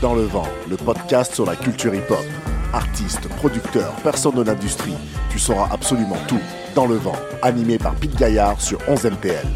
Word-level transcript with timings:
Dans 0.00 0.14
le 0.14 0.22
vent, 0.22 0.46
le 0.70 0.76
podcast 0.76 1.34
sur 1.34 1.44
la 1.44 1.56
culture 1.56 1.94
hip-hop. 1.94 2.24
Artistes, 2.72 3.28
producteurs, 3.36 3.94
personnes 4.02 4.34
de 4.36 4.42
l'industrie, 4.42 4.94
tu 5.30 5.38
sauras 5.38 5.68
absolument 5.72 6.18
tout. 6.28 6.40
Dans 6.74 6.86
le 6.86 6.94
vent, 6.96 7.16
animé 7.42 7.78
par 7.78 7.94
Pete 7.96 8.14
Gaillard 8.16 8.60
sur 8.60 8.78
11 8.88 9.04
MPL. 9.06 9.46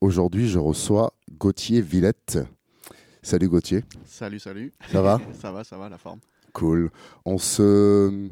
Aujourd'hui, 0.00 0.48
je 0.48 0.58
reçois 0.58 1.12
Gauthier 1.38 1.80
Villette. 1.80 2.38
Salut 3.22 3.48
Gauthier, 3.48 3.84
Salut, 4.06 4.38
salut. 4.38 4.72
ça 4.90 5.02
va? 5.02 5.20
Ça 5.38 5.52
va, 5.52 5.62
ça 5.62 5.76
va, 5.76 5.88
la 5.90 5.98
forme. 5.98 6.20
Cool. 6.54 6.90
On 7.26 7.36
se, 7.36 8.28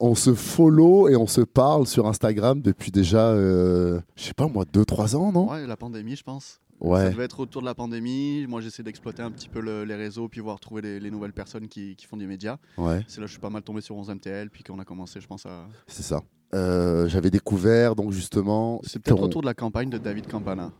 on 0.00 0.14
se 0.14 0.34
follow 0.34 1.08
et 1.08 1.16
on 1.16 1.26
se 1.26 1.40
parle 1.40 1.86
sur 1.86 2.06
Instagram 2.06 2.60
depuis 2.62 2.90
déjà, 2.90 3.30
euh, 3.30 4.00
je 4.16 4.22
sais 4.24 4.34
pas 4.34 4.46
moi, 4.46 4.64
2-3 4.64 5.16
ans, 5.16 5.32
non? 5.32 5.50
Ouais, 5.50 5.66
la 5.66 5.76
pandémie, 5.76 6.16
je 6.16 6.22
pense. 6.22 6.60
Ouais. 6.80 7.00
Ça 7.06 7.10
devait 7.10 7.24
être 7.24 7.40
autour 7.40 7.60
de 7.62 7.66
la 7.66 7.74
pandémie. 7.74 8.46
Moi, 8.48 8.60
j'essaie 8.60 8.84
d'exploiter 8.84 9.20
un 9.22 9.32
petit 9.32 9.48
peu 9.48 9.58
le- 9.60 9.84
les 9.84 9.96
réseaux, 9.96 10.28
puis 10.28 10.40
voir 10.40 10.60
trouver 10.60 10.80
les, 10.82 11.00
les 11.00 11.10
nouvelles 11.10 11.32
personnes 11.32 11.66
qui, 11.66 11.96
qui 11.96 12.06
font 12.06 12.16
du 12.16 12.28
média. 12.28 12.58
Ouais, 12.76 13.04
C'est 13.08 13.16
là 13.20 13.24
que 13.24 13.26
je 13.28 13.32
suis 13.32 13.40
pas 13.40 13.50
mal 13.50 13.62
tombé 13.62 13.80
sur 13.80 13.96
11 13.96 14.10
MTL, 14.10 14.48
puis 14.50 14.62
qu'on 14.62 14.78
a 14.78 14.84
commencé, 14.84 15.20
je 15.20 15.26
pense, 15.26 15.44
à. 15.46 15.66
c'est 15.88 16.04
ça. 16.04 16.22
Euh, 16.54 17.08
J'avais 17.08 17.30
découvert 17.30 17.94
donc 17.96 18.12
justement. 18.12 18.80
C'est 18.84 19.00
peut-être 19.02 19.20
autour 19.22 19.40
de 19.42 19.46
la 19.46 19.54
campagne 19.54 19.90
de 19.90 19.98
David 19.98 20.28
Campana. 20.28 20.70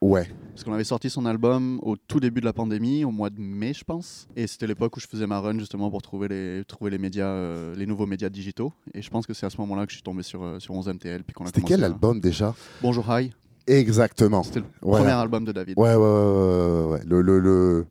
Ouais, 0.00 0.26
Parce 0.52 0.64
qu'on 0.64 0.72
avait 0.72 0.84
sorti 0.84 1.10
son 1.10 1.26
album 1.26 1.78
au 1.82 1.94
tout 1.96 2.20
début 2.20 2.40
de 2.40 2.46
la 2.46 2.54
pandémie, 2.54 3.04
au 3.04 3.10
mois 3.10 3.28
de 3.28 3.38
mai, 3.38 3.74
je 3.74 3.84
pense. 3.84 4.28
Et 4.34 4.46
c'était 4.46 4.66
l'époque 4.66 4.96
où 4.96 5.00
je 5.00 5.06
faisais 5.06 5.26
ma 5.26 5.40
run 5.40 5.58
justement 5.58 5.90
pour 5.90 6.00
trouver 6.00 6.28
les, 6.28 6.64
trouver 6.66 6.90
les 6.90 6.96
médias, 6.96 7.26
euh, 7.26 7.74
les 7.76 7.84
nouveaux 7.84 8.06
médias 8.06 8.30
digitaux. 8.30 8.72
Et 8.94 9.02
je 9.02 9.10
pense 9.10 9.26
que 9.26 9.34
c'est 9.34 9.44
à 9.44 9.50
ce 9.50 9.58
moment-là 9.58 9.84
que 9.84 9.90
je 9.90 9.96
suis 9.96 10.02
tombé 10.02 10.22
sur, 10.22 10.42
euh, 10.42 10.58
sur 10.58 10.72
11 10.74 10.88
MTL. 10.88 11.22
Puis 11.22 11.34
qu'on 11.34 11.44
a 11.44 11.48
c'était 11.48 11.60
commencé 11.60 11.74
quel 11.74 11.84
à- 11.84 11.88
album 11.88 12.18
déjà 12.18 12.54
Bonjour 12.80 13.04
High. 13.10 13.30
Exactement. 13.66 14.42
C'était 14.42 14.60
le 14.60 14.66
Voilà. 14.80 15.04
premier 15.04 15.20
album 15.20 15.44
de 15.44 15.52
David. 15.52 15.78
Ouais, 15.78 15.94
ouais, 15.94 15.96
ouais, 15.96 16.02
ouais, 16.02 16.84
ouais, 16.86 16.92
ouais. 16.92 17.00
Le, 17.04 17.20
le, 17.20 17.38
le- 17.38 17.86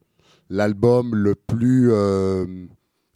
l'album 0.50 1.14
le 1.14 1.36
plus 1.36 1.90
euh, 1.92 2.66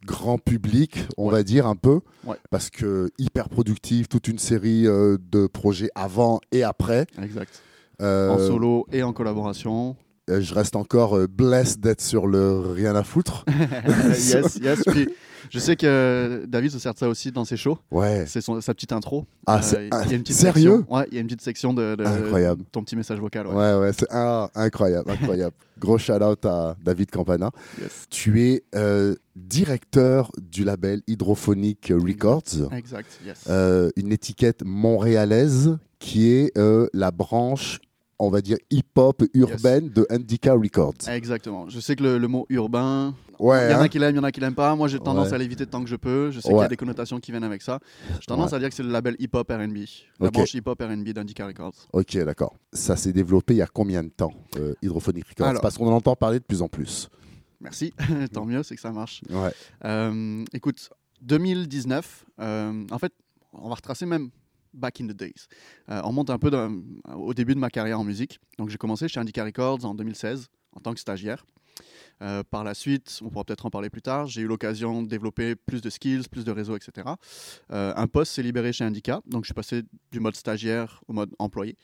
grand 0.06 0.38
public, 0.38 1.00
on 1.18 1.28
Ouais. 1.28 1.32
va 1.32 1.44
dire 1.44 1.66
un 1.66 1.76
peu, 1.76 2.02
Ouais. 2.26 2.38
parce 2.52 2.70
que 2.70 3.10
hyper 3.18 3.50
productif, 3.50 4.08
toute 4.08 4.28
une 4.28 4.38
série 4.38 4.84
de 4.84 5.48
projets 5.48 5.90
avant 5.96 6.40
et 6.52 6.62
après. 6.64 7.08
Exact. 7.22 7.62
Euh, 8.04 8.30
En 8.30 8.38
solo 8.38 8.86
et 8.92 9.02
en 9.04 9.14
collaboration. 9.14 9.96
euh, 10.30 10.42
je 10.42 10.54
reste 10.54 10.76
encore 10.76 11.18
euh, 11.18 11.28
blessed 11.28 11.80
d'être 11.80 12.02
sur 12.02 12.28
le 12.28 12.60
rien 12.60 12.96
à 12.96 13.04
foutre. 13.04 13.46
yes, 14.10 14.60
yes. 14.62 14.82
Puis, 14.88 15.10
je 15.50 15.60
sais 15.60 15.76
que 15.76 16.46
David 16.48 16.72
se 16.72 16.80
sert 16.80 16.94
de 16.94 16.98
ça 17.00 17.08
aussi 17.10 17.32
dans 17.32 17.44
ses 17.46 17.58
shows. 17.58 17.78
Ouais. 17.92 18.24
C'est 18.28 18.42
sa 18.42 18.74
petite 18.74 18.92
intro. 18.94 19.26
Ah, 19.46 19.62
c'est 19.62 19.90
sérieux 19.94 20.24
section- 20.26 20.86
Ouais, 20.90 21.06
il 21.12 21.16
y 21.16 21.18
a 21.18 21.22
une 21.22 21.28
petite 21.28 21.42
section 21.42 21.74
de, 21.74 21.96
de- 21.96 22.06
Incroyable. 22.06 22.64
ton 22.72 22.82
petit 22.84 22.96
message 22.96 23.20
vocal. 23.20 23.48
Ouais. 23.48 23.54
Ouais, 23.56 23.76
ouais, 23.80 23.92
c'est 23.94 24.08
ah, 24.10 24.50
incroyable, 24.56 25.12
incroyable. 25.12 25.54
Gros 25.80 25.98
shout 25.98 26.14
out 26.24 26.46
à 26.46 26.76
David 26.84 27.12
Campana. 27.12 27.52
Yes. 27.82 28.06
Tu 28.10 28.42
es 28.44 28.64
euh, 28.74 29.16
directeur 29.36 30.32
du 30.42 30.64
label 30.64 31.02
Hydrophonic 31.08 31.92
Records. 31.94 32.72
Exact. 32.72 33.20
Yes. 33.26 33.44
euh, 33.50 33.90
une 33.98 34.12
étiquette 34.14 34.62
montréalaise 34.66 35.78
qui 36.00 36.30
est 36.32 36.58
la 36.94 37.12
branche, 37.12 37.80
on 38.26 38.30
va 38.30 38.42
dire, 38.42 38.58
hip-hop 38.72 39.24
urbaine 39.34 39.90
de 39.90 40.06
Indica 40.10 40.54
Records. 40.54 41.08
Exactement. 41.08 41.70
Je 41.70 41.80
sais 41.80 41.96
que 41.96 42.04
le, 42.04 42.18
le 42.18 42.28
mot 42.28 42.46
urbain, 42.50 43.16
Ouais, 43.40 43.68
il 43.68 43.72
y 43.72 43.76
en 43.76 43.80
hein 43.80 43.84
a 43.84 43.90
qui 43.90 43.98
l'aiment, 44.00 44.14
il 44.16 44.18
y 44.18 44.20
en 44.20 44.24
a 44.24 44.32
qui 44.32 44.40
l'aiment 44.40 44.54
pas. 44.56 44.76
Moi, 44.76 44.88
j'ai 44.88 45.00
tendance 45.00 45.30
Ouais. 45.30 45.34
à 45.34 45.38
l'éviter 45.38 45.66
tant 45.66 45.84
que 45.84 45.90
je 45.90 45.96
peux. 45.96 46.32
Je 46.32 46.40
sais 46.40 46.48
qu'il 46.50 46.58
y 46.58 46.62
a 46.62 46.68
des 46.68 46.78
connotations 46.78 47.20
qui 47.20 47.32
viennent 47.32 47.44
avec 47.44 47.62
ça. 47.62 47.80
J'ai 48.20 48.26
tendance 48.28 48.54
à 48.54 48.60
dire 48.60 48.70
que 48.70 48.76
c'est 48.76 48.84
le 48.84 48.92
label 48.92 49.16
hip-hop 49.20 49.50
R&B. 49.50 49.78
La 50.20 50.28
Ok. 50.28 50.34
branche 50.34 50.54
hip-hop 50.54 50.82
R&B 50.82 51.10
d'Indica 51.10 51.46
Records. 51.48 51.74
Ok, 51.92 52.16
d'accord. 52.20 52.56
Ça 52.72 52.96
s'est 52.96 53.12
développé 53.12 53.56
il 53.56 53.58
y 53.58 53.62
a 53.62 53.68
combien 53.68 54.04
de 54.04 54.10
temps, 54.10 54.34
euh, 54.58 54.74
Hydrophonic 54.82 55.28
Records? 55.28 55.48
Alors. 55.48 55.62
Parce 55.62 55.78
qu'on 55.78 55.88
en 55.88 55.94
entend 55.94 56.16
parler 56.16 56.40
de 56.40 56.44
plus 56.46 56.62
en 56.62 56.68
plus. 56.70 57.10
Merci. 57.60 57.94
Tant 58.34 58.46
mieux, 58.46 58.62
c'est 58.64 58.76
que 58.76 58.82
ça 58.82 58.92
marche. 58.92 59.22
Ouais. 59.30 59.52
Euh, 59.86 60.44
écoute, 60.54 60.90
2019, 61.22 62.26
euh, 62.40 62.84
en 62.92 63.00
fait, 63.00 63.14
on 63.54 63.70
va 63.70 63.76
retracer 63.76 64.06
même 64.06 64.30
back 64.74 65.02
in 65.02 65.08
the 65.08 65.14
days. 65.14 65.48
Euh, 65.90 66.02
on 66.04 66.12
monte 66.12 66.30
un 66.30 66.38
peu 66.40 66.50
dans- 66.50 66.72
au 67.16 67.34
début 67.34 67.54
de 67.56 67.60
ma 67.60 67.70
carrière 67.70 68.00
en 68.00 68.04
musique. 68.04 68.40
Donc 68.58 68.70
j'ai 68.70 68.78
commencé 68.78 69.08
chez 69.08 69.20
Indica 69.20 69.44
Records 69.44 69.86
en 69.86 69.94
2016 69.96 70.48
en 70.74 70.80
tant 70.80 70.94
que 70.94 71.00
stagiaire. 71.00 71.46
Euh, 72.22 72.44
par 72.44 72.64
la 72.64 72.76
suite, 72.76 73.20
on 73.24 73.30
pourra 73.30 73.44
peut-être 73.44 73.66
en 73.66 73.72
parler 73.72 73.90
plus 73.90 74.04
tard, 74.04 74.28
j'ai 74.28 74.42
eu 74.42 74.48
l'occasion 74.48 75.02
de 75.02 75.08
développer 75.08 75.56
plus 75.56 75.82
de 75.82 75.90
skills, 75.90 76.24
plus 76.30 76.46
de 76.46 76.52
réseaux, 76.52 76.76
etc. 76.76 77.08
Euh, 77.72 77.94
un 77.96 78.08
poste 78.08 78.34
s'est 78.34 78.44
libéré 78.44 78.72
chez 78.72 78.84
Indica, 78.84 79.22
donc 79.26 79.44
je 79.44 79.48
suis 79.48 79.54
passé 79.56 79.82
du 80.12 80.20
mode 80.20 80.36
stagiaire 80.36 81.02
au 81.08 81.14
mode 81.14 81.32
employé. 81.40 81.76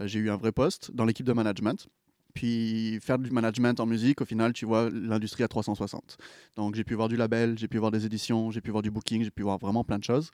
Euh, 0.00 0.06
j'ai 0.08 0.18
eu 0.18 0.30
un 0.30 0.36
vrai 0.36 0.50
poste 0.50 0.90
dans 0.92 1.04
l'équipe 1.04 1.24
de 1.26 1.32
management. 1.32 1.86
Puis 2.34 2.98
faire 3.00 3.18
du 3.18 3.30
management 3.30 3.80
en 3.80 3.86
musique, 3.86 4.20
au 4.20 4.26
final, 4.26 4.52
tu 4.52 4.66
vois 4.66 4.90
l'industrie 4.90 5.42
à 5.42 5.48
360. 5.48 6.18
Donc 6.56 6.74
j'ai 6.74 6.84
pu 6.84 6.94
voir 6.94 7.08
du 7.08 7.16
label, 7.16 7.56
j'ai 7.56 7.66
pu 7.66 7.78
voir 7.78 7.90
des 7.90 8.04
éditions, 8.04 8.50
j'ai 8.50 8.60
pu 8.60 8.70
voir 8.70 8.82
du 8.82 8.90
booking, 8.90 9.24
j'ai 9.24 9.30
pu 9.30 9.42
voir 9.42 9.56
vraiment 9.56 9.84
plein 9.84 9.98
de 9.98 10.04
choses. 10.04 10.30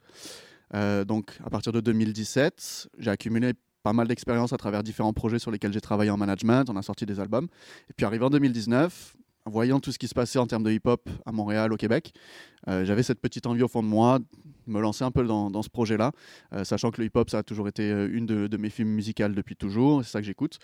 Euh, 0.75 1.05
donc 1.05 1.37
à 1.43 1.49
partir 1.49 1.71
de 1.71 1.79
2017, 1.79 2.89
j'ai 2.97 3.09
accumulé 3.09 3.53
pas 3.83 3.93
mal 3.93 4.07
d'expérience 4.07 4.53
à 4.53 4.57
travers 4.57 4.81
différents 4.81 5.13
projets 5.13 5.39
sur 5.39 5.51
lesquels 5.51 5.73
j'ai 5.73 5.81
travaillé 5.81 6.09
en 6.09 6.17
management, 6.17 6.69
on 6.69 6.77
a 6.77 6.81
sorti 6.81 7.05
des 7.05 7.19
albums. 7.19 7.47
Et 7.89 7.93
puis 7.93 8.05
arrivé 8.05 8.23
en 8.23 8.29
2019, 8.29 9.15
en 9.45 9.51
voyant 9.51 9.79
tout 9.79 9.91
ce 9.91 9.99
qui 9.99 10.07
se 10.07 10.13
passait 10.13 10.39
en 10.39 10.47
termes 10.47 10.63
de 10.63 10.71
hip-hop 10.71 11.09
à 11.25 11.31
Montréal, 11.31 11.73
au 11.73 11.77
Québec, 11.77 12.13
euh, 12.69 12.85
j'avais 12.85 13.03
cette 13.03 13.19
petite 13.19 13.45
envie 13.45 13.61
au 13.61 13.67
fond 13.67 13.83
de 13.83 13.87
moi 13.87 14.19
me 14.67 14.79
lancer 14.81 15.03
un 15.03 15.11
peu 15.11 15.23
dans, 15.23 15.49
dans 15.51 15.61
ce 15.61 15.69
projet-là, 15.69 16.11
euh, 16.53 16.63
sachant 16.63 16.91
que 16.91 17.01
le 17.01 17.07
hip-hop, 17.07 17.29
ça 17.29 17.39
a 17.39 17.43
toujours 17.43 17.67
été 17.67 17.83
euh, 17.91 18.09
une 18.11 18.25
de, 18.25 18.47
de 18.47 18.57
mes 18.57 18.69
films 18.69 18.89
musicales 18.89 19.33
depuis 19.35 19.55
toujours, 19.55 20.03
c'est 20.03 20.11
ça 20.11 20.19
que 20.19 20.25
j'écoute. 20.25 20.59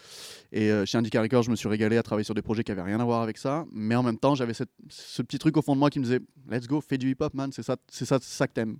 Et 0.52 0.72
euh, 0.72 0.86
chez 0.86 0.98
Indica 0.98 1.22
Records, 1.22 1.44
je 1.44 1.52
me 1.52 1.56
suis 1.56 1.68
régalé 1.70 1.98
à 1.98 2.04
travailler 2.04 2.24
sur 2.26 2.36
des 2.36 2.42
projets 2.42 2.64
qui 2.64 2.72
n'avaient 2.72 2.84
rien 2.84 3.00
à 3.00 3.06
voir 3.06 3.22
avec 3.22 3.38
ça, 3.38 3.66
mais 3.72 3.96
en 3.96 4.04
même 4.04 4.18
temps, 4.18 4.36
j'avais 4.36 4.54
ce 4.54 5.22
petit 5.22 5.40
truc 5.40 5.58
au 5.58 5.62
fond 5.62 5.74
de 5.76 5.80
moi 5.80 5.90
qui 5.90 6.00
me 6.00 6.04
disait 6.06 6.20
Let's 6.50 6.68
go, 6.68 6.82
fais 6.82 6.98
du 6.98 7.10
hip-hop, 7.12 7.34
man, 7.34 7.52
c'est 7.54 7.64
ça, 7.64 7.76
c'est 7.92 8.06
ça, 8.06 8.18
ça 8.22 8.48
que 8.48 8.54
t'aimes. 8.54 8.78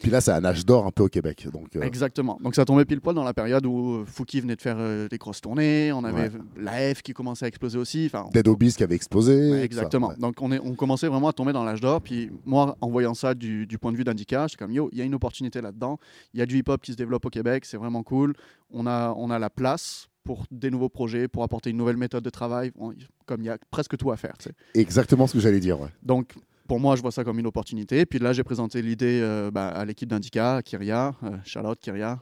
Puis 0.00 0.10
là, 0.10 0.20
c'est 0.20 0.32
un 0.32 0.44
âge 0.44 0.66
d'or 0.66 0.84
un 0.86 0.90
peu 0.90 1.04
au 1.04 1.08
Québec. 1.08 1.46
Donc, 1.52 1.76
euh, 1.76 1.82
Exactement. 1.82 2.36
Donc 2.42 2.56
ça 2.56 2.64
tombait 2.64 2.84
pile 2.84 3.00
poil 3.00 3.14
dans 3.14 3.22
la 3.22 3.34
période 3.34 3.64
où 3.66 4.02
Fouki 4.04 4.40
venait 4.40 4.56
de 4.56 4.60
faire 4.60 4.76
des 5.08 5.16
grosses 5.18 5.40
tournées, 5.40 5.92
on 5.92 6.02
avait 6.02 6.22
Ouais. 6.22 6.30
la 6.56 6.92
F 6.94 7.02
qui 7.02 7.12
commençait 7.12 7.44
à 7.44 7.48
exploser 7.48 7.78
aussi. 7.78 8.06
Enfin, 8.06 8.24
on- 8.26 8.30
Dead 8.30 8.48
Obies 8.48 8.72
qui 8.74 8.82
avait 8.82 8.96
explosé. 8.96 9.32
Ouais, 9.34 9.48
tout 9.50 9.54
ça, 9.58 9.62
exactement. 9.64 10.08
ouais. 10.08 10.16
Donc 10.18 10.34
on, 10.40 10.50
est, 10.50 10.58
on 10.58 10.74
commençait 10.74 11.06
vraiment 11.06 11.28
à 11.28 11.32
tomber 11.32 11.52
dans 11.52 11.62
l'âge 11.64 11.80
d'or. 11.80 12.00
Puis 12.00 12.30
moi, 12.44 12.76
en 12.80 12.90
voyant 12.90 13.14
ça 13.14 13.34
du, 13.34 13.64
du 13.66 13.78
point 13.78 13.92
de 13.92 13.96
vue 13.96 14.02
d'Indica, 14.04 14.48
j'étais 14.52 14.64
comme 14.64 14.72
yo, 14.72 14.88
il 14.92 14.98
y 14.98 15.02
a 15.02 15.04
une 15.04 15.14
opportunité 15.14 15.60
là-dedans. 15.60 15.98
Il 16.34 16.40
y 16.40 16.42
a 16.42 16.46
du 16.46 16.56
hip-hop 16.58 16.80
qui 16.80 16.92
se 16.92 16.96
développe 16.96 17.24
au 17.26 17.30
Québec, 17.30 17.64
c'est 17.64 17.76
vraiment 17.76 18.02
cool. 18.02 18.34
On 18.70 18.86
a, 18.86 19.12
on 19.16 19.30
a 19.30 19.38
la 19.38 19.50
place 19.50 20.08
pour 20.24 20.44
des 20.52 20.70
nouveaux 20.70 20.88
projets, 20.88 21.26
pour 21.26 21.42
apporter 21.42 21.70
une 21.70 21.76
nouvelle 21.76 21.96
méthode 21.96 22.22
de 22.22 22.30
travail. 22.30 22.70
On- 22.78 22.92
comme 23.26 23.40
il 23.42 23.46
y 23.46 23.50
a 23.50 23.58
presque 23.70 23.96
tout 23.96 24.10
à 24.12 24.16
faire. 24.16 24.34
Exactement 24.74 25.26
ce 25.26 25.32
que 25.34 25.40
j'allais 25.40 25.60
dire. 25.60 25.80
Ouais. 25.80 25.88
Donc, 26.02 26.34
pour 26.72 26.80
moi, 26.80 26.96
je 26.96 27.02
vois 27.02 27.12
ça 27.12 27.22
comme 27.22 27.38
une 27.38 27.46
opportunité. 27.46 28.06
Puis 28.06 28.18
là, 28.18 28.32
j'ai 28.32 28.44
présenté 28.44 28.80
l'idée 28.80 29.20
euh, 29.22 29.50
bah, 29.50 29.68
à 29.68 29.84
l'équipe 29.84 30.08
d'Indica, 30.08 30.62
Kyria, 30.64 31.14
euh, 31.22 31.36
Charlotte 31.44 31.78
Kyria, 31.78 32.18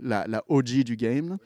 la, 0.00 0.24
la- 0.28 0.44
OG 0.46 0.84
du 0.84 0.94
game, 0.94 1.36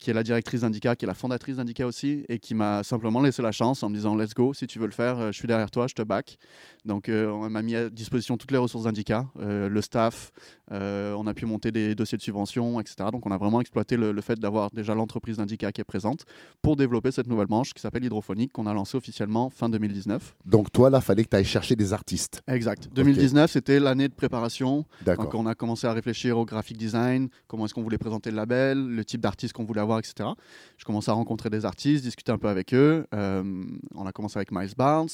qui 0.00 0.10
est 0.10 0.12
la 0.12 0.24
directrice 0.24 0.62
d'Indica, 0.62 0.96
qui 0.96 1.04
est 1.04 1.06
la 1.06 1.14
fondatrice 1.14 1.58
d'Indica 1.58 1.86
aussi, 1.86 2.24
et 2.28 2.40
qui 2.40 2.56
m'a 2.56 2.82
simplement 2.82 3.20
laissé 3.22 3.40
la 3.40 3.52
chance 3.52 3.84
en 3.84 3.88
me 3.88 3.94
disant 3.94 4.16
Let's 4.16 4.34
go, 4.34 4.52
si 4.52 4.66
tu 4.66 4.80
veux 4.80 4.86
le 4.86 4.92
faire, 4.92 5.16
euh, 5.20 5.26
je 5.30 5.38
suis 5.38 5.46
derrière 5.46 5.70
toi, 5.70 5.86
je 5.86 5.94
te 5.94 6.02
back. 6.02 6.38
Donc, 6.84 7.08
euh, 7.08 7.28
on 7.30 7.48
m'a 7.48 7.62
mis 7.62 7.76
à 7.76 7.88
disposition 7.88 8.36
toutes 8.36 8.50
les 8.50 8.58
ressources 8.58 8.82
d'Indica, 8.82 9.26
euh, 9.38 9.68
le 9.68 9.80
staff, 9.80 10.32
euh, 10.72 11.14
on 11.16 11.28
a 11.28 11.34
pu 11.34 11.46
monter 11.46 11.70
des 11.70 11.94
dossiers 11.94 12.18
de 12.18 12.22
subvention, 12.22 12.80
etc. 12.80 13.10
Donc, 13.12 13.26
on 13.26 13.30
a 13.30 13.38
vraiment 13.38 13.60
exploité 13.60 13.96
le, 13.96 14.10
le 14.10 14.20
fait 14.22 14.40
d'avoir 14.40 14.70
déjà 14.72 14.96
l'entreprise 14.96 15.36
d'Indica 15.36 15.70
qui 15.70 15.80
est 15.80 15.84
présente 15.84 16.24
pour 16.62 16.74
développer 16.74 17.12
cette 17.12 17.28
nouvelle 17.28 17.46
branche 17.46 17.72
qui 17.74 17.80
s'appelle 17.80 18.04
Hydrophonique, 18.04 18.50
qu'on 18.52 18.66
a 18.66 18.74
lancée 18.74 18.96
officiellement 18.96 19.50
fin 19.50 19.68
2019. 19.68 20.34
Donc 20.46 20.72
toi, 20.72 20.90
là, 20.90 21.00
fallait 21.00 21.22
que 21.22 21.28
tu 21.30 21.36
ailles 21.36 21.44
chercher 21.44 21.76
des 21.76 21.91
artistes. 21.92 22.42
Exact. 22.46 22.88
2019, 22.92 23.50
c'était 23.50 23.80
l'année 23.80 24.08
de 24.08 24.14
préparation. 24.14 24.84
Donc, 25.04 25.34
on 25.34 25.46
a 25.46 25.54
commencé 25.54 25.86
à 25.86 25.92
réfléchir 25.92 26.38
au 26.38 26.44
graphic 26.44 26.76
design, 26.76 27.28
comment 27.46 27.66
est-ce 27.66 27.74
qu'on 27.74 27.82
voulait 27.82 27.98
présenter 27.98 28.30
le 28.30 28.36
label, 28.36 28.78
le 28.78 29.04
type 29.04 29.20
d'artiste 29.20 29.52
qu'on 29.52 29.64
voulait 29.64 29.80
avoir, 29.80 29.98
etc. 29.98 30.30
Je 30.76 30.84
commençais 30.84 31.10
à 31.10 31.14
rencontrer 31.14 31.50
des 31.50 31.64
artistes, 31.64 32.04
discuter 32.04 32.32
un 32.32 32.38
peu 32.38 32.48
avec 32.48 32.74
eux. 32.74 33.06
Euh, 33.14 33.64
on 33.94 34.06
a 34.06 34.12
commencé 34.12 34.38
avec 34.38 34.52
Miles 34.52 34.74
Barnes, 34.76 35.08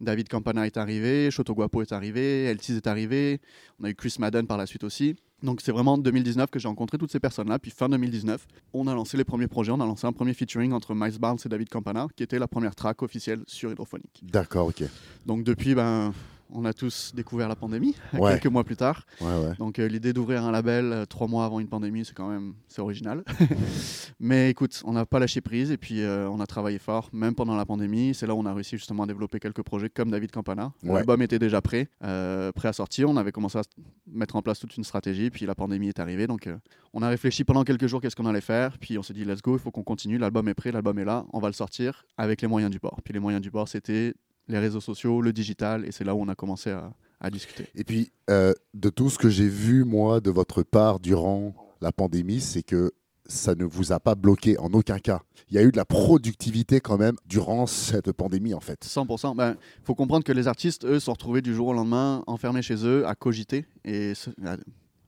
David 0.00 0.28
Campana 0.28 0.66
est 0.66 0.76
arrivé, 0.76 1.30
Choto 1.30 1.54
Guapo 1.54 1.82
est 1.82 1.92
arrivé, 1.92 2.44
Eltis 2.44 2.76
est 2.76 2.86
arrivé, 2.86 3.40
on 3.80 3.84
a 3.84 3.90
eu 3.90 3.94
Chris 3.94 4.16
Madden 4.18 4.46
par 4.46 4.56
la 4.56 4.66
suite 4.66 4.84
aussi. 4.84 5.16
Donc 5.44 5.60
c'est 5.60 5.72
vraiment 5.72 5.92
en 5.92 5.98
2019 5.98 6.50
que 6.50 6.58
j'ai 6.58 6.68
rencontré 6.68 6.98
toutes 6.98 7.12
ces 7.12 7.20
personnes-là. 7.20 7.58
Puis 7.58 7.70
fin 7.70 7.88
2019, 7.88 8.46
on 8.72 8.86
a 8.86 8.94
lancé 8.94 9.16
les 9.16 9.24
premiers 9.24 9.46
projets. 9.46 9.72
On 9.72 9.80
a 9.80 9.86
lancé 9.86 10.06
un 10.06 10.12
premier 10.12 10.34
featuring 10.34 10.72
entre 10.72 10.94
Miles 10.94 11.18
Barnes 11.18 11.38
et 11.44 11.48
David 11.48 11.68
Campana, 11.68 12.06
qui 12.16 12.22
était 12.22 12.38
la 12.38 12.48
première 12.48 12.74
track 12.74 13.02
officielle 13.02 13.42
sur 13.46 13.70
Hydrophonique. 13.70 14.22
D'accord, 14.22 14.68
ok. 14.68 14.84
Donc 15.26 15.44
depuis, 15.44 15.74
ben, 15.74 16.12
on 16.54 16.64
a 16.64 16.72
tous 16.72 17.12
découvert 17.14 17.48
la 17.48 17.56
pandémie 17.56 17.94
Ouais. 18.14 18.32
quelques 18.32 18.46
mois 18.46 18.64
plus 18.64 18.76
tard. 18.76 19.04
Ouais, 19.20 19.26
ouais. 19.26 19.54
Donc 19.58 19.78
euh, 19.78 19.86
l'idée 19.88 20.12
d'ouvrir 20.12 20.44
un 20.44 20.52
label 20.52 20.92
euh, 20.92 21.04
trois 21.04 21.26
mois 21.26 21.44
avant 21.44 21.60
une 21.60 21.68
pandémie, 21.68 22.04
c'est 22.04 22.14
quand 22.14 22.28
même 22.28 22.54
c'est 22.68 22.80
original. 22.80 23.24
Mais 24.20 24.50
écoute, 24.50 24.82
on 24.84 24.92
n'a 24.92 25.04
pas 25.04 25.18
lâché 25.18 25.40
prise 25.40 25.70
et 25.70 25.76
puis 25.76 26.00
euh, 26.02 26.28
on 26.30 26.40
a 26.40 26.46
travaillé 26.46 26.78
fort, 26.78 27.10
même 27.12 27.34
pendant 27.34 27.56
la 27.56 27.66
pandémie. 27.66 28.14
C'est 28.14 28.26
là 28.26 28.34
où 28.34 28.38
on 28.38 28.46
a 28.46 28.54
réussi 28.54 28.76
justement 28.76 29.02
à 29.02 29.06
développer 29.06 29.40
quelques 29.40 29.62
projets 29.62 29.90
comme 29.90 30.10
David 30.10 30.30
Campana. 30.30 30.72
L'album 30.82 31.20
était 31.22 31.38
déjà 31.38 31.60
prêt, 31.60 31.88
prêt 32.00 32.68
à 32.68 32.72
sortir. 32.72 33.10
On 33.10 33.16
avait 33.16 33.32
commencé 33.32 33.58
à 33.58 33.62
mettre 34.06 34.36
en 34.36 34.42
place 34.42 34.58
toute 34.58 34.76
une 34.76 34.84
stratégie, 34.84 35.30
puis 35.30 35.46
la 35.46 35.54
pandémie 35.54 35.88
est 35.88 35.98
arrivée. 35.98 36.26
Donc 36.26 36.48
on 36.92 37.02
a 37.02 37.08
réfléchi 37.08 37.44
pendant 37.44 37.64
quelques 37.64 37.86
jours 37.86 38.00
qu'est-ce 38.00 38.16
qu'on 38.16 38.26
allait 38.26 38.40
faire, 38.40 38.78
puis 38.78 38.98
on 38.98 39.02
s'est 39.02 39.14
dit 39.14 39.24
let's 39.24 39.42
go, 39.42 39.56
il 39.56 39.58
faut 39.60 39.70
qu'on 39.70 39.82
continue. 39.82 40.18
L'album 40.18 40.48
est 40.48 40.54
prêt, 40.54 40.70
l'album 40.72 40.98
est 40.98 41.04
là, 41.04 41.24
on 41.32 41.40
va 41.40 41.48
le 41.48 41.54
sortir 41.54 42.04
avec 42.16 42.40
les 42.42 42.48
moyens 42.48 42.70
du 42.70 42.78
bord. 42.78 43.00
Puis 43.04 43.12
les 43.12 43.20
moyens 43.20 43.42
du 43.42 43.50
bord, 43.50 43.68
c'était 43.68 44.14
les 44.48 44.58
réseaux 44.58 44.80
sociaux, 44.80 45.20
le 45.20 45.32
digital, 45.32 45.84
et 45.86 45.92
c'est 45.92 46.04
là 46.04 46.14
où 46.14 46.20
on 46.20 46.28
a 46.28 46.34
commencé 46.34 46.70
à, 46.70 46.92
à 47.20 47.30
discuter. 47.30 47.66
Et 47.74 47.84
puis, 47.84 48.12
euh, 48.30 48.52
de 48.74 48.90
tout 48.90 49.10
ce 49.10 49.18
que 49.18 49.28
j'ai 49.28 49.48
vu, 49.48 49.84
moi, 49.84 50.20
de 50.20 50.30
votre 50.30 50.62
part 50.62 51.00
durant 51.00 51.54
la 51.80 51.92
pandémie, 51.92 52.40
c'est 52.40 52.62
que 52.62 52.92
ça 53.26 53.54
ne 53.54 53.64
vous 53.64 53.92
a 53.92 54.00
pas 54.00 54.14
bloqué 54.14 54.58
en 54.58 54.72
aucun 54.72 54.98
cas. 54.98 55.22
Il 55.48 55.54
y 55.54 55.58
a 55.58 55.62
eu 55.62 55.70
de 55.70 55.76
la 55.76 55.84
productivité 55.84 56.80
quand 56.80 56.98
même 56.98 57.16
durant 57.26 57.66
cette 57.66 58.12
pandémie, 58.12 58.54
en 58.54 58.60
fait. 58.60 58.84
100%. 58.84 59.32
Il 59.32 59.36
ben, 59.36 59.56
faut 59.82 59.94
comprendre 59.94 60.24
que 60.24 60.32
les 60.32 60.48
artistes, 60.48 60.84
eux, 60.84 61.00
sont 61.00 61.12
retrouvés 61.12 61.40
du 61.40 61.54
jour 61.54 61.68
au 61.68 61.72
lendemain 61.72 62.22
enfermés 62.26 62.62
chez 62.62 62.86
eux 62.86 63.06
à 63.06 63.14
cogiter. 63.14 63.64
Et 63.84 64.12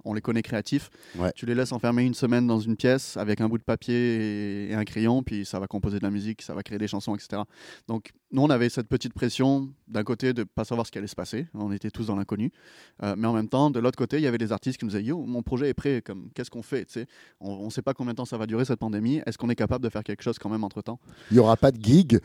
on 0.06 0.14
les 0.14 0.20
connaît 0.20 0.42
créatifs. 0.42 0.90
Ouais. 1.18 1.32
Tu 1.34 1.44
les 1.46 1.54
laisses 1.54 1.72
enfermer 1.72 2.04
une 2.04 2.14
semaine 2.14 2.46
dans 2.46 2.60
une 2.60 2.76
pièce 2.76 3.16
avec 3.16 3.40
un 3.40 3.48
bout 3.48 3.58
de 3.58 3.62
papier 3.64 3.94
et, 3.94 4.70
et 4.70 4.74
un 4.74 4.84
crayon, 4.84 5.22
puis 5.22 5.44
ça 5.44 5.58
va 5.58 5.66
composer 5.66 5.98
de 5.98 6.04
la 6.04 6.10
musique, 6.10 6.42
ça 6.42 6.54
va 6.54 6.62
créer 6.62 6.78
des 6.78 6.88
chansons, 6.88 7.14
etc. 7.14 7.42
Donc, 7.88 8.12
nous, 8.32 8.42
on 8.42 8.50
avait 8.50 8.68
cette 8.68 8.88
petite 8.88 9.14
pression 9.14 9.68
d'un 9.86 10.02
côté 10.02 10.32
de 10.32 10.40
ne 10.40 10.44
pas 10.44 10.64
savoir 10.64 10.86
ce 10.86 10.90
qui 10.90 10.98
allait 10.98 11.06
se 11.06 11.14
passer. 11.14 11.46
On 11.54 11.70
était 11.72 11.90
tous 11.90 12.06
dans 12.06 12.16
l'inconnu. 12.16 12.50
Euh, 13.02 13.14
mais 13.16 13.28
en 13.28 13.32
même 13.32 13.48
temps, 13.48 13.70
de 13.70 13.78
l'autre 13.78 13.96
côté, 13.96 14.16
il 14.16 14.22
y 14.22 14.26
avait 14.26 14.38
des 14.38 14.50
artistes 14.52 14.78
qui 14.78 14.84
nous 14.84 14.90
disaient 14.90 15.04
Yo, 15.04 15.24
mon 15.24 15.42
projet 15.42 15.68
est 15.68 15.74
prêt. 15.74 16.02
Comme, 16.02 16.28
qu'est-ce 16.34 16.50
qu'on 16.50 16.62
fait 16.62 16.86
On 17.40 17.64
ne 17.66 17.70
sait 17.70 17.82
pas 17.82 17.94
combien 17.94 18.12
de 18.12 18.16
temps 18.16 18.24
ça 18.24 18.36
va 18.36 18.46
durer 18.46 18.64
cette 18.64 18.80
pandémie. 18.80 19.22
Est-ce 19.26 19.38
qu'on 19.38 19.48
est 19.48 19.54
capable 19.56 19.84
de 19.84 19.90
faire 19.90 20.02
quelque 20.02 20.22
chose 20.22 20.38
quand 20.38 20.50
même 20.50 20.64
entre 20.64 20.82
temps 20.82 20.98
Il 21.30 21.34
n'y 21.34 21.40
aura 21.40 21.56
pas 21.56 21.70
de 21.70 21.82
gig, 21.82 22.18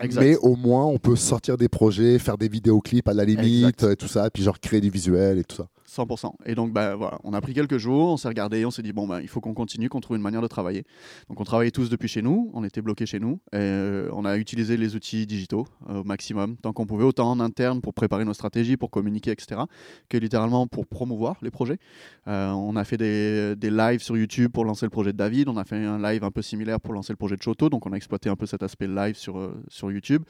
Exact. 0.00 0.20
mais 0.20 0.36
au 0.36 0.54
moins 0.54 0.84
on 0.84 0.98
peut 0.98 1.16
sortir 1.16 1.56
des 1.56 1.68
projets, 1.68 2.18
faire 2.18 2.38
des 2.38 2.48
vidéoclips 2.48 3.08
à 3.08 3.14
la 3.14 3.24
limite, 3.24 3.82
euh, 3.82 3.94
tout 3.96 4.08
ça, 4.08 4.30
puis 4.30 4.42
genre 4.44 4.60
créer 4.60 4.80
du 4.80 4.90
visuel 4.90 5.38
et 5.38 5.44
tout 5.44 5.56
ça. 5.56 5.68
100%. 5.88 6.32
Et 6.44 6.54
donc, 6.54 6.72
bah, 6.72 6.94
voilà, 6.96 7.18
on 7.24 7.32
a 7.32 7.40
pris 7.40 7.54
quelques 7.54 7.78
jours, 7.78 8.10
on 8.10 8.16
s'est 8.16 8.28
regardé, 8.28 8.64
on 8.64 8.70
s'est 8.70 8.82
dit, 8.82 8.92
bon, 8.92 9.06
bah, 9.06 9.22
il 9.22 9.28
faut 9.28 9.40
qu'on 9.40 9.54
continue, 9.54 9.88
qu'on 9.88 10.00
trouve 10.00 10.16
une 10.16 10.22
manière 10.22 10.42
de 10.42 10.46
travailler. 10.46 10.84
Donc, 11.28 11.40
on 11.40 11.44
travaillait 11.44 11.70
tous 11.70 11.88
depuis 11.88 12.08
chez 12.08 12.20
nous, 12.20 12.50
on 12.54 12.62
était 12.62 12.82
bloqués 12.82 13.06
chez 13.06 13.18
nous, 13.18 13.40
et 13.52 13.56
euh, 13.56 14.08
on 14.12 14.24
a 14.24 14.36
utilisé 14.36 14.76
les 14.76 14.94
outils 14.94 15.26
digitaux 15.26 15.66
euh, 15.88 16.00
au 16.00 16.04
maximum, 16.04 16.56
tant 16.56 16.72
qu'on 16.72 16.86
pouvait, 16.86 17.04
autant 17.04 17.30
en 17.30 17.40
interne 17.40 17.80
pour 17.80 17.94
préparer 17.94 18.24
nos 18.24 18.34
stratégies, 18.34 18.76
pour 18.76 18.90
communiquer, 18.90 19.30
etc., 19.30 19.62
que 20.08 20.18
littéralement 20.18 20.66
pour 20.66 20.86
promouvoir 20.86 21.36
les 21.42 21.50
projets. 21.50 21.78
Euh, 22.26 22.50
on 22.50 22.76
a 22.76 22.84
fait 22.84 22.98
des, 22.98 23.56
des 23.56 23.70
lives 23.70 24.00
sur 24.00 24.16
YouTube 24.16 24.52
pour 24.52 24.64
lancer 24.64 24.84
le 24.84 24.90
projet 24.90 25.12
de 25.12 25.18
David, 25.18 25.48
on 25.48 25.56
a 25.56 25.64
fait 25.64 25.76
un 25.76 25.98
live 25.98 26.22
un 26.22 26.30
peu 26.30 26.42
similaire 26.42 26.80
pour 26.80 26.92
lancer 26.92 27.12
le 27.12 27.16
projet 27.16 27.36
de 27.36 27.42
Choto, 27.42 27.70
donc 27.70 27.86
on 27.86 27.92
a 27.92 27.96
exploité 27.96 28.28
un 28.28 28.36
peu 28.36 28.46
cet 28.46 28.62
aspect 28.62 28.86
live 28.86 29.16
sur, 29.16 29.52
sur 29.68 29.90
YouTube. 29.90 30.22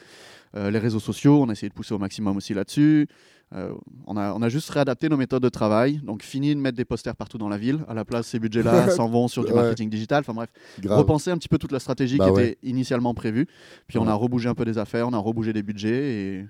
Les 0.55 0.79
réseaux 0.79 0.99
sociaux, 0.99 1.43
on 1.43 1.49
a 1.51 1.53
essayé 1.53 1.69
de 1.69 1.75
pousser 1.75 1.95
au 1.95 1.99
maximum 1.99 2.37
aussi 2.37 2.55
là-dessus. 2.55 3.07
Euh, 3.55 3.73
on, 4.06 4.17
a, 4.19 4.33
on 4.35 4.43
a 4.43 4.49
juste 4.50 4.69
réadapté 4.71 5.09
nos 5.09 5.17
méthodes 5.17 5.43
de 5.43 5.49
travail. 5.49 6.00
Donc, 6.05 6.23
fini 6.23 6.55
de 6.55 6.61
mettre 6.61 6.77
des 6.77 6.85
posters 6.85 7.17
partout 7.17 7.39
dans 7.39 7.49
la 7.49 7.56
ville. 7.56 7.81
À 7.89 7.95
la 7.95 8.05
place, 8.05 8.27
ces 8.27 8.39
budgets-là 8.39 8.91
s'en 8.91 9.09
vont 9.09 9.27
sur 9.29 9.45
du 9.45 9.53
Ouais. 9.53 9.56
marketing 9.62 9.89
digital. 9.89 10.21
Enfin 10.21 10.35
bref, 10.35 10.50
Grave. 10.81 10.99
repenser 10.99 11.31
un 11.31 11.39
petit 11.39 11.49
peu 11.49 11.56
toute 11.59 11.73
la 11.73 11.79
stratégie 11.81 12.19
Bah 12.19 12.27
qui 12.27 12.31
ouais. 12.33 12.49
était 12.50 12.59
initialement 12.62 13.15
prévue. 13.15 13.47
Puis, 13.87 13.99
on 13.99 14.06
a 14.06 14.12
rebougé 14.15 14.49
un 14.49 14.55
peu 14.55 14.65
des 14.67 14.77
affaires, 14.79 15.09
on 15.09 15.12
a 15.15 15.19
rebougé 15.19 15.53
des 15.53 15.62
budgets 15.62 16.12
et, 16.15 16.47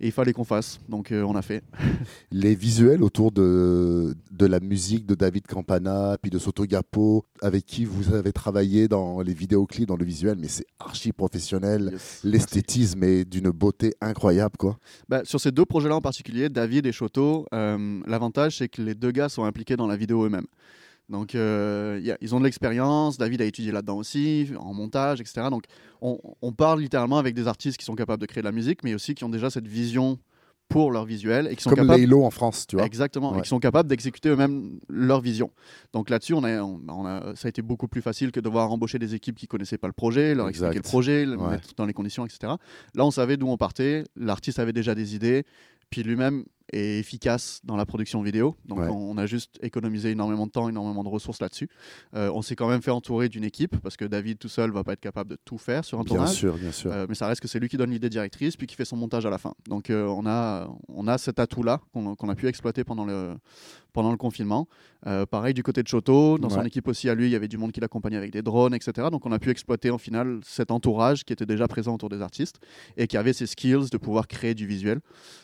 et 0.00 0.06
il 0.06 0.12
fallait 0.12 0.32
qu'on 0.32 0.44
fasse. 0.44 0.80
Donc, 0.88 1.12
euh, 1.12 1.22
on 1.22 1.34
a 1.34 1.42
fait. 1.42 1.62
Les 2.30 2.54
visuels 2.54 3.02
autour 3.02 3.32
de, 3.32 4.14
de 4.30 4.46
la 4.46 4.60
musique 4.60 5.06
de 5.06 5.14
David 5.14 5.46
Campana, 5.46 6.16
puis 6.20 6.30
de 6.30 6.38
Soto 6.38 6.64
Gapo, 6.64 7.24
avec 7.42 7.64
qui 7.66 7.84
vous 7.84 8.14
avez 8.14 8.32
travaillé 8.32 8.88
dans 8.88 9.20
les 9.20 9.34
vidéoclips, 9.34 9.88
dans 9.88 9.96
le 9.96 10.04
visuel, 10.04 10.36
mais 10.38 10.48
c'est 10.48 10.66
archi 10.78 11.12
professionnel. 11.12 11.90
Yes. 11.92 12.20
L'esthétisme 12.24 13.02
est 13.02 13.24
d'une 13.24 13.50
beauté 13.50 13.94
incroyable, 14.00 14.56
quoi. 14.58 14.78
Bah, 15.08 15.22
sur 15.24 15.40
ces 15.40 15.52
deux 15.52 15.64
projets-là 15.64 15.96
en 15.96 16.00
particulier, 16.00 16.48
David 16.48 16.86
et 16.86 16.92
Choto, 16.92 17.46
euh, 17.52 18.00
l'avantage 18.06 18.58
c'est 18.58 18.68
que 18.68 18.82
les 18.82 18.94
deux 18.94 19.10
gars 19.10 19.28
sont 19.28 19.44
impliqués 19.44 19.76
dans 19.76 19.86
la 19.86 19.96
vidéo 19.96 20.24
eux-mêmes. 20.24 20.46
Donc 21.08 21.34
euh, 21.34 21.98
y 22.02 22.10
a- 22.10 22.18
ils 22.20 22.34
ont 22.34 22.38
de 22.40 22.44
l'expérience, 22.44 23.16
David 23.16 23.40
a 23.40 23.44
étudié 23.44 23.72
là-dedans 23.72 23.96
aussi, 23.96 24.50
en 24.58 24.74
montage, 24.74 25.20
etc. 25.20 25.46
Donc 25.50 25.64
on, 26.02 26.18
on 26.42 26.52
parle 26.52 26.80
littéralement 26.80 27.18
avec 27.18 27.34
des 27.34 27.46
artistes 27.48 27.78
qui 27.78 27.84
sont 27.84 27.94
capables 27.94 28.20
de 28.20 28.26
créer 28.26 28.42
de 28.42 28.46
la 28.48 28.52
musique, 28.52 28.84
mais 28.84 28.94
aussi 28.94 29.14
qui 29.14 29.24
ont 29.24 29.28
déjà 29.30 29.48
cette 29.50 29.66
vision 29.66 30.18
pour 30.68 30.92
leur 30.92 31.06
visuel 31.06 31.48
et 31.50 31.56
qui 31.56 31.62
sont 31.62 31.70
Comme 31.70 31.78
capables... 31.86 32.00
Laylo 32.00 32.22
en 32.24 32.30
France, 32.30 32.66
tu 32.66 32.76
vois. 32.76 32.84
Exactement, 32.84 33.32
Ouais. 33.32 33.38
et 33.38 33.40
qui 33.40 33.48
sont 33.48 33.58
capables 33.58 33.88
d'exécuter 33.88 34.28
eux-mêmes 34.28 34.78
leur 34.90 35.22
vision. 35.22 35.50
Donc 35.94 36.10
là-dessus, 36.10 36.34
on 36.34 36.44
a, 36.44 36.60
on, 36.60 36.78
on 36.86 37.06
a, 37.06 37.34
ça 37.36 37.46
a 37.46 37.48
été 37.48 37.62
beaucoup 37.62 37.88
plus 37.88 38.02
facile 38.02 38.32
que 38.32 38.40
de 38.40 38.44
devoir 38.44 38.70
embaucher 38.70 38.98
des 38.98 39.14
équipes 39.14 39.36
qui 39.36 39.46
connaissaient 39.46 39.78
pas 39.78 39.86
le 39.86 39.94
projet, 39.94 40.34
leur 40.34 40.46
Exact. 40.50 40.66
expliquer 40.74 40.78
le 40.86 40.90
projet, 40.90 41.24
le 41.24 41.36
Ouais. 41.38 41.50
mettre 41.52 41.70
dans 41.74 41.86
les 41.86 41.94
conditions, 41.94 42.26
etc. 42.26 42.52
Là, 42.94 43.04
on 43.06 43.10
savait 43.10 43.38
d'où 43.38 43.48
on 43.48 43.56
partait, 43.56 44.04
l'artiste 44.14 44.58
avait 44.58 44.74
déjà 44.74 44.94
des 44.94 45.14
idées, 45.14 45.44
puis 45.88 46.02
lui-même 46.02 46.44
est 46.72 46.98
efficace 46.98 47.60
dans 47.64 47.76
la 47.76 47.86
production 47.86 48.22
vidéo. 48.22 48.56
Donc 48.66 48.78
Ouais. 48.80 48.88
on, 48.88 49.10
on 49.12 49.18
a 49.18 49.26
juste 49.26 49.58
économisé 49.62 50.10
énormément 50.10 50.46
de 50.46 50.50
temps, 50.52 50.68
énormément 50.68 51.02
de 51.04 51.08
ressources 51.08 51.40
là-dessus. 51.40 51.68
Euh, 52.14 52.30
on 52.34 52.42
s'est 52.42 52.56
quand 52.56 52.68
même 52.68 52.82
fait 52.82 52.90
entourer 52.90 53.28
d'une 53.28 53.44
équipe, 53.44 53.76
parce 53.78 53.96
que 53.96 54.04
David 54.04 54.38
tout 54.38 54.48
seul 54.48 54.70
va 54.70 54.84
pas 54.84 54.92
être 54.92 55.00
capable 55.00 55.30
de 55.30 55.38
tout 55.44 55.58
faire 55.58 55.84
sur 55.84 55.98
un 55.98 56.02
Bien 56.04 56.16
tournage. 56.16 56.34
sûr, 56.36 56.56
bien 56.56 56.72
sûr. 56.72 56.90
Euh, 56.92 57.06
mais 57.08 57.14
ça 57.14 57.26
reste 57.26 57.40
que 57.40 57.48
c'est 57.48 57.58
lui 57.58 57.68
qui 57.68 57.76
donne 57.76 57.90
l'idée 57.90 58.08
directrice, 58.10 58.56
puis 58.56 58.66
qui 58.66 58.74
fait 58.76 58.84
son 58.84 58.96
montage 58.96 59.24
à 59.26 59.30
la 59.30 59.38
fin. 59.38 59.54
Donc 59.68 59.90
euh, 59.90 60.06
on, 60.06 60.26
a, 60.26 60.68
on 60.88 61.06
a 61.08 61.18
cet 61.18 61.38
atout-là 61.38 61.80
qu'on 61.92 62.14
qu'on 62.14 62.28
a 62.28 62.34
pu 62.34 62.46
exploiter 62.48 62.84
pendant 62.84 63.04
le, 63.04 63.34
pendant 63.98 64.12
le 64.12 64.16
confinement. 64.16 64.68
Euh, 65.08 65.26
pareil 65.26 65.54
du 65.54 65.64
côté 65.64 65.82
de 65.82 65.88
Choto, 65.88 66.38
dans 66.38 66.50
son 66.50 66.62
équipe 66.62 66.86
aussi 66.86 67.08
à 67.08 67.16
lui, 67.16 67.26
il 67.26 67.32
y 67.32 67.34
avait 67.34 67.48
du 67.48 67.58
monde 67.58 67.72
qui 67.72 67.80
l'accompagnait 67.80 68.16
avec 68.16 68.30
des 68.30 68.42
drones, 68.42 68.72
etc. 68.72 69.08
Donc 69.10 69.26
on 69.26 69.32
a 69.32 69.40
pu 69.40 69.50
exploiter 69.50 69.90
en 69.90 69.98
final 69.98 70.38
cet 70.44 70.70
entourage 70.70 71.24
qui 71.24 71.32
était 71.32 71.46
déjà 71.46 71.66
présent 71.66 71.96
autour 71.96 72.08
des 72.08 72.22
artistes 72.22 72.60
et 72.96 73.08
qui 73.08 73.16
avait 73.16 73.32
ces 73.32 73.48
skills 73.48 73.90
de 73.90 73.96
pouvoir 73.98 74.28
créer 74.28 74.54
du 74.54 74.68
visuel. 74.68 75.00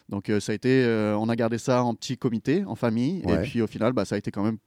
Donc 0.08 0.30
euh, 0.30 0.38
ça 0.38 0.52
a 0.52 0.54
été, 0.54 0.84
euh, 0.84 1.18
on 1.18 1.28
a 1.28 1.34
gardé 1.34 1.58
ça 1.58 1.82
en 1.82 1.96
petit 1.96 2.16
comité, 2.16 2.64
en 2.64 2.76
famille, 2.76 3.24
et 3.28 3.36
puis 3.38 3.60
au 3.60 3.66
final, 3.66 3.92
bah, 3.92 4.04
ça 4.04 4.14
a 4.14 4.18
été 4.18 4.30
quand 4.30 4.44
même 4.44 4.58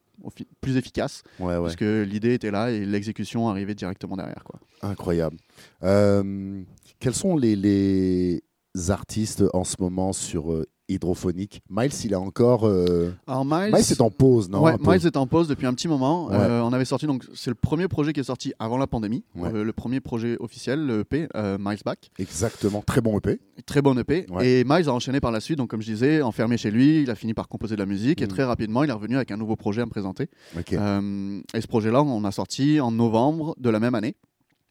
plus 0.59 0.75
efficace 0.75 1.23
Ouais, 1.39 1.55
parce 1.55 1.77
que 1.77 2.03
l'idée 2.03 2.33
était 2.33 2.51
là 2.51 2.71
et 2.71 2.85
l'exécution 2.85 3.47
arrivait 3.47 3.75
directement 3.75 4.17
derrière. 4.17 4.43
Quoi. 4.43 4.59
Incroyable. 4.81 5.37
Quels 5.79 7.15
sont 7.15 7.37
les, 7.37 7.55
les 7.55 8.43
artistes 8.89 9.45
en 9.53 9.63
ce 9.63 9.77
moment 9.79 10.11
sur 10.11 10.65
Hydrophonique 10.89 11.61
Miles, 11.69 11.91
il 12.03 12.13
est 12.13 12.15
encore. 12.15 12.65
euh, 12.65 13.11
Alors 13.27 13.45
Miles, 13.45 13.71
Miles 13.73 13.91
est 13.91 14.01
en 14.01 14.09
pause, 14.09 14.49
non 14.49 14.61
ouais, 14.61 14.75
Miles 14.79 15.05
est 15.05 15.17
en 15.17 15.27
pause 15.27 15.47
depuis 15.47 15.65
un 15.67 15.73
petit 15.73 15.87
moment. 15.87 16.27
Ouais. 16.27 16.35
Euh, 16.35 16.61
on 16.63 16.73
avait 16.73 16.85
sorti 16.85 17.07
donc 17.07 17.25
c'est 17.33 17.49
le 17.49 17.55
premier 17.55 17.87
projet 17.87 18.13
qui 18.13 18.19
est 18.19 18.23
sorti 18.23 18.53
avant 18.59 18.77
la 18.77 18.87
pandémie, 18.87 19.23
Ouais. 19.35 19.49
Euh, 19.53 19.63
le 19.63 19.73
premier 19.73 19.99
projet 19.99 20.37
officiel, 20.39 20.85
le 20.85 20.99
EP 21.01 21.27
Miles 21.59 21.79
Back, 21.85 22.09
Exactement, 22.19 22.81
très 22.85 23.01
bon 23.01 23.17
EP. 23.17 23.39
très 23.65 23.81
bon 23.81 23.97
EP. 23.99 24.25
Et 24.41 24.63
Miles 24.63 24.89
a 24.89 24.93
enchaîné 24.93 25.19
par 25.19 25.31
la 25.31 25.39
suite, 25.39 25.57
donc 25.57 25.69
comme 25.69 25.81
je 25.81 25.91
disais, 25.91 26.21
enfermé 26.21 26.57
chez 26.57 26.71
lui, 26.71 27.01
il 27.03 27.09
a 27.09 27.15
fini 27.15 27.33
par 27.33 27.47
composer 27.47 27.75
de 27.75 27.79
la 27.79 27.85
musique 27.85 28.21
et 28.21 28.25
Mm. 28.25 28.29
très 28.29 28.43
rapidement 28.43 28.83
il 28.83 28.89
est 28.89 28.93
revenu 28.93 29.15
avec 29.15 29.31
un 29.31 29.37
nouveau 29.37 29.55
projet 29.55 29.81
à 29.81 29.85
me 29.85 29.91
présenter. 29.91 30.29
Ok. 30.57 30.73
Euh, 30.73 31.41
et 31.53 31.61
ce 31.61 31.67
projet-là, 31.67 32.01
on 32.03 32.23
a 32.23 32.31
sorti 32.31 32.79
en 32.79 32.91
novembre 32.91 33.55
de 33.59 33.69
la 33.69 33.79
même 33.79 33.95
année, 33.95 34.15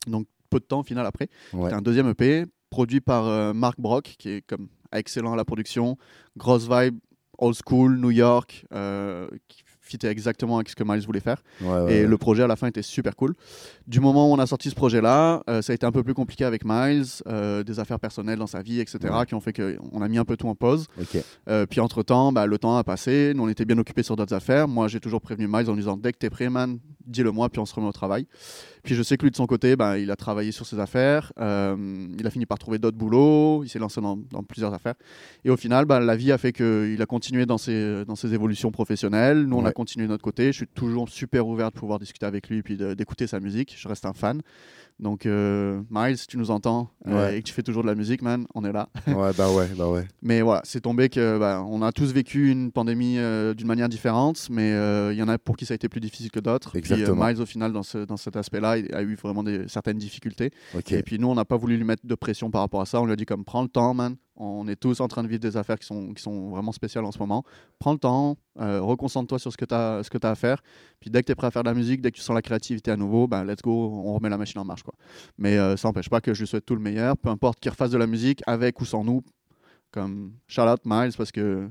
donc 0.06 0.26
peu 0.50 0.60
de 0.60 0.64
temps 0.64 0.80
au 0.80 0.84
final 0.84 1.04
après. 1.04 1.28
C'est 1.52 1.72
un 1.72 1.82
deuxième 1.82 2.08
EP 2.08 2.44
produit 2.76 3.00
par 3.00 3.26
euh, 3.26 3.54
Mark 3.54 3.80
Brock, 3.80 4.16
qui 4.18 4.28
est 4.28 4.54
excellent 4.92 5.32
à 5.32 5.36
la 5.36 5.46
production, 5.46 5.96
grosse 6.36 6.68
vibe, 6.68 6.98
old 7.38 7.56
school, 7.56 7.96
New 7.96 8.10
York, 8.10 8.66
euh, 8.74 9.28
fitait 9.86 10.08
exactement 10.08 10.56
avec 10.56 10.68
ce 10.68 10.76
que 10.76 10.84
Miles 10.84 11.04
voulait 11.06 11.20
faire. 11.20 11.42
Ouais, 11.60 11.68
ouais, 11.68 11.94
Et 11.94 12.00
ouais. 12.02 12.06
le 12.06 12.18
projet 12.18 12.42
à 12.42 12.46
la 12.46 12.56
fin 12.56 12.66
était 12.66 12.82
super 12.82 13.16
cool. 13.16 13.34
Du 13.86 14.00
moment 14.00 14.30
où 14.30 14.34
on 14.34 14.38
a 14.38 14.46
sorti 14.46 14.68
ce 14.70 14.74
projet-là, 14.74 15.42
euh, 15.48 15.62
ça 15.62 15.72
a 15.72 15.74
été 15.74 15.86
un 15.86 15.92
peu 15.92 16.02
plus 16.02 16.14
compliqué 16.14 16.44
avec 16.44 16.62
Miles, 16.64 17.04
euh, 17.28 17.62
des 17.62 17.78
affaires 17.78 18.00
personnelles 18.00 18.38
dans 18.38 18.46
sa 18.46 18.62
vie, 18.62 18.80
etc., 18.80 18.98
qui 19.26 19.34
ont 19.34 19.40
fait 19.40 19.52
qu'on 19.52 20.02
a 20.02 20.08
mis 20.08 20.18
un 20.18 20.24
peu 20.24 20.36
tout 20.36 20.48
en 20.48 20.54
pause. 20.54 20.86
Euh, 21.48 21.66
puis 21.66 21.80
entre-temps, 21.80 22.32
bah, 22.32 22.46
le 22.46 22.58
temps 22.58 22.76
a 22.76 22.84
passé, 22.84 23.32
nous 23.34 23.44
on 23.44 23.48
était 23.48 23.64
bien 23.64 23.78
occupés 23.78 24.02
sur 24.02 24.16
d'autres 24.16 24.34
affaires. 24.34 24.68
Moi 24.68 24.88
j'ai 24.88 25.00
toujours 25.00 25.20
prévenu 25.20 25.46
Miles 25.46 25.70
en 25.70 25.72
lui 25.72 25.80
disant 25.80 25.96
dès 25.96 26.12
que 26.12 26.18
t'es 26.18 26.30
prêt, 26.30 26.50
man, 26.50 26.78
dis-le 27.06 27.30
moi, 27.30 27.48
puis 27.48 27.60
on 27.60 27.66
se 27.66 27.74
remet 27.74 27.86
au 27.86 27.92
travail. 27.92 28.26
Puis 28.82 28.94
je 28.94 29.02
sais 29.02 29.16
que 29.16 29.22
lui 29.24 29.30
de 29.30 29.36
son 29.36 29.46
côté, 29.46 29.76
bah, 29.76 29.98
il 29.98 30.10
a 30.10 30.16
travaillé 30.16 30.52
sur 30.52 30.66
ses 30.66 30.78
affaires, 30.78 31.32
il 31.38 32.26
a 32.26 32.30
fini 32.30 32.46
par 32.46 32.58
trouver 32.58 32.78
d'autres 32.78 32.96
boulots, 32.96 33.62
il 33.64 33.68
s'est 33.68 33.78
lancé 33.78 34.00
dans, 34.00 34.16
dans 34.16 34.42
plusieurs 34.42 34.74
affaires. 34.74 34.94
Et 35.44 35.50
au 35.50 35.56
final, 35.56 35.84
bah, 35.84 36.00
la 36.00 36.16
vie 36.16 36.32
a 36.32 36.38
fait 36.38 36.52
qu'il 36.52 37.00
a 37.00 37.06
continué 37.06 37.46
dans 37.46 37.58
ses, 37.58 38.04
dans 38.04 38.16
ses 38.16 38.34
évolutions 38.34 38.70
professionnelles. 38.70 39.44
Nous 39.44 39.56
on 39.56 39.64
a 39.64 39.72
Continué 39.76 40.06
de 40.06 40.10
notre 40.12 40.24
côté. 40.24 40.46
Je 40.52 40.56
suis 40.56 40.66
toujours 40.66 41.06
super 41.10 41.46
ouvert 41.46 41.70
de 41.70 41.76
pouvoir 41.78 41.98
discuter 41.98 42.24
avec 42.24 42.48
lui 42.48 42.62
puis 42.62 42.78
de- 42.78 42.94
d'écouter 42.94 43.26
sa 43.26 43.40
musique. 43.40 43.74
Je 43.78 43.86
reste 43.88 44.06
un 44.06 44.14
fan. 44.14 44.40
Donc 44.98 45.26
euh, 45.26 45.82
Miles, 45.90 46.16
si 46.16 46.26
tu 46.26 46.38
nous 46.38 46.50
entends 46.50 46.88
euh, 47.06 47.30
et 47.32 47.42
que 47.42 47.46
tu 47.46 47.52
fais 47.52 47.62
toujours 47.62 47.82
de 47.82 47.86
la 47.88 47.94
musique, 47.94 48.22
man, 48.22 48.46
on 48.54 48.64
est 48.64 48.72
là. 48.72 48.88
Ouais, 49.06 49.32
bah 49.36 49.50
ouais, 49.52 49.68
bah 49.76 49.90
ouais. 49.90 50.08
Mais 50.22 50.40
voilà, 50.40 50.62
c'est 50.64 50.80
tombé 50.80 51.10
que 51.10 51.38
bah, 51.38 51.62
on 51.68 51.82
a 51.82 51.92
tous 51.92 52.12
vécu 52.14 52.50
une 52.50 52.72
pandémie 52.72 53.18
euh, 53.18 53.52
d'une 53.52 53.66
manière 53.66 53.90
différente, 53.90 54.48
mais 54.50 54.70
il 55.12 55.18
y 55.18 55.22
en 55.22 55.28
a 55.28 55.36
pour 55.36 55.58
qui 55.58 55.66
ça 55.66 55.74
a 55.74 55.76
été 55.76 55.90
plus 55.90 56.00
difficile 56.00 56.30
que 56.30 56.40
d'autres. 56.40 56.70
Puis 56.70 56.78
Exactement. 56.78 57.22
euh, 57.22 57.28
Miles, 57.28 57.42
au 57.42 57.46
final, 57.46 57.74
dans, 57.74 57.82
ce, 57.82 57.98
dans 57.98 58.16
cet 58.16 58.36
aspect-là, 58.36 58.78
il 58.78 58.94
a 58.94 59.02
eu 59.02 59.14
vraiment 59.16 59.42
des, 59.42 59.68
certaines 59.68 59.98
difficultés. 59.98 60.50
Ok. 60.74 60.92
Et 60.92 61.02
puis 61.02 61.18
nous, 61.18 61.28
on 61.28 61.34
n'a 61.34 61.44
pas 61.44 61.58
voulu 61.58 61.76
lui 61.76 61.84
mettre 61.84 62.06
de 62.06 62.14
pression 62.14 62.50
par 62.50 62.62
rapport 62.62 62.80
à 62.80 62.86
ça. 62.86 62.98
On 63.02 63.04
lui 63.04 63.12
a 63.12 63.16
dit 63.16 63.26
comme 63.26 63.44
prends 63.44 63.62
le 63.62 63.68
temps, 63.68 63.92
man. 63.92 64.16
On 64.38 64.68
est 64.68 64.76
tous 64.76 65.00
en 65.00 65.08
train 65.08 65.22
de 65.22 65.28
vivre 65.28 65.40
des 65.40 65.56
affaires 65.56 65.78
qui 65.78 65.86
sont, 65.86 66.12
qui 66.12 66.22
sont 66.22 66.50
vraiment 66.50 66.72
spéciales 66.72 67.04
en 67.06 67.12
ce 67.12 67.18
moment. 67.18 67.42
Prends 67.78 67.92
le 67.92 67.98
temps, 67.98 68.36
euh, 68.60 68.80
reconcentre-toi 68.82 69.38
sur 69.38 69.50
ce 69.50 69.56
que 69.56 69.64
tu 69.64 69.74
as, 69.74 70.02
ce 70.02 70.10
que 70.10 70.18
as 70.26 70.30
à 70.30 70.34
faire. 70.34 70.62
Puis 71.00 71.08
dès 71.10 71.20
que 71.22 71.26
tu 71.26 71.32
es 71.32 71.34
prêt 71.34 71.46
à 71.46 71.50
faire 71.50 71.62
de 71.62 71.68
la 71.70 71.74
musique, 71.74 72.02
dès 72.02 72.10
que 72.10 72.16
tu 72.16 72.22
sens 72.22 72.34
la 72.34 72.42
créativité 72.42 72.90
à 72.90 72.96
nouveau, 72.96 73.26
ben, 73.28 73.44
let's 73.44 73.62
go, 73.62 73.72
on 74.04 74.12
remet 74.14 74.28
la 74.28 74.36
machine 74.38 74.60
en 74.60 74.64
marche. 74.64 74.82
Quoi. 74.82 74.94
Mais 75.38 75.56
euh, 75.56 75.76
ça 75.78 75.88
n'empêche 75.88 76.10
pas 76.10 76.20
que 76.20 76.34
je 76.34 76.40
lui 76.40 76.46
souhaite 76.46 76.66
tout 76.66 76.74
le 76.74 76.82
meilleur, 76.82 77.16
peu 77.16 77.30
importe 77.30 77.60
qu'il 77.60 77.70
refasse 77.70 77.90
de 77.90 77.98
la 77.98 78.06
musique, 78.06 78.42
avec 78.46 78.78
ou 78.80 78.84
sans 78.84 79.04
nous. 79.04 79.22
Comme 79.90 80.32
out 80.58 80.80
Miles, 80.84 81.12
parce 81.16 81.32
que 81.32 81.68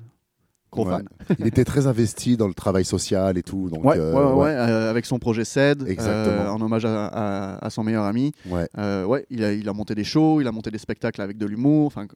gros 0.71 0.85
Ouais. 0.85 0.91
fan. 0.93 1.07
Il 1.39 1.47
était 1.47 1.63
très 1.65 1.85
investi 1.87 2.35
dans 2.37 2.47
le 2.47 2.53
travail 2.53 2.83
social 2.83 3.37
et 3.37 3.43
tout. 3.43 3.69
Donc, 3.69 3.85
Ouais, 3.85 3.97
euh, 3.97 4.33
ouais, 4.33 4.49
euh, 4.49 4.89
avec 4.89 5.05
son 5.05 5.19
projet 5.19 5.45
CED, 5.45 5.83
euh, 5.99 6.49
en 6.49 6.59
hommage 6.61 6.83
à, 6.85 7.05
à- 7.07 7.65
à 7.65 7.69
son 7.69 7.83
meilleur 7.83 8.03
ami. 8.05 8.31
ouais. 8.49 8.67
Ouais, 9.05 9.25
il 9.29 9.43
a, 9.43 9.53
il 9.53 9.69
a 9.69 9.73
monté 9.73 9.93
des 9.95 10.03
shows, 10.03 10.41
il 10.41 10.47
a 10.47 10.51
monté 10.51 10.71
des 10.71 10.77
spectacles 10.79 11.21
avec 11.21 11.37
de 11.37 11.45
l'humour, 11.45 11.85
enfin 11.87 12.07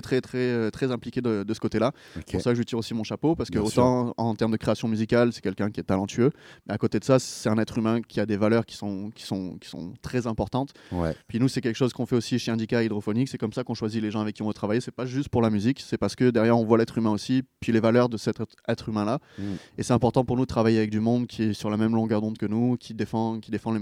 très 0.00 0.20
très 0.20 0.20
très 0.20 0.38
euh, 0.38 0.70
très 0.70 0.90
impliqué 0.90 1.20
de, 1.20 1.44
de 1.44 1.54
ce 1.54 1.60
côté-là. 1.60 1.92
C'est 2.14 2.32
pour 2.32 2.40
ça 2.40 2.50
que 2.50 2.54
je 2.56 2.60
lui 2.60 2.64
tire 2.66 2.78
aussi 2.78 2.94
mon 2.94 3.04
chapeau 3.04 3.34
parce 3.36 3.50
que 3.50 3.58
Bien 3.58 3.68
sûr. 3.68 3.82
autant 3.84 4.14
en 4.16 4.34
termes 4.34 4.52
de 4.52 4.56
création 4.56 4.88
musicale, 4.88 5.32
c'est 5.32 5.40
quelqu'un 5.40 5.70
qui 5.70 5.80
est 5.80 5.84
talentueux, 5.84 6.30
mais 6.66 6.74
à 6.74 6.78
côté 6.78 6.98
de 6.98 7.04
ça, 7.04 7.18
c'est 7.18 7.48
un 7.48 7.58
être 7.58 7.78
humain 7.78 8.00
qui 8.02 8.20
a 8.20 8.26
des 8.26 8.36
valeurs 8.36 8.66
qui 8.66 8.74
sont 8.76 9.10
qui 9.14 9.24
sont 9.24 9.56
qui 9.60 9.68
sont 9.68 9.92
très 10.02 10.26
importantes. 10.26 10.72
Ouais. 10.92 11.14
Puis 11.28 11.38
nous, 11.40 11.48
c'est 11.48 11.60
quelque 11.60 11.76
chose 11.76 11.92
qu'on 11.92 12.06
fait 12.06 12.16
aussi 12.16 12.38
chez 12.38 12.50
Indica 12.50 12.82
Hydrophonique. 12.82 13.28
C'est 13.28 13.38
comme 13.38 13.52
ça 13.52 13.62
qu'on 13.64 13.74
choisit 13.74 14.02
les 14.02 14.10
gens 14.10 14.20
avec 14.20 14.34
qui 14.36 14.42
on 14.42 14.48
veut 14.48 14.54
travailler. 14.54 14.80
C'est 14.80 14.90
pas 14.90 15.06
juste 15.06 15.28
pour 15.28 15.42
la 15.42 15.50
musique, 15.50 15.80
c'est 15.80 15.98
parce 15.98 16.16
que 16.16 16.30
derrière 16.30 16.58
on 16.58 16.64
voit 16.64 16.78
l'être 16.78 16.98
humain 16.98 17.10
aussi, 17.10 17.42
puis 17.60 17.72
les 17.72 17.80
valeurs 17.80 18.08
de 18.08 18.16
cet 18.16 18.40
être- 18.40 18.56
être 18.68 18.88
humain-là. 18.88 19.18
Mm. 19.38 19.42
Et 19.78 19.82
c'est 19.82 19.92
important 19.92 20.24
pour 20.24 20.36
nous 20.36 20.42
de 20.42 20.48
travailler 20.48 20.78
avec 20.78 20.90
du 20.90 21.00
monde 21.00 21.26
qui 21.26 21.42
est 21.44 21.52
sur 21.52 21.70
la 21.70 21.76
même 21.76 21.94
longueur 21.94 22.20
d'onde 22.20 22.38
que 22.38 22.46
nous, 22.46 22.76
qui 22.76 22.94
défend, 22.94 23.40
qui 23.40 23.50
défend 23.50 23.72
les, 23.72 23.80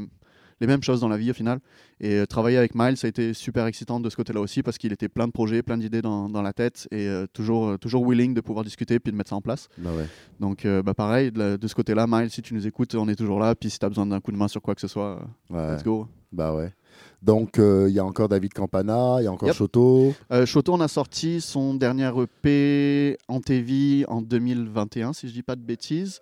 les 0.62 0.68
mêmes 0.68 0.82
choses 0.82 1.00
dans 1.00 1.08
la 1.08 1.18
vie 1.18 1.30
au 1.30 1.34
final. 1.34 1.58
Et 2.00 2.14
euh, 2.14 2.24
travailler 2.24 2.56
avec 2.56 2.74
Miles, 2.74 2.96
ça 2.96 3.06
a 3.06 3.10
été 3.10 3.34
super 3.34 3.66
excitant 3.66 4.00
de 4.00 4.08
ce 4.08 4.16
côté-là 4.16 4.40
aussi 4.40 4.62
parce 4.62 4.78
qu'il 4.78 4.92
était 4.92 5.08
plein 5.08 5.26
de 5.26 5.32
projets, 5.32 5.62
plein 5.62 5.76
d'idées 5.76 6.02
dans, 6.02 6.28
dans 6.28 6.40
la 6.40 6.52
tête 6.52 6.88
et 6.92 7.08
euh, 7.08 7.26
toujours, 7.32 7.68
euh, 7.68 7.76
toujours 7.78 8.06
willing 8.08 8.32
de 8.32 8.40
pouvoir 8.40 8.64
discuter 8.64 8.98
puis 9.00 9.12
de 9.12 9.16
mettre 9.16 9.30
ça 9.30 9.36
en 9.36 9.40
place. 9.42 9.68
Bah 9.76 9.90
ouais. 9.96 10.06
Donc 10.40 10.66
bah, 10.66 10.94
pareil, 10.94 11.30
de, 11.32 11.58
ce 11.66 11.74
côté-là, 11.74 12.06
Miles, 12.08 12.30
si 12.30 12.42
tu 12.42 12.54
nous 12.54 12.66
écoutes, 12.66 12.94
on 12.94 13.08
est 13.08 13.16
toujours 13.16 13.40
là. 13.40 13.54
Puis 13.54 13.70
si 13.70 13.78
tu 13.78 13.84
as 13.84 13.88
besoin 13.88 14.06
d'un 14.06 14.20
coup 14.20 14.32
de 14.32 14.36
main 14.36 14.48
sur 14.48 14.62
quoi 14.62 14.74
que 14.74 14.80
ce 14.80 14.88
soit, 14.88 15.20
Ouais. 15.50 15.74
let's 15.74 15.82
go. 15.84 16.08
Bah 16.32 16.54
ouais. 16.54 16.72
Donc, 17.22 17.58
euh, 17.58 17.86
il 17.88 17.94
y 17.94 18.00
a 18.00 18.04
encore 18.04 18.28
David 18.28 18.52
Campana, 18.52 19.18
il 19.20 19.24
y 19.24 19.26
a 19.26 19.32
encore 19.32 19.48
Yep. 19.48 19.56
Choto. 19.56 20.14
Euh, 20.32 20.44
Choto, 20.44 20.74
on 20.74 20.80
a 20.80 20.88
sorti 20.88 21.40
son 21.40 21.74
dernier 21.74 22.10
EP 22.20 23.16
en 23.28 23.40
TV 23.40 24.04
en 24.08 24.22
2021, 24.22 25.12
si 25.12 25.28
je 25.28 25.32
dis 25.32 25.42
pas 25.42 25.54
de 25.54 25.60
bêtises. 25.60 26.20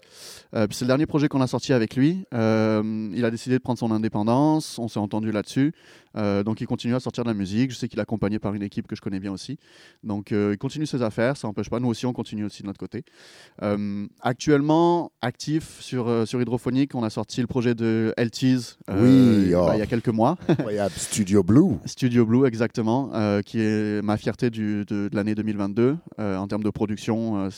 Euh, 0.54 0.66
c'est 0.70 0.84
le 0.84 0.88
dernier 0.88 1.06
projet 1.06 1.28
qu'on 1.28 1.40
a 1.40 1.46
sorti 1.46 1.72
avec 1.72 1.96
lui. 1.96 2.26
Euh, 2.34 3.10
il 3.14 3.24
a 3.24 3.30
décidé 3.30 3.56
de 3.56 3.62
prendre 3.62 3.78
son 3.78 3.90
indépendance, 3.90 4.78
on 4.78 4.88
s'est 4.88 5.00
entendu 5.00 5.32
là-dessus. 5.32 5.72
Euh, 6.16 6.42
donc 6.42 6.60
il 6.60 6.66
continue 6.66 6.94
à 6.94 7.00
sortir 7.00 7.24
de 7.24 7.28
la 7.28 7.34
musique. 7.34 7.70
Je 7.70 7.76
sais 7.76 7.88
qu'il 7.88 7.98
est 7.98 8.02
accompagné 8.02 8.38
par 8.38 8.54
une 8.54 8.62
équipe 8.62 8.86
que 8.86 8.96
je 8.96 9.00
connais 9.00 9.20
bien 9.20 9.32
aussi. 9.32 9.58
Donc 10.02 10.32
euh, 10.32 10.50
il 10.52 10.58
continue 10.58 10.86
ses 10.86 11.02
affaires, 11.02 11.36
ça 11.36 11.48
n'empêche 11.48 11.70
pas. 11.70 11.80
Nous 11.80 11.88
aussi, 11.88 12.06
on 12.06 12.12
continue 12.12 12.44
aussi 12.44 12.62
de 12.62 12.66
notre 12.66 12.80
côté. 12.80 13.04
Euh, 13.62 14.06
actuellement, 14.20 15.12
actif 15.22 15.80
sur, 15.80 16.08
euh, 16.08 16.26
sur 16.26 16.40
Hydrophonique, 16.40 16.94
on 16.94 17.02
a 17.02 17.10
sorti 17.10 17.40
le 17.40 17.46
projet 17.46 17.74
de 17.74 18.12
LTs 18.16 18.78
Oui, 18.88 19.54
oh. 19.54 19.66
bah, 19.66 19.76
il 19.76 19.78
y 19.78 19.82
a 19.82 19.86
quelques 19.86 20.08
mois. 20.08 20.36
Incroyable. 20.60 20.94
Studio 20.96 21.42
Blue. 21.42 21.76
Studio 21.84 22.24
Blue, 22.26 22.46
exactement, 22.46 23.10
euh, 23.14 23.42
qui 23.42 23.60
est 23.60 24.02
ma 24.02 24.16
fierté 24.16 24.50
du- 24.50 24.84
de, 24.86 25.08
de 25.08 25.16
l'année 25.16 25.34
2022 25.34 25.96
euh, 26.18 26.36
en 26.36 26.46
termes 26.46 26.62
de 26.62 26.70
production. 26.70 27.44
euh, 27.44 27.48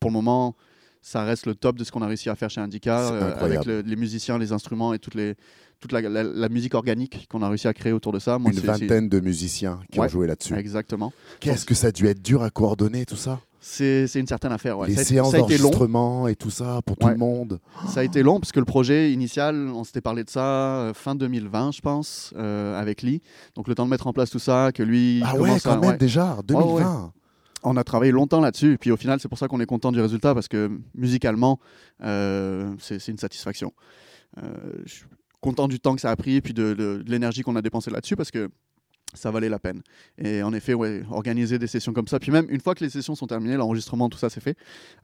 pour 0.00 0.10
le 0.10 0.14
moment, 0.14 0.54
ça 1.00 1.24
reste 1.24 1.46
le 1.46 1.54
top 1.54 1.76
de 1.76 1.84
ce 1.84 1.92
qu'on 1.92 2.02
a 2.02 2.06
réussi 2.06 2.28
à 2.30 2.34
faire 2.34 2.50
chez 2.50 2.60
Indica, 2.60 3.08
avec 3.44 3.58
le- 3.66 3.80
les 3.82 3.96
musiciens, 3.96 4.38
les 4.38 4.52
instruments 4.52 4.92
et 4.94 4.98
toutes 4.98 5.14
les, 5.14 5.34
toute 5.80 5.90
la, 5.92 6.00
la- 6.00 6.22
la 6.22 6.48
musique 6.48 6.74
organique 6.74 7.26
qu'on 7.28 7.42
a 7.42 7.48
réussi 7.48 7.66
à 7.68 7.74
créer 7.74 7.92
autour 7.92 8.12
de 8.12 8.18
ça. 8.20 8.38
Moi, 8.38 8.50
Une 8.52 8.58
vingtaine 8.80 9.08
de 9.08 9.18
musiciens 9.20 9.80
qui 9.90 9.98
ont 9.98 10.08
joué 10.08 10.26
là-dessus. 10.28 10.54
Exactement. 10.54 11.12
Qu'est-ce 11.40 11.66
que 11.66 11.74
ça 11.74 11.88
a 11.88 11.92
dû 11.92 12.06
être 12.06 12.22
dur 12.22 12.42
à 12.42 12.50
coordonner 12.50 13.04
tout 13.04 13.16
ça? 13.16 13.40
C'est 13.64 14.08
une 14.16 14.26
certaine 14.26 14.50
affaire. 14.50 14.76
ouais. 14.76 14.88
Les 14.88 14.96
Ça 14.96 15.04
séances 15.04 15.32
d'enregistrement 15.32 16.26
et 16.26 16.34
tout 16.34 16.50
ça 16.50 16.80
pour 16.84 16.96
tout 16.96 17.06
le 17.08 17.16
monde. 17.16 17.60
Ça 17.88 18.00
a 18.00 18.02
été 18.04 18.22
long 18.24 18.40
parce 18.40 18.50
que 18.50 18.58
le 18.58 18.64
projet 18.66 19.12
initial, 19.12 19.68
on 19.72 19.84
s'était 19.84 20.00
parlé 20.00 20.24
de 20.24 20.30
ça 20.30 20.42
euh, 20.80 20.94
fin 20.94 21.14
2020, 21.14 21.70
je 21.72 21.80
pense, 21.80 22.34
euh, 22.36 22.78
avec 22.80 23.02
Lee. 23.02 23.22
Donc 23.54 23.68
le 23.68 23.74
temps 23.76 23.84
de 23.84 23.90
mettre 23.90 24.08
en 24.08 24.12
place 24.12 24.30
tout 24.30 24.40
ça, 24.40 24.72
que 24.74 24.82
lui 24.82 25.22
Ah 25.24 25.36
ouais, 25.36 25.58
quand 25.62 25.72
à- 25.72 25.76
même 25.78 25.96
déjà, 25.96 26.36
2020. 26.44 27.12
On 27.64 27.76
a 27.76 27.84
travaillé 27.84 28.10
longtemps 28.10 28.40
là-dessus, 28.40 28.76
puis 28.80 28.90
au 28.90 28.96
final, 28.96 29.20
c'est 29.20 29.28
pour 29.28 29.38
ça 29.38 29.46
qu'on 29.46 29.60
est 29.60 29.66
content 29.66 29.92
du 29.92 30.00
résultat, 30.00 30.34
parce 30.34 30.48
que 30.48 30.68
musicalement, 30.96 31.60
euh, 32.02 32.74
c'est 32.80 33.06
une 33.06 33.18
satisfaction. 33.18 33.72
Euh, 34.42 34.42
je 34.84 34.92
suis 34.94 35.04
content 35.40 35.68
du 35.68 35.78
temps 35.78 35.94
que 35.94 36.00
ça 36.00 36.10
a 36.10 36.16
pris, 36.16 36.34
et 36.36 36.40
puis 36.40 36.54
de, 36.54 36.74
de- 36.74 37.02
de 37.04 37.10
l'énergie 37.10 37.42
qu'on 37.42 37.54
a 37.54 37.62
dépensé 37.62 37.92
là-dessus, 37.92 38.16
parce 38.16 38.32
que 38.32 38.48
ça 39.14 39.30
valait 39.30 39.48
la 39.48 39.58
peine. 39.58 39.82
Et 40.18 40.42
en 40.42 40.52
effet, 40.52 40.74
ouais, 40.74 41.02
organiser 41.10 41.58
des 41.58 41.66
sessions 41.66 41.92
comme 41.92 42.08
ça, 42.08 42.18
puis 42.18 42.30
même 42.30 42.46
une 42.48 42.60
fois 42.60 42.74
que 42.74 42.84
les 42.84 42.90
sessions 42.90 43.14
sont 43.14 43.26
terminées, 43.26 43.56
l'enregistrement, 43.56 44.08
tout 44.08 44.18
ça 44.18 44.30
c'est 44.30 44.40
fait, 44.40 44.56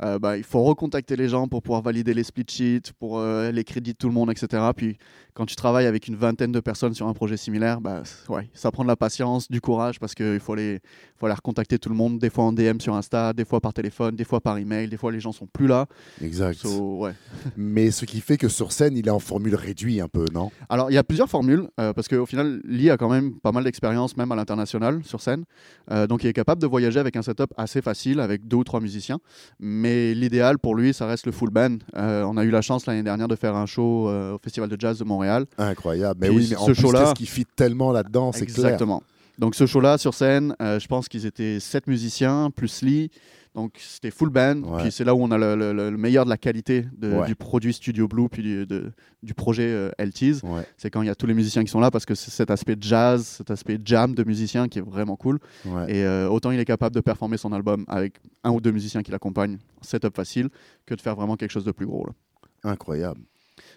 euh, 0.03 0.19
bah, 0.19 0.37
il 0.37 0.45
faut 0.45 0.63
recontacter 0.63 1.17
les 1.17 1.29
gens 1.29 1.49
pour 1.49 1.63
pouvoir 1.63 1.83
valider 1.83 2.15
les 2.15 2.25
split 2.25 2.47
sheets, 2.49 2.93
pour 2.99 3.19
euh, 3.19 3.51
les 3.51 3.65
crédits 3.65 3.93
de 3.93 3.99
tout 3.99 4.09
le 4.09 4.15
monde, 4.15 4.31
etc. 4.31 4.63
Puis 4.77 4.99
quand 5.35 5.47
tu 5.47 5.57
travailles 5.57 5.87
avec 5.87 6.09
une 6.09 6.17
vingtaine 6.17 6.53
de 6.53 6.61
personnes 6.61 6.95
sur 6.95 7.07
un 7.07 7.15
projet 7.15 7.37
similaire, 7.37 7.81
bah, 7.81 8.03
ouais, 8.29 8.49
ça 8.55 8.71
prend 8.71 8.83
de 8.83 8.89
la 8.89 8.97
patience, 8.97 9.51
du 9.51 9.61
courage, 9.61 10.01
parce 10.01 10.15
qu'il 10.15 10.41
faut 10.41 10.55
aller, 10.55 10.81
faut 11.17 11.27
aller 11.27 11.35
recontacter 11.35 11.79
tout 11.79 11.89
le 11.89 11.95
monde, 11.95 12.19
des 12.19 12.31
fois 12.31 12.45
en 12.45 12.53
DM 12.53 12.81
sur 12.81 12.95
Insta, 12.95 13.33
des 13.33 13.45
fois 13.45 13.61
par 13.61 13.73
téléphone, 13.73 14.17
des 14.17 14.25
fois 14.25 14.41
par 14.41 14.59
email, 14.59 14.89
des 14.89 14.97
fois 14.97 15.13
les 15.13 15.21
gens 15.21 15.33
sont 15.33 15.47
plus 15.47 15.67
là. 15.67 15.87
Exact. 16.23 16.59
So, 16.59 16.99
ouais. 16.99 17.13
Mais 17.57 17.91
ce 17.91 18.05
qui 18.05 18.21
fait 18.21 18.37
que 18.37 18.49
sur 18.49 18.73
scène, 18.73 18.97
il 18.97 19.07
est 19.07 19.11
en 19.11 19.19
formule 19.19 19.55
réduite 19.55 20.01
un 20.01 20.09
peu, 20.09 20.25
non? 20.33 20.51
Alors, 20.69 20.91
il 20.91 20.95
y 20.95 20.99
a 20.99 21.05
plusieurs 21.05 21.29
formules, 21.29 21.69
euh, 21.79 21.93
parce 21.93 22.09
qu'au 22.09 22.27
final, 22.27 22.61
Lee 22.65 22.91
a 22.91 22.97
quand 22.97 23.09
même 23.09 23.39
pas 23.39 23.53
mal 23.53 23.65
d'expérience, 23.65 23.98
même 24.17 24.31
à 24.33 24.37
l'international, 24.37 25.01
sur 25.05 25.21
scène. 25.21 25.45
Euh, 25.91 26.07
donc, 26.07 26.25
il 26.25 26.29
est 26.29 26.33
capable 26.33 26.61
de 26.63 26.67
voyager 26.67 27.01
avec 27.01 27.17
un 27.17 27.23
setup 27.23 27.53
assez 27.57 27.83
facile, 27.83 28.21
avec 28.21 28.47
deux 28.47 28.59
ou 28.59 28.65
trois 28.65 28.81
musiciens. 28.81 29.19
Mais 29.59 30.15
l'idéal 30.15 30.59
pour 30.59 30.75
lui, 30.75 30.95
ça 30.95 31.07
reste 31.07 31.27
le 31.27 31.33
full 31.33 31.51
band. 31.51 31.79
Euh, 31.97 32.23
on 32.25 32.37
a 32.37 32.45
eu 32.45 32.51
la 32.51 32.63
chance 32.63 32.87
l'année 32.87 33.03
dernière 33.03 33.29
de 33.29 33.37
faire 33.37 33.57
un 33.57 33.67
show 33.67 34.09
euh, 34.09 34.35
au 34.35 34.39
Festival 34.39 34.69
de 34.69 34.77
Jazz 34.79 34.99
de 34.99 35.05
Montréal. 35.05 35.47
Incroyable. 35.59 36.19
Mais 36.21 36.29
Puis 36.29 36.37
oui, 36.37 36.47
mais 36.51 36.57
en 36.57 36.67
ce 36.67 36.75
show-là- 36.75 37.01
qu'est-ce 37.01 37.15
qui 37.15 37.27
fit 37.27 37.47
tellement 37.57 37.93
là-dedans, 37.93 38.33
c'est 38.33 38.47
clair. 38.47 38.67
Exactement. 38.67 39.03
Donc, 39.39 39.55
ce 39.55 39.67
show-là, 39.67 39.99
sur 39.99 40.15
scène, 40.15 40.55
je 40.61 40.87
pense 40.87 41.09
qu'ils 41.09 41.27
étaient 41.27 41.61
sept 41.61 41.87
musiciens, 41.87 42.51
plus 42.55 42.83
Lee. 42.83 43.11
Donc, 43.59 43.73
c'était 43.79 44.13
full 44.13 44.31
band. 44.31 44.63
Ouais. 44.63 44.83
Puis, 44.83 44.93
c'est 44.93 45.03
là 45.03 45.17
où 45.17 45.21
on 45.21 45.31
a 45.33 45.37
le, 45.39 45.57
le- 45.57 45.73
le 45.91 45.97
meilleur 45.97 46.25
de 46.25 46.31
la 46.31 46.37
qualité 46.37 46.85
de- 46.97 47.13
Ouais. 47.13 47.27
du 47.27 47.35
produit 47.35 47.73
Studio 47.73 48.07
Blue, 48.07 48.29
puis 48.29 48.43
du, 48.43 48.67
de- 48.67 48.93
du 49.25 49.35
projet 49.35 49.67
euh, 49.69 49.91
LTs. 49.99 50.45
Ouais, 50.45 50.65
c'est 50.77 50.91
quand 50.91 51.03
il 51.03 51.07
y 51.07 51.11
a 51.11 51.17
tous 51.17 51.27
les 51.27 51.35
musiciens 51.35 51.65
qui 51.65 51.71
sont 51.71 51.81
là 51.81 51.91
parce 51.91 52.07
que 52.07 52.15
c'est 52.15 52.31
cet 52.31 52.53
aspect 52.53 52.77
jazz, 52.81 53.27
cet 53.27 53.51
aspect 53.51 53.81
jam 53.85 54.15
de 54.15 54.23
musiciens 54.23 54.69
qui 54.69 54.79
est 54.79 54.83
vraiment 54.83 55.17
cool. 55.17 55.41
Et 55.89 56.05
euh, 56.05 56.29
autant 56.29 56.53
il 56.53 56.61
est 56.61 56.65
capable 56.65 56.95
de 56.95 57.01
performer 57.01 57.37
son 57.37 57.53
album 57.53 57.85
avec 57.89 58.21
un 58.45 58.51
ou 58.53 58.61
deux 58.61 58.71
musiciens 58.71 59.03
qui 59.03 59.11
l'accompagnent, 59.11 59.59
setup 59.83 60.15
facile, 60.15 60.51
que 60.87 60.95
de 60.95 61.01
faire 61.01 61.17
vraiment 61.17 61.37
quelque 61.37 61.51
chose 61.51 61.65
de 61.65 61.73
plus 61.73 61.87
gros. 61.87 62.07
là. 62.07 62.71
Incroyable. 62.71 63.21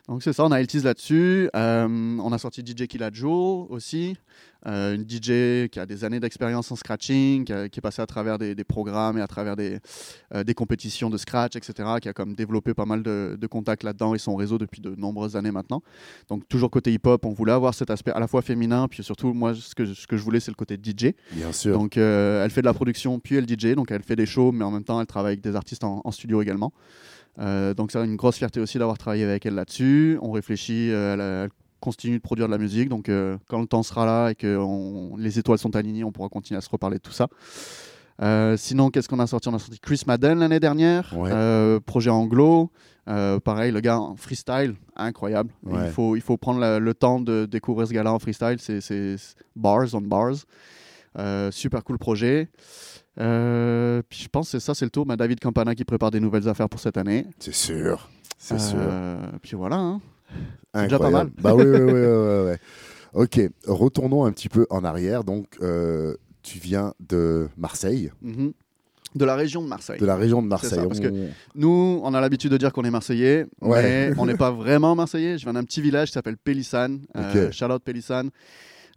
Donc 0.07 0.23
c'est 0.23 0.33
ça, 0.33 0.43
on 0.45 0.51
a 0.51 0.59
LTs 0.61 0.83
là-dessus. 0.83 1.49
Euh, 1.55 2.17
on 2.19 2.31
a 2.33 2.37
sorti 2.37 2.61
DJ 2.65 2.87
Killajo 2.87 3.67
aussi, 3.69 4.15
euh, 4.67 4.95
une 4.95 5.03
DJ 5.03 5.69
qui 5.69 5.79
a 5.79 5.85
des 5.85 6.03
années 6.03 6.19
d'expérience 6.19 6.71
en 6.71 6.75
scratching, 6.75 7.45
qui, 7.45 7.53
a- 7.53 7.69
qui 7.69 7.79
est 7.79 7.81
passée 7.81 8.01
à 8.01 8.05
travers 8.07 8.37
des, 8.37 8.53
des 8.55 8.63
programmes 8.63 9.17
et 9.17 9.21
à 9.21 9.27
travers 9.27 9.55
des, 9.55 9.79
euh, 10.33 10.43
des 10.43 10.53
compétitions 10.53 11.09
de 11.09 11.17
scratch, 11.17 11.55
etc., 11.55 11.73
qui 12.01 12.09
a 12.09 12.13
comme 12.13 12.33
développé 12.35 12.73
pas 12.73 12.85
mal 12.85 13.03
de, 13.03 13.37
de 13.39 13.47
contacts 13.47 13.83
là-dedans 13.83 14.13
et 14.15 14.19
son 14.19 14.35
réseau 14.35 14.57
depuis 14.57 14.81
de 14.81 14.95
nombreuses 14.95 15.35
années 15.35 15.51
maintenant. 15.51 15.81
Donc 16.29 16.47
toujours 16.49 16.69
côté 16.69 16.91
hip-hop, 16.93 17.25
on 17.25 17.31
voulait 17.33 17.53
avoir 17.53 17.73
cet 17.73 17.89
aspect 17.89 18.11
à 18.11 18.19
la 18.19 18.27
fois 18.27 18.41
féminin, 18.41 18.87
puis 18.87 19.03
surtout 19.03 19.33
moi 19.33 19.53
ce 19.55 19.73
que, 19.75 19.85
je- 19.85 19.93
ce 19.93 20.07
que 20.07 20.17
je 20.17 20.23
voulais 20.23 20.39
c'est 20.39 20.51
le 20.51 20.55
côté 20.55 20.77
DJ. 20.81 21.13
Bien 21.31 21.51
sûr. 21.51 21.77
Donc 21.77 21.97
elle 21.97 22.49
fait 22.51 22.61
de 22.61 22.67
la 22.67 22.73
production 22.73 23.19
puis 23.19 23.35
elle 23.35 23.47
DJ, 23.47 23.75
donc 23.75 23.91
elle 23.91 24.03
fait 24.03 24.15
des 24.15 24.25
shows, 24.25 24.51
mais 24.51 24.65
en 24.65 24.71
même 24.71 24.83
temps 24.83 24.99
elle 24.99 25.07
travaille 25.07 25.33
avec 25.33 25.41
des 25.41 25.55
artistes 25.55 25.83
en, 25.83 26.01
en 26.03 26.11
studio 26.11 26.41
également. 26.41 26.71
Euh, 27.39 27.73
donc 27.73 27.91
c'est 27.91 28.03
une 28.03 28.15
grosse 28.17 28.37
fierté 28.37 28.59
aussi 28.59 28.77
d'avoir 28.77 28.97
travaillé 28.97 29.23
avec 29.23 29.45
elle 29.45 29.55
là-dessus. 29.55 30.17
On 30.21 30.31
réfléchit, 30.31 30.89
euh, 30.91 31.13
elle, 31.13 31.21
elle 31.45 31.49
continue 31.79 32.17
de 32.17 32.21
produire 32.21 32.47
de 32.47 32.51
la 32.51 32.57
musique, 32.57 32.89
donc 32.89 33.09
euh, 33.09 33.37
quand 33.49 33.59
le 33.59 33.67
temps 33.67 33.83
sera 33.83 34.05
là 34.05 34.29
et 34.31 34.35
que 34.35 34.57
on- 34.57 35.15
les 35.17 35.39
étoiles 35.39 35.57
sont 35.57 35.75
alignées, 35.75 36.03
on 36.03 36.11
pourra 36.11 36.29
continuer 36.29 36.57
à 36.57 36.61
se 36.61 36.69
reparler 36.69 36.97
de 36.97 37.01
tout 37.01 37.13
ça. 37.13 37.27
Sinon, 38.57 38.91
qu'est-ce 38.91 39.09
qu'on 39.09 39.17
a 39.19 39.25
sorti? 39.25 39.47
On 39.47 39.55
a 39.55 39.59
sorti 39.59 39.79
Chris 39.79 40.03
Madden 40.05 40.37
l'année 40.39 40.59
dernière, 40.59 41.11
Ouais. 41.17 41.79
projet 41.87 42.11
anglo. 42.11 42.69
Pareil, 43.43 43.71
le 43.71 43.79
gars 43.79 43.99
en 43.99 44.15
freestyle, 44.15 44.75
incroyable. 44.95 45.49
Ouais. 45.63 45.85
Il, 45.87 45.91
faut, 45.91 46.15
il 46.15 46.21
faut 46.21 46.37
prendre 46.37 46.59
la- 46.59 46.77
le 46.77 46.93
temps 46.93 47.19
de 47.19 47.45
découvrir 47.47 47.87
ce 47.87 47.93
gars-là 47.93 48.13
en 48.13 48.19
freestyle. 48.19 48.57
C'est 48.59 49.15
bars 49.55 49.87
on 49.93 50.01
bars. 50.01 50.35
Super 51.51 51.83
cool 51.83 51.97
projet. 51.97 52.49
Euh, 53.19 54.01
puis 54.09 54.21
je 54.23 54.29
pense 54.29 54.47
que 54.47 54.51
c'est 54.59 54.65
ça, 54.65 54.73
c'est 54.73 54.85
le 54.85 54.91
tour. 54.91 55.05
Mais 55.05 55.17
David 55.17 55.39
Campana 55.39 55.75
qui 55.75 55.83
prépare 55.83 56.11
des 56.11 56.19
nouvelles 56.19 56.47
affaires 56.47 56.69
pour 56.69 56.79
cette 56.79 56.97
année. 56.97 57.25
C'est 57.39 57.53
sûr. 57.53 58.09
C'est 58.37 58.59
sûr. 58.59 58.77
Euh, 58.79 59.17
Puis 59.41 59.55
voilà. 59.55 59.75
hein. 59.77 60.01
c'est 60.73 60.83
déjà 60.83 60.97
pas 60.97 61.05
Incroyable. 61.07 61.31
Bah 61.39 61.53
oui, 61.53 61.65
oui, 61.65 61.79
oui, 61.79 61.91
oui. 62.51 62.55
Ok, 63.13 63.39
retournons 63.67 64.25
un 64.25 64.31
petit 64.31 64.49
peu 64.49 64.65
en 64.69 64.83
arrière. 64.83 65.23
Donc, 65.23 65.45
euh, 65.61 66.15
tu 66.41 66.57
viens 66.57 66.93
de 67.07 67.49
Marseille. 67.57 68.11
Mhm. 68.21 68.53
De 69.13 69.25
la 69.25 69.35
région 69.35 69.61
de 69.61 69.67
Marseille. 69.67 69.99
De 69.99 70.05
la 70.05 70.15
région 70.15 70.41
de 70.41 70.47
Marseille. 70.47 70.79
ça, 70.79 70.87
parce 70.87 71.01
que- 71.01 71.27
Nous, 71.53 71.99
on 72.01 72.13
a 72.13 72.21
l'habitude 72.21 72.49
de 72.51 72.55
dire 72.57 72.71
qu'on 72.71 72.85
est 72.85 72.89
Marseillais, 72.91 73.45
Ouais. 73.59 74.09
mais 74.09 74.13
on 74.17 74.25
n'est 74.25 74.37
pas 74.37 74.51
vraiment 74.51 74.95
Marseillais. 74.95 75.37
Je 75.37 75.43
viens 75.43 75.51
d'un 75.53 75.65
petit 75.65 75.81
village 75.81 76.07
qui 76.07 76.13
s'appelle 76.13 76.37
Pélissane. 76.37 77.01
Euh. 77.17 77.51
Charlotte 77.51 77.83
Pélissane. 77.83 78.29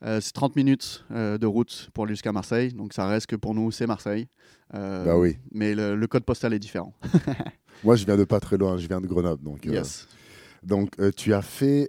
Euh, 0.05 0.21
c'est 0.21 0.33
30 0.33 0.55
minutes 0.57 1.05
euh, 1.13 1.39
de 1.39 1.47
route 1.47 1.89
pour 1.95 2.05
aller 2.05 2.13
jusqu'à 2.15 2.33
Marseille. 2.33 2.73
Donc 2.73 2.93
ça 2.93 3.07
reste 3.07 3.27
que 3.27 3.37
pour 3.37 3.55
nous, 3.55 3.71
c'est 3.71 3.87
Marseille. 3.87 4.29
Euh, 4.75 5.05
Bah 5.05 5.19
oui. 5.19 5.39
Mais 5.53 5.75
le, 5.75 5.97
le 5.97 6.07
code 6.07 6.25
postal 6.25 6.53
est 6.53 6.59
différent. 6.59 6.95
Moi, 7.85 7.97
je 7.97 8.05
viens 8.05 8.17
de 8.17 8.25
pas 8.25 8.41
très 8.41 8.57
loin, 8.57 8.77
je 8.77 8.87
viens 8.87 9.01
de 9.01 9.07
Grenoble. 9.07 9.43
Donc, 9.43 9.65
Yes. 9.65 10.07
donc 10.63 10.91
tu 11.17 11.35
as 11.35 11.43
fait. 11.43 11.89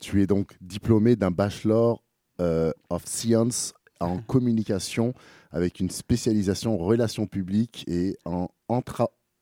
tu 0.00 0.22
es 0.22 0.26
donc 0.26 0.56
diplômé 0.60 1.16
d'un 1.16 1.30
Bachelor 1.30 2.02
of 2.38 3.04
Science 3.06 3.72
en 4.00 4.18
communication 4.18 5.14
avec 5.50 5.80
une 5.80 5.88
spécialisation 5.90 6.74
en 6.74 6.84
relations 6.84 7.26
publiques 7.26 7.84
et 7.88 8.16
en 8.26 8.48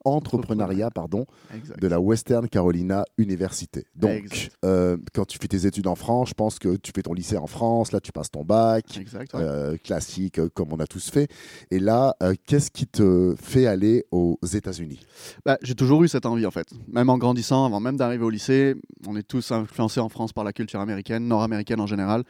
entrepreneuriat 0.04 0.90
pardon, 0.90 1.26
Exact. 1.54 1.80
de 1.80 1.87
la 1.88 2.00
Western 2.00 2.49
Carolina 2.49 3.04
Université. 3.18 3.87
Donc, 3.96 4.50
euh, 4.64 4.96
quand 5.14 5.25
tu 5.25 5.38
fais 5.38 5.49
tes 5.49 5.66
études 5.66 5.87
en 5.87 5.94
France, 5.94 6.30
je 6.30 6.34
pense 6.34 6.58
que 6.58 6.76
tu 6.76 6.92
fais 6.94 7.02
ton 7.02 7.12
lycée 7.12 7.37
en 7.37 7.46
France, 7.46 7.92
là 7.92 8.00
tu 8.00 8.12
passes 8.12 8.30
ton 8.30 8.44
bac, 8.44 8.96
Exact. 8.99 9.34
ouais. 9.34 9.40
euh, 9.42 9.76
classique 9.82 10.38
euh, 10.38 10.49
comme 10.52 10.73
on 10.73 10.78
a 10.80 10.87
tous 10.87 11.11
fait. 11.11 11.28
Et 11.70 11.78
là, 11.78 12.14
euh, 12.23 12.34
qu'est-ce 12.46 12.70
qui 12.70 12.87
te 12.87 13.34
fait 13.40 13.66
aller 13.66 14.04
aux 14.11 14.38
États-Unis? 14.44 15.00
Bah, 15.44 15.58
j'ai 15.62 15.75
toujours 15.75 16.02
eu 16.04 16.08
cette 16.08 16.26
envie 16.26 16.46
en 16.46 16.50
fait. 16.50 16.66
Même 16.88 17.11
en 17.11 17.18
grandissant, 17.18 17.64
avant 17.64 17.80
même 17.80 17.96
d'arriver 17.96 18.25
au 18.25 18.30
lycée, 18.30 18.75
on 19.06 19.16
est 19.16 19.23
tous 19.23 19.50
influencés 19.52 20.00
en 20.00 20.08
France 20.08 20.32
par 20.32 20.44
la 20.44 20.52
culture 20.52 20.80
américaine, 20.80 21.26
nord-américaine 21.26 21.80
en 21.80 21.87
général. 21.87 22.25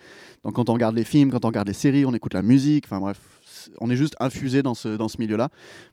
Donc 0.45 0.55
quand 0.55 0.69
on 0.69 0.75
regarde 0.75 0.95
les 0.97 1.05
films, 1.05 1.31
quand 1.31 1.45
on 1.45 1.49
regarde 1.49 1.69
les 1.69 1.75
séries, 1.75 2.05
on 2.07 2.15
écoute 2.15 2.35
la 2.35 2.43
musique, 2.43 2.85
enfin 2.87 3.01
bref, 3.01 3.19
on 3.81 3.91
est 3.91 3.97
juste 3.97 4.15
infusé 4.21 4.63
dans 4.63 4.75
ce, 4.75 4.97
dans 4.97 5.09
ce 5.09 5.19
milieu-là. 5.19 5.49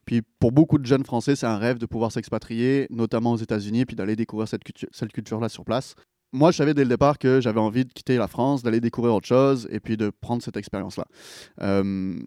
Puis 0.05 0.21
pour 0.39 0.51
beaucoup 0.51 0.77
de 0.77 0.85
jeunes 0.85 1.05
Français, 1.05 1.35
c'est 1.35 1.47
un 1.47 1.57
rêve 1.57 1.77
de 1.77 1.85
pouvoir 1.85 2.11
s'expatrier, 2.11 2.87
notamment 2.89 3.33
aux 3.33 3.37
États-Unis, 3.37 3.85
puis 3.85 3.95
d'aller 3.95 4.15
découvrir 4.15 4.47
cette, 4.47 4.63
cultu- 4.63 4.89
cette 4.91 5.11
culture-là 5.11 5.49
sur 5.49 5.65
place. 5.65 5.95
Moi, 6.33 6.51
je 6.51 6.57
savais 6.57 6.73
dès 6.73 6.83
le 6.83 6.89
départ 6.89 7.17
que 7.17 7.41
j'avais 7.41 7.59
envie 7.59 7.83
de 7.83 7.91
quitter 7.91 8.17
la 8.17 8.27
France, 8.27 8.63
d'aller 8.63 8.79
découvrir 8.79 9.13
autre 9.13 9.27
chose, 9.27 9.67
et 9.69 9.81
puis 9.81 9.97
de 9.97 10.11
prendre 10.21 10.41
cette 10.41 10.55
expérience-là. 10.55 11.05
Euh, 11.61 12.19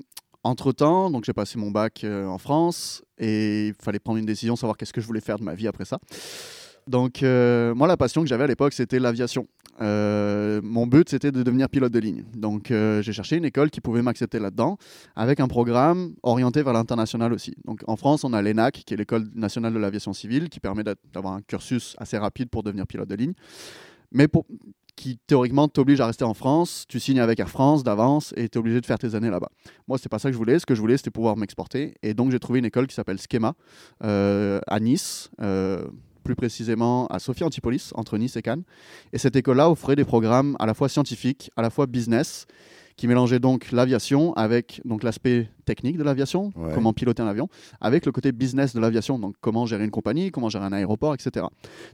entre-temps, 0.43 1.11
donc 1.11 1.25
j'ai 1.25 1.33
passé 1.33 1.59
mon 1.59 1.71
bac 1.71 2.05
euh, 2.05 2.27
en 2.27 2.37
France 2.37 3.03
et 3.17 3.69
il 3.69 3.75
fallait 3.83 3.99
prendre 3.99 4.19
une 4.19 4.27
décision, 4.27 4.57
savoir 4.57 4.77
qu'est-ce 4.77 4.93
que 4.93 5.01
je 5.01 5.07
voulais 5.07 5.23
faire 5.23 5.39
de 5.39 5.45
ma 5.45 5.55
vie 5.55 5.67
après 5.67 5.87
ça. 5.87 5.99
Donc 6.87 7.23
euh, 7.23 7.75
moi, 7.75 7.89
la 7.89 7.97
passion 7.97 8.23
que 8.23 8.29
j'avais 8.29 8.45
à 8.45 8.47
l'époque, 8.47 8.73
c'était 8.73 8.99
l'aviation. 8.99 9.47
Euh, 9.81 10.61
mon 10.63 10.87
but, 10.87 11.09
c'était 11.09 11.33
de 11.33 11.43
devenir 11.43 11.69
pilote 11.69 11.93
de 11.93 11.99
ligne. 11.99 12.25
Donc 12.35 12.71
euh, 12.71 13.03
j'ai 13.03 13.13
cherché 13.13 13.37
une 13.37 13.45
école 13.45 13.71
qui 13.71 13.81
pouvait 13.81 14.03
m'accepter 14.03 14.39
là-dedans, 14.39 14.77
avec 15.17 15.41
un 15.41 15.49
programme 15.49 16.15
orienté 16.23 16.63
vers 16.63 16.73
l'international 16.73 17.33
aussi. 17.33 17.55
Donc 17.65 17.81
en 17.87 17.97
France, 17.97 18.25
on 18.25 18.33
a 18.33 18.43
l'ENAC, 18.43 18.83
qui 18.87 18.95
est 18.95 18.97
l'école 18.97 19.27
nationale 19.35 19.73
de 19.73 19.79
l'aviation 19.79 20.13
civile, 20.13 20.49
qui 20.49 20.61
permet 20.61 20.85
d'avoir 21.13 21.35
un 21.35 21.43
cursus 21.43 21.97
assez 21.99 22.19
rapide 22.19 22.51
pour 22.51 22.63
devenir 22.63 22.87
pilote 22.87 23.09
de 23.09 23.15
ligne. 23.15 23.33
Mais 24.13 24.29
qui 24.95 25.19
théoriquement 25.27 25.67
t'oblige 25.67 26.01
à 26.01 26.07
rester 26.07 26.23
en 26.23 26.35
France, 26.35 26.85
tu 26.89 27.01
signes 27.01 27.19
avec 27.19 27.41
Air 27.41 27.51
France 27.51 27.83
d'avance 27.83 28.33
et 28.37 28.49
tu 28.49 28.59
es 28.59 28.61
obligé 28.61 28.81
de 28.81 28.87
faire 28.87 28.99
tes 28.99 29.17
années 29.17 29.31
là-bas. 29.31 29.49
Moi, 29.89 29.99
c'est 29.99 30.09
pas 30.09 30.21
ça 30.21 30.29
que 30.29 30.35
je 30.35 30.39
voulais. 30.39 30.61
Ce 30.61 30.67
que 30.67 30.77
je 30.77 30.81
voulais, 30.81 30.97
c'était 30.97 31.11
pouvoir 31.11 31.37
m'exporter. 31.37 31.95
Et 32.05 32.15
donc, 32.15 32.31
j'ai 32.31 32.39
trouvé 32.39 32.61
une 32.61 32.65
école 32.65 32.87
qui 32.87 32.95
s'appelle 32.95 33.19
Schema 33.19 33.55
à 34.01 34.81
Nice, 34.81 35.31
plus 36.25 36.35
précisément 36.35 37.07
à 37.07 37.21
Sophie 37.21 37.45
Antipolis, 37.45 37.93
entre 37.95 38.19
Nice 38.19 38.37
et 38.37 38.43
Cannes. 38.43 38.65
Et 39.13 39.19
cette 39.19 39.37
école-là 39.37 39.71
offrait 39.71 39.95
des 39.95 40.05
programmes 40.05 40.57
à 40.59 40.67
la 40.67 40.75
fois 40.75 40.89
scientifiques, 40.89 41.51
à 41.57 41.63
la 41.63 41.71
fois 41.71 41.87
business, 41.87 42.47
qui 42.97 43.09
mélangeaient 43.09 43.41
donc 43.41 43.73
l'aviation 43.73 44.33
avec 44.35 44.81
donc 44.85 45.03
l'aspect 45.03 45.49
technique 45.65 45.97
de 45.99 46.05
l'aviation, 46.05 46.53
Ouais. 46.57 46.71
comment 46.75 46.93
piloter 46.93 47.23
un 47.23 47.27
avion, 47.27 47.49
avec 47.81 48.07
le 48.07 48.13
côté 48.13 48.31
business 48.31 48.73
de 48.73 48.79
l'aviation, 48.81 49.19
donc 49.19 49.35
comment 49.41 49.67
gérer 49.67 49.85
une 49.85 49.91
compagnie, 49.91 50.31
comment 50.31 50.49
gérer 50.49 50.65
un 50.65 50.73
aéroport, 50.73 51.13
etc. 51.13 51.47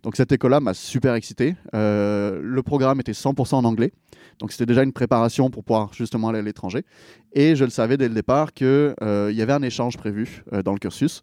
Donc 0.02 0.16
cette 0.16 0.30
école-là 0.30 0.60
m'a 0.60 0.74
super 0.74 1.14
excité. 1.14 1.56
Euh, 1.74 2.38
le 2.42 2.62
programme 2.62 3.00
était 3.00 3.12
100% 3.12 3.54
en 3.54 3.64
anglais, 3.64 3.92
donc 4.40 4.52
c'était 4.52 4.66
déjà 4.66 4.82
une 4.82 4.92
préparation 4.92 5.48
pour 5.48 5.64
pouvoir 5.64 5.94
justement 5.94 6.28
aller 6.28 6.40
à 6.40 6.42
l'étranger. 6.42 6.84
Et 7.32 7.56
je 7.56 7.64
le 7.64 7.70
savais 7.70 7.96
dès 7.96 8.08
le 8.08 8.14
départ 8.14 8.52
qu'il 8.52 8.94
il 9.00 9.34
y 9.36 9.40
avait 9.42 9.54
un 9.54 9.62
échange 9.62 9.96
prévu 9.96 10.44
euh, 10.52 10.62
dans 10.62 10.72
le 10.74 10.78
cursus. 10.78 11.22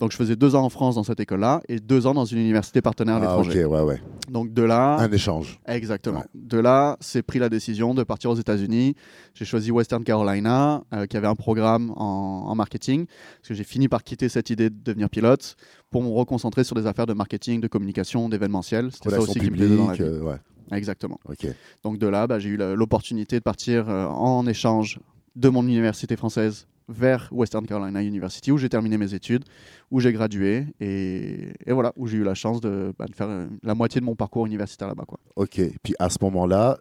Donc 0.00 0.12
je 0.12 0.16
faisais 0.16 0.36
deux 0.36 0.54
ans 0.54 0.62
en 0.64 0.68
France 0.68 0.94
dans 0.94 1.02
cette 1.02 1.18
école-là 1.18 1.60
et 1.68 1.80
deux 1.80 2.06
ans 2.06 2.14
dans 2.14 2.24
une 2.24 2.38
université 2.38 2.80
partenaire 2.80 3.16
à 3.16 3.18
Ah, 3.18 3.20
l'étranger. 3.22 3.64
ok, 3.64 3.72
ouais, 3.72 3.80
ouais. 3.82 4.02
Donc 4.30 4.52
de 4.52 4.62
là, 4.62 4.96
Un 5.00 5.10
échange. 5.10 5.58
Exactement. 5.66 6.20
Ouais. 6.20 6.24
De 6.34 6.58
là, 6.58 6.96
c'est 7.00 7.22
pris 7.22 7.40
la 7.40 7.48
décision 7.48 7.94
de 7.94 8.04
partir 8.04 8.30
aux 8.30 8.36
États-Unis. 8.36 8.94
J'ai 9.34 9.44
choisi 9.44 9.72
Western 9.72 10.04
Carolina, 10.04 10.84
euh, 10.94 11.06
qui 11.06 11.16
avait 11.16 11.26
un 11.26 11.34
programme 11.34 11.90
en, 11.96 12.44
en 12.46 12.54
marketing, 12.54 13.06
parce 13.06 13.48
que 13.48 13.54
j'ai 13.54 13.64
fini 13.64 13.88
par 13.88 14.04
quitter 14.04 14.28
cette 14.28 14.50
idée 14.50 14.70
de 14.70 14.76
devenir 14.84 15.10
pilote 15.10 15.56
pour 15.90 16.02
me 16.02 16.08
reconcentrer 16.08 16.62
sur 16.62 16.76
des 16.76 16.86
affaires 16.86 17.06
de 17.06 17.14
marketing, 17.14 17.60
de 17.60 17.66
communication, 17.68 18.28
d'événementiel. 18.28 18.90
C'était 18.92 19.10
ça 19.10 19.20
aussi 19.20 19.40
qui 19.40 19.50
me 19.50 19.56
plaisait 19.56 19.76
dans 19.76 19.88
la 19.88 19.94
publiques. 19.94 20.12
vie. 20.12 20.18
euh, 20.20 20.22
ouais, 20.30 20.36
Exactement. 20.78 21.18
ok. 21.28 21.46
Donc 21.82 21.98
de 21.98 22.06
là, 22.06 22.26
bah, 22.28 22.38
j'ai 22.38 22.50
eu 22.50 22.56
l'opportunité 22.56 23.36
de 23.38 23.42
partir 23.42 23.88
euh, 23.88 24.06
en 24.06 24.46
échange 24.46 25.00
de 25.34 25.48
mon 25.48 25.62
université 25.66 26.14
française 26.14 26.66
vers 26.88 27.28
Western 27.32 27.66
Carolina 27.66 28.02
University, 28.02 28.50
où 28.50 28.58
j'ai 28.58 28.68
terminé 28.68 28.96
mes 28.98 29.14
études, 29.14 29.44
où 29.90 30.00
j'ai 30.00 30.12
gradué, 30.12 30.66
et, 30.80 31.48
et 31.66 31.72
voilà, 31.72 31.92
où 31.96 32.06
j'ai 32.06 32.16
eu 32.18 32.24
la 32.24 32.34
chance 32.34 32.60
de, 32.60 32.92
bah, 32.98 33.06
de 33.06 33.14
faire 33.14 33.28
euh, 33.28 33.46
la 33.62 33.74
moitié 33.74 34.00
de 34.00 34.06
mon 34.06 34.16
parcours 34.16 34.46
universitaire 34.46 34.88
là-bas. 34.88 35.04
quoi. 35.06 35.18
Ok. 35.36 35.60
Puis 35.82 35.94
à 35.98 36.08
ce 36.08 36.18
moment-là, 36.22 36.78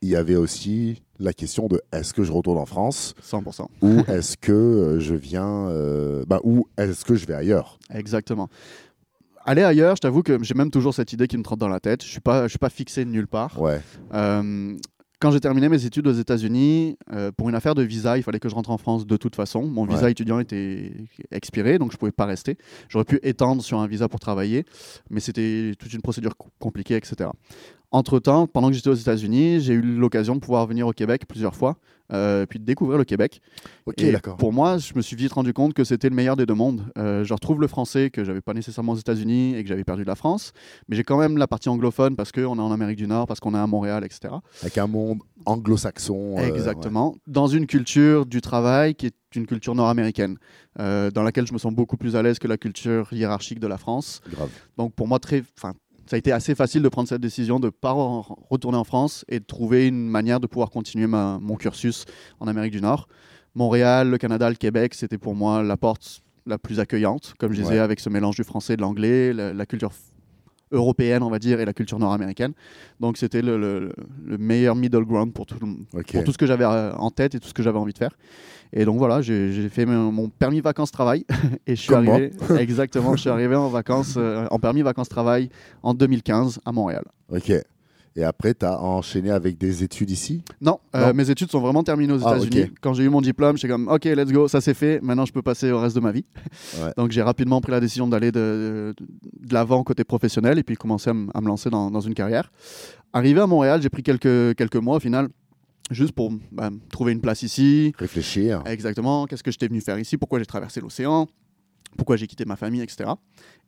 il 0.00 0.08
y 0.08 0.16
avait 0.16 0.36
aussi 0.36 1.02
la 1.18 1.32
question 1.32 1.68
de 1.68 1.80
est-ce 1.92 2.12
que 2.12 2.24
je 2.24 2.32
retourne 2.32 2.58
en 2.58 2.66
France 2.66 3.14
100%. 3.22 3.66
ou 3.82 4.00
est-ce 4.08 4.36
que 4.36 4.50
euh, 4.52 5.00
je 5.00 5.14
viens 5.14 5.68
euh, 5.68 6.24
bah, 6.26 6.40
ou 6.42 6.66
est-ce 6.76 7.04
que 7.04 7.14
je 7.14 7.24
vais 7.26 7.34
ailleurs? 7.34 7.78
Exactement. 7.92 8.48
Aller 9.44 9.62
ailleurs, 9.62 9.96
je 9.96 10.00
t'avoue 10.00 10.22
que 10.22 10.40
j'ai 10.42 10.54
même 10.54 10.70
toujours 10.70 10.94
cette 10.94 11.12
idée 11.12 11.26
qui 11.26 11.36
me 11.36 11.42
trotte 11.42 11.58
dans 11.58 11.68
la 11.68 11.80
tête. 11.80 12.04
Je 12.04 12.08
suis 12.08 12.20
pas, 12.20 12.44
je 12.44 12.50
suis 12.50 12.58
pas 12.60 12.68
fixé 12.70 13.04
de 13.04 13.10
nulle 13.10 13.26
part. 13.26 13.60
Ouais. 13.60 13.80
Euh, 14.14 14.76
quand 15.22 15.30
j'ai 15.30 15.40
terminé 15.40 15.68
mes 15.68 15.84
études 15.86 16.06
aux 16.08 16.12
États-Unis, 16.12 16.96
euh, 17.12 17.30
pour 17.30 17.48
une 17.48 17.54
affaire 17.54 17.74
de 17.76 17.82
visa, 17.82 18.18
il 18.18 18.24
fallait 18.24 18.40
que 18.40 18.48
je 18.48 18.54
rentre 18.56 18.70
en 18.70 18.76
France 18.78 19.06
de 19.06 19.16
toute 19.16 19.36
façon. 19.36 19.62
Mon 19.66 19.84
visa 19.86 20.02
Ouais. 20.06 20.10
étudiant 20.10 20.40
était 20.40 20.92
expiré, 21.30 21.78
donc 21.78 21.92
je 21.92 21.96
pouvais 21.96 22.10
pas 22.10 22.26
rester. 22.26 22.58
J'aurais 22.88 23.04
pu 23.04 23.20
étendre 23.22 23.62
sur 23.62 23.78
un 23.78 23.86
visa 23.86 24.08
pour 24.08 24.18
travailler, 24.20 24.64
mais 25.10 25.20
c'était 25.20 25.74
toute 25.78 25.92
une 25.94 26.02
procédure 26.02 26.36
co- 26.36 26.48
compliquée, 26.58 26.96
etc. 26.96 27.30
Entre-temps, 27.92 28.46
pendant 28.46 28.68
que 28.68 28.74
j'étais 28.74 28.88
aux 28.88 28.94
États-Unis, 28.94 29.60
j'ai 29.60 29.74
eu 29.74 29.82
l'occasion 29.82 30.34
de 30.34 30.40
pouvoir 30.40 30.66
venir 30.66 30.86
au 30.86 30.92
Québec 30.92 31.22
plusieurs 31.28 31.54
fois, 31.54 31.76
euh, 32.10 32.46
puis 32.46 32.58
de 32.58 32.64
découvrir 32.64 32.96
le 32.98 33.04
Québec. 33.04 33.42
Ok, 33.84 34.00
Et. 34.02 34.12
Pour 34.38 34.52
moi, 34.52 34.78
je 34.78 34.94
me 34.96 35.02
suis 35.02 35.14
vite 35.14 35.32
rendu 35.32 35.52
compte 35.52 35.74
que 35.74 35.84
c'était 35.84 36.08
le 36.08 36.14
meilleur 36.16 36.36
des 36.36 36.46
deux 36.46 36.54
mondes. 36.54 36.84
Euh, 36.96 37.22
je 37.22 37.34
retrouve 37.34 37.60
le 37.60 37.66
français 37.66 38.08
que 38.08 38.24
j'avais 38.24 38.40
pas 38.40 38.54
nécessairement 38.54 38.92
aux 38.92 38.96
États-Unis 38.96 39.56
et 39.56 39.62
que 39.62 39.68
j'avais 39.68 39.84
perdu 39.84 40.02
de 40.02 40.08
la 40.08 40.14
France, 40.16 40.52
mais 40.88 40.96
j'ai 40.96 41.04
quand 41.04 41.18
même 41.18 41.36
la 41.36 41.46
partie 41.46 41.68
anglophone 41.68 42.16
parce 42.16 42.32
qu'on 42.32 42.56
est 42.58 42.62
en 42.62 42.72
Amérique 42.72 42.96
du 42.96 43.06
Nord, 43.06 43.26
parce 43.26 43.40
qu'on 43.40 43.54
est 43.54 43.58
à 43.58 43.66
Montréal, 43.66 44.04
etc. 44.04 44.34
Avec 44.62 44.78
un 44.78 44.86
monde 44.86 45.18
anglo-saxon. 45.44 46.38
euh, 46.38 46.46
Exactement. 46.54 47.14
Dans 47.26 47.46
une 47.46 47.66
culture 47.66 48.24
du 48.26 48.40
travail 48.40 48.94
qui 48.94 49.06
est 49.06 49.14
une 49.34 49.46
culture 49.46 49.74
nord-américaine, 49.74 50.36
dans 50.78 51.22
laquelle 51.22 51.46
je 51.46 51.52
me 51.52 51.58
sens 51.58 51.72
beaucoup 51.72 51.96
plus 51.96 52.16
à 52.16 52.22
l'aise 52.22 52.38
que 52.38 52.48
la 52.48 52.56
culture 52.58 53.12
hiérarchique 53.12 53.60
de 53.60 53.66
la 53.66 53.78
France. 53.78 54.20
grave. 54.30 54.50
Donc 54.76 54.94
pour 54.94 55.08
moi, 55.08 55.18
très, 55.18 55.42
ça 56.06 56.16
a 56.16 56.18
été 56.18 56.32
assez 56.32 56.54
facile 56.54 56.82
de 56.82 56.88
prendre 56.88 57.08
cette 57.08 57.20
décision 57.20 57.60
de 57.60 57.66
ne 57.66 57.70
pas 57.70 57.92
re- 57.92 58.24
retourner 58.50 58.76
en 58.78 58.84
France 58.84 59.24
et 59.28 59.40
de 59.40 59.44
trouver 59.44 59.86
une 59.86 60.08
manière 60.08 60.40
de 60.40 60.46
pouvoir 60.46 60.70
continuer 60.70 61.06
ma- 61.06 61.38
mon 61.40 61.56
cursus 61.56 62.04
en 62.40 62.48
Amérique 62.48 62.72
du 62.72 62.80
Nord. 62.80 63.08
Montréal, 63.54 64.08
le 64.10 64.18
Canada, 64.18 64.48
le 64.48 64.56
Québec, 64.56 64.94
c'était 64.94 65.18
pour 65.18 65.34
moi 65.34 65.62
la 65.62 65.76
porte 65.76 66.22
la 66.46 66.58
plus 66.58 66.80
accueillante, 66.80 67.34
comme 67.38 67.52
je 67.52 67.60
disais, 67.62 67.74
Ouais. 67.74 67.78
avec 67.78 68.00
ce 68.00 68.08
mélange 68.08 68.34
du 68.36 68.44
français 68.44 68.74
et 68.74 68.76
de 68.76 68.82
l'anglais, 68.82 69.32
la, 69.32 69.52
la 69.52 69.66
culture 69.66 69.92
européenne, 70.72 71.22
on 71.22 71.30
va 71.30 71.38
dire, 71.38 71.60
et 71.60 71.64
la 71.64 71.72
culture 71.72 71.98
nord-américaine. 71.98 72.52
Donc 73.00 73.16
c'était 73.18 73.42
le, 73.42 73.56
le- 73.58 73.92
le 74.24 74.38
meilleur 74.38 74.74
middle 74.74 75.04
ground 75.04 75.32
pour 75.32 75.46
tout, 75.46 75.56
pour 76.14 76.24
tout 76.24 76.32
ce 76.32 76.38
que 76.38 76.46
j'avais 76.46 76.64
euh, 76.64 76.92
en 76.94 77.10
tête 77.10 77.34
et 77.34 77.40
tout 77.40 77.48
ce 77.48 77.54
que 77.54 77.62
j'avais 77.62 77.78
envie 77.78 77.92
de 77.92 77.98
faire. 77.98 78.12
Et 78.72 78.84
donc 78.86 78.96
voilà, 78.98 79.20
j'ai 79.20 79.68
fait 79.68 79.84
mon, 79.84 80.28
permis 80.30 80.60
vacances-travail 80.60 81.26
et 81.66 81.76
je 81.76 81.80
suis 81.82 81.90
arrivé 82.10 82.32
exactement, 82.58 83.14
je 83.16 83.20
suis 83.20 83.30
arrivé 83.30 83.54
en 83.54 83.68
vacances 83.68 84.14
euh, 84.16 84.46
en 84.50 84.58
permis 84.58 84.80
vacances-travail 84.82 85.50
en 85.82 85.92
2015 85.94 86.60
à 86.64 86.72
Montréal. 86.72 87.04
Ok. 87.30 87.52
Et 88.14 88.24
après, 88.24 88.52
tu 88.54 88.66
as 88.66 88.80
enchaîné 88.80 89.30
avec 89.30 89.56
des 89.56 89.82
études 89.82 90.10
ici? 90.10 90.42
Non, 90.60 90.80
euh, 90.94 91.08
Non. 91.08 91.14
mes 91.14 91.30
études 91.30 91.50
sont 91.50 91.60
vraiment 91.60 91.82
terminées 91.82 92.12
aux 92.12 92.26
Ah, 92.26 92.36
États-Unis. 92.36 92.70
Quand 92.80 92.92
j'ai 92.92 93.04
eu 93.04 93.08
mon 93.08 93.20
diplôme, 93.22 93.56
j'étais 93.56 93.72
comme 93.72 93.88
OK, 93.88 94.04
let's 94.04 94.30
go, 94.32 94.48
ça 94.48 94.60
c'est 94.60 94.74
fait. 94.74 95.00
Maintenant, 95.02 95.24
je 95.24 95.32
peux 95.32 95.40
passer 95.42 95.70
au 95.72 95.80
reste 95.80 95.96
de 95.96 96.00
ma 96.00 96.12
vie. 96.12 96.24
Ouais. 96.78 96.90
Donc 96.98 97.10
j'ai 97.10 97.22
rapidement 97.22 97.60
pris 97.60 97.72
la 97.72 97.80
décision 97.80 98.06
d'aller 98.06 98.30
de, 98.30 98.94
de, 98.98 99.06
de 99.48 99.54
l'avant 99.54 99.82
côté 99.82 100.04
professionnel 100.04 100.58
et 100.58 100.62
puis 100.62 100.76
commencer 100.76 101.10
à, 101.10 101.14
me 101.14 101.46
lancer 101.46 101.70
dans, 101.70 101.90
dans 101.90 102.00
une 102.00 102.14
carrière. 102.14 102.52
Arrivé 103.14 103.40
à 103.40 103.46
Montréal, 103.46 103.80
j'ai 103.82 103.90
pris 103.90 104.02
quelques 104.02 104.54
quelques 104.56 104.76
mois 104.76 104.96
au 104.96 105.00
final. 105.00 105.28
Juste 105.90 106.12
pour 106.12 106.32
bah, 106.52 106.70
trouver 106.90 107.12
une 107.12 107.20
place 107.20 107.42
ici, 107.42 107.92
Réfléchir. 107.98 108.62
Exactement. 108.66 109.26
Qu'est-ce 109.26 109.42
que 109.42 109.50
j'étais 109.50 109.68
venu 109.68 109.80
faire 109.80 109.98
ici? 109.98 110.16
Pourquoi 110.16 110.38
j'ai 110.38 110.46
traversé 110.46 110.80
l'océan? 110.80 111.26
Pourquoi 111.96 112.16
j'ai 112.16 112.26
quitté 112.26 112.44
ma 112.44 112.56
famille, 112.56 112.82
etc. 112.82 113.10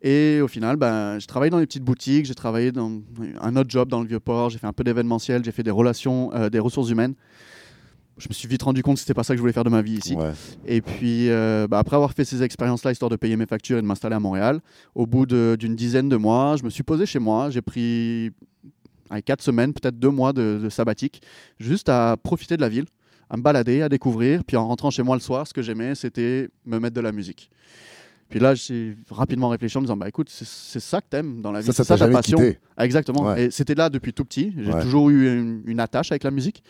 Et 0.03 0.41
au 0.43 0.49
final, 0.49 0.77
ben, 0.77 1.19
j'ai 1.19 1.27
travaillé 1.27 1.51
dans 1.51 1.59
les 1.59 1.67
petites 1.67 1.83
boutiques, 1.83 2.27
j'ai 2.27 2.35
travaillé 2.35 2.73
dans 2.73 3.01
un 3.41 3.57
autre 3.57 3.71
job 3.71 3.89
dans 3.89 4.01
le 4.01 4.07
Vieux-Port, 4.07 4.51
j'ai 4.51 4.59
fait 4.59 4.67
un 4.67 4.73
peu 4.73 4.85
d'événementiel, 4.85 5.43
j'ai 5.45 5.53
fait 5.53 5.63
des 5.63 5.71
relations, 5.71 6.31
euh, 6.35 6.51
des 6.51 6.59
ressources 6.59 6.91
humaines. 6.91 7.15
je 8.19 8.29
me 8.29 8.35
suis 8.35 8.47
vite 8.47 8.63
rendu 8.63 8.83
compte 8.83 8.97
que 8.97 9.01
c'était 9.01 9.15
pas 9.15 9.25
ça 9.25 9.33
que 9.33 9.39
je 9.39 9.41
voulais 9.41 9.53
faire 9.53 9.65
de 9.65 9.71
ma 9.71 9.83
vie 9.83 9.95
ici. 9.95 10.15
Ouais. 10.15 10.33
Et 10.67 10.81
puis, 10.83 11.31
euh, 11.31 11.67
bah, 11.69 11.79
après 11.79 11.97
avoir 11.97 12.13
fait 12.13 12.25
ces 12.25 12.43
expériences-là, 12.43 12.93
histoire 12.93 13.11
de 13.11 13.17
payer 13.17 13.37
mes 13.37 13.47
factures 13.47 13.79
et 13.79 13.83
de 13.83 13.87
m'installer 13.87 14.15
à 14.15 14.21
Montréal, 14.21 14.61
au 14.95 15.07
bout 15.07 15.25
d'une 15.25 15.75
dizaine 15.75 16.09
de 16.09 16.17
mois, 16.17 16.57
je 16.57 16.65
me 16.65 16.71
suis 16.71 16.83
posé 16.83 17.07
chez 17.07 17.19
moi. 17.19 17.49
J'ai 17.49 17.63
pris 17.63 18.31
allez, 19.09 19.23
quatre 19.23 19.43
semaines, 19.43 19.73
peut-être 19.73 19.99
deux 19.99 20.11
mois 20.11 20.33
de, 20.33 20.61
de 20.63 20.69
sabbatique, 20.69 21.23
juste 21.59 21.89
à 21.89 22.17
profiter 22.23 22.57
de 22.57 22.61
la 22.61 22.69
ville, 22.69 22.87
à 23.31 23.39
me 23.39 23.43
balader, 23.43 23.81
à 23.81 23.89
découvrir. 23.89 24.45
Puis 24.45 24.57
en 24.59 24.67
rentrant 24.69 24.91
chez 24.91 25.03
moi 25.03 25.17
le 25.17 25.23
soir, 25.23 25.47
ce 25.47 25.55
que 25.55 25.63
j'aimais, 25.63 25.95
c'était 25.95 26.49
me 26.67 26.79
mettre 26.79 26.95
de 26.95 27.01
la 27.01 27.13
musique. 27.13 27.51
Puis 28.29 28.41
là, 28.41 28.55
j'ai 28.55 28.97
rapidement 29.11 29.49
réfléchi 29.49 29.77
en 29.77 29.81
me 29.81 29.87
disant, 29.87 29.97
bah 29.97 30.09
écoute, 30.09 30.29
c'est 30.31 30.81
ça 30.81 31.01
que 31.01 31.07
t'aimes 31.09 31.41
dans 31.41 31.53
la 31.53 31.61
vie, 31.61 31.71
c'est 31.73 31.85
ça 31.85 31.97
ta 31.97 32.09
passion. 32.09 32.39
quitté. 32.39 32.59
Exactement. 32.79 33.25
Ouais. 33.27 33.45
Et 33.45 33.51
c'était 33.51 33.75
là 33.75 33.91
depuis 33.91 34.13
tout 34.13 34.25
petit. 34.25 34.53
J'ai 34.59 34.73
Ouais. 34.73 34.83
toujours 34.83 35.11
eu 35.11 35.33
une, 35.39 35.63
une 35.67 35.79
attache 35.81 36.11
avec 36.11 36.25
la 36.25 36.31
musique. 36.31 36.65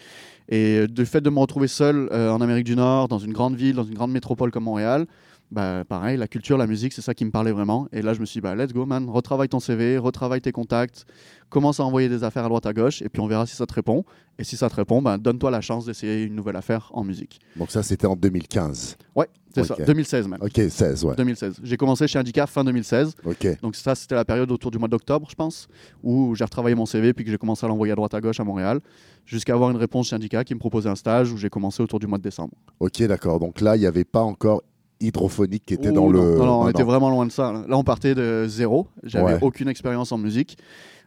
Et 0.51 0.81
euh, 0.81 0.87
du 0.87 1.07
fait 1.07 1.21
de 1.23 1.31
me 1.31 1.39
retrouver 1.39 1.69
seul 1.69 2.09
euh, 2.13 2.29
en 2.31 2.41
Amérique 2.43 2.65
du 2.65 2.77
Nord, 2.77 3.09
dans 3.09 3.19
une 3.19 3.33
grande 3.33 3.57
ville, 3.57 3.75
dans 3.77 3.85
une 3.85 3.95
grande 3.95 4.13
métropole 4.13 4.51
comme 4.51 4.65
Montréal, 4.65 5.07
bah, 5.51 5.85
pareil, 5.89 6.17
la 6.17 6.27
culture, 6.27 6.57
la 6.59 6.67
musique, 6.67 6.93
c'est 6.93 7.03
ça 7.03 7.15
qui 7.15 7.25
me 7.25 7.31
parlait 7.31 7.53
vraiment. 7.53 7.87
Et 7.93 8.03
là, 8.03 8.13
je 8.15 8.21
me 8.21 8.25
suis 8.27 8.39
dit, 8.39 8.43
bah, 8.43 8.55
let's 8.57 8.73
go, 8.73 8.87
man, 8.87 9.09
retravaille 9.09 9.49
ton 9.49 9.61
CV, 9.61 9.99
retravaille 9.99 10.41
tes 10.41 10.53
contacts, 10.53 11.05
commence 11.49 11.79
à 11.81 11.85
envoyer 11.85 12.09
des 12.09 12.25
affaires 12.25 12.45
à 12.45 12.49
droite 12.49 12.67
à 12.67 12.73
gauche, 12.73 13.03
et 13.03 13.09
puis 13.09 13.21
on 13.21 13.27
verra 13.29 13.47
si 13.47 13.55
ça 13.55 13.67
te 13.67 13.75
répond. 13.75 14.05
Et 14.39 14.43
si 14.43 14.57
ça 14.57 14.69
te 14.69 14.75
répond, 14.75 15.01
bah, 15.01 15.17
donne-toi 15.17 15.53
la 15.53 15.61
chance 15.61 15.87
d'essayer 15.87 16.25
une 16.25 16.35
nouvelle 16.35 16.57
affaire 16.57 16.91
en 16.93 17.05
musique. 17.05 17.39
Donc 17.57 17.71
ça, 17.71 17.85
c'était 17.85 18.07
en 18.09 18.17
2015. 18.17 18.97
Ouais, 19.15 19.29
c'est 19.55 19.61
Ok. 19.71 19.79
ça, 19.79 19.85
2016 19.85 20.27
même. 20.27 20.41
Ok, 20.43 20.61
16, 20.69 21.05
ouais. 21.05 21.15
2016. 21.15 21.61
J'ai 21.63 21.77
commencé 21.77 22.09
chez 22.09 22.19
Indica 22.19 22.49
fin 22.49 22.65
2016. 22.65 23.15
Ok. 23.25 23.47
Donc 23.63 23.77
ça, 23.77 23.95
c'était 23.95 24.17
la 24.17 24.25
période 24.25 24.51
autour 24.51 24.73
du 24.73 24.79
mois 24.79 24.89
d'octobre, 24.89 25.29
je 25.31 25.37
pense, 25.37 25.69
où 26.03 26.35
j'ai 26.35 26.43
retravaillé 26.43 26.75
mon 26.75 26.85
CV 26.87 27.13
puis 27.13 27.25
que 27.25 27.31
j'ai 27.31 27.39
commencé 27.39 27.65
à 27.65 27.69
l'envoyer 27.69 27.93
à 27.93 27.95
droite 27.95 28.15
à 28.15 28.21
gauche 28.21 28.41
à 28.41 28.45
Montréal, 28.45 28.81
jusqu'à 29.25 29.55
avoir 29.55 29.71
une 29.71 29.77
réponse 29.77 30.09
syndicat 30.09 30.43
qui 30.43 30.55
me 30.55 30.59
proposait 30.59 30.89
un 30.89 30.97
stage 30.97 31.31
où 31.31 31.37
j'ai 31.37 31.49
commencé 31.51 31.81
autour 31.81 32.01
du 32.01 32.09
mois 32.09 32.19
de 32.19 32.25
décembre. 32.25 32.55
Ok, 32.81 33.01
d'accord. 33.05 33.39
Donc 33.39 33.61
là, 33.61 33.77
il 33.77 33.81
n'y 33.81 33.87
avait 33.87 34.03
pas 34.05 34.23
encore 34.23 34.63
hydrophonique 35.01 35.65
qui 35.67 35.75
était 35.75 35.91
Ouh, 35.91 35.93
dans 35.93 36.07
non, 36.07 36.11
le. 36.13 36.37
Non, 36.39 36.47
non, 36.47 36.61
on 36.63 36.67
Ah, 36.67 36.71
était 36.71 36.83
vraiment 36.83 37.11
loin 37.11 37.27
de 37.27 37.33
ça. 37.33 37.53
Là, 37.67 37.77
on 37.77 37.85
partait 37.85 38.15
de 38.15 38.47
zéro. 38.49 38.89
J'avais 39.03 39.35
Ouais. 39.35 39.39
aucune 39.43 39.69
expérience 39.69 40.13
en 40.13 40.19
musique. 40.19 40.57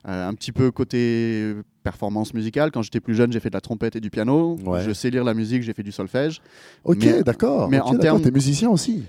Euh, 0.08 0.28
un 0.30 0.34
petit 0.36 0.52
peu 0.54 0.72
côté 0.72 1.54
performance 1.84 2.34
musicale. 2.34 2.72
Quand 2.72 2.82
j'étais 2.82 3.00
plus 3.02 3.16
jeune, 3.16 3.32
j'ai 3.32 3.40
fait 3.40 3.50
de 3.50 3.56
la 3.56 3.62
trompette 3.62 3.96
et 3.96 4.00
du 4.00 4.10
piano. 4.10 4.56
Ouais. 4.66 4.82
Je 4.84 4.92
sais 4.94 5.10
lire 5.10 5.24
la 5.24 5.34
musique, 5.34 5.64
j'ai 5.64 5.74
fait 5.74 5.84
du 5.84 5.92
solfège. 5.92 6.40
Ok, 6.86 7.06
d'accord. 7.26 7.68
mais 7.70 7.80
en 7.80 7.96
termes- 7.98 8.22
T'es 8.22 8.32
musicien 8.32 8.70
aussi. 8.70 9.04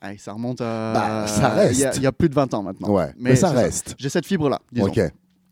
Allez, 0.00 0.18
ça 0.18 0.32
remonte 0.32 0.60
à. 0.60 0.92
Bah, 0.94 1.26
ça 1.26 1.48
reste. 1.50 1.74
Il 1.78 1.80
y 1.80 1.84
a- 1.84 1.96
il 1.96 2.02
y, 2.02 2.06
a 2.06 2.12
plus 2.12 2.28
de 2.28 2.34
20 2.34 2.52
ans 2.54 2.62
maintenant. 2.62 2.90
Ouais, 2.90 3.12
mais, 3.18 3.36
ça 3.36 3.50
reste. 3.50 3.94
J'ai 3.98 4.08
cette 4.08 4.26
fibre-là. 4.26 4.60
Ok. 4.80 5.00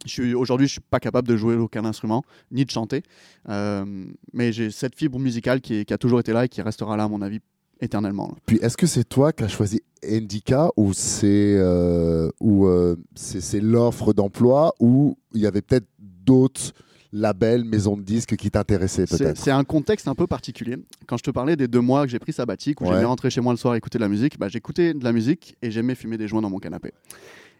Je 0.07 0.11
suis 0.11 0.35
aujourd'hui, 0.35 0.67
je 0.67 0.73
suis 0.73 0.81
pas 0.81 0.99
capable 0.99 1.29
de 1.29 1.37
jouer 1.37 1.57
aucun 1.57 1.85
instrument 1.85 2.23
ni 2.51 2.65
de 2.65 2.71
chanter, 2.71 3.03
Euh, 3.51 3.85
mais 4.33 4.51
j'ai 4.53 4.71
cette 4.71 4.95
fibre 4.95 5.19
musicale 5.19 5.61
qui, 5.61 5.75
est- 5.77 5.85
qui 5.85 5.93
a 5.93 5.99
toujours 5.99 6.21
été 6.21 6.33
là 6.33 6.45
et 6.47 6.49
qui 6.49 6.63
restera 6.63 6.97
là 6.97 7.05
à 7.05 7.09
mon 7.09 7.21
avis 7.23 7.41
éternellement. 7.81 8.29
là. 8.29 8.35
Puis 8.47 8.59
est-ce 8.59 8.77
que 8.77 8.87
c'est 8.87 9.05
toi 9.05 9.33
qui 9.33 9.45
as 9.45 9.49
choisi 9.49 9.81
Indica 10.03 10.71
ou 10.77 10.93
c'est 10.93 11.57
euh, 11.59 12.31
ou 12.41 12.67
euh, 12.67 12.97
c'est 13.15 13.61
l'offre 13.61 14.13
d'emploi 14.13 14.75
ou 14.81 15.17
il 15.35 15.41
y 15.43 15.47
avait 15.47 15.63
peut-être 15.63 15.87
d'autres 15.99 16.73
labels, 17.13 17.65
maisons 17.65 17.97
de 17.97 18.03
disques 18.03 18.37
qui 18.37 18.51
t'intéressaient 18.51 19.05
peut-être? 19.07 19.37
c'est 19.37 19.51
un 19.51 19.65
contexte 19.65 20.07
un 20.09 20.15
peu 20.15 20.27
particulier. 20.27 20.77
Quand 21.07 21.17
je 21.17 21.23
te 21.25 21.31
parlais 21.31 21.57
des 21.57 21.67
deux 21.69 21.81
mois 21.81 22.05
que 22.05 22.11
j'ai 22.13 22.19
pris 22.21 22.33
sabbatique, 22.33 22.81
où 22.81 22.85
Ouais. 22.85 22.91
j'aimais 22.93 23.05
rentrer 23.05 23.31
chez 23.31 23.41
moi 23.41 23.53
le 23.53 23.57
soir 23.59 23.75
et 23.75 23.79
écouter 23.79 23.99
de 23.99 24.03
la 24.05 24.09
musique, 24.09 24.39
bah, 24.39 24.49
j'écoutais 24.49 24.95
de 24.95 25.03
la 25.05 25.13
musique 25.13 25.57
et 25.61 25.71
j'aimais 25.71 25.95
fumer 25.97 26.17
des 26.19 26.29
joints 26.29 26.41
dans 26.43 26.51
mon 26.51 26.59
canapé. 26.61 26.93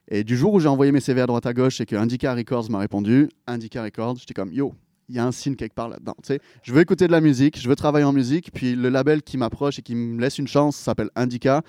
Et 0.09 0.25
du 0.25 0.37
jour 0.37 0.55
où 0.55 0.61
j'ai 0.61 0.69
envoyé 0.69 0.93
mes 0.93 1.01
CV 1.01 1.21
à 1.21 1.27
droite 1.27 1.47
à 1.47 1.53
gauche 1.53 1.81
et 1.81 1.87
que 1.87 1.95
Indica 1.97 2.35
Records 2.35 2.71
m'a 2.71 2.79
répondu, 2.79 3.29
Indica 3.47 3.83
Records, 3.83 4.17
j'étais 4.19 4.35
comme 4.35 4.53
yo, 4.53 4.73
il 5.11 5.17
y 5.17 5.19
a 5.19 5.27
un 5.27 5.33
signe 5.33 5.57
quelque 5.57 5.75
part 5.75 5.89
là-dedans. 5.89 6.15
Je 6.63 6.73
veux 6.73 6.81
écouter 6.81 7.07
de 7.07 7.13
la 7.13 7.21
musique, 7.21 7.61
je 7.61 7.69
veux 7.69 7.77
travailler 7.77 8.05
en 8.07 8.13
musique, 8.13 8.51
puis 8.55 8.75
le 8.77 8.89
label 8.89 9.23
qui 9.23 9.37
m'approche 9.37 9.79
et 9.79 9.83
qui 9.83 9.95
me 9.95 10.21
laisse 10.21 10.39
une 10.39 10.47
chance 10.49 10.77
s'appelle 10.77 11.11
Indica. 11.17 11.63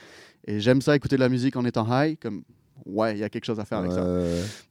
Et 0.47 0.59
j'aime 0.59 0.81
ça 0.81 0.95
écouter 0.95 1.15
de 1.15 1.21
la 1.21 1.29
musique 1.29 1.55
en 1.55 1.65
étant 1.65 1.85
high, 1.89 2.17
comme 2.19 2.43
ouais, 2.85 3.13
il 3.15 3.19
y 3.19 3.23
a 3.23 3.29
quelque 3.29 3.45
chose 3.45 3.59
à 3.59 3.65
faire 3.65 3.79
avec 3.79 3.91
ça. 3.91 4.03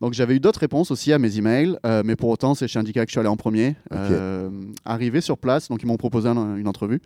Donc 0.01 0.15
j'avais 0.15 0.35
eu 0.37 0.41
d'autres 0.41 0.61
réponses 0.61 0.91
aussi 0.91 1.13
à 1.13 1.19
mes 1.19 1.37
emails, 1.39 1.77
euh, 1.85 2.03
mais 2.05 2.17
pour 2.17 2.29
autant 2.31 2.55
c'est 2.55 2.69
chez 2.69 2.79
Indica 2.79 3.05
que 3.05 3.11
je 3.11 3.13
suis 3.15 3.21
allé 3.21 3.29
en 3.29 3.37
premier. 3.37 3.71
Ok. 3.91 3.99
Euh, 4.01 4.51
arrivé 4.85 5.21
sur 5.21 5.37
place, 5.37 5.69
donc 5.69 5.83
ils 5.83 5.87
m'ont 5.87 5.97
proposé 5.97 6.29
un- 6.29 6.57
une 6.57 6.69
entrevue. 6.69 7.01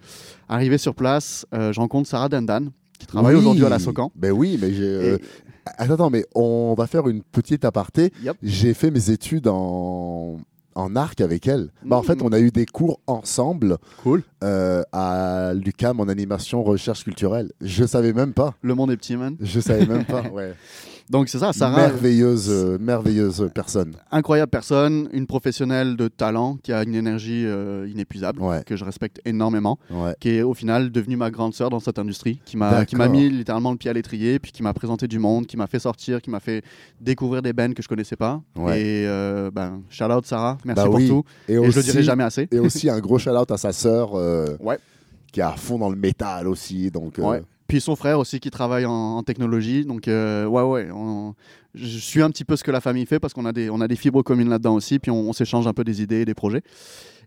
Arrivé 0.49 0.77
sur 0.79 0.95
place, 0.95 1.47
euh, 1.55 1.73
je 1.73 1.81
rencontre 1.81 2.09
Sarah 2.09 2.29
Dandan 2.29 2.71
qui 2.99 3.07
travaille 3.07 3.35
oui. 3.35 3.41
aujourd'hui 3.41 3.65
à 3.65 3.69
la 3.71 3.79
Socan. 3.79 4.13
Ben 4.15 4.33
oui, 4.33 4.59
mais 4.61 4.73
j'ai. 4.73 4.83
euh, 4.85 5.17
Et- 5.17 5.21
Attends, 5.79 5.95
attends, 5.95 6.11
mais 6.11 6.27
on 6.35 6.75
va 6.77 6.87
faire 6.87 7.09
une 7.09 7.23
petite 7.23 7.65
aparté. 7.65 8.13
Yep. 8.23 8.37
J'ai 8.43 8.75
fait 8.75 8.91
mes 8.91 9.09
études 9.11 9.49
en 9.49 10.37
en 10.75 10.97
arc 10.97 11.21
avec 11.21 11.47
elle. 11.47 11.71
Bah, 11.85 11.97
en 11.97 12.03
fait, 12.03 12.21
on 12.23 12.33
a 12.33 12.39
eu 12.41 12.51
des 12.51 12.67
cours 12.67 13.01
ensemble 13.07 13.79
Cool. 14.03 14.23
euh, 14.43 14.83
à 14.93 15.53
l'UCAM 15.55 16.01
en 16.01 16.09
animation 16.09 16.63
recherche 16.63 17.05
culturelle. 17.05 17.53
Je 17.61 17.85
savais 17.85 18.13
même 18.13 18.33
pas. 18.33 18.55
Le 18.63 18.75
monde 18.75 18.91
est 18.91 18.97
petit, 18.97 19.17
man. 19.17 19.37
Je 19.41 19.61
savais 19.61 19.87
même 19.87 20.05
pas. 20.05 20.23
Ouais. 20.33 20.55
Donc 21.11 21.29
c'est 21.29 21.39
ça, 21.39 21.53
Sarah, 21.53 21.77
merveilleuse, 21.89 22.49
euh, 22.51 22.79
merveilleuse 22.81 23.51
personne. 23.55 23.93
incroyable 24.11 24.49
personne, 24.49 25.07
une 25.13 25.27
professionnelle 25.27 25.97
de 25.97 26.09
talent 26.09 26.57
qui 26.63 26.73
a 26.73 26.83
une 26.83 26.95
énergie 26.95 27.45
euh, 27.45 27.87
inépuisable, 27.93 28.41
Ouais. 28.41 28.63
que 28.65 28.75
je 28.75 28.87
respecte 28.87 29.21
énormément, 29.27 29.79
Ouais. 29.91 30.15
qui 30.19 30.31
est 30.31 30.43
au 30.43 30.55
final 30.55 30.91
devenue 30.91 31.17
ma 31.19 31.31
grande 31.31 31.53
sœur 31.53 31.69
dans 31.69 31.79
cette 31.79 31.99
industrie, 31.99 32.41
qui 32.47 32.57
m'a 32.57 32.87
qui 32.87 32.97
m'a 32.97 33.05
D'accord. 33.05 33.21
mis 33.21 33.29
littéralement 33.29 33.71
le 33.73 33.77
pied 33.77 33.91
à 33.91 33.93
l'étrier, 33.93 34.39
puis 34.39 34.51
qui 34.51 34.63
m'a 34.63 34.73
présenté 34.73 35.07
du 35.07 35.19
monde, 35.19 35.47
qui 35.47 35.59
m'a 35.59 35.67
fait 35.67 35.79
sortir, 35.79 36.23
qui 36.23 36.31
m'a 36.31 36.41
fait 36.41 36.65
découvrir 37.03 37.43
des 37.43 37.53
bands 37.53 37.75
que 37.75 37.83
je 37.83 37.89
connaissais 37.89 38.17
pas. 38.17 38.41
Ouais. 38.57 38.81
Et 38.81 39.07
euh, 39.07 39.51
ben, 39.53 39.83
shout 39.91 40.05
out 40.05 40.25
Sarah, 40.25 40.57
merci 40.65 40.77
Bah 40.83 40.87
pour 40.87 40.95
oui. 40.97 41.09
tout. 41.09 41.25
Et, 41.49 41.55
Et 41.55 41.59
aussi, 41.59 41.71
je 41.73 41.77
le 41.79 41.83
dirai 41.85 42.03
jamais 42.03 42.25
assez. 42.25 42.49
et 42.51 42.59
aussi 42.59 42.89
un 42.91 43.01
gros 43.01 43.19
shout-out 43.19 43.51
à 43.51 43.57
sa 43.57 43.73
sœur 43.73 44.15
euh, 44.15 44.57
Ouais. 44.61 44.79
qui 45.33 45.41
est 45.41 45.45
à 45.45 45.53
fond 45.53 45.79
dans 45.79 45.91
le 45.91 45.97
métal 45.97 46.49
aussi. 46.49 46.91
Donc, 46.91 47.19
euh, 47.19 47.23
Ouais. 47.23 47.43
Puis 47.67 47.81
son 47.81 47.97
frère 47.97 48.19
aussi 48.19 48.41
qui 48.41 48.51
travaille 48.51 48.85
en, 48.85 48.93
en 48.93 49.23
technologie. 49.23 49.85
Donc, 49.87 50.07
euh, 50.07 50.45
ouais, 50.47 50.63
ouais. 50.63 50.89
on- 50.93 51.35
je 51.75 51.99
suis 51.99 52.23
un 52.23 52.31
petit 52.31 52.45
peu 52.45 52.57
ce 52.57 52.63
que 52.63 52.71
la 52.71 52.81
famille 52.81 53.07
fait 53.07 53.19
parce 53.19 53.33
qu'on 53.35 53.47
a 53.47 53.53
des, 53.53 53.69
on 53.71 53.81
a 53.81 53.89
des 53.89 53.97
fibres 53.97 54.23
communes 54.23 54.49
là-dedans 54.51 54.75
aussi. 54.75 54.99
Puis 54.99 55.11
on, 55.11 55.29
on 55.31 55.33
s'échange 55.33 55.67
un 55.67 55.73
peu 55.73 55.83
des 55.83 56.03
idées 56.03 56.21
et 56.21 56.25
des 56.25 56.35
projets. 56.35 56.63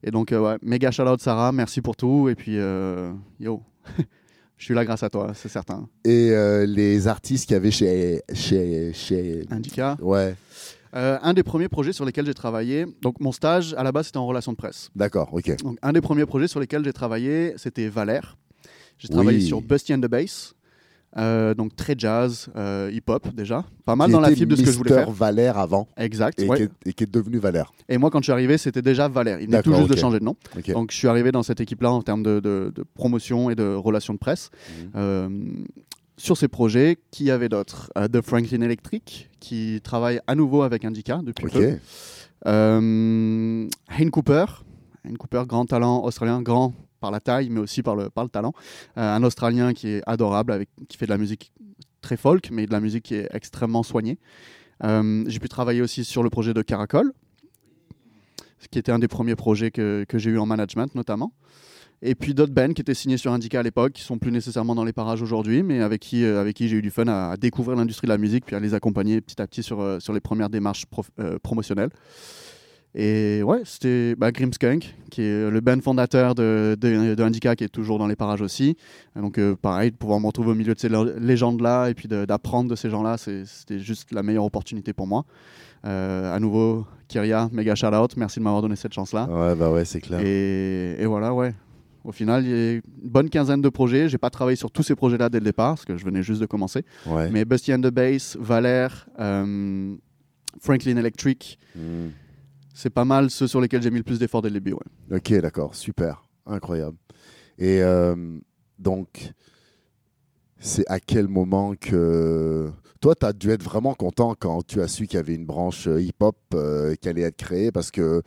Et 0.03 0.11
donc, 0.11 0.29
ouais, 0.31 0.55
méga 0.61 0.91
shout 0.91 1.01
out 1.03 1.19
Sarah, 1.19 1.51
merci 1.51 1.81
pour 1.81 1.95
tout. 1.95 2.29
Et 2.29 2.35
puis, 2.35 2.53
yo, 3.39 3.61
je 4.57 4.63
suis 4.65 4.73
là 4.75 4.85
grâce 4.85 5.01
à 5.03 5.09
toi, 5.09 5.31
c'est 5.33 5.49
certain. 5.49 5.89
Et 6.05 6.31
les 6.67 7.07
artistes 7.07 7.47
qu'il 7.47 7.53
y 7.55 7.57
avait 7.57 7.71
chez. 7.71 8.21
chez, 8.33 8.91
chez... 8.93 9.43
Indica. 9.49 9.97
Ouais, 10.01 10.35
Euh, 10.95 11.17
un 11.21 11.33
des 11.33 11.43
premiers 11.43 11.67
projets 11.67 11.93
sur 11.93 12.05
lesquels 12.05 12.25
j'ai 12.25 12.33
travaillé, 12.33 12.85
donc 13.01 13.19
mon 13.19 13.31
stage 13.31 13.73
à 13.77 13.83
la 13.83 13.91
base 13.91 14.07
c'était 14.07 14.17
en 14.17 14.27
relation 14.27 14.51
de 14.53 14.57
presse. 14.57 14.89
d'accord, 14.95 15.29
ok. 15.33 15.57
Donc, 15.63 15.77
un 15.81 15.93
des 15.93 16.01
premiers 16.01 16.25
projets 16.25 16.47
sur 16.47 16.59
lesquels 16.59 16.83
j'ai 16.83 16.93
travaillé, 16.93 17.53
c'était 17.57 17.87
Valère. 17.89 18.37
J'ai 18.97 19.09
travaillé 19.09 19.41
sur 19.41 19.61
Busty 19.61 19.93
and 19.93 19.99
the 19.99 20.07
Bass. 20.07 20.53
Euh, 21.17 21.53
donc 21.55 21.75
très 21.75 21.95
jazz, 21.97 22.47
euh, 22.55 22.91
hip-hop 22.93 23.33
déjà. 23.33 23.65
Pas 23.85 23.95
mal 23.95 24.07
Qui 24.07 24.13
dans 24.13 24.19
la 24.19 24.29
fibre 24.29 24.51
de 24.51 24.55
ce 24.57 24.63
que 24.63 24.71
je 24.71 24.77
voulais 24.77 24.93
faire. 24.93 25.09
Valère 25.09 25.57
avant 25.57 25.87
Exact. 25.97 26.39
et, 26.39 26.47
ouais. 26.47 26.57
qui 26.57 26.63
est, 26.63 26.69
et 26.85 26.93
qui 26.93 27.03
est 27.05 27.11
devenu 27.11 27.37
Valère. 27.39 27.71
Et 27.89 27.97
moi, 27.97 28.11
quand 28.11 28.19
je 28.19 28.25
suis 28.25 28.31
arrivé, 28.33 28.57
c'était 28.57 28.81
déjà 28.83 29.07
Valère. 29.07 29.39
Il 29.39 29.47
venait 29.47 29.63
tout 29.63 29.73
juste 29.73 29.89
de 29.89 29.95
changer 29.95 30.19
de 30.19 30.25
nom. 30.25 30.35
Donc, 30.73 30.91
je 30.91 30.97
suis 30.97 31.07
arrivé 31.07 31.31
dans 31.31 31.43
cette 31.43 31.59
équipe-là 31.61 31.91
en 31.91 32.01
termes 32.03 32.23
de, 32.23 32.39
de- 32.39 32.71
de 32.75 32.83
promotion 32.93 33.49
et 33.49 33.55
de 33.55 33.73
relations 33.73 34.13
de 34.13 34.19
presse. 34.19 34.51
Euh, 34.95 35.29
sur 36.17 36.35
ces 36.35 36.47
projets, 36.47 36.97
qui 37.11 37.25
y 37.25 37.31
avait 37.31 37.49
d'autres 37.49 37.91
Euh, 37.97 38.07
The 38.07 38.21
Franklin 38.21 38.61
Electric, 38.61 39.29
qui 39.39 39.79
travaille 39.83 40.19
à 40.27 40.35
nouveau 40.35 40.63
avec 40.63 40.83
Indica 40.83 41.21
depuis 41.23 41.45
Ok. 41.45 41.53
peu. 41.53 41.77
Euh, 42.47 43.67
Hayne 43.97 44.11
Cooper. 44.11 44.45
Hayne 45.05 45.17
Cooper, 45.17 45.43
grand 45.47 45.65
talent 45.65 46.03
australien, 46.03 46.41
grand 46.41 46.73
par 46.99 47.11
la 47.11 47.19
taille, 47.19 47.49
mais 47.49 47.59
aussi 47.59 47.83
par 47.83 47.95
le, 47.95 48.09
par 48.09 48.23
le 48.23 48.29
talent. 48.29 48.53
Euh, 48.97 49.15
un 49.15 49.23
Australien 49.23 49.73
qui 49.73 49.89
est 49.89 50.01
adorable, 50.07 50.51
avec, 50.51 50.69
qui 50.89 50.97
fait 50.97 51.05
de 51.05 51.11
la 51.11 51.17
musique 51.17 51.51
très 52.01 52.17
folk, 52.17 52.49
mais 52.51 52.65
de 52.65 52.71
la 52.71 52.79
musique 52.79 53.03
qui 53.03 53.15
est 53.15 53.27
extrêmement 53.33 53.83
soignée. 53.83 54.17
J'ai 54.81 55.39
pu 55.39 55.49
travailler 55.49 55.81
aussi 55.81 56.03
sur 56.03 56.23
le 56.23 56.29
projet 56.29 56.53
de 56.53 56.61
Caracol, 56.61 57.11
ce 58.59 58.67
qui 58.67 58.79
était 58.79 58.91
un 58.91 58.99
des 58.99 59.07
premiers 59.07 59.35
projets 59.35 59.71
que, 59.71 60.05
que 60.07 60.17
j'ai 60.17 60.29
eu 60.31 60.37
en 60.39 60.45
management 60.45 60.93
notamment. 60.95 61.31
Et 62.03 62.13
puis 62.13 62.33
d'autres 62.35 62.53
bands 62.53 62.73
qui 62.73 62.81
étaient 62.81 62.93
signés 62.93 63.17
sur 63.17 63.31
Indica 63.31 63.59
à 63.59 63.63
l'époque, 63.63 63.93
qui 63.93 64.03
sont 64.03 64.19
plus 64.19 64.31
nécessairement 64.31 64.75
dans 64.75 64.83
les 64.83 64.93
parages 64.93 65.21
aujourd'hui, 65.23 65.63
mais 65.63 65.81
avec 65.81 65.99
qui, 66.01 66.23
euh, 66.23 66.39
avec 66.39 66.55
qui 66.55 66.67
j'ai 66.67 66.77
eu 66.77 66.81
du 66.83 66.91
fun 66.91 67.07
à, 67.07 67.31
à 67.31 67.37
découvrir 67.37 67.75
l'industrie 67.75 68.05
de 68.05 68.11
la 68.11 68.19
musique, 68.19 68.45
puis 68.45 68.55
à 68.55 68.59
les 68.59 68.75
accompagner 68.75 69.19
petit 69.19 69.41
à 69.41 69.47
petit 69.47 69.63
sur, 69.63 69.81
euh, 69.81 69.99
sur 69.99 70.13
les 70.13 70.19
premières 70.19 70.49
démarches 70.51 70.85
prof- 70.85 71.09
euh, 71.19 71.39
promotionnelles. 71.41 71.89
Et 72.93 73.41
ouais, 73.43 73.61
c'était 73.65 74.15
bah, 74.15 74.31
Grimskunk, 74.31 74.95
qui 75.11 75.21
est 75.21 75.49
le 75.51 75.59
band 75.59 75.79
fondateur 75.81 76.33
de, 76.35 76.75
de, 76.79 77.15
de 77.15 77.23
Indica, 77.23 77.55
qui 77.55 77.63
est 77.63 77.69
toujours 77.69 77.99
dans 77.99 78.07
les 78.07 78.15
parages 78.15 78.41
aussi. 78.41 78.75
Et 79.15 79.19
donc 79.19 79.39
pareil, 79.55 79.91
de 79.91 79.95
pouvoir 79.95 80.19
me 80.19 80.25
retrouver 80.27 80.51
au 80.51 80.55
milieu 80.55 80.73
de 80.73 80.79
ces 80.79 80.89
lé- 80.89 81.13
légendes-là 81.19 81.89
et 81.89 81.93
puis 81.93 82.07
d'apprendre 82.07 82.69
de, 82.69 82.75
ces 82.75 82.89
gens-là, 82.89 83.17
c'était 83.17 83.79
juste 83.79 84.11
la 84.13 84.23
meilleure 84.23 84.45
opportunité 84.45 84.93
pour 84.93 85.05
moi. 85.05 85.25
À 85.83 86.39
nouveau, 86.39 86.85
Kyria, 87.07 87.49
méga 87.51 87.75
shout-out, 87.75 88.17
merci 88.17 88.39
de 88.39 88.43
m'avoir 88.43 88.61
donné 88.63 88.75
cette 88.75 88.93
chance-là. 88.93 89.27
Ouais, 89.29 89.55
bah 89.55 89.69
ouais, 89.71 89.85
c'est 89.85 90.01
clair. 90.01 90.19
Et, 90.23 90.95
et 90.99 91.05
voilà, 91.05 91.33
ouais. 91.35 91.53
Au 92.07 92.13
final, 92.13 92.45
il 92.45 92.49
y 92.49 92.53
a 92.53 92.71
une 92.75 92.81
bonne 93.03 93.29
quinzaine 93.29 93.61
de 93.61 93.67
projets. 93.67 94.07
J'ai 94.07 94.17
pas 94.17 94.29
travaillé 94.29 94.55
sur 94.55 94.71
tous 94.71 94.81
ces 94.81 94.95
projets-là 94.95 95.27
dès 95.27 95.39
le 95.39 95.43
départ, 95.43 95.71
parce 95.75 95.83
que 95.83 95.97
je 95.97 96.05
venais 96.05 96.23
juste 96.23 96.39
de 96.39 96.45
commencer. 96.45 96.85
Ouais. 97.05 97.29
Mais 97.31 97.43
Busty 97.43 97.73
and 97.73 97.81
the 97.81 97.91
Bass, 97.91 98.37
Valère, 98.39 99.09
euh, 99.19 99.93
Franklin 100.61 100.95
Electric, 100.95 101.59
Mm. 101.75 102.07
c'est 102.73 102.89
pas 102.89 103.03
mal 103.03 103.29
ceux 103.29 103.45
sur 103.47 103.59
lesquels 103.59 103.81
j'ai 103.83 103.91
mis 103.91 103.97
le 103.97 104.03
plus 104.03 104.19
d'efforts 104.19 104.41
dès 104.41 104.49
le 104.49 104.53
début. 104.53 104.71
Ouais. 104.73 105.17
Ok, 105.17 105.33
d'accord, 105.41 105.75
super. 105.75 106.23
Incroyable. 106.45 106.95
Et 107.59 107.81
euh, 107.81 108.15
donc, 108.79 109.33
c'est 110.59 110.85
à 110.87 110.99
quel 111.01 111.27
moment 111.27 111.75
que. 111.75 112.69
Toi, 113.01 113.13
tu 113.15 113.25
as 113.27 113.33
dû 113.33 113.51
être 113.51 113.63
vraiment 113.63 113.93
content 113.93 114.33
quand 114.39 114.65
tu 114.65 114.81
as 114.81 114.87
su 114.87 115.05
qu'il 115.07 115.17
y 115.17 115.19
avait 115.19 115.35
une 115.35 115.45
branche 115.45 115.87
euh, 115.87 116.01
hip-hop 116.01 116.37
euh, 116.55 116.95
qui 116.95 117.09
allait 117.09 117.21
être 117.21 117.35
créée? 117.37 117.71
Parce 117.71 117.91
que, 117.91 118.23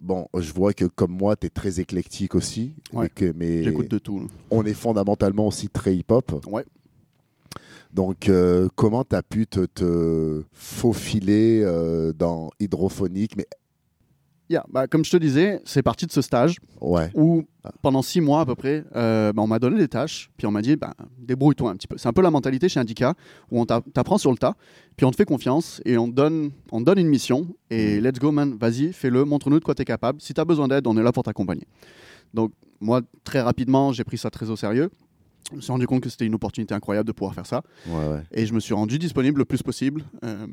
bon, 0.00 0.26
je 0.38 0.52
vois 0.52 0.72
que 0.72 0.84
comme 0.86 1.12
moi, 1.12 1.36
tu 1.36 1.46
es 1.46 1.50
très 1.50 1.80
éclectique 1.80 2.34
aussi. 2.34 2.74
Ouais. 2.92 3.06
et 3.06 3.08
que- 3.10 3.32
mais 3.36 3.62
J'écoute 3.64 3.90
de 3.90 3.98
tout. 3.98 4.28
on 4.50 4.64
est 4.64 4.74
fondamentalement 4.74 5.46
aussi 5.46 5.68
très 5.68 5.94
hip-hop. 5.96 6.44
Ouais. 6.46 6.64
Donc, 7.92 8.28
euh, 8.28 8.68
comment 8.76 9.04
tu 9.04 9.16
as 9.16 9.22
pu 9.22 9.46
te, 9.48 9.66
te 9.66 10.44
faufiler 10.52 11.60
euh, 11.64 12.12
dans 12.12 12.50
hydrophonique? 12.60 13.36
Mais, 13.36 13.46
Yeah, 14.50 14.64
bah, 14.68 14.88
comme 14.88 15.04
je 15.04 15.12
te 15.12 15.16
disais, 15.16 15.60
c'est 15.64 15.82
parti 15.82 16.06
de 16.06 16.10
ce 16.10 16.20
stage 16.22 16.56
Ouais, 16.80 17.10
où 17.14 17.44
pendant 17.82 18.02
six 18.02 18.20
mois 18.20 18.40
à 18.40 18.46
peu 18.46 18.56
près, 18.56 18.82
euh, 18.96 19.32
bah, 19.32 19.42
on 19.42 19.46
m'a 19.46 19.60
donné 19.60 19.78
des 19.78 19.86
tâches, 19.86 20.28
puis 20.36 20.44
on 20.46 20.50
m'a 20.50 20.60
dit 20.60 20.74
bah, 20.74 20.92
débrouille-toi 21.18 21.70
un 21.70 21.76
petit 21.76 21.86
peu. 21.86 21.96
C'est 21.98 22.08
un 22.08 22.12
peu 22.12 22.20
la 22.20 22.32
mentalité 22.32 22.68
chez 22.68 22.80
Indica 22.80 23.14
où 23.52 23.60
on 23.60 23.64
t'a- 23.64 23.80
t'apprend 23.94 24.18
sur 24.18 24.32
le 24.32 24.38
tas, 24.38 24.56
puis 24.96 25.06
on 25.06 25.12
te 25.12 25.16
fait 25.16 25.24
confiance 25.24 25.80
et 25.84 25.96
on 25.96 26.08
te 26.08 26.14
donne, 26.16 26.50
on 26.72 26.80
te 26.80 26.84
donne 26.84 26.98
une 26.98 27.06
mission 27.08 27.46
et 27.70 28.00
let's 28.00 28.18
go 28.18 28.32
man, 28.32 28.56
vas-y, 28.60 28.92
fais-le, 28.92 29.24
montre-nous 29.24 29.60
de 29.60 29.64
quoi 29.64 29.76
tu 29.76 29.82
es 29.82 29.84
capable. 29.84 30.20
Si 30.20 30.34
tu 30.34 30.40
as 30.40 30.44
besoin 30.44 30.66
d'aide, 30.66 30.84
on 30.88 30.96
est 30.98 31.02
là 31.02 31.12
pour 31.12 31.22
t'accompagner. 31.22 31.68
Donc 32.34 32.50
moi, 32.80 33.02
très 33.22 33.40
rapidement, 33.42 33.92
j'ai 33.92 34.02
pris 34.02 34.18
ça 34.18 34.30
très 34.30 34.50
au 34.50 34.56
sérieux. 34.56 34.90
Je 35.52 35.56
me 35.56 35.60
suis 35.60 35.70
rendu 35.72 35.86
compte 35.86 36.02
que 36.02 36.08
c'était 36.08 36.26
une 36.26 36.34
opportunité 36.34 36.74
incroyable 36.74 37.06
de 37.06 37.12
pouvoir 37.12 37.34
faire 37.34 37.46
ça. 37.46 37.62
ouais, 37.86 38.08
ouais. 38.08 38.22
Et 38.32 38.46
je 38.46 38.52
me 38.54 38.58
suis 38.60 38.74
rendu 38.74 38.98
disponible 38.98 39.38
le 39.38 39.44
plus 39.44 39.62
possible. 39.62 40.04
Euh, 40.24 40.46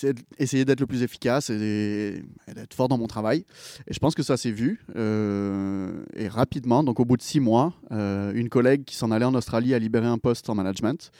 J'ai 0.00 0.14
essayé 0.38 0.64
d'être 0.64 0.80
le 0.80 0.86
plus 0.86 1.02
efficace 1.02 1.50
et, 1.50 2.24
d'être 2.54 2.72
fort 2.72 2.88
dans 2.88 2.96
mon 2.96 3.06
travail. 3.06 3.44
Et 3.86 3.92
je 3.92 3.98
pense 3.98 4.14
que 4.14 4.22
ça 4.22 4.38
s'est 4.38 4.50
vu. 4.50 4.80
Euh, 4.96 6.02
et 6.16 6.28
rapidement, 6.28 6.82
donc 6.82 6.98
au 6.98 7.04
bout 7.04 7.18
de 7.18 7.22
six 7.22 7.40
mois, 7.40 7.74
euh, 7.90 8.32
une 8.34 8.48
collègue 8.48 8.84
qui 8.84 8.96
s'en 8.96 9.10
allait 9.10 9.26
en 9.26 9.34
Australie 9.34 9.74
a 9.74 9.78
libéré 9.78 10.06
un 10.06 10.18
poste 10.18 10.48
en 10.48 10.54
management. 10.54 11.10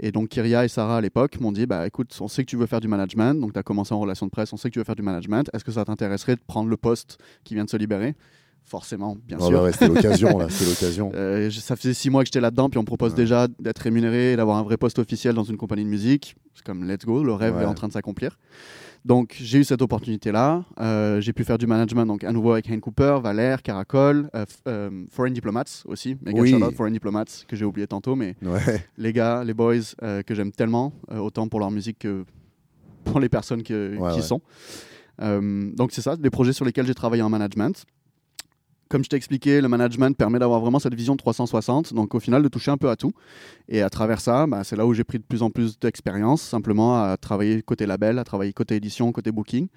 Et 0.00 0.10
donc 0.10 0.30
Kyria 0.30 0.64
et 0.64 0.68
Sarah 0.68 0.96
à 0.96 1.00
l'époque 1.02 1.38
m'ont 1.38 1.52
dit 1.52 1.66
bah 1.66 1.86
écoute, 1.86 2.16
on 2.20 2.28
sait 2.28 2.44
que 2.44 2.50
tu 2.50 2.56
veux 2.56 2.66
faire 2.66 2.80
du 2.80 2.88
management, 2.88 3.38
donc 3.38 3.52
tu 3.52 3.58
as 3.58 3.62
commencé 3.62 3.92
en 3.92 4.00
relation 4.00 4.26
de 4.26 4.30
presse, 4.30 4.52
on 4.52 4.56
sait 4.56 4.68
que 4.68 4.74
tu 4.74 4.80
veux 4.80 4.84
faire 4.84 4.96
du 4.96 5.02
management. 5.02 5.50
Est-ce 5.52 5.64
que 5.64 5.72
ça 5.72 5.84
t'intéresserait 5.84 6.36
de 6.36 6.40
prendre 6.46 6.70
le 6.70 6.76
poste 6.76 7.18
qui 7.44 7.54
vient 7.54 7.64
de 7.64 7.70
se 7.70 7.76
libérer? 7.76 8.14
Forcément, 8.66 9.16
bien 9.28 9.38
sûr. 9.38 9.50
ouais, 9.50 9.60
ouais, 9.60 9.72
c'était 9.72 9.88
l'occasion, 9.88 10.38
là, 10.38 10.48
c'était 10.48 10.70
l'occasion. 10.70 11.12
Euh, 11.14 11.50
ça 11.50 11.76
faisait 11.76 11.92
six 11.94 12.08
mois 12.10 12.22
que 12.22 12.26
j'étais 12.28 12.40
là-dedans, 12.40 12.70
puis 12.70 12.78
on 12.78 12.82
me 12.82 12.86
propose 12.86 13.10
Ouais. 13.12 13.16
déjà 13.18 13.46
d'être 13.60 13.78
rémunéré 13.80 14.32
et 14.32 14.36
d'avoir 14.36 14.56
un 14.56 14.62
vrai 14.62 14.76
poste 14.78 14.98
officiel 14.98 15.34
dans 15.34 15.44
une 15.44 15.56
compagnie 15.58 15.84
de 15.84 15.90
musique. 15.90 16.34
C'est 16.54 16.64
comme 16.64 16.82
let's 16.88 17.04
go, 17.04 17.22
le 17.22 17.34
rêve 17.34 17.56
Ouais. 17.56 17.62
est 17.62 17.66
en 17.66 17.74
train 17.74 17.88
de 17.88 17.92
s'accomplir. 17.92 18.38
Donc 19.04 19.36
j'ai 19.38 19.58
eu 19.58 19.64
cette 19.64 19.82
opportunité-là. 19.82 20.64
Euh, 20.80 21.20
j'ai 21.20 21.34
pu 21.34 21.44
faire 21.44 21.58
du 21.58 21.66
management, 21.66 22.06
donc 22.06 22.24
à 22.24 22.32
nouveau 22.32 22.52
avec 22.52 22.70
Hank 22.70 22.80
Cooper, 22.80 23.18
Valère, 23.22 23.62
Caracol, 23.62 24.30
euh, 24.66 24.90
Foreign 25.10 25.34
Diplomats 25.34 25.82
aussi. 25.84 26.16
Mega 26.24 26.40
Oui. 26.40 26.50
shout-out 26.50 26.74
Foreign 26.74 26.92
Diplomats, 26.94 27.24
que 27.46 27.54
j'ai 27.54 27.66
oublié 27.66 27.86
tantôt, 27.86 28.16
mais 28.16 28.34
les 28.96 29.12
gars, 29.12 29.44
les 29.44 29.52
boys, 29.52 29.76
que 30.26 30.34
j'aime 30.34 30.52
tellement, 30.52 30.94
autant 31.14 31.48
pour 31.48 31.60
leur 31.60 31.70
musique 31.70 31.98
que 31.98 32.24
pour 33.04 33.20
les 33.20 33.28
personnes 33.28 33.62
que- 33.62 34.14
qui 34.14 34.22
sont. 34.22 34.40
Donc 35.20 35.92
c'est 35.92 36.00
ça, 36.02 36.16
des 36.16 36.30
projets 36.30 36.54
sur 36.54 36.64
lesquels 36.64 36.86
j'ai 36.86 36.94
travaillé 36.94 37.22
en 37.22 37.28
management. 37.28 37.84
Comme 38.90 39.02
je 39.02 39.08
t'ai 39.08 39.16
expliqué, 39.16 39.60
le 39.60 39.68
management 39.68 40.16
permet 40.16 40.38
d'avoir 40.38 40.60
vraiment 40.60 40.78
cette 40.78 40.94
vision 40.94 41.14
de 41.14 41.18
360, 41.18 41.94
donc 41.94 42.14
au 42.14 42.20
final 42.20 42.42
de 42.42 42.48
toucher 42.48 42.70
un 42.70 42.76
peu 42.76 42.90
à 42.90 42.96
tout. 42.96 43.12
Et 43.66 43.80
à 43.80 43.88
travers 43.88 44.20
ça, 44.20 44.46
bah, 44.46 44.62
c'est 44.62 44.76
là 44.76 44.86
où 44.86 44.92
j'ai 44.92 45.04
pris 45.04 45.18
de 45.18 45.24
plus 45.24 45.42
en 45.42 45.50
plus 45.50 45.78
d'expérience, 45.78 46.42
simplement 46.42 47.02
à 47.02 47.16
travailler 47.16 47.62
côté 47.62 47.86
label, 47.86 48.18
à 48.18 48.24
travailler 48.24 48.52
côté 48.52 48.76
édition, 48.76 49.10
côté 49.10 49.32
booking, 49.32 49.68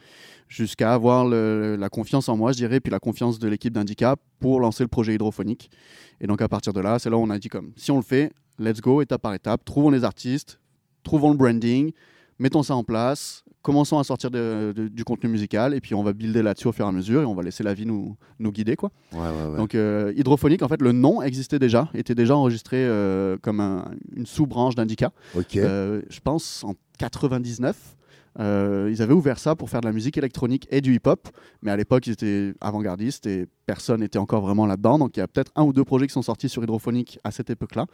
jusqu'à 0.49 0.93
avoir 0.93 1.25
la 1.25 1.89
confiance 1.89 2.27
en 2.27 2.35
moi, 2.35 2.51
je 2.51 2.57
dirais, 2.57 2.79
puis 2.79 2.91
la 2.91 2.99
confiance 2.99 3.39
de 3.39 3.47
l'équipe 3.47 3.73
d'Handicap 3.73 4.19
pour 4.39 4.59
lancer 4.59 4.83
le 4.83 4.89
projet 4.89 5.15
hydrophonique. 5.15 5.71
Et 6.19 6.27
donc 6.27 6.41
à 6.41 6.49
partir 6.49 6.73
de 6.73 6.81
là, 6.81 6.99
c'est 6.99 7.09
là 7.09 7.17
où 7.17 7.21
on 7.21 7.29
a 7.29 7.39
dit 7.39 7.49
comme, 7.49 7.71
si 7.77 7.91
on 7.91 7.97
le 7.97 8.03
fait, 8.03 8.33
let's 8.59 8.81
go, 8.81 9.01
étape 9.01 9.21
par 9.21 9.33
étape, 9.33 9.63
trouvons 9.63 9.89
les 9.89 10.03
artistes, 10.03 10.59
trouvons 11.03 11.31
le 11.31 11.37
branding, 11.37 11.91
mettons 12.39 12.61
ça 12.61 12.75
en 12.75 12.83
place, 12.83 13.45
commençons 13.67 13.99
à 13.99 14.03
sortir 14.05 14.31
de- 14.31 14.71
de- 14.73 14.87
du 14.87 15.03
contenu 15.03 15.29
musical, 15.29 15.73
et 15.73 15.81
puis 15.81 15.93
on 15.93 16.01
va 16.01 16.13
builder 16.13 16.41
là-dessus 16.41 16.67
au 16.69 16.71
fur 16.71 16.85
et 16.85 16.87
à 16.87 16.91
mesure, 16.93 17.21
et 17.21 17.25
on 17.25 17.35
va 17.35 17.43
laisser 17.43 17.63
la 17.63 17.73
vie 17.73 17.85
nous, 17.85 18.15
nous 18.39 18.51
guider, 18.53 18.77
quoi. 18.77 18.91
ouais, 19.11 19.19
ouais. 19.19 19.51
ouais. 19.51 19.57
Donc 19.57 19.75
euh, 19.75 20.13
hydrophonique, 20.15 20.63
en 20.63 20.69
fait, 20.69 20.81
le 20.81 20.93
nom 20.93 21.21
existait 21.21 21.59
déjà, 21.59 21.89
était 21.93 22.15
déjà 22.15 22.35
enregistré 22.37 22.77
euh, 22.79 23.35
comme 23.41 23.59
un- 23.59 23.91
une 24.15 24.25
sous-branche 24.25 24.75
d'Indica. 24.75 25.11
Euh, 25.65 26.01
je 26.09 26.19
pense 26.21 26.63
en 26.63 26.75
99. 26.97 27.75
Euh, 28.39 28.89
ils 28.91 29.01
avaient 29.01 29.13
ouvert 29.13 29.39
ça 29.39 29.55
pour 29.55 29.69
faire 29.69 29.81
de 29.81 29.87
la 29.87 29.93
musique 29.93 30.17
électronique 30.17 30.67
et 30.69 30.81
du 30.81 30.93
hip-hop, 30.93 31.27
mais 31.61 31.71
à 31.71 31.77
l'époque 31.77 32.05
ils 32.07 32.13
étaient 32.13 32.53
avant-gardistes 32.61 33.25
et 33.25 33.47
personne 33.65 34.01
n'était 34.01 34.19
encore 34.19 34.41
vraiment 34.41 34.65
là-dedans. 34.65 34.99
Donc 34.99 35.17
il 35.17 35.19
y 35.19 35.23
a 35.23 35.27
peut-être 35.27 35.51
un 35.55 35.63
ou 35.63 35.73
deux 35.73 35.83
projets 35.83 36.07
qui 36.07 36.13
sont 36.13 36.21
sortis 36.21 36.49
sur 36.49 36.63
hydrophonique 36.63 37.19
à 37.23 37.31
cette 37.31 37.49
époque-là. 37.49 37.85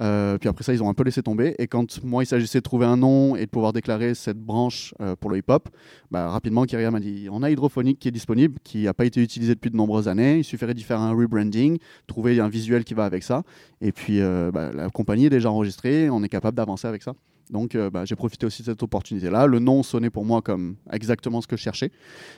Euh, 0.00 0.38
puis 0.38 0.48
après 0.48 0.64
ça, 0.64 0.72
ils 0.72 0.82
ont 0.82 0.88
un 0.88 0.94
peu 0.94 1.04
laissé 1.04 1.22
tomber. 1.22 1.54
Et 1.58 1.66
quand 1.66 2.02
moi, 2.02 2.22
il 2.22 2.26
s'agissait 2.26 2.58
de 2.58 2.62
trouver 2.62 2.86
un 2.86 2.96
nom 2.96 3.36
et 3.36 3.44
de 3.44 3.50
pouvoir 3.50 3.72
déclarer 3.72 4.14
cette 4.14 4.38
branche 4.38 4.94
euh, 5.00 5.16
pour 5.16 5.30
le 5.30 5.38
hip-hop, 5.38 5.68
bah, 6.10 6.28
rapidement, 6.28 6.64
Kyria 6.64 6.90
m'a 6.90 7.00
dit 7.00 7.28
on 7.30 7.42
a 7.42 7.50
hydrophonique 7.50 7.98
qui 7.98 8.08
est 8.08 8.12
disponible, 8.12 8.58
qui 8.64 8.84
n'a 8.84 8.94
pas 8.94 9.04
été 9.04 9.22
utilisé 9.22 9.54
depuis 9.54 9.70
de 9.70 9.76
nombreuses 9.76 10.08
années. 10.08 10.38
Il 10.38 10.44
suffirait 10.44 10.74
d'y 10.74 10.82
faire 10.82 11.00
un 11.00 11.12
rebranding, 11.12 11.78
trouver 12.06 12.40
un 12.40 12.48
visuel 12.48 12.84
qui 12.84 12.94
va 12.94 13.04
avec 13.04 13.22
ça. 13.22 13.42
Et 13.80 13.92
puis 13.92 14.20
bah, 14.20 14.70
la 14.72 14.88
compagnie 14.90 15.26
est 15.26 15.30
déjà 15.30 15.50
enregistrée, 15.50 16.08
on 16.10 16.22
est 16.22 16.28
capable 16.28 16.56
d'avancer 16.56 16.86
avec 16.86 17.02
ça. 17.02 17.14
Donc 17.50 17.74
euh, 17.74 17.90
bah, 17.90 18.04
j'ai 18.04 18.16
profité 18.16 18.46
aussi 18.46 18.62
de 18.62 18.66
cette 18.66 18.82
opportunité-là. 18.82 19.46
Le 19.46 19.58
nom 19.58 19.82
sonnait 19.82 20.08
pour 20.10 20.24
moi 20.24 20.40
comme 20.42 20.76
exactement 20.90 21.40
ce 21.40 21.46
que 21.46 21.56
je 21.56 21.62
cherchais. 21.62 21.90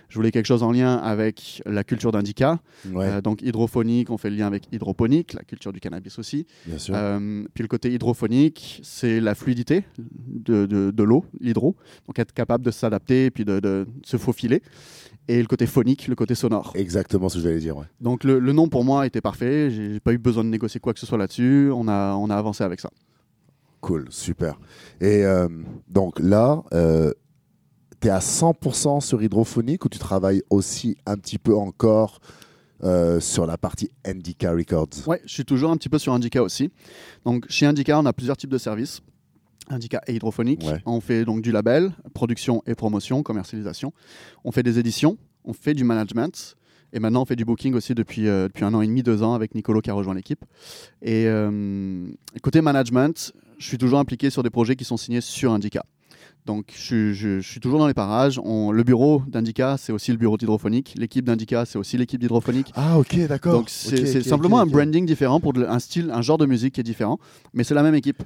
Je 0.08 0.16
voulais 0.16 0.30
quelque 0.32 0.46
chose 0.46 0.62
en 0.62 0.72
lien 0.72 0.96
avec 0.96 1.62
la 1.66 1.84
culture 1.84 2.10
d'Indica. 2.12 2.58
ouais, 2.92 3.06
Euh, 3.06 3.20
donc 3.20 3.42
hydrophonique, 3.42 4.10
on 4.10 4.18
fait 4.18 4.30
le 4.30 4.36
lien 4.36 4.46
avec 4.46 4.64
hydroponique, 4.72 5.32
la 5.34 5.42
culture 5.44 5.72
du 5.72 5.80
cannabis 5.80 6.18
aussi. 6.18 6.46
bien 6.66 6.78
sûr. 6.78 6.94
Euh, 6.96 7.44
puis 7.54 7.62
le 7.62 7.68
côté 7.68 7.92
hydrophonique, 7.92 8.80
c'est 8.82 9.20
la 9.20 9.34
fluidité 9.34 9.84
de, 9.98 10.66
de- 10.66 10.90
de 10.90 11.02
l'eau, 11.02 11.24
l'hydro. 11.40 11.76
Donc 12.06 12.18
être 12.18 12.32
capable 12.32 12.64
de 12.64 12.70
s'adapter 12.70 13.26
et 13.26 13.30
puis 13.30 13.44
de, 13.44 13.60
de 13.60 13.86
se 14.04 14.16
faufiler. 14.16 14.62
Et 15.28 15.40
le 15.40 15.46
côté 15.46 15.66
phonique, 15.66 16.06
le 16.08 16.14
côté 16.16 16.34
sonore. 16.34 16.72
Exactement 16.74 17.28
ce 17.28 17.36
que 17.38 17.42
j'allais 17.44 17.58
dire. 17.58 17.76
Ouais. 17.76 17.86
Donc 18.00 18.24
le, 18.24 18.38
le 18.38 18.52
nom 18.52 18.68
pour 18.68 18.84
moi 18.84 19.06
était 19.06 19.20
parfait. 19.22 19.70
J'ai 19.70 19.92
j'ai 19.94 20.00
pas 20.00 20.12
eu 20.12 20.18
besoin 20.18 20.44
de 20.44 20.48
négocier 20.50 20.80
quoi 20.80 20.92
que 20.92 21.00
ce 21.00 21.06
soit 21.06 21.16
là-dessus. 21.18 21.70
On 21.72 21.88
a, 21.88 22.14
on 22.14 22.28
a 22.30 22.36
avancé 22.36 22.62
avec 22.64 22.80
ça. 22.80 22.90
Cool, 23.84 24.06
super. 24.10 24.58
Et 25.00 25.24
euh, 25.24 25.48
donc 25.88 26.18
là, 26.18 26.62
tu 28.00 28.08
es 28.08 28.10
à 28.10 28.18
100% 28.18 29.00
sur 29.00 29.22
hydrophonique 29.22 29.84
ou 29.84 29.88
tu 29.88 29.98
travailles 29.98 30.42
aussi 30.50 30.96
un 31.06 31.16
petit 31.16 31.38
peu 31.38 31.54
encore 31.54 32.20
euh, 32.82 33.18
sur 33.20 33.46
la 33.46 33.56
partie 33.56 33.90
Indica 34.04 34.52
Records? 34.52 35.06
Ouais, 35.06 35.20
je 35.24 35.32
suis 35.32 35.44
toujours 35.44 35.70
un 35.70 35.76
petit 35.76 35.88
peu 35.88 35.98
sur 35.98 36.12
Indica 36.12 36.42
aussi. 36.42 36.70
Donc 37.24 37.46
chez 37.48 37.64
Indica, 37.66 37.98
on 37.98 38.04
a 38.04 38.12
plusieurs 38.12 38.36
types 38.36 38.50
de 38.50 38.58
services. 38.58 39.00
Indica 39.68 40.02
et 40.06 40.14
hydrophonique. 40.14 40.62
Ouais. 40.64 40.82
On 40.84 41.00
fait 41.00 41.24
donc 41.24 41.40
du 41.40 41.50
label, 41.50 41.92
production 42.12 42.62
et 42.66 42.74
promotion, 42.74 43.22
commercialisation. 43.22 43.94
On 44.44 44.52
fait 44.52 44.62
des 44.62 44.78
éditions, 44.78 45.16
on 45.44 45.54
fait 45.54 45.72
du 45.72 45.84
management. 45.84 46.56
Et 46.94 47.00
maintenant, 47.00 47.22
on 47.22 47.24
fait 47.26 47.36
du 47.36 47.44
booking 47.44 47.74
aussi 47.74 47.94
depuis, 47.94 48.28
euh, 48.28 48.46
depuis 48.48 48.64
un 48.64 48.72
an 48.72 48.80
et 48.80 48.86
demi, 48.86 49.02
deux 49.02 49.22
ans 49.22 49.34
avec 49.34 49.54
Nicolo 49.54 49.80
qui 49.80 49.90
a 49.90 49.94
rejoint 49.94 50.14
l'équipe. 50.14 50.42
Et 51.02 51.24
euh, 51.26 52.06
côté 52.42 52.60
management, 52.62 53.32
je 53.58 53.66
suis 53.66 53.78
toujours 53.78 53.98
impliqué 53.98 54.30
sur 54.30 54.42
des 54.42 54.50
projets 54.50 54.76
qui 54.76 54.84
sont 54.84 54.96
signés 54.96 55.20
sur 55.20 55.52
Indica. 55.52 55.84
Donc, 56.46 56.66
je, 56.76 56.80
suis- 56.80 57.14
je- 57.14 57.40
je 57.40 57.48
suis 57.50 57.58
toujours 57.60 57.78
dans 57.78 57.86
les 57.88 57.94
parages. 57.94 58.38
On- 58.44 58.70
le 58.70 58.82
bureau 58.84 59.22
d'Indica, 59.26 59.76
c'est 59.78 59.92
aussi 59.92 60.12
le 60.12 60.18
bureau 60.18 60.36
d'hydrophonique. 60.36 60.94
L'équipe 60.96 61.24
d'Indica, 61.24 61.64
c'est 61.64 61.78
aussi 61.78 61.96
l'équipe 61.96 62.20
d'hydrophonique. 62.20 62.70
Ah 62.76 62.98
ok, 62.98 63.16
d'accord. 63.26 63.54
Donc 63.54 63.70
c'est 63.70 63.96
simplement 64.28 64.60
un 64.60 64.66
branding 64.72 65.06
différent 65.06 65.40
pour 65.40 65.52
de- 65.54 65.64
un 65.64 65.78
style, 65.78 66.10
un 66.12 66.22
genre 66.22 66.38
de 66.38 66.46
musique 66.46 66.74
qui 66.74 66.80
est 66.80 66.84
différent, 66.84 67.18
mais 67.54 67.64
c'est 67.64 67.74
la 67.74 67.82
même 67.82 67.94
équipe. 67.94 68.22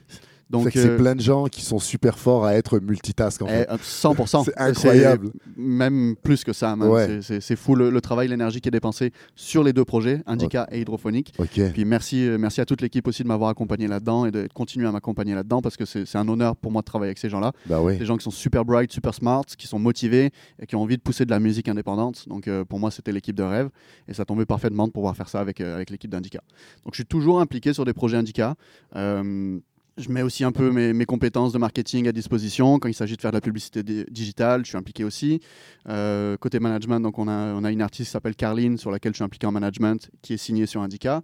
Donc 0.51 0.69
c'est 0.73 0.89
euh, 0.89 0.97
plein 0.97 1.15
de 1.15 1.21
gens 1.21 1.47
qui 1.47 1.63
sont 1.63 1.79
super 1.79 2.19
forts 2.19 2.45
à 2.45 2.55
être 2.55 2.79
multitask 2.79 3.43
en 3.43 3.47
eh, 3.49 3.65
fait. 3.65 3.67
100%. 3.77 4.45
C'est 4.47 4.59
incroyable. 4.59 5.31
Même 5.57 6.17
plus 6.23 6.45
que 6.45 6.53
ça. 6.53 6.75
Ouais. 6.75 7.21
C'est- 7.23 7.57
fou 7.57 7.75
le, 7.75 7.91
le 7.91 8.01
travail, 8.01 8.29
l'énergie 8.29 8.61
qui 8.61 8.69
est 8.69 8.73
dépensé 8.73 9.13
sur 9.35 9.65
les 9.65 9.73
deux 9.73 9.85
projets, 9.85 10.23
Indica 10.27 10.67
et 10.71 10.81
Hydrophonique. 10.81 11.35
Puis 11.73 11.85
merci, 11.85 12.27
euh, 12.27 12.39
merci 12.39 12.61
à 12.61 12.65
toute 12.65 12.81
l'équipe 12.81 13.07
aussi 13.09 13.23
de 13.23 13.29
m'avoir 13.29 13.51
accompagné 13.51 13.89
là-dedans 13.89 14.27
et 14.27 14.31
de 14.31 14.49
continuer 14.55 14.87
à 14.87 14.93
m'accompagner 14.93 15.35
là-dedans 15.35 15.61
parce 15.61 15.77
que 15.77 15.85
c'est 15.85 16.05
c'est 16.07 16.19
un 16.19 16.29
honneur 16.29 16.57
pour 16.57 16.73
moi 16.73 16.83
de 16.83 16.87
travailler 16.87 17.11
avec 17.11 17.19
ces 17.19 17.29
gens-là. 17.29 17.53
Bah 17.67 17.81
oui. 17.83 17.99
Des 17.99 18.05
gens 18.07 18.17
qui 18.17 18.25
sont 18.25 18.31
super 18.31 18.65
bright, 18.65 18.93
super 18.93 19.15
smart, 19.15 19.45
qui 19.45 19.67
sont 19.67 19.79
motivés 19.79 20.31
et 20.61 20.67
qui 20.67 20.77
ont 20.77 20.83
envie 20.83 20.97
de 20.97 21.03
pousser 21.03 21.25
de 21.25 21.31
la 21.31 21.41
musique 21.41 21.69
indépendante. 21.69 22.29
Donc 22.29 22.49
euh, 22.49 22.65
pour 22.65 22.79
moi, 22.79 22.91
c'était 22.91 23.13
l'équipe 23.13 23.37
de 23.37 23.43
rêve 23.43 23.69
et 24.07 24.15
ça 24.15 24.25
tombait 24.25 24.47
parfaitement 24.47 24.87
de 24.87 24.93
pouvoir 24.93 25.17
faire 25.17 25.29
ça 25.29 25.41
avec, 25.41 25.61
euh, 25.61 25.75
avec 25.77 25.91
l'équipe 25.91 26.11
d'Indica. 26.11 26.41
Donc 26.85 26.95
je 26.95 26.99
suis 26.99 27.07
toujours 27.07 27.41
impliqué 27.41 27.73
sur 27.73 27.85
des 27.85 27.93
projets 27.93 28.17
Indica. 28.17 28.55
Euh, 28.97 29.59
je 29.99 30.11
mets 30.11 30.23
aussi 30.23 30.45
un 30.45 30.53
peu 30.53 30.71
mes, 30.71 30.93
mes, 30.93 31.05
compétences 31.05 31.53
de 31.53 31.59
marketing 31.59 32.09
à 32.09 32.13
disposition. 32.13 32.79
Quand 32.79 32.89
il 32.89 32.95
s'agit 32.95 33.17
de 33.17 33.21
faire 33.21 33.31
de 33.31 33.37
la 33.37 33.41
publicité 33.41 33.83
digitale, 33.83 34.65
je 34.65 34.71
suis 34.71 34.79
impliqué 34.79 35.05
aussi. 35.05 35.41
Euh, 35.89 36.37
côté 36.37 36.61
management, 36.61 37.01
donc 37.01 37.19
on 37.19 37.29
a, 37.29 37.55
on 37.55 37.65
a 37.65 37.71
une 37.71 37.83
artiste 37.83 38.09
qui 38.09 38.13
s'appelle 38.13 38.37
Carline, 38.37 38.79
sur 38.79 38.91
laquelle 38.91 39.13
je 39.13 39.17
suis 39.17 39.25
impliqué 39.25 39.47
en 39.47 39.53
management, 39.53 40.11
qui 40.23 40.35
est 40.35 40.39
signée 40.39 40.67
sur 40.67 40.83
Indica. 40.83 41.23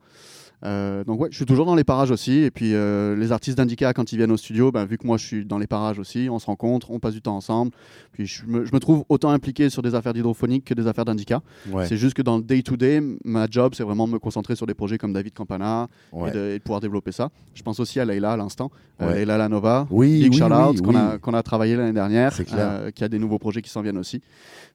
Euh, 0.65 1.05
donc 1.05 1.21
ouais, 1.21 1.29
je 1.31 1.37
suis 1.37 1.45
toujours 1.47 1.67
dans 1.67 1.75
les 1.75 1.85
parages 1.85 2.11
aussi. 2.11 2.39
Et 2.39 2.51
puis 2.51 2.75
euh, 2.75 3.15
les 3.17 3.33
artistes 3.33 3.59
d'Indica, 3.59 3.93
quand 3.93 4.13
ils 4.13 4.17
viennent 4.17 4.33
au 4.33 4.37
studio, 4.37 4.73
ben, 4.73 4.85
vu 4.87 4.97
que 4.99 5.07
moi 5.07 5.17
je 5.19 5.25
suis 5.27 5.45
dans 5.45 5.59
les 5.59 5.67
parages 5.67 5.99
aussi, 5.99 6.29
on 6.31 6.39
se 6.39 6.47
rencontre, 6.47 6.91
on 6.91 6.99
passe 6.99 7.15
du 7.15 7.21
temps 7.23 7.37
ensemble. 7.37 7.73
Puis 8.13 8.27
je 8.27 8.45
me, 8.47 8.65
je 8.65 8.71
me 8.73 8.81
trouve 8.81 9.05
autant 9.09 9.31
impliqué 9.31 9.69
sur 9.71 9.83
des 9.83 9.95
affaires 9.95 10.15
d'hydrophonique 10.15 10.65
que 10.65 10.75
des 10.75 10.87
affaires 10.87 11.05
d'Indica. 11.05 11.43
Ouais. 11.71 11.87
C'est 11.87 11.97
juste 11.97 12.15
que 12.15 12.23
dans 12.23 12.37
le 12.39 12.43
day-to-day, 12.43 13.03
ma 13.25 13.47
job, 13.51 13.75
c'est 13.77 13.83
vraiment 13.83 14.07
de 14.09 14.13
me 14.13 14.19
concentrer 14.19 14.57
sur 14.57 14.67
des 14.67 14.75
projets 14.75 14.97
comme 14.99 15.13
David 15.13 15.35
Campana 15.35 15.89
Ouais. 16.13 16.31
et, 16.31 16.33
de, 16.33 16.39
et 16.55 16.59
de 16.59 16.63
pouvoir 16.63 16.81
développer 16.81 17.13
ça. 17.13 17.29
Je 17.55 17.63
pense 17.63 17.79
aussi 17.81 18.01
à 18.01 18.05
Leila 18.05 18.33
à 18.33 18.37
l'instant, 18.37 18.71
euh, 19.03 19.09
Ouais. 19.09 19.19
Leila 19.21 19.37
Lanova, 19.39 19.87
Oui, 19.91 20.21
Big 20.23 20.33
oui, 20.33 20.39
qu'on 20.81 20.95
a, 20.95 21.19
qu'on 21.19 21.35
a 21.35 21.43
travaillé 21.43 21.77
l'année 21.77 21.93
dernière, 21.93 22.33
euh, 22.55 22.91
qui 22.91 23.05
a 23.05 23.09
des 23.09 23.19
nouveaux 23.19 23.39
projets 23.39 23.61
qui 23.63 23.71
s'en 23.71 23.83
viennent 23.83 23.99
aussi. 23.99 24.23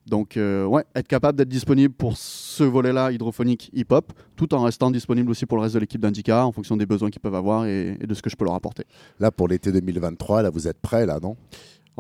Donc, 0.10 0.38
euh, 0.38 0.66
ouais, 0.66 0.84
être 0.96 1.08
capable 1.08 1.38
d'être 1.38 1.50
disponible 1.50 1.94
pour 1.94 2.18
ce 2.18 2.64
volet-là 2.64 3.12
hydrophonique 3.12 3.70
hip-hop, 3.74 4.12
tout 4.36 4.54
en 4.54 4.64
restant 4.64 4.92
disponible 4.92 5.30
aussi 5.32 5.46
pour 5.46 5.58
le 5.58 5.64
reste 5.64 5.76
de 5.76 5.80
l'équipe 5.80 6.02
d'Indica, 6.02 6.46
en 6.46 6.52
fonction 6.52 6.76
des 6.78 6.86
besoins 6.86 7.10
qu'ils 7.10 7.22
peuvent 7.22 7.36
avoir 7.36 7.66
et, 7.66 7.98
et 8.02 8.08
de 8.08 8.14
ce 8.14 8.22
que 8.22 8.30
je 8.30 8.36
peux 8.36 8.46
leur 8.46 8.56
apporter. 8.56 8.84
Là, 9.20 9.32
pour 9.32 9.48
l'été 9.48 9.72
2023, 9.72 10.42
là, 10.42 10.50
vous 10.50 10.68
êtes 10.68 10.80
prêts, 10.82 11.06
là, 11.06 11.20
non? 11.22 11.36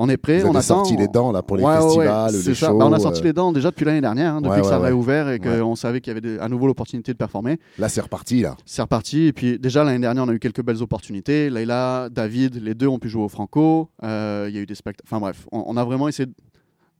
On 0.01 0.07
est 0.07 0.15
prêt, 0.15 0.39
Vous 0.39 0.47
on 0.47 0.51
avez 0.51 0.59
attend. 0.59 0.75
sorti 0.85 0.95
les 0.95 1.09
dents, 1.09 1.33
là, 1.33 1.43
pour 1.43 1.57
les 1.57 1.63
Ouais, 1.63 1.71
ouais, 1.71 1.77
ouais, 1.77 1.83
festivals, 1.87 2.31
les 2.47 2.55
shows. 2.55 2.77
Bah, 2.77 2.85
on 2.87 2.93
a 2.93 2.99
sorti 2.99 3.19
euh, 3.19 3.25
les 3.25 3.33
dents 3.33 3.51
déjà 3.51 3.69
depuis 3.69 3.83
l'année 3.83 3.99
dernière, 3.99 4.35
hein, 4.35 4.41
depuis 4.41 4.55
Ouais, 4.55 4.61
que 4.61 4.67
ça 4.67 4.79
ouais, 4.79 4.85
a 4.85 4.87
réouvert 4.87 5.29
et 5.29 5.39
qu'on 5.39 5.75
savait 5.75 5.99
qu'il 5.99 6.13
y 6.13 6.17
avait 6.17 6.39
à 6.39 6.47
nouveau 6.47 6.67
l'opportunité 6.67 7.11
de 7.11 7.17
performer. 7.17 7.59
Là, 7.77 7.89
c'est 7.89 7.99
reparti, 7.99 8.39
là. 8.41 8.55
C'est 8.65 8.81
reparti. 8.81 9.25
Et 9.25 9.33
puis 9.33 9.59
déjà 9.59 9.83
l'année 9.83 9.99
dernière, 9.99 10.23
on 10.23 10.29
a 10.29 10.33
eu 10.33 10.39
quelques 10.39 10.63
belles 10.63 10.81
opportunités. 10.81 11.49
Leïla, 11.49 12.07
David, 12.09 12.63
les 12.63 12.75
deux 12.75 12.87
ont 12.87 12.97
pu 12.97 13.09
jouer 13.09 13.23
au 13.23 13.27
Franco. 13.27 13.89
Euh, 14.03 14.45
Il 14.49 14.55
y 14.55 14.57
a 14.57 14.61
eu 14.61 14.65
des 14.65 14.75
spectacles. 14.75 15.05
Enfin 15.05 15.19
bref, 15.19 15.45
on, 15.51 15.65
on 15.67 15.75
a 15.75 15.83
vraiment 15.83 16.07
essayé 16.07 16.29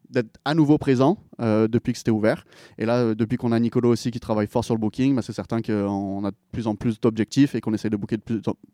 d'être 0.09 0.39
à 0.45 0.53
nouveau 0.55 0.77
présent 0.77 1.17
euh, 1.39 1.67
depuis 1.67 1.93
que 1.93 1.97
c'était 1.97 2.11
ouvert. 2.11 2.45
Et 2.77 2.85
là, 2.85 2.97
euh, 2.97 3.15
depuis 3.15 3.37
qu'on 3.37 3.51
a 3.51 3.59
Nicolo 3.59 3.89
aussi 3.89 4.11
qui 4.11 4.19
travaille 4.19 4.47
fort 4.47 4.63
sur 4.63 4.73
le 4.73 4.79
booking, 4.79 5.15
bah, 5.15 5.21
c'est 5.21 5.33
certain 5.33 5.61
qu'on 5.61 6.25
a 6.25 6.31
de 6.31 6.37
plus 6.51 6.67
en 6.67 6.75
plus 6.75 6.99
d'objectifs 6.99 7.55
et 7.55 7.61
qu'on 7.61 7.73
essaie 7.73 7.89
de 7.89 7.97
booker 7.97 8.17
de 8.17 8.23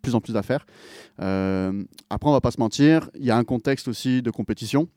plus 0.01 0.15
en 0.15 0.21
plus, 0.21 0.33
d'affaires. 0.33 0.65
Euh, 1.21 1.83
après, 2.09 2.29
on 2.29 2.33
va 2.33 2.41
pas 2.41 2.51
se 2.51 2.59
mentir, 2.59 3.09
il 3.15 3.25
y 3.25 3.31
a 3.31 3.37
un 3.37 3.43
contexte 3.43 3.87
aussi 3.87 4.21
de 4.21 4.31
compétition. 4.31 4.87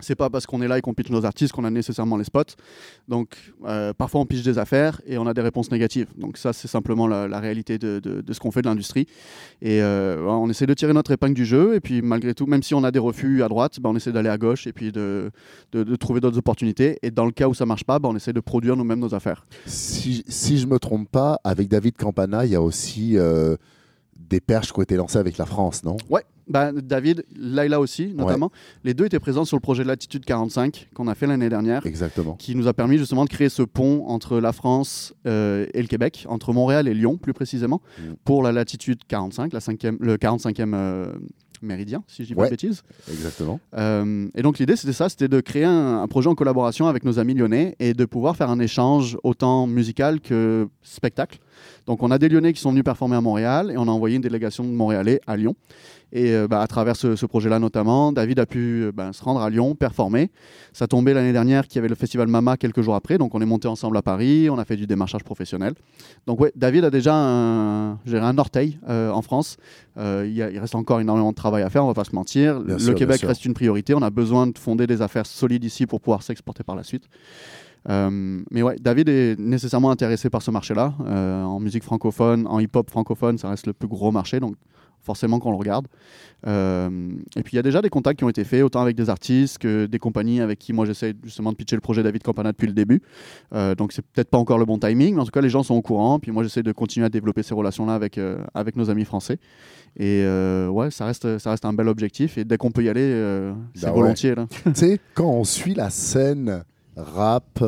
C'est 0.00 0.14
pas 0.14 0.30
parce 0.30 0.46
qu'on 0.46 0.62
est 0.62 0.68
là 0.68 0.78
et 0.78 0.80
qu'on 0.80 0.94
pitch 0.94 1.10
nos 1.10 1.24
artistes 1.24 1.52
qu'on 1.52 1.64
a 1.64 1.70
nécessairement 1.70 2.16
les 2.16 2.24
spots. 2.24 2.42
Donc, 3.08 3.36
euh, 3.66 3.92
parfois, 3.92 4.20
on 4.20 4.26
pitch 4.26 4.42
des 4.42 4.58
affaires 4.58 5.00
et 5.06 5.18
on 5.18 5.26
a 5.26 5.34
des 5.34 5.40
réponses 5.40 5.70
négatives. 5.70 6.06
Donc, 6.16 6.36
ça, 6.36 6.52
c'est 6.52 6.68
simplement 6.68 7.06
la, 7.06 7.40
réalité 7.40 7.78
de, 7.78 7.98
de- 8.00 8.32
ce 8.32 8.38
qu'on 8.40 8.50
fait 8.50 8.62
de 8.62 8.68
l'industrie. 8.68 9.06
Et 9.62 9.82
euh, 9.82 10.22
on 10.26 10.48
essaie 10.50 10.66
de 10.66 10.74
tirer 10.74 10.92
notre 10.92 11.10
épingle 11.10 11.34
du 11.34 11.44
jeu. 11.44 11.74
Et 11.74 11.80
puis, 11.80 12.02
malgré 12.02 12.34
tout, 12.34 12.46
même 12.46 12.62
si 12.62 12.74
on 12.74 12.84
a 12.84 12.90
des 12.90 12.98
refus 12.98 13.42
à 13.42 13.48
droite, 13.48 13.80
bah, 13.80 13.90
on 13.92 13.96
essaie 13.96 14.12
d'aller 14.12 14.28
à 14.28 14.38
gauche 14.38 14.66
et 14.66 14.72
puis 14.72 14.92
de, 14.92 15.30
de- 15.72 15.82
de 15.84 15.96
trouver 15.96 16.20
d'autres 16.20 16.38
opportunités. 16.38 16.98
Et 17.02 17.10
dans 17.10 17.24
le 17.26 17.32
cas 17.32 17.48
où 17.48 17.54
ça 17.54 17.66
marche 17.66 17.84
pas, 17.84 17.98
bah, 17.98 18.08
on 18.10 18.16
essaie 18.16 18.32
de 18.32 18.40
produire 18.40 18.76
nous-mêmes 18.76 19.00
nos 19.00 19.14
affaires. 19.14 19.44
Si, 19.66 20.24
si 20.28 20.58
je 20.58 20.66
me 20.66 20.78
trompe 20.78 21.08
pas, 21.10 21.40
avec 21.44 21.68
David 21.68 21.96
Campana, 21.96 22.44
il 22.46 22.52
y 22.52 22.54
a 22.54 22.62
aussi 22.62 23.16
euh, 23.18 23.56
des 24.28 24.40
perches 24.40 24.72
qui 24.72 24.78
ont 24.78 24.82
été 24.82 24.96
lancées 24.96 25.18
avec 25.18 25.38
la 25.38 25.46
France, 25.46 25.82
non? 25.84 25.96
Ouais, 26.08 26.22
bah, 26.46 26.72
David, 26.72 27.24
Laila 27.36 27.80
aussi, 27.80 28.12
notamment. 28.14 28.50
Les 28.84 28.94
deux 28.94 29.04
étaient 29.06 29.18
présents 29.20 29.44
sur 29.44 29.56
le 29.56 29.60
projet 29.60 29.82
de 29.82 29.88
Latitude 29.88 30.24
45 30.24 30.88
qu'on 30.94 31.08
a 31.08 31.14
fait 31.14 31.26
l'année 31.26 31.48
dernière. 31.48 31.84
Exactement. 31.86 32.34
qui 32.34 32.54
nous 32.54 32.66
a 32.68 32.72
permis 32.74 32.98
justement 32.98 33.24
de 33.24 33.30
créer 33.30 33.48
ce 33.48 33.62
pont 33.62 34.04
entre 34.06 34.38
la 34.40 34.52
France 34.52 35.14
euh, 35.26 35.66
et 35.74 35.82
le 35.82 35.88
Québec, 35.88 36.26
entre 36.28 36.52
Montréal 36.52 36.88
et 36.88 36.94
Lyon 36.94 37.16
plus 37.16 37.32
précisément, 37.32 37.80
Mm. 37.98 38.12
pour 38.24 38.42
la 38.42 38.52
latitude 38.52 39.00
45, 39.08 39.52
la 39.52 39.60
le 40.00 40.16
45e 40.16 40.72
euh, 40.74 41.12
méridien, 41.62 42.02
si 42.06 42.22
je 42.22 42.28
dis 42.28 42.34
pas 42.34 42.42
Ouais. 42.42 42.46
de 42.48 42.52
bêtises. 42.52 42.82
Exactement. 43.10 43.60
Euh, 43.76 44.28
et 44.34 44.42
donc 44.42 44.58
l'idée 44.58 44.76
c'était 44.76 44.92
ça, 44.94 45.08
c'était 45.08 45.28
de 45.28 45.40
créer 45.40 45.64
un, 45.64 46.00
un 46.02 46.08
projet 46.08 46.28
en 46.28 46.34
collaboration 46.34 46.86
avec 46.86 47.04
nos 47.04 47.18
amis 47.18 47.34
lyonnais 47.34 47.76
et 47.80 47.92
de 47.94 48.04
pouvoir 48.06 48.34
faire 48.36 48.48
un 48.50 48.58
échange 48.60 49.18
autant 49.24 49.66
musical 49.66 50.20
que 50.20 50.68
spectacle. 50.82 51.38
Donc 51.86 52.02
on 52.02 52.10
a 52.10 52.18
des 52.18 52.28
Lyonnais 52.28 52.52
qui 52.52 52.60
sont 52.60 52.70
venus 52.70 52.84
performer 52.84 53.16
à 53.16 53.20
Montréal 53.20 53.70
et 53.72 53.76
on 53.76 53.88
a 53.88 53.90
envoyé 53.90 54.16
une 54.16 54.22
délégation 54.22 54.64
de 54.64 54.70
Montréalais 54.70 55.20
à 55.26 55.36
Lyon. 55.36 55.54
Et 56.12 56.32
euh, 56.34 56.48
bah, 56.48 56.60
à 56.60 56.66
travers 56.66 56.96
ce, 56.96 57.14
ce 57.14 57.24
projet-là 57.24 57.60
notamment, 57.60 58.10
David 58.10 58.40
a 58.40 58.46
pu 58.46 58.82
euh, 58.82 58.92
bah, 58.92 59.12
se 59.12 59.22
rendre 59.22 59.40
à 59.42 59.48
Lyon, 59.48 59.76
performer. 59.76 60.30
Ça 60.72 60.88
tombait 60.88 61.14
l'année 61.14 61.32
dernière 61.32 61.68
qu'il 61.68 61.76
y 61.76 61.78
avait 61.78 61.88
le 61.88 61.94
festival 61.94 62.26
Mama 62.26 62.56
quelques 62.56 62.80
jours 62.82 62.96
après, 62.96 63.16
donc 63.16 63.32
on 63.36 63.40
est 63.40 63.46
monté 63.46 63.68
ensemble 63.68 63.96
à 63.96 64.02
Paris, 64.02 64.50
on 64.50 64.58
a 64.58 64.64
fait 64.64 64.74
du 64.74 64.88
démarchage 64.88 65.22
professionnel. 65.22 65.74
Donc 66.26 66.40
ouais, 66.40 66.52
David 66.56 66.84
a 66.84 66.90
déjà 66.90 67.14
un, 67.14 67.92
un 67.92 68.38
orteil 68.38 68.78
euh, 68.88 69.10
en 69.12 69.22
France. 69.22 69.56
Il, 69.98 70.32
y 70.32 70.42
a- 70.42 70.50
il 70.50 70.58
reste 70.58 70.74
encore 70.74 71.00
énormément 71.00 71.30
de 71.30 71.36
travail 71.36 71.62
à 71.62 71.70
faire, 71.70 71.84
on 71.84 71.88
va 71.88 71.94
pas 71.94 72.04
se 72.04 72.14
mentir. 72.14 72.58
Bien 72.60 72.74
le 72.74 72.80
sûr, 72.80 72.94
Québec 72.96 73.20
reste 73.28 73.44
une 73.44 73.54
priorité, 73.54 73.94
on 73.94 74.02
a 74.02 74.10
besoin 74.10 74.46
de 74.48 74.58
fonder 74.58 74.86
des 74.88 75.02
affaires 75.02 75.26
solides 75.26 75.62
ici 75.62 75.86
pour 75.86 76.00
pouvoir 76.00 76.22
s'exporter 76.24 76.64
par 76.64 76.74
la 76.74 76.82
suite. 76.82 77.04
Euh, 77.88 78.40
mais 78.50 78.62
ouais, 78.62 78.76
David 78.80 79.08
est 79.08 79.38
nécessairement 79.38 79.90
intéressé 79.90 80.28
par 80.30 80.42
ce 80.42 80.50
marché-là. 80.50 80.94
Euh, 81.06 81.42
en 81.42 81.60
musique 81.60 81.82
francophone, 81.82 82.46
en 82.46 82.60
hip-hop 82.60 82.90
francophone, 82.90 83.38
ça 83.38 83.48
reste 83.48 83.66
le 83.66 83.72
plus 83.72 83.88
gros 83.88 84.10
marché, 84.12 84.38
donc 84.40 84.56
forcément 85.02 85.38
qu'on 85.38 85.50
le 85.50 85.56
regarde. 85.56 85.86
Euh, 86.46 86.90
et 87.34 87.42
puis 87.42 87.54
il 87.54 87.56
y 87.56 87.58
a 87.58 87.62
déjà 87.62 87.80
des 87.80 87.88
contacts 87.88 88.18
qui 88.18 88.24
ont 88.24 88.28
été 88.28 88.44
faits, 88.44 88.62
autant 88.62 88.82
avec 88.82 88.96
des 88.96 89.08
artistes 89.08 89.56
que 89.56 89.86
des 89.86 89.98
compagnies 89.98 90.42
avec 90.42 90.58
qui 90.58 90.74
moi 90.74 90.84
j'essaie 90.84 91.14
justement 91.24 91.52
de 91.52 91.56
pitcher 91.56 91.74
le 91.74 91.80
projet 91.80 92.02
David 92.02 92.22
Campana 92.22 92.52
depuis 92.52 92.66
le 92.66 92.74
début. 92.74 93.00
Donc 93.78 93.92
c'est 93.92 94.02
peut-être 94.02 94.28
pas 94.28 94.36
encore 94.36 94.58
le 94.58 94.66
bon 94.66 94.78
timing, 94.78 95.14
mais 95.14 95.20
en 95.22 95.24
tout 95.24 95.30
cas 95.30 95.40
les 95.40 95.48
gens 95.48 95.62
sont 95.62 95.74
au 95.74 95.80
courant. 95.80 96.18
Puis 96.18 96.32
moi 96.32 96.42
j'essaie 96.42 96.62
de 96.62 96.72
continuer 96.72 97.06
à 97.06 97.08
développer 97.08 97.42
ces 97.42 97.54
relations-là 97.54 97.94
avec, 97.94 98.20
avec 98.52 98.76
nos 98.76 98.90
amis 98.90 99.06
français. 99.06 99.38
Et 99.98 100.22
ouais, 100.68 100.90
ça 100.90 101.06
reste, 101.06 101.38
ça 101.38 101.50
reste 101.52 101.64
un 101.64 101.72
bel 101.72 101.88
objectif. 101.88 102.36
Et 102.36 102.44
dès 102.44 102.58
qu'on 102.58 102.70
peut 102.70 102.84
y 102.84 102.90
aller, 102.90 103.10
c'est 103.74 103.86
Bah 103.86 103.92
ouais. 103.92 104.00
volontiers. 104.00 104.34
Là. 104.34 104.46
tu 104.64 104.70
sais, 104.74 105.00
quand 105.14 105.30
on 105.30 105.44
suit 105.44 105.72
la 105.72 105.88
scène 105.88 106.62
rap 107.02 107.62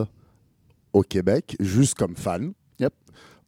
au 0.93 1.03
Québec, 1.03 1.57
juste 1.61 1.95
comme 1.95 2.17
fan, 2.17 2.53
Yep. 2.79 2.93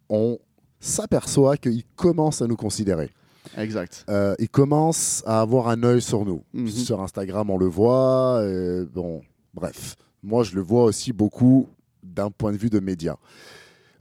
on 0.08 0.38
s'aperçoit 0.80 1.56
qu'ils 1.56 1.84
commencent 1.96 2.42
à 2.42 2.46
nous 2.46 2.56
considérer. 2.56 3.10
Exact. 3.56 4.04
Euh, 4.08 4.34
ils 4.38 4.48
commencent 4.48 5.22
à 5.26 5.40
avoir 5.40 5.68
un 5.68 5.82
œil 5.82 6.00
sur 6.02 6.24
nous. 6.24 6.42
Mhm. 6.52 6.68
Sur 6.68 7.00
Instagram, 7.02 7.50
on 7.50 7.58
le 7.58 7.66
voit. 7.66 8.38
euh, 8.40 8.86
bon, 8.92 9.22
bref. 9.52 9.96
Moi, 10.22 10.42
je 10.44 10.54
le 10.54 10.62
vois 10.62 10.84
aussi 10.84 11.12
beaucoup 11.12 11.68
d'un 12.02 12.30
point 12.30 12.52
de 12.52 12.56
vue 12.56 12.70
de 12.70 12.80
médias. 12.80 13.16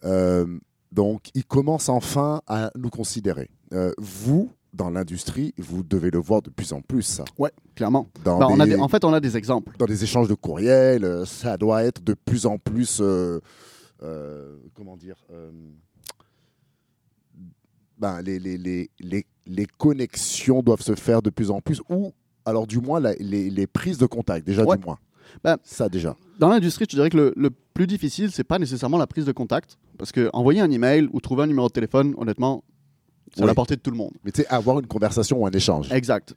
Euh, 0.05 0.45
donc, 0.91 1.29
ils 1.33 1.45
commencent 1.45 1.89
enfin 1.89 2.41
à 2.47 2.71
nous 2.75 2.89
considérer. 2.89 3.49
Euh, 3.73 3.91
vous, 3.97 4.49
dans 4.73 4.89
l'industrie, 4.89 5.53
vous 5.57 5.83
devez 5.83 6.09
le 6.11 6.19
voir 6.19 6.41
de 6.41 6.49
plus 6.49 6.73
en 6.73 6.81
plus, 6.81 7.03
ça. 7.03 7.23
Ouais, 7.37 7.51
clairement. 7.75 8.09
Dans, 8.23 8.39
Bah, 8.39 8.47
on 8.49 8.59
a 8.59 8.65
des, 8.65 8.75
des- 8.75 8.79
en 8.81 8.87
fait, 8.87 9.05
on 9.05 9.13
a 9.13 9.19
des 9.19 9.37
exemples. 9.37 9.75
dans 9.77 9.85
des 9.85 10.03
échanges 10.03 10.27
de 10.27 10.33
courriels, 10.33 11.05
euh, 11.05 11.25
ça 11.25 11.57
doit 11.57 11.83
être 11.83 12.01
de 12.03 12.13
plus 12.15 12.45
en 12.45 12.57
plus. 12.57 12.99
euh, 13.01 13.39
euh, 14.01 14.57
comment 14.73 14.97
dire 14.97 15.15
ben, 17.97 18.21
les, 18.21 18.39
les, 18.39 18.57
les, 18.57 18.89
les, 18.99 19.25
les 19.45 19.65
connexions 19.65 20.61
doivent 20.61 20.81
se 20.81 20.95
faire 20.95 21.21
de 21.21 21.29
plus 21.29 21.51
en 21.51 21.61
plus, 21.61 21.81
ou 21.89 22.11
alors 22.45 22.67
du 22.67 22.79
moins 22.79 22.99
la- 22.99 23.13
les, 23.13 23.49
les 23.49 23.67
prises 23.67 23.97
de 23.97 24.05
contact, 24.05 24.45
déjà 24.45 24.63
Ouais. 24.65 24.77
du 24.77 24.83
moins. 24.85 24.97
Ben, 25.43 25.57
ça 25.63 25.87
déjà. 25.89 26.15
Dans 26.39 26.49
l'industrie, 26.49 26.85
je 26.89 26.95
dirais 26.95 27.09
que 27.09 27.17
le, 27.17 27.33
le 27.37 27.49
plus 27.73 27.87
difficile, 27.87 28.29
c'est 28.31 28.43
pas 28.43 28.59
nécessairement 28.59 28.97
la 28.97 29.07
prise 29.07 29.25
de 29.25 29.31
contact. 29.31 29.77
Parce 29.97 30.11
que 30.11 30.29
envoyer 30.33 30.59
un 30.59 30.69
email 30.69 31.07
ou 31.13 31.21
trouver 31.21 31.43
un 31.43 31.47
numéro 31.47 31.67
de 31.67 31.73
téléphone, 31.73 32.13
honnêtement, 32.17 32.63
c'est 33.35 33.43
à 33.43 33.45
la 33.45 33.53
portée 33.53 33.75
de 33.75 33.81
tout 33.81 33.91
le 33.91 33.97
monde. 33.97 34.11
Mais 34.23 34.31
tu 34.31 34.41
sais, 34.41 34.47
avoir 34.47 34.79
une 34.79 34.87
conversation 34.87 35.41
ou 35.41 35.45
un 35.47 35.51
échange. 35.51 35.91
Exact. 35.91 36.35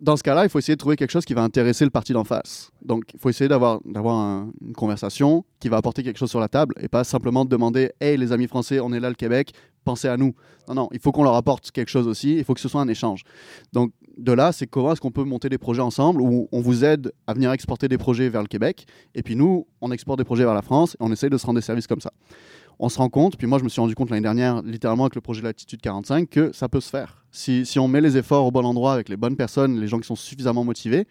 Dans 0.00 0.16
ce 0.16 0.22
cas-là, 0.24 0.44
il 0.44 0.48
faut 0.50 0.58
essayer 0.58 0.74
de 0.74 0.78
trouver 0.80 0.96
quelque 0.96 1.10
chose 1.12 1.24
qui 1.24 1.34
va 1.34 1.42
intéresser 1.42 1.84
le 1.84 1.90
parti 1.90 2.12
d'en 2.12 2.24
face. 2.24 2.70
Donc, 2.84 3.04
il 3.14 3.20
faut 3.20 3.28
essayer 3.30 3.46
d'avoir 3.48 3.80
d'avoir 3.84 4.16
un- 4.16 4.50
une 4.66 4.72
conversation 4.72 5.44
qui 5.60 5.68
va 5.68 5.76
apporter 5.76 6.02
quelque 6.02 6.18
chose 6.18 6.30
sur 6.30 6.40
la 6.40 6.48
table 6.48 6.74
et 6.80 6.88
pas 6.88 7.04
simplement 7.04 7.44
de 7.44 7.50
demander 7.50 7.92
Hey, 8.00 8.16
les 8.16 8.32
amis 8.32 8.48
français, 8.48 8.80
on 8.80 8.92
est 8.92 8.98
là, 9.00 9.08
le 9.10 9.14
Québec, 9.14 9.52
pensez 9.84 10.08
à 10.08 10.16
nous. 10.16 10.34
Non, 10.68 10.74
non, 10.74 10.88
il 10.92 10.98
faut 10.98 11.12
qu'on 11.12 11.22
leur 11.22 11.34
apporte 11.34 11.70
quelque 11.70 11.88
chose 11.90 12.08
aussi, 12.08 12.36
il 12.36 12.44
faut 12.44 12.54
que 12.54 12.60
ce 12.60 12.68
soit 12.68 12.80
un 12.80 12.88
échange. 12.88 13.22
Donc, 13.72 13.92
de 14.16 14.32
là, 14.32 14.50
c'est 14.52 14.66
comment 14.66 14.92
est-ce 14.92 15.00
qu'on 15.00 15.10
peut 15.10 15.24
monter 15.24 15.48
des 15.48 15.58
projets 15.58 15.82
ensemble 15.82 16.20
où 16.20 16.48
on 16.50 16.60
vous 16.60 16.84
aide 16.84 17.12
à 17.26 17.34
venir 17.34 17.52
exporter 17.52 17.86
des 17.88 17.98
projets 17.98 18.28
vers 18.28 18.42
le 18.42 18.48
Québec 18.48 18.86
et 19.14 19.22
puis 19.22 19.36
nous, 19.36 19.66
on 19.80 19.92
exporte 19.92 20.18
des 20.18 20.24
projets 20.24 20.44
vers 20.44 20.54
la 20.54 20.62
France 20.62 20.94
et 20.94 20.96
on 21.02 21.12
essaye 21.12 21.30
de 21.30 21.36
se 21.38 21.46
rendre 21.46 21.58
des 21.58 21.64
services 21.64 21.86
comme 21.86 22.00
ça. 22.00 22.12
On 22.78 22.88
se 22.88 22.98
rend 22.98 23.08
compte, 23.08 23.36
puis 23.36 23.46
moi 23.46 23.58
je 23.58 23.64
me 23.64 23.68
suis 23.68 23.80
rendu 23.80 23.94
compte 23.94 24.10
l'année 24.10 24.22
dernière, 24.22 24.62
littéralement 24.62 25.04
avec 25.04 25.14
le 25.14 25.20
projet 25.20 25.42
Latitude 25.42 25.80
45, 25.80 26.28
que 26.28 26.52
ça 26.52 26.68
peut 26.68 26.80
se 26.80 26.90
faire. 26.90 27.24
Si, 27.30 27.64
si 27.66 27.78
on 27.78 27.88
met 27.88 28.00
les 28.00 28.16
efforts 28.16 28.46
au 28.46 28.50
bon 28.50 28.64
endroit 28.64 28.92
avec 28.92 29.08
les 29.08 29.16
bonnes 29.16 29.36
personnes, 29.36 29.80
les 29.80 29.88
gens 29.88 29.98
qui 29.98 30.06
sont 30.06 30.16
suffisamment 30.16 30.64
motivés, 30.64 31.06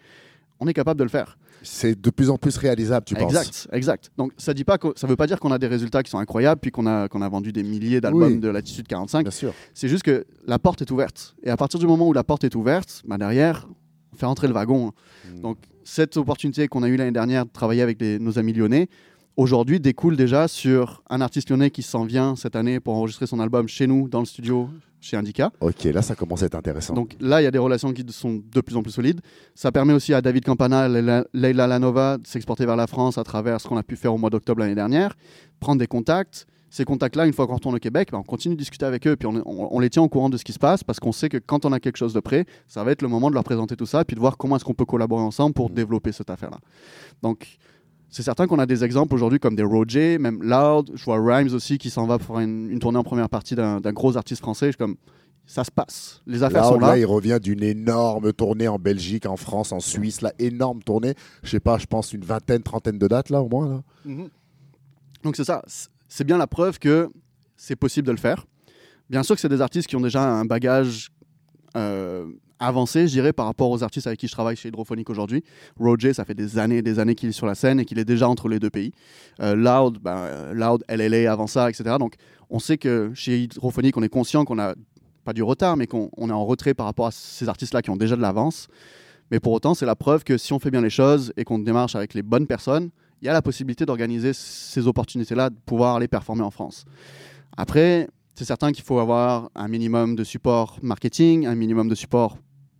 on 0.60 0.66
est 0.66 0.74
capable 0.74 0.98
de 0.98 1.04
le 1.04 1.10
faire. 1.10 1.36
C'est 1.62 1.98
de 1.98 2.10
plus 2.10 2.28
en 2.28 2.36
plus 2.36 2.56
réalisable, 2.58 3.06
tu 3.06 3.14
penses? 3.14 3.34
Exact, 3.34 3.68
exact. 3.72 4.10
Donc 4.18 4.32
ça 4.36 4.52
dit 4.52 4.64
pas 4.64 4.76
que, 4.76 4.88
ça 4.96 5.06
veut 5.06 5.16
pas 5.16 5.26
dire 5.26 5.40
qu'on 5.40 5.50
a 5.50 5.58
des 5.58 5.66
résultats 5.66 6.02
qui 6.02 6.10
sont 6.10 6.18
incroyables 6.18 6.60
puis 6.60 6.70
qu'on 6.70 6.86
a 6.86 7.08
qu'on 7.08 7.22
a 7.22 7.28
vendu 7.28 7.52
des 7.52 7.62
milliers 7.62 8.02
d'albums 8.02 8.34
Oui. 8.34 8.38
de 8.38 8.48
Latitude 8.48 8.86
45. 8.86 9.22
Bien 9.22 9.30
sûr. 9.30 9.54
C'est 9.72 9.88
juste 9.88 10.02
que 10.02 10.26
la 10.46 10.58
porte 10.58 10.82
est 10.82 10.90
ouverte. 10.90 11.34
Et 11.42 11.50
à 11.50 11.56
partir 11.56 11.80
du 11.80 11.86
moment 11.86 12.06
où 12.06 12.12
la 12.12 12.24
porte 12.24 12.44
est 12.44 12.54
ouverte, 12.54 13.02
bah 13.06 13.16
derrière, 13.16 13.66
on 14.12 14.16
fait 14.16 14.26
rentrer 14.26 14.46
le 14.46 14.52
wagon. 14.52 14.92
Mm. 15.26 15.40
Donc 15.40 15.58
cette 15.84 16.16
opportunité 16.16 16.68
qu'on 16.68 16.82
a 16.82 16.88
eue 16.88 16.96
l'année 16.96 17.12
dernière 17.12 17.46
de 17.46 17.50
travailler 17.50 17.82
avec 17.82 18.00
nos 18.00 18.38
amis 18.38 18.52
lyonnais, 18.52 18.88
aujourd'hui 19.36 19.80
découle 19.80 20.16
déjà 20.16 20.48
sur 20.48 21.02
un 21.10 21.20
artiste 21.20 21.50
lyonnais 21.50 21.70
qui 21.70 21.82
s'en 21.82 22.04
vient 22.04 22.36
cette 22.36 22.56
année 22.56 22.80
pour 22.80 22.94
enregistrer 22.94 23.26
son 23.26 23.40
album 23.40 23.68
chez 23.68 23.86
nous, 23.86 24.08
dans 24.08 24.20
le 24.20 24.26
studio, 24.26 24.68
chez 25.00 25.16
Indica. 25.16 25.50
Ok, 25.60 25.84
là, 25.84 26.00
ça 26.02 26.14
commence 26.14 26.42
à 26.42 26.46
être 26.46 26.54
intéressant. 26.54 26.94
Donc 26.94 27.16
là, 27.20 27.40
il 27.40 27.44
y 27.44 27.46
a 27.46 27.50
des 27.50 27.58
relations 27.58 27.92
qui 27.92 28.04
sont 28.10 28.40
de 28.50 28.60
plus 28.60 28.76
en 28.76 28.82
plus 28.82 28.92
solides. 28.92 29.20
Ça 29.54 29.70
permet 29.72 29.92
aussi 29.92 30.14
à 30.14 30.22
David 30.22 30.44
Campana, 30.44 30.88
Leila, 30.88 31.24
Leila 31.34 31.66
Lanova 31.66 32.18
de 32.18 32.26
s'exporter 32.26 32.64
vers 32.64 32.76
la 32.76 32.86
France 32.86 33.18
à 33.18 33.24
travers 33.24 33.60
ce 33.60 33.68
qu'on 33.68 33.76
a 33.76 33.82
pu 33.82 33.96
faire 33.96 34.14
au 34.14 34.18
mois 34.18 34.30
d'octobre 34.30 34.60
l'année 34.60 34.74
dernière, 34.74 35.14
prendre 35.60 35.78
des 35.78 35.86
contacts. 35.86 36.46
Ces 36.70 36.84
contacts-là, 36.84 37.24
une 37.26 37.32
fois 37.32 37.46
qu'on 37.46 37.54
retourne 37.54 37.76
au 37.76 37.78
Québec, 37.78 38.08
ben, 38.10 38.18
on 38.18 38.22
continue 38.24 38.56
de 38.56 38.58
discuter 38.58 38.84
avec 38.84 39.06
eux, 39.06 39.14
puis 39.14 39.28
on, 39.28 39.36
on- 39.46 39.68
on 39.70 39.78
les 39.78 39.90
tient 39.90 40.02
au 40.02 40.08
courant 40.08 40.28
de 40.28 40.36
ce 40.36 40.42
qui 40.44 40.52
se 40.52 40.58
passe, 40.58 40.82
parce 40.82 40.98
qu'on 40.98 41.12
sait 41.12 41.28
que 41.28 41.36
quand 41.36 41.64
on 41.64 41.70
a 41.72 41.78
quelque 41.78 41.98
chose 41.98 42.12
de 42.14 42.18
prêt, 42.18 42.46
ça 42.66 42.82
va 42.82 42.90
être 42.90 43.00
le 43.02 43.06
moment 43.06 43.28
de 43.28 43.34
leur 43.34 43.44
présenter 43.44 43.76
tout 43.76 43.86
ça, 43.86 44.04
puis 44.04 44.16
de 44.16 44.20
voir 44.20 44.36
comment 44.36 44.56
est-ce 44.56 44.64
qu'on 44.64 44.74
peut 44.74 44.84
collaborer 44.84 45.22
ensemble 45.22 45.54
pour 45.54 45.68
Mhm. 45.68 45.74
développer 45.76 46.10
cette 46.10 46.30
affaire-là. 46.30 46.58
Donc, 47.22 47.58
c'est 48.10 48.22
certain 48.22 48.46
qu'on 48.46 48.58
a 48.58 48.66
des 48.66 48.84
exemples 48.84 49.14
aujourd'hui 49.14 49.38
comme 49.40 49.56
des 49.56 49.62
Roger, 49.64 50.18
même 50.18 50.42
Loud. 50.42 50.92
Je 50.94 51.04
vois 51.04 51.18
Rhymes 51.20 51.52
aussi 51.52 51.78
qui 51.78 51.90
s'en 51.90 52.06
va 52.06 52.18
pour 52.18 52.38
une, 52.38 52.70
une 52.70 52.78
tournée 52.78 52.98
en 52.98 53.02
première 53.04 53.28
partie 53.28 53.54
d'un 53.56 53.80
gros 53.80 54.16
artiste 54.16 54.40
français. 54.40 54.66
Je 54.66 54.70
suis 54.72 54.78
comme, 54.78 54.96
ça 55.46 55.64
se 55.64 55.70
passe. 55.70 56.22
Les 56.26 56.42
affaires 56.42 56.62
Là, 56.62 56.68
sont 56.68 56.78
là. 56.78 56.86
là, 56.88 56.98
il 56.98 57.04
revient 57.06 57.38
d'une 57.42 57.62
énorme 57.62 58.32
tournée 58.32 58.68
en 58.68 58.78
Belgique, 58.78 59.26
en 59.26 59.36
France, 59.36 59.72
en 59.72 59.80
Suisse, 59.80 60.20
là, 60.20 60.32
énorme 60.38 60.82
tournée. 60.82 61.14
Je 61.42 61.50
sais 61.50 61.60
pas, 61.60 61.76
je 61.78 61.86
pense 61.86 62.12
une 62.12 62.24
vingtaine, 62.24 62.62
trentaine 62.62 62.98
de 62.98 63.08
dates 63.08 63.30
là 63.30 63.42
au 63.42 63.48
moins. 63.48 63.68
Là. 63.68 63.82
Mhm. 64.04 64.28
Donc 65.22 65.36
c'est 65.36 65.44
ça. 65.44 65.62
C'est 66.08 66.24
bien 66.24 66.38
la 66.38 66.46
preuve 66.46 66.78
que 66.78 67.10
c'est 67.56 67.76
possible 67.76 68.06
de 68.06 68.12
le 68.12 68.18
faire. 68.18 68.46
Bien 69.10 69.22
sûr 69.22 69.34
que 69.34 69.40
c'est 69.40 69.48
des 69.48 69.60
artistes 69.60 69.88
qui 69.88 69.96
ont 69.96 70.00
déjà 70.00 70.22
un 70.22 70.44
bagage 70.44 71.10
euh, 71.76 72.26
avancé, 72.66 73.06
je 73.06 73.12
dirais, 73.12 73.32
par 73.32 73.46
rapport 73.46 73.70
aux 73.70 73.82
artistes 73.82 74.06
avec 74.06 74.18
qui 74.18 74.26
je 74.26 74.32
travaille 74.32 74.56
chez 74.56 74.68
Hydrophonique 74.68 75.10
aujourd'hui. 75.10 75.42
Roger, 75.78 76.12
ça 76.12 76.24
fait 76.24 76.34
des 76.34 76.58
années 76.58 76.78
et 76.78 76.82
des 76.82 76.98
années 76.98 77.14
qu'il 77.14 77.28
est 77.28 77.32
sur 77.32 77.46
la 77.46 77.54
scène 77.54 77.80
et 77.80 77.84
qu'il 77.84 77.98
est 77.98 78.04
déjà 78.04 78.28
entre 78.28 78.48
les 78.48 78.58
deux 78.58 78.70
pays. 78.70 78.92
Euh, 79.40 79.54
Loud, 79.54 79.98
ben, 80.00 80.52
Loud, 80.52 80.84
LLA 80.88 81.30
avant 81.30 81.46
ça, 81.46 81.68
etc. 81.68 81.96
Donc 81.98 82.14
on 82.50 82.58
sait 82.58 82.78
que 82.78 83.12
chez 83.14 83.42
Hydrophonique, 83.42 83.96
on 83.96 84.02
est 84.02 84.08
conscient 84.08 84.44
qu'on 84.44 84.58
a 84.58 84.74
pas 85.24 85.32
du 85.32 85.42
retard, 85.42 85.76
mais 85.76 85.86
qu'on 85.86 86.10
on 86.16 86.28
est 86.28 86.32
en 86.32 86.44
retrait 86.44 86.74
par 86.74 86.86
rapport 86.86 87.06
à 87.06 87.10
ces 87.10 87.48
artistes-là 87.48 87.82
qui 87.82 87.90
ont 87.90 87.96
déjà 87.96 88.16
de 88.16 88.20
l'avance. 88.20 88.68
Mais 89.30 89.40
pour 89.40 89.52
autant, 89.52 89.74
c'est 89.74 89.86
la 89.86 89.96
preuve 89.96 90.22
que 90.22 90.36
si 90.36 90.52
on 90.52 90.58
fait 90.58 90.70
bien 90.70 90.82
les 90.82 90.90
choses 90.90 91.32
et 91.36 91.44
qu'on 91.44 91.58
démarche 91.58 91.96
avec 91.96 92.14
les 92.14 92.22
bonnes 92.22 92.46
personnes, 92.46 92.90
il 93.22 93.26
y 93.26 93.28
a 93.28 93.32
la 93.32 93.42
possibilité 93.42 93.86
d'organiser 93.86 94.32
ces 94.34 94.86
opportunités-là, 94.86 95.50
de 95.50 95.56
pouvoir 95.64 95.96
aller 95.96 96.08
performer 96.08 96.42
en 96.42 96.50
France. 96.50 96.84
Après, 97.56 98.08
c'est 98.34 98.44
certain 98.44 98.72
qu'il 98.72 98.84
faut 98.84 98.98
avoir 98.98 99.50
un 99.54 99.68
minimum 99.68 100.14
de 100.14 100.24
support 100.24 100.78
marketing, 100.82 101.46
un 101.46 101.54
minimum 101.54 101.88
de 101.88 101.94
support 101.94 102.36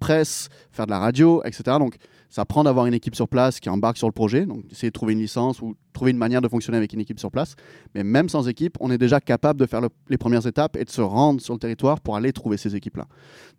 faire 0.07 0.87
de 0.87 0.91
la 0.91 0.99
radio, 0.99 1.43
etc. 1.45 1.63
Donc, 1.79 1.97
ça 2.31 2.45
prend 2.45 2.65
d'avoir 2.65 2.87
une 2.87 2.95
équipe 2.95 3.15
sur 3.15 3.29
place 3.29 3.61
qui 3.61 3.69
embarque 3.71 3.97
sur 3.97 4.09
le 4.09 4.13
projet, 4.13 4.45
donc 4.45 4.65
essayer 4.73 4.89
de 4.89 4.93
trouver 4.93 5.13
une 5.13 5.21
licence 5.21 5.63
ou 5.63 5.77
trouver 5.93 6.11
une 6.11 6.17
manière 6.19 6.41
de 6.43 6.49
fonctionner 6.49 6.77
avec 6.79 6.93
une 6.93 7.01
équipe 7.01 7.21
sur 7.21 7.31
place. 7.31 7.55
Mais 7.95 8.03
même 8.03 8.29
sans 8.29 8.49
équipe, 8.49 8.77
on 8.81 8.91
est 8.91 8.99
déjà 8.99 9.21
capable 9.21 9.61
de 9.61 9.67
faire 9.67 9.81
le- 9.81 9.89
les 10.09 10.19
premières 10.19 10.45
étapes 10.47 10.77
et 10.77 10.85
de 10.85 10.91
se 10.91 11.01
rendre 11.01 11.41
sur 11.41 11.55
le 11.55 11.61
territoire 11.61 12.01
pour 12.01 12.17
aller 12.17 12.33
trouver 12.33 12.57
ces 12.57 12.75
équipes-là. 12.75 13.07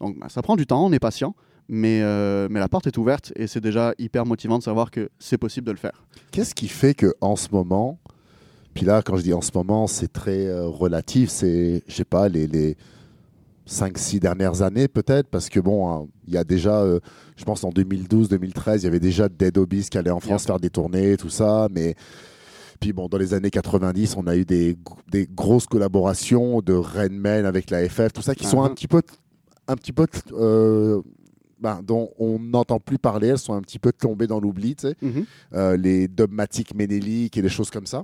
Donc, 0.02 0.20
bah, 0.20 0.28
ça 0.30 0.42
prend 0.42 0.58
du 0.58 0.66
temps, 0.68 0.86
on 0.86 0.92
est 0.92 1.00
patient, 1.00 1.36
mais, 1.70 2.02
euh, 2.04 2.48
mais 2.52 2.60
la 2.60 2.68
porte 2.68 2.86
est 2.88 2.98
ouverte 2.98 3.32
et 3.38 3.48
c'est 3.48 3.62
déjà 3.62 3.94
hyper 3.98 4.26
motivant 4.26 4.58
de 4.58 4.64
savoir 4.64 4.92
que 4.92 5.10
c'est 5.20 5.38
possible 5.38 5.66
de 5.66 5.72
le 5.72 5.78
faire. 5.78 6.04
Qu'est-ce 6.32 6.54
qui 6.54 6.68
fait 6.68 6.94
que 6.94 7.14
en 7.22 7.38
ce 7.38 7.48
moment, 7.54 7.98
puis 8.74 8.86
là, 8.86 9.02
quand 9.02 9.16
je 9.16 9.24
dis 9.24 9.34
en 9.34 9.42
ce 9.42 9.52
moment, 9.56 9.88
c'est 9.88 10.12
très 10.12 10.48
euh, 10.48 10.66
relatif, 10.68 11.30
c'est, 11.30 11.82
je 11.88 11.96
sais 11.96 12.04
pas, 12.04 12.28
les, 12.28 12.46
les 12.46 12.76
5-6 13.68 14.20
dernières 14.20 14.62
années 14.62 14.88
peut-être, 14.88 15.28
parce 15.30 15.50
que 15.50 15.60
bon, 15.60 15.90
hein, 15.92 16.08
il 16.28 16.34
y 16.34 16.38
a 16.38 16.44
déjà, 16.44 16.82
euh, 16.82 17.00
je 17.36 17.44
pense 17.46 17.64
en 17.64 17.70
2012-2013, 17.72 18.78
il 18.78 18.84
y 18.84 18.88
avait 18.88 19.00
déjà 19.00 19.28
Dead 19.30 19.58
Obis 19.58 19.88
qui 19.90 19.98
allait 19.98 20.12
en 20.12 20.20
France 20.20 20.46
faire 20.46 20.60
des 20.60 20.70
tournées, 20.70 21.18
tout 21.18 21.30
ça, 21.30 21.68
mais. 21.72 21.96
Puis 22.80 22.92
bon, 22.92 23.08
dans 23.08 23.18
les 23.18 23.34
années 23.34 23.50
90, 23.50 24.16
on 24.18 24.28
a 24.28 24.36
eu 24.36 24.44
des, 24.46 24.78
des 25.10 25.28
grosses 25.34 25.66
collaborations 25.66 26.62
de 26.62 26.74
Redman 26.74 27.46
avec 27.46 27.70
la 27.72 27.88
FF, 27.88 28.12
tout 28.14 28.22
ça, 28.22 28.36
qui 28.36 28.46
sont 28.46 28.62
un 28.64 28.68
Mhm. 28.70 28.76
petit 28.76 28.88
peu, 28.88 29.02
un 29.68 29.76
petit 29.76 29.94
peu 29.94 30.06
euh, 30.34 31.02
ben, 31.60 31.80
dont 31.82 32.12
on 32.20 32.38
n'entend 32.38 32.80
plus 32.82 32.98
parler, 33.00 33.30
elles 33.30 33.38
sont 33.40 33.54
un 33.54 33.62
petit 33.62 33.80
peu 33.80 33.94
tombées 33.94 34.28
dans 34.28 34.42
l'oubli, 34.42 34.76
tu 34.76 34.90
sais 34.90 34.96
euh, 35.54 35.78
les 35.78 36.08
dogmatiques 36.10 36.76
ménéliques 36.76 37.38
et 37.38 37.42
des 37.42 37.50
choses 37.50 37.72
comme 37.72 37.88
ça. 37.88 38.04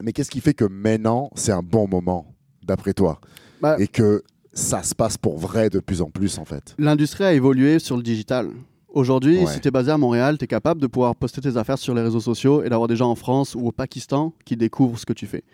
Mais 0.00 0.12
qu'est-ce 0.12 0.30
qui 0.30 0.40
fait 0.40 0.54
que 0.54 0.64
maintenant, 0.64 1.28
c'est 1.34 1.52
un 1.52 1.62
bon 1.62 1.88
moment, 1.88 2.32
d'après 2.64 2.94
toi? 2.94 3.20
Bah- 3.60 3.76
Et 3.80 3.88
que 3.88 4.22
ça 4.58 4.82
se 4.82 4.94
passe 4.94 5.16
pour 5.16 5.38
vrai 5.38 5.70
de 5.70 5.78
plus 5.80 6.02
en 6.02 6.10
plus, 6.10 6.38
en 6.38 6.44
fait 6.44 6.74
L'industrie 6.78 7.24
a 7.24 7.32
évolué 7.32 7.78
sur 7.78 7.96
le 7.96 8.02
digital. 8.02 8.50
Aujourd'hui, 8.88 9.38
Ouais. 9.40 9.46
si 9.46 9.60
tu 9.60 9.68
es 9.68 9.70
basé 9.70 9.90
à 9.90 9.98
Montréal, 9.98 10.38
tu 10.38 10.44
es 10.44 10.48
capable 10.48 10.80
de 10.80 10.86
pouvoir 10.86 11.14
poster 11.14 11.40
tes 11.40 11.56
affaires 11.56 11.78
sur 11.78 11.94
les 11.94 12.02
réseaux 12.02 12.20
sociaux 12.20 12.62
et 12.62 12.68
d'avoir 12.70 12.88
des 12.88 12.96
gens 12.96 13.10
en 13.10 13.14
France 13.14 13.54
ou 13.54 13.66
au 13.66 13.72
Pakistan 13.72 14.32
qui 14.44 14.56
découvrent 14.56 14.98
ce 14.98 15.06
que 15.06 15.12
tu 15.12 15.26
fais. 15.26 15.44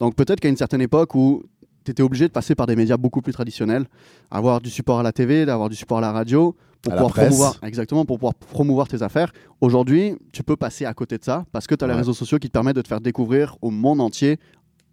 Donc 0.00 0.14
peut-être 0.14 0.40
qu'à 0.40 0.48
une 0.48 0.56
certaine 0.56 0.80
époque 0.80 1.14
où 1.14 1.42
tu 1.84 1.90
étais 1.90 2.02
obligé 2.02 2.26
de 2.28 2.32
passer 2.32 2.54
par 2.54 2.66
des 2.66 2.76
médias 2.76 2.96
beaucoup 2.96 3.20
plus 3.22 3.32
traditionnels, 3.32 3.86
avoir 4.30 4.60
du 4.60 4.70
support 4.70 5.00
à 5.00 5.02
la 5.02 5.12
TV, 5.12 5.44
d'avoir 5.46 5.68
du 5.68 5.76
support 5.76 5.98
à 5.98 6.00
la 6.00 6.12
radio, 6.12 6.54
pour 6.82 6.92
À 6.92 6.96
pouvoir 6.96 7.12
promouvoir 7.14 7.58
exactement 7.64 8.04
pour 8.04 8.18
pouvoir 8.18 8.34
promouvoir 8.34 8.86
tes 8.88 9.02
affaires. 9.02 9.32
Aujourd'hui, 9.60 10.14
tu 10.32 10.42
peux 10.44 10.56
passer 10.56 10.84
à 10.84 10.94
côté 10.94 11.18
de 11.18 11.24
ça 11.24 11.44
parce 11.50 11.66
que 11.66 11.74
tu 11.74 11.84
as 11.84 11.88
les 11.88 11.94
réseaux 11.94 12.12
sociaux 12.14 12.38
qui 12.38 12.46
te 12.48 12.52
permettent 12.52 12.76
de 12.76 12.82
te 12.82 12.88
faire 12.88 13.00
découvrir 13.00 13.56
au 13.60 13.70
monde 13.70 14.00
entier 14.00 14.38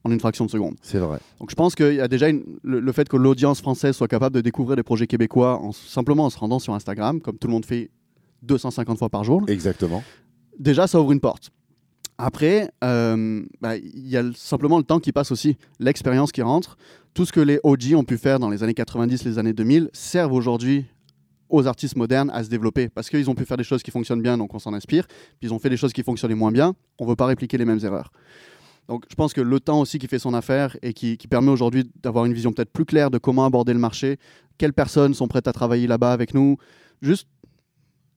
en 0.04 0.12
une 0.12 0.20
fraction 0.20 0.46
de 0.46 0.52
seconde. 0.52 0.76
C'est 0.82 0.98
vrai. 0.98 1.20
Donc 1.40 1.50
je 1.50 1.56
pense 1.56 1.76
qu'il 1.76 1.94
y 1.96 2.02
a 2.02 2.08
déjà 2.08 2.30
une- 2.30 2.44
le, 2.64 2.80
le 2.80 2.92
fait 2.92 3.08
que 3.08 3.16
l'audience 3.18 3.62
française 3.62 3.96
soit 3.96 4.08
capable 4.08 4.36
de 4.36 4.42
découvrir 4.42 4.76
des 4.76 4.84
projets 4.84 5.08
québécois 5.08 5.60
en, 5.62 5.72
simplement 5.72 6.26
en 6.26 6.30
se 6.30 6.38
rendant 6.38 6.60
sur 6.60 6.74
Instagram, 6.74 7.22
comme 7.22 7.38
tout 7.38 7.48
le 7.48 7.54
monde 7.54 7.66
fait 7.66 7.90
250 8.44 8.98
fois 9.00 9.10
par 9.10 9.24
jour, 9.24 9.44
Exactement. 9.48 10.04
déjà 10.60 10.88
ça 10.88 11.00
ouvre 11.00 11.12
une 11.14 11.22
porte. 11.22 11.52
Après, 12.18 12.70
euh, 12.84 13.44
bah, 13.62 13.76
il 13.78 14.08
y 14.08 14.18
a 14.18 14.22
le- 14.22 14.34
simplement 14.34 14.78
le 14.78 14.84
temps 14.84 15.00
qui 15.00 15.12
passe 15.12 15.32
aussi, 15.32 15.58
l'expérience 15.80 16.32
qui 16.32 16.42
rentre. 16.42 16.78
Tout 17.14 17.26
ce 17.26 17.32
que 17.32 17.40
les 17.40 17.60
OG 17.64 17.96
ont 17.96 18.04
pu 18.04 18.18
faire 18.18 18.40
dans 18.40 18.50
les 18.50 18.62
années 18.64 18.74
90, 18.74 19.24
les 19.26 19.40
années 19.40 19.54
2000, 19.54 19.90
servent 19.94 20.34
aujourd'hui 20.34 20.86
aux 21.50 21.68
artistes 21.68 21.96
modernes 21.96 22.30
à 22.34 22.44
se 22.44 22.50
développer 22.50 22.90
parce 22.90 23.10
qu'ils 23.10 23.30
ont 23.30 23.36
pu 23.36 23.46
faire 23.46 23.58
des 23.58 23.64
choses 23.64 23.84
qui 23.84 23.92
fonctionnent 23.92 24.22
bien, 24.22 24.38
donc 24.38 24.54
on 24.54 24.60
s'en 24.60 24.74
inspire. 24.74 25.06
Puis 25.08 25.50
ils 25.50 25.54
ont 25.54 25.60
fait 25.60 25.70
des 25.70 25.78
choses 25.78 25.94
qui 25.94 26.04
fonctionnaient 26.04 26.36
moins 26.36 26.52
bien, 26.52 26.74
on 27.00 27.06
ne 27.06 27.10
veut 27.10 27.16
pas 27.16 27.26
répliquer 27.28 27.58
les 27.58 27.66
mêmes 27.66 27.80
erreurs. 27.84 28.12
Donc 28.88 29.06
je 29.10 29.16
pense 29.16 29.34
que 29.34 29.42
le 29.42 29.60
temps 29.60 29.80
aussi 29.80 30.00
qui 30.00 30.08
fait 30.08 30.20
son 30.20 30.34
affaire 30.34 30.78
et 30.82 30.94
qui, 30.94 31.18
permet 31.30 31.52
aujourd'hui 31.52 31.90
d'avoir 32.02 32.26
une 32.26 32.34
vision 32.34 32.52
peut-être 32.52 32.72
plus 32.72 32.86
claire 32.86 33.12
de 33.12 33.18
comment 33.18 33.46
aborder 33.46 33.74
le 33.74 33.80
marché, 33.80 34.18
quelles 34.58 34.74
personnes 34.74 35.14
sont 35.14 35.28
prêtes 35.28 35.48
à 35.48 35.54
travailler 35.54 35.88
là-bas 35.88 36.12
avec 36.12 36.34
nous, 36.34 36.58
juste 37.02 37.28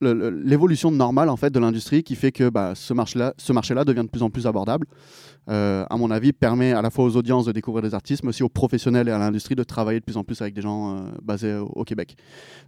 l'évolution 0.00 0.90
normale 0.90 1.28
en 1.28 1.36
fait 1.36 1.50
de 1.50 1.58
l'industrie 1.58 2.02
qui 2.02 2.16
fait 2.16 2.32
que 2.32 2.48
bah, 2.48 2.74
ce 2.74 2.92
marché-là 2.92 3.84
devient 3.84 4.02
de 4.02 4.08
plus 4.08 4.22
en 4.22 4.30
plus 4.30 4.46
abordable. 4.46 4.86
Euh, 5.48 5.84
à 5.88 5.96
mon 5.96 6.10
avis, 6.10 6.32
permet 6.32 6.72
à 6.72 6.82
la 6.82 6.90
fois 6.90 7.04
aux 7.04 7.16
audiences 7.16 7.46
de 7.46 7.52
découvrir 7.52 7.82
des 7.82 7.94
artistes, 7.94 8.24
mais 8.24 8.30
aussi 8.30 8.42
aux 8.42 8.48
professionnels 8.48 9.08
et 9.08 9.12
à 9.12 9.18
l'industrie 9.18 9.54
de 9.54 9.62
travailler 9.62 10.00
de 10.00 10.04
plus 10.04 10.16
en 10.16 10.24
plus 10.24 10.40
avec 10.42 10.54
des 10.54 10.62
gens 10.62 10.96
euh, 10.96 11.00
basés 11.22 11.54
au, 11.54 11.84
Québec. 11.84 12.16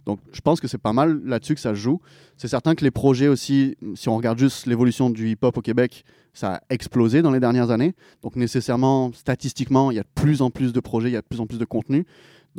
Donc 0.05 0.19
je 0.31 0.39
pense 0.39 0.61
que 0.61 0.67
c'est 0.67 0.77
pas 0.77 0.93
mal 0.93 1.19
là-dessus 1.25 1.55
que 1.55 1.61
ça 1.61 1.73
joue. 1.73 1.99
C'est 2.37 2.47
certain 2.47 2.75
que 2.75 2.85
les 2.85 2.91
projets 2.91 3.27
aussi, 3.27 3.75
si 3.95 4.07
on 4.07 4.15
regarde 4.15 4.39
juste 4.39 4.65
l'évolution 4.65 5.09
du 5.09 5.29
hip-hop 5.29 5.57
au 5.57 5.61
Québec, 5.61 6.05
ça 6.33 6.55
a 6.55 6.61
explosé 6.69 7.21
dans 7.21 7.31
les 7.31 7.41
dernières 7.41 7.69
années. 7.69 7.93
Donc 8.23 8.37
nécessairement, 8.37 9.11
statistiquement, 9.11 9.91
il 9.91 9.95
y 9.95 9.99
a 9.99 10.03
de 10.03 10.09
plus 10.15 10.41
en 10.41 10.49
plus 10.49 10.71
de 10.71 10.79
projets, 10.79 11.09
il 11.09 11.13
y 11.13 11.17
a 11.17 11.21
de 11.21 11.27
plus 11.27 11.41
en 11.41 11.47
plus 11.47 11.59
de 11.59 11.65
contenu. 11.65 12.05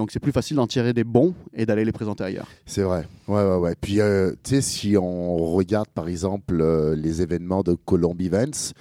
Donc 0.01 0.13
c'est 0.13 0.19
plus 0.19 0.33
facile 0.33 0.57
d'en 0.57 0.67
tirer 0.67 0.95
des 0.95 1.05
bons 1.05 1.35
et 1.53 1.67
d'aller 1.67 1.85
les 1.85 1.93
présenter 1.93 2.25
ailleurs. 2.25 2.47
C'est 2.65 2.81
vrai. 2.81 3.07
Ouais, 3.29 3.43
ouais, 3.45 3.57
ouais. 3.57 3.75
Puis, 3.79 4.01
euh, 4.01 4.31
tu 4.43 4.55
sais, 4.55 4.63
si 4.63 4.97
on 4.97 5.37
regarde, 5.53 5.89
par 5.89 6.09
exemple, 6.09 6.59
euh, 6.59 6.97
les 6.97 7.21
événements 7.21 7.63
de 7.63 7.75
Colombie 7.75 8.29
Events, 8.29 8.73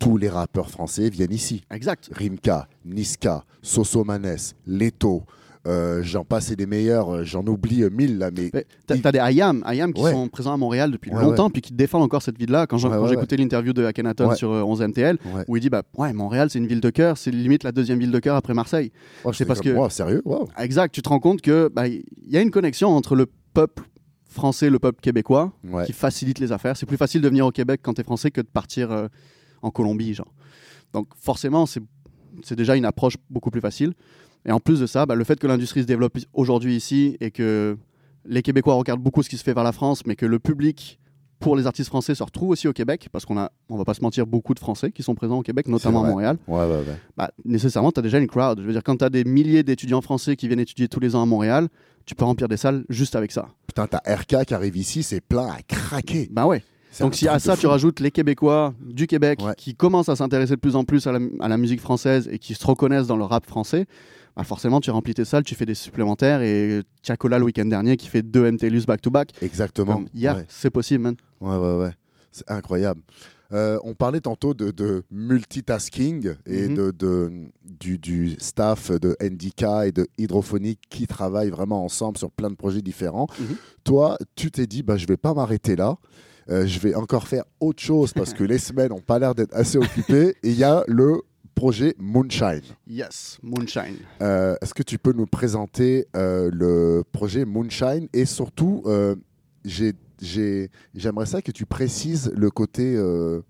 tous 0.00 0.16
les 0.16 0.28
rappeurs 0.28 0.68
français 0.68 1.08
viennent 1.08 1.32
ici. 1.32 1.62
Exact. 1.70 2.10
Rimka, 2.12 2.66
Niska, 2.84 3.44
Sosomanes, 3.62 4.54
Leto, 4.66 5.22
euh, 5.66 6.02
j'en 6.02 6.24
passe 6.24 6.50
et 6.50 6.56
des 6.56 6.66
meilleurs, 6.66 7.14
euh, 7.14 7.24
j'en 7.24 7.44
oublie 7.46 7.82
euh, 7.82 7.90
mille 7.90 8.18
là, 8.18 8.30
mais 8.36 8.50
Mais 8.54 8.66
T'as 8.86 8.94
Il- 8.94 9.02
des 9.02 9.18
IAM, 9.34 9.64
IAM 9.66 9.92
qui 9.92 10.02
Ouais. 10.02 10.12
sont 10.12 10.28
présents 10.28 10.52
à 10.54 10.56
Montréal 10.56 10.90
depuis 10.90 11.10
Ouais, 11.12 11.20
longtemps, 11.22 11.50
puis 11.50 11.60
qui 11.62 11.72
défendent 11.72 12.02
encore 12.02 12.22
cette 12.22 12.38
ville-là. 12.38 12.66
Quand 12.66 12.78
écouté 13.12 13.36
l'interview 13.36 13.72
de 13.72 13.84
Akhenaton 13.84 14.34
sur 14.34 14.50
euh, 14.52 14.62
11 14.62 14.80
MTL, 14.82 15.18
où 15.48 15.56
il 15.56 15.60
dit 15.60 15.70
bah 15.70 15.82
ouais 15.98 16.12
Montréal 16.12 16.48
c'est 16.50 16.58
une 16.58 16.66
ville 16.66 16.80
de 16.80 16.90
cœur, 16.90 17.18
c'est 17.18 17.30
limite 17.30 17.64
la 17.64 17.72
deuxième 17.72 17.98
ville 17.98 18.10
de 18.12 18.18
cœur 18.18 18.36
après 18.36 18.54
Marseille. 18.54 18.92
Oh, 19.24 19.32
c'est 19.32 19.44
parce 19.44 19.60
comme, 19.60 19.72
que- 19.72 19.76
wow, 19.78 19.88
sérieux 19.90 20.22
Wow. 20.24 20.48
Exact. 20.58 20.92
Tu 20.94 21.02
te 21.02 21.08
rends 21.08 21.20
compte 21.20 21.40
que 21.42 21.68
bah, 21.74 21.86
il 21.88 22.04
y 22.26 22.36
a 22.36 22.40
une 22.40 22.50
connexion 22.50 22.88
entre 22.88 23.14
le 23.16 23.26
peuple 23.54 23.84
français, 24.28 24.66
et 24.66 24.70
le 24.70 24.78
peuple 24.78 25.00
québécois, 25.00 25.52
qui 25.86 25.92
facilite 25.92 26.38
les 26.38 26.52
affaires. 26.52 26.76
C'est 26.76 26.84
plus 26.86 26.96
facile 26.98 27.22
de 27.22 27.28
venir 27.28 27.46
au 27.46 27.50
Québec 27.50 27.80
quand 27.82 27.94
tu 27.94 28.02
es 28.02 28.04
français 28.04 28.30
que 28.30 28.40
de 28.42 28.46
partir 28.46 29.08
en 29.62 29.70
Colombie, 29.70 30.12
genre. 30.14 30.32
Donc 30.92 31.08
forcément, 31.18 31.64
c'est 31.66 32.54
déjà 32.54 32.76
une 32.76 32.84
approche 32.84 33.14
beaucoup 33.30 33.50
plus 33.50 33.60
facile. 33.62 33.94
Et 34.46 34.52
en 34.52 34.60
plus 34.60 34.80
de 34.80 34.86
ça, 34.86 35.06
bah, 35.06 35.14
le 35.14 35.24
fait 35.24 35.38
que 35.38 35.46
l'industrie 35.46 35.82
se 35.82 35.86
développe 35.86 36.16
aujourd'hui 36.32 36.76
ici 36.76 37.16
et 37.20 37.30
que 37.30 37.76
les 38.24 38.42
Québécois 38.42 38.74
regardent 38.74 39.02
beaucoup 39.02 39.22
ce 39.22 39.28
qui 39.28 39.36
se 39.36 39.42
fait 39.44 39.54
vers 39.54 39.64
la 39.64 39.72
France, 39.72 40.02
mais 40.06 40.16
que 40.16 40.26
le 40.26 40.38
public 40.38 40.98
pour 41.38 41.54
les 41.54 41.66
artistes 41.66 41.88
français 41.88 42.14
se 42.14 42.22
retrouve 42.22 42.48
aussi 42.50 42.66
au 42.66 42.72
Québec, 42.72 43.08
parce 43.12 43.26
qu'on 43.26 43.36
a, 43.36 43.52
on 43.68 43.76
va 43.76 43.84
pas 43.84 43.92
se 43.92 44.00
mentir, 44.00 44.26
beaucoup 44.26 44.54
de 44.54 44.58
Français 44.58 44.90
qui 44.90 45.02
sont 45.02 45.14
présents 45.14 45.38
au 45.38 45.42
Québec, 45.42 45.68
notamment 45.68 46.02
à. 46.02 46.08
Montréal 46.08 46.38
Ouais, 46.48 46.60
ouais, 46.60 46.66
ouais. 46.78 46.96
bah, 47.16 47.30
nécessairement, 47.44 47.92
tu 47.92 48.00
as 48.00 48.02
déjà 48.02 48.18
une 48.18 48.26
crowd. 48.26 48.58
Je 48.60 48.64
veux 48.66 48.72
dire, 48.72 48.82
quand 48.82 48.96
tu 48.96 49.04
as 49.04 49.10
des 49.10 49.24
milliers 49.24 49.62
d'étudiants 49.62 50.00
français 50.00 50.34
qui 50.34 50.46
viennent 50.48 50.60
étudier 50.60 50.88
tous 50.88 50.98
les 51.00 51.14
ans 51.14 51.22
à 51.22 51.26
Montréal, 51.26 51.68
tu 52.06 52.14
peux 52.14 52.24
remplir 52.24 52.48
des 52.48 52.56
salles 52.56 52.84
juste 52.88 53.16
avec 53.16 53.32
ça. 53.32 53.48
Putain, 53.66 53.86
t'as 53.86 53.98
RK 54.14 54.46
qui 54.46 54.54
arrive 54.54 54.76
ici, 54.78 55.02
c'est 55.02 55.20
plein 55.20 55.46
à 55.48 55.58
craquer. 55.68 56.28
Bah 56.32 56.46
ouais. 56.46 56.62
Donc 57.00 57.14
si 57.14 57.28
à 57.28 57.38
ça 57.38 57.54
fou. 57.54 57.60
tu 57.60 57.66
rajoutes 57.66 58.00
les 58.00 58.10
Québécois 58.10 58.72
du 58.80 59.06
Québec 59.06 59.40
Ouais. 59.44 59.52
qui 59.58 59.74
commencent 59.74 60.08
à 60.08 60.16
s'intéresser 60.16 60.54
de 60.54 60.60
plus 60.60 60.74
en 60.76 60.84
plus 60.84 61.06
à 61.06 61.12
la, 61.12 61.18
à 61.40 61.48
la 61.48 61.58
musique 61.58 61.80
française 61.82 62.28
et 62.32 62.38
qui 62.38 62.54
se 62.54 62.66
reconnaissent 62.66 63.06
dans 63.08 63.18
le 63.18 63.24
rap 63.24 63.44
français, 63.44 63.84
bah 64.36 64.44
forcément 64.44 64.80
tu 64.80 64.90
remplis 64.90 65.14
tes 65.14 65.24
salles, 65.24 65.44
tu 65.44 65.54
fais 65.54 65.64
des 65.66 65.74
supplémentaires 65.74 66.42
et 66.42 66.82
Tiakola 67.02 67.38
le 67.38 67.44
week-end 67.46 67.64
dernier 67.64 67.96
qui 67.96 68.08
fait 68.08 68.22
deux 68.22 68.50
MTLUS 68.50 68.84
back-to-back. 68.86 69.32
Exactement. 69.42 70.04
Yeah, 70.14 70.36
Ouais. 70.36 70.44
c'est 70.48 70.70
possible, 70.70 71.04
man. 71.04 71.16
Ouais, 71.40 71.56
ouais, 71.56 71.76
ouais. 71.84 71.90
C'est 72.32 72.50
incroyable. 72.50 73.00
Euh, 73.52 73.78
on 73.84 73.94
parlait 73.94 74.20
tantôt 74.20 74.54
de, 74.54 74.72
de 74.72 75.04
multitasking 75.10 76.34
et 76.46 76.68
Mhm. 76.68 76.74
de, 76.74 76.90
de- 76.90 77.32
du, 77.64 77.98
du 77.98 78.36
staff 78.40 78.90
de 78.90 79.16
NDK 79.20 79.86
et 79.86 79.92
de 79.92 80.06
Hydrophonique 80.18 80.80
qui 80.90 81.06
travaillent 81.06 81.50
vraiment 81.50 81.84
ensemble 81.84 82.18
sur 82.18 82.30
plein 82.30 82.50
de 82.50 82.56
projets 82.56 82.82
différents. 82.82 83.28
Mhm. 83.38 83.56
Toi, 83.84 84.18
tu 84.34 84.50
t'es 84.50 84.66
dit, 84.66 84.82
bah, 84.82 84.96
je 84.96 85.06
vais 85.06 85.16
pas 85.16 85.32
m'arrêter 85.32 85.76
là. 85.76 85.96
Euh, 86.50 86.66
je 86.66 86.78
vais 86.80 86.94
encore 86.94 87.26
faire 87.26 87.44
autre 87.60 87.82
chose 87.82 88.12
parce 88.12 88.32
que 88.34 88.44
les 88.44 88.58
semaines 88.58 88.88
n'ont 88.90 89.00
pas 89.00 89.18
l'air 89.18 89.34
d'être 89.34 89.54
assez 89.54 89.78
occupées. 89.78 90.30
Et 90.42 90.50
il 90.50 90.58
y 90.58 90.64
a 90.64 90.82
le 90.88 91.20
projet 91.56 91.94
Moonshine. 91.98 92.60
Yes, 92.86 93.38
Moonshine. 93.42 93.96
Euh, 94.22 94.54
Est-ce 94.60 94.74
que 94.74 94.82
tu 94.84 94.98
peux 94.98 95.12
nous 95.12 95.26
présenter 95.26 96.06
euh, 96.14 96.50
le 96.52 97.02
projet 97.10 97.44
Moonshine 97.46 98.06
et 98.12 98.26
surtout, 98.26 98.82
euh, 98.86 99.16
j'ai- 99.64 99.94
j'ai- 100.20 100.70
j'aimerais 100.94 101.26
ça 101.26 101.40
que 101.42 101.50
tu 101.50 101.64
précises 101.66 102.30
le 102.36 102.50
côté 102.50 102.94
euh, 102.94 103.40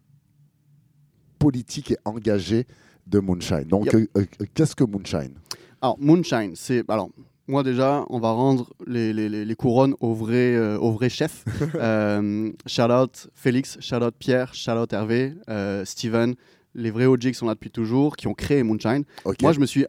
politique 1.39 1.91
et 1.91 1.97
engagé 2.05 2.67
de 3.07 3.19
Moonshine. 3.19 3.65
Donc, 3.65 3.93
Yep. 3.93 4.09
qu'est-ce 4.55 4.75
que 4.75 4.85
Moonshine? 4.85 5.35
Alors, 5.83 5.97
Moonshine, 6.01 6.53
c'est. 6.55 6.89
Alors, 6.89 7.11
moi 7.49 7.63
déjà, 7.63 8.05
on 8.09 8.19
va 8.19 8.31
rendre 8.31 8.73
les, 8.87 9.13
les- 9.13 9.29
les- 9.29 9.45
les 9.45 9.55
couronnes 9.55 9.95
au 10.01 10.15
vrai, 10.15 10.55
euh, 10.57 10.79
au 10.79 10.93
vrai 10.93 11.09
chef. 11.09 11.45
euh, 11.75 12.51
shout 12.67 12.83
out 12.91 13.29
Félix, 13.35 13.77
shout 13.81 13.97
out 14.03 14.15
Pierre, 14.19 14.55
shout 14.55 14.73
out 14.73 14.93
Hervé, 14.93 15.35
euh, 15.49 15.85
Steven, 15.85 16.35
les 16.77 16.91
vrais 16.91 17.07
OG 17.07 17.21
qui 17.21 17.35
sont 17.35 17.47
là 17.47 17.55
depuis 17.55 17.71
toujours, 17.71 18.17
qui 18.17 18.29
ont 18.29 18.35
créé 18.35 18.63
Moonshine. 18.63 19.05
Moi, 19.43 19.53
je 19.53 19.61
me 19.61 19.67
suis. 19.67 19.87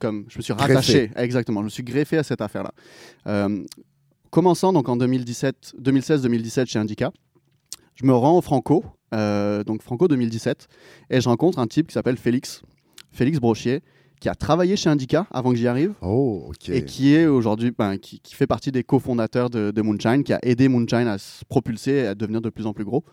Comme, 0.00 0.24
je 0.28 0.38
me 0.38 0.42
suis 0.42 0.52
Greffé. 0.52 0.74
rattaché, 0.74 1.10
exactement, 1.14 1.60
je 1.60 1.66
me 1.66 1.70
suis 1.70 1.84
greffé 1.84 2.18
à 2.18 2.24
cette 2.24 2.40
affaire-là. 2.40 2.72
Euh, 3.28 3.64
commençant 4.30 4.72
donc 4.72 4.88
en 4.88 4.96
2017, 4.96 5.74
2016-2017 5.80 6.66
chez 6.66 6.80
Indica, 6.80 7.12
je 7.94 8.04
me 8.04 8.12
rends 8.12 8.38
au 8.38 8.40
Franco, 8.40 8.84
euh, 9.14 9.62
donc 9.62 9.82
Franco 9.82 10.08
2017, 10.08 10.66
et 11.10 11.20
je 11.20 11.28
rencontre 11.28 11.60
un 11.60 11.68
type 11.68 11.86
qui 11.86 11.94
s'appelle 11.94 12.16
Félix, 12.16 12.62
Félix 13.12 13.38
Brochier, 13.38 13.82
qui 14.20 14.28
a 14.28 14.34
travaillé 14.34 14.76
chez 14.76 14.88
Indica 14.88 15.26
avant 15.30 15.50
que 15.50 15.56
j'y 15.56 15.66
arrive 15.68 15.92
Oh, 16.00 16.46
ok. 16.48 16.70
et 16.70 16.84
qui 16.84 17.14
est 17.14 17.26
aujourd'hui, 17.26 17.72
ben, 17.76 17.98
qui, 17.98 18.20
qui 18.20 18.34
fait 18.34 18.46
partie 18.46 18.72
des 18.72 18.82
cofondateurs 18.82 19.50
de, 19.50 19.70
de 19.70 19.82
Moonshine, 19.82 20.24
qui 20.24 20.32
a 20.32 20.38
aidé 20.42 20.68
Moonshine 20.68 21.08
à 21.08 21.18
se 21.18 21.44
propulser 21.44 21.90
et 21.92 22.06
à 22.06 22.14
devenir 22.14 22.40
de 22.40 22.48
plus 22.48 22.66
en 22.66 22.72
plus 22.72 22.84
gros. 22.84 23.04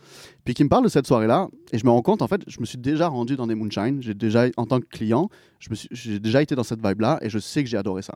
Puis 0.46 0.54
qui 0.54 0.64
me 0.64 0.70
parle 0.70 0.84
de 0.86 0.90
cette 0.90 1.08
soirée-là, 1.08 1.50
et 1.74 1.78
je 1.78 1.86
me 1.86 1.90
rends 1.92 2.02
compte, 2.02 2.22
en 2.22 2.28
fait, 2.28 2.42
je 2.48 2.60
me 2.62 2.66
suis 2.66 2.78
déjà 2.78 3.08
rendu 3.08 3.36
dans 3.36 3.48
des 3.48 3.56
Moonshine, 3.56 4.02
j'ai 4.02 4.14
déjà, 4.14 4.46
en 4.58 4.66
tant 4.66 4.80
que 4.80 4.86
client, 4.86 5.30
j'ai 5.92 6.20
déjà 6.20 6.42
été 6.42 6.56
dans 6.56 6.64
cette 6.64 6.86
vibe-là, 6.86 7.20
et 7.22 7.30
je 7.30 7.40
sais 7.40 7.64
que 7.64 7.70
j'ai 7.70 7.78
adoré 7.78 8.02
ça. 8.02 8.16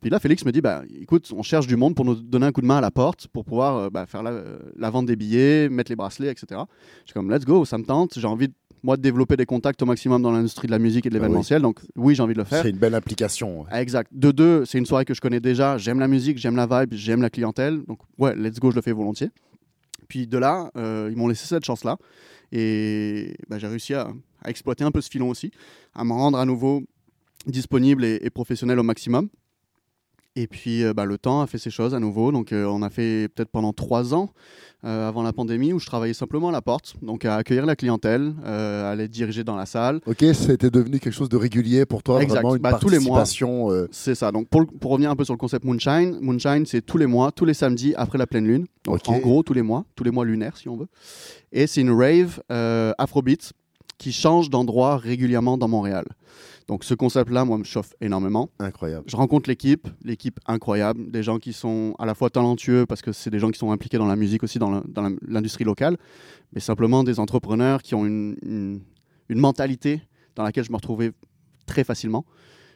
Puis 0.00 0.10
là, 0.10 0.18
Félix 0.18 0.44
me 0.44 0.52
dit, 0.52 0.60
bah, 0.60 0.82
écoute, 1.00 1.32
on 1.34 1.42
cherche 1.42 1.66
du 1.66 1.76
monde 1.76 1.94
pour 1.94 2.04
nous 2.04 2.14
donner 2.14 2.44
un 2.46 2.52
coup 2.52 2.60
de 2.60 2.66
main 2.66 2.76
à 2.76 2.80
la 2.82 2.90
porte, 2.90 3.26
pour 3.28 3.44
pouvoir 3.44 3.76
euh, 3.76 3.90
bah, 3.90 4.04
faire 4.06 4.22
la, 4.22 4.42
la 4.76 4.90
vente 4.90 5.06
des 5.06 5.16
billets, 5.16 5.68
mettre 5.70 5.90
les 5.90 5.96
bracelets, 5.96 6.30
etc. 6.30 6.60
Je 7.04 7.06
suis 7.10 7.14
comme, 7.14 7.30
let's 7.32 7.44
go, 7.46 7.64
ça 7.64 7.78
me 7.78 7.84
tente, 7.84 8.18
j'ai 8.18 8.26
envie, 8.26 8.48
de- 8.48 8.54
moi, 8.84 8.96
de 8.98 9.02
développer 9.02 9.36
des 9.36 9.46
contacts 9.46 9.80
au 9.82 9.86
maximum 9.86 10.20
dans 10.22 10.30
l'industrie 10.30 10.66
de 10.66 10.72
la 10.72 10.78
musique 10.78 11.06
et 11.06 11.08
de 11.10 11.14
Ah 11.14 11.18
oui. 11.18 11.22
l'événementiel, 11.22 11.62
donc 11.62 11.80
oui, 11.96 12.14
j'ai 12.14 12.22
envie 12.22 12.34
de 12.34 12.38
le 12.38 12.44
faire. 12.44 12.62
C'est 12.62 12.70
une 12.70 12.76
belle 12.76 12.94
implication. 12.94 13.66
Exact. 13.72 14.10
De 14.12 14.30
deux, 14.30 14.64
c'est 14.66 14.76
une 14.78 14.84
soirée 14.86 15.04
que 15.06 15.14
je 15.14 15.20
connais 15.22 15.40
déjà. 15.40 15.78
J'aime 15.78 15.98
la 15.98 16.06
musique, 16.06 16.36
j'aime 16.38 16.54
la 16.54 16.66
vibe, 16.66 16.92
j'aime 16.92 17.22
la 17.22 17.30
clientèle. 17.30 17.82
Donc, 17.88 17.98
ouais, 18.18 18.36
let's 18.36 18.60
go, 18.60 18.70
je 18.70 18.76
le 18.76 18.82
fais 18.82 18.92
volontiers. 18.92 19.30
Puis 20.06 20.26
de 20.26 20.36
là, 20.38 20.70
euh, 20.76 21.08
ils 21.10 21.16
m'ont 21.16 21.28
laissé 21.28 21.46
cette 21.46 21.64
chance-là. 21.64 21.96
Et 22.52 23.34
bah, 23.48 23.58
j'ai 23.58 23.66
réussi 23.66 23.94
à, 23.94 24.12
à 24.42 24.50
exploiter 24.50 24.84
un 24.84 24.90
peu 24.90 25.00
ce 25.00 25.08
filon 25.10 25.30
aussi, 25.30 25.50
à 25.94 26.04
me 26.04 26.12
rendre 26.12 26.38
à 26.38 26.44
nouveau 26.44 26.82
disponible 27.46 28.04
et, 28.04 28.18
et 28.22 28.30
professionnel 28.30 28.78
au 28.78 28.82
maximum. 28.82 29.28
Et 30.36 30.48
puis 30.48 30.82
euh, 30.82 30.92
bah, 30.92 31.04
le 31.04 31.16
temps 31.16 31.42
a 31.42 31.46
fait 31.46 31.58
ses 31.58 31.70
choses 31.70 31.94
à 31.94 32.00
nouveau. 32.00 32.32
Donc 32.32 32.52
euh, 32.52 32.64
on 32.66 32.82
a 32.82 32.90
fait 32.90 33.28
peut-être 33.34 33.50
pendant 33.50 33.72
trois 33.72 34.14
ans 34.14 34.30
euh, 34.84 35.08
avant 35.08 35.22
la 35.22 35.32
pandémie 35.32 35.72
où 35.72 35.78
je 35.78 35.86
travaillais 35.86 36.12
simplement 36.12 36.48
à 36.48 36.52
la 36.52 36.60
porte, 36.60 36.94
donc 37.02 37.24
à 37.24 37.36
accueillir 37.36 37.64
la 37.66 37.76
clientèle, 37.76 38.34
à 38.44 38.94
les 38.96 39.06
diriger 39.08 39.44
dans 39.44 39.56
la 39.56 39.64
salle. 39.64 40.00
Ok, 40.06 40.24
c'était 40.34 40.70
devenu 40.70 40.98
quelque 40.98 41.12
chose 41.14 41.28
de 41.28 41.36
régulier 41.36 41.86
pour 41.86 42.02
toi, 42.02 42.20
Exact. 42.20 42.40
vraiment 42.40 42.56
une 42.56 42.62
Bah, 42.62 42.78
tous 42.80 42.88
les 42.88 42.98
mois. 42.98 43.18
participation. 43.18 43.70
euh, 43.70 43.88
C'est 43.92 44.14
ça. 44.14 44.30
Donc, 44.32 44.48
pour, 44.48 44.60
le- 44.60 44.66
pour 44.66 44.90
revenir 44.90 45.10
un 45.10 45.16
peu 45.16 45.24
sur 45.24 45.32
le 45.32 45.38
concept 45.38 45.64
Moonshine, 45.64 46.18
Moonshine, 46.20 46.66
c'est 46.66 46.82
tous 46.82 46.98
les 46.98 47.06
mois, 47.06 47.32
tous 47.32 47.44
les 47.46 47.54
samedis 47.54 47.94
après 47.96 48.18
la 48.18 48.26
pleine 48.26 48.46
lune. 48.46 48.66
Donc, 48.84 49.08
en 49.08 49.18
gros, 49.20 49.42
tous 49.42 49.54
les 49.54 49.62
mois, 49.62 49.84
tous 49.94 50.04
les 50.04 50.10
mois 50.10 50.24
lunaires, 50.26 50.56
si 50.58 50.68
on 50.68 50.76
veut. 50.76 50.88
Et 51.52 51.66
c'est 51.66 51.80
une 51.80 51.90
rave 51.92 52.42
afrobeat 52.98 53.52
qui 53.98 54.12
change 54.12 54.50
d'endroit 54.50 54.96
régulièrement 54.96 55.56
dans 55.58 55.68
Montréal. 55.68 56.04
Donc, 56.66 56.82
ce 56.82 56.94
concept-là, 56.94 57.44
moi, 57.44 57.58
me 57.58 57.64
chauffe 57.64 57.92
énormément. 58.00 58.48
incroyable. 58.58 59.04
Je 59.06 59.16
rencontre 59.16 59.48
l'équipe, 59.50 59.86
l'équipe 60.02 60.40
incroyable, 60.46 61.10
des 61.10 61.22
gens 61.22 61.38
qui 61.38 61.52
sont 61.52 61.94
à 61.98 62.06
la 62.06 62.14
fois 62.14 62.30
talentueux 62.30 62.86
parce 62.86 63.02
que 63.02 63.12
c'est 63.12 63.28
des 63.30 63.38
gens 63.38 63.50
qui 63.50 63.58
sont 63.58 63.70
impliqués 63.70 63.98
dans 63.98 64.06
la 64.06 64.16
musique 64.16 64.42
aussi, 64.42 64.58
dans 64.58 64.82
l'industrie 65.28 65.64
locale, 65.64 65.98
mais 66.54 66.60
simplement 66.60 67.04
des 67.04 67.20
entrepreneurs 67.20 67.82
qui 67.82 67.94
ont 67.94 68.06
une, 68.06 68.36
une- 68.42 68.80
une 69.28 69.38
mentalité 69.38 70.02
dans 70.36 70.42
laquelle 70.42 70.64
je 70.64 70.70
me 70.70 70.76
retrouvais 70.76 71.12
très 71.66 71.84
facilement. 71.84 72.24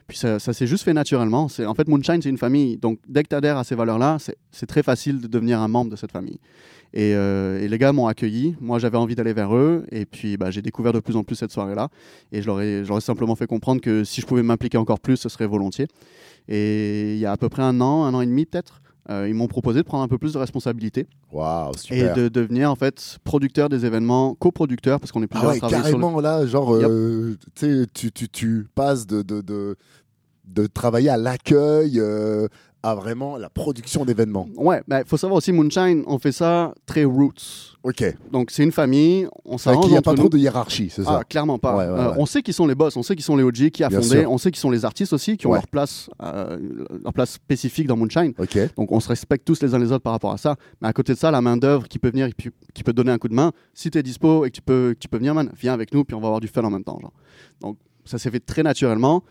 Puis 0.08 0.16
ça, 0.16 0.38
ça 0.38 0.54
s'est 0.54 0.66
juste 0.66 0.84
fait 0.84 0.94
naturellement. 0.94 1.48
En 1.66 1.74
fait, 1.74 1.86
Moonshine, 1.86 2.22
c'est 2.22 2.30
une 2.30 2.38
famille. 2.38 2.78
Donc, 2.78 2.98
dès 3.06 3.22
que 3.22 3.28
tu 3.28 3.34
adhères 3.34 3.58
à 3.58 3.64
ces 3.64 3.74
valeurs-là, 3.74 4.16
c'est 4.50 4.66
très 4.66 4.82
facile 4.82 5.20
de 5.20 5.26
devenir 5.26 5.60
un 5.60 5.68
membre 5.68 5.90
de 5.90 5.96
cette 5.96 6.12
famille. 6.12 6.40
Et, 6.94 7.14
euh, 7.14 7.60
et 7.60 7.68
les 7.68 7.76
gars 7.76 7.92
m'ont 7.92 8.06
accueilli. 8.06 8.56
Moi, 8.58 8.78
j'avais 8.78 8.96
envie 8.96 9.14
d'aller 9.14 9.34
vers 9.34 9.54
eux. 9.54 9.84
Et 9.92 10.06
puis, 10.06 10.38
bah, 10.38 10.50
j'ai 10.50 10.62
découvert 10.62 10.94
de 10.94 11.00
plus 11.00 11.16
en 11.16 11.24
plus 11.24 11.36
cette 11.36 11.52
soirée-là. 11.52 11.90
Et 12.32 12.40
je 12.40 12.46
leur, 12.46 12.62
ai, 12.62 13.00
simplement 13.00 13.36
fait 13.36 13.46
comprendre 13.46 13.82
que 13.82 14.02
si 14.02 14.22
je 14.22 14.26
pouvais 14.26 14.42
m'impliquer 14.42 14.78
encore 14.78 14.98
plus, 14.98 15.18
ce 15.18 15.28
serait 15.28 15.46
volontiers. 15.46 15.88
Et 16.48 17.12
il 17.12 17.18
y 17.18 17.26
a 17.26 17.32
à 17.32 17.36
peu 17.36 17.50
près 17.50 17.62
un 17.62 17.78
an, 17.82 18.04
un 18.04 18.14
an 18.14 18.22
et 18.22 18.26
demi 18.26 18.46
peut-être, 18.46 18.80
ils 19.10 19.34
m'ont 19.34 19.46
proposé 19.48 19.78
de 19.80 19.84
prendre 19.86 20.02
un 20.04 20.08
peu 20.08 20.18
plus 20.18 20.34
de 20.34 20.38
responsabilité 20.38 21.06
Waouh, 21.32 21.72
et 21.74 21.78
super. 21.78 22.14
de 22.14 22.28
devenir 22.28 22.70
en 22.70 22.74
fait 22.76 23.18
producteur 23.24 23.68
des 23.68 23.84
événements, 23.86 24.34
coproducteur, 24.34 25.00
parce 25.00 25.12
qu'on 25.12 25.22
est 25.22 25.26
Ah 25.26 25.28
plusieurs 25.28 25.50
à 25.50 25.54
ouais, 25.54 25.58
travailler 25.58 25.82
sur 25.88 25.96
le- 25.96 26.02
carrément 26.02 26.20
là, 26.20 26.46
genre, 26.46 26.74
euh, 26.74 27.36
tu, 27.54 27.86
tu, 28.12 28.28
tu 28.28 28.66
passes 28.74 29.06
de, 29.06 29.22
de, 29.22 29.40
de, 29.40 29.76
de 30.46 30.66
travailler 30.66 31.08
à 31.10 31.16
l'accueil 31.16 31.98
euh, 32.00 32.48
à 32.82 32.94
vraiment 32.94 33.36
la 33.36 33.50
production 33.50 34.04
d'événements. 34.04 34.48
Ouais, 34.56 34.80
il 34.88 35.02
faut 35.04 35.16
savoir 35.16 35.38
aussi, 35.38 35.50
Moonshine, 35.52 36.04
on 36.06 36.18
fait 36.18 36.30
ça 36.32 36.72
très 36.86 37.04
roots. 37.04 37.76
Ok. 37.82 38.04
Donc 38.30 38.50
c'est 38.52 38.62
une 38.62 38.70
famille, 38.72 39.26
on 39.44 39.58
s'arrange 39.58 39.86
il 39.86 39.90
n'y 39.92 39.96
a 39.96 40.02
pas 40.02 40.12
nous. 40.12 40.18
trop 40.18 40.28
de 40.28 40.38
hiérarchie, 40.38 40.88
c'est 40.88 41.02
Ah, 41.06 41.18
ça 41.18 41.24
clairement 41.24 41.58
pas. 41.58 41.76
Ouais, 41.76 41.84
ouais, 41.84 41.90
Euh, 41.90 42.10
ouais. 42.10 42.16
on 42.18 42.26
sait 42.26 42.40
qui 42.42 42.52
sont 42.52 42.66
les 42.66 42.74
boss, 42.76 42.96
on 42.96 43.02
sait 43.02 43.16
qui 43.16 43.22
sont 43.22 43.36
les 43.36 43.42
OG, 43.42 43.70
qui 43.70 43.82
a 43.82 43.88
Bien 43.88 44.00
fondé, 44.00 44.20
sûr. 44.20 44.30
on 44.30 44.38
sait 44.38 44.50
qui 44.52 44.60
sont 44.60 44.70
les 44.70 44.84
artistes 44.84 45.12
aussi, 45.12 45.36
qui 45.36 45.46
ont 45.48 45.54
leur 45.54 45.66
place, 45.66 46.08
euh, 46.22 46.56
leur 47.02 47.12
place 47.12 47.32
spécifique 47.32 47.86
dans 47.88 47.96
Moonshine. 47.96 48.32
Ok. 48.38 48.58
Donc 48.76 48.92
on 48.92 49.00
se 49.00 49.08
respecte 49.08 49.44
tous 49.46 49.60
les 49.62 49.74
uns 49.74 49.78
les 49.78 49.90
autres 49.90 50.02
par 50.04 50.12
rapport 50.12 50.32
à 50.32 50.38
ça. 50.38 50.54
Mais 50.80 50.88
à 50.88 50.92
côté 50.92 51.12
de 51.14 51.18
ça, 51.18 51.30
la 51.32 51.40
main 51.40 51.56
d'œuvre 51.56 51.88
qui 51.88 51.98
peut 51.98 52.10
venir, 52.10 52.26
et 52.26 52.32
puis- 52.36 52.50
qui 52.74 52.84
peut 52.84 52.92
donner 52.92 53.10
un 53.10 53.18
coup 53.18 53.28
de 53.28 53.34
main, 53.34 53.52
si 53.74 53.90
tu 53.90 53.98
es 53.98 54.02
dispo 54.02 54.44
et 54.44 54.50
que 54.50 54.54
tu 54.56 54.62
peux, 54.62 54.94
que 54.94 54.98
tu 54.98 55.08
peux 55.08 55.18
venir, 55.18 55.34
man, 55.34 55.50
viens 55.58 55.72
avec 55.72 55.92
nous, 55.92 56.04
puis 56.04 56.14
on 56.14 56.20
va 56.20 56.26
avoir 56.28 56.40
du 56.40 56.48
fun 56.48 56.62
en 56.62 56.70
même 56.70 56.84
temps. 56.84 56.98
genre. 57.00 57.12
Donc 57.60 57.76
ça 58.04 58.18
s'est 58.18 58.30
fait 58.30 58.40
très 58.40 58.62
naturellement. 58.62 59.22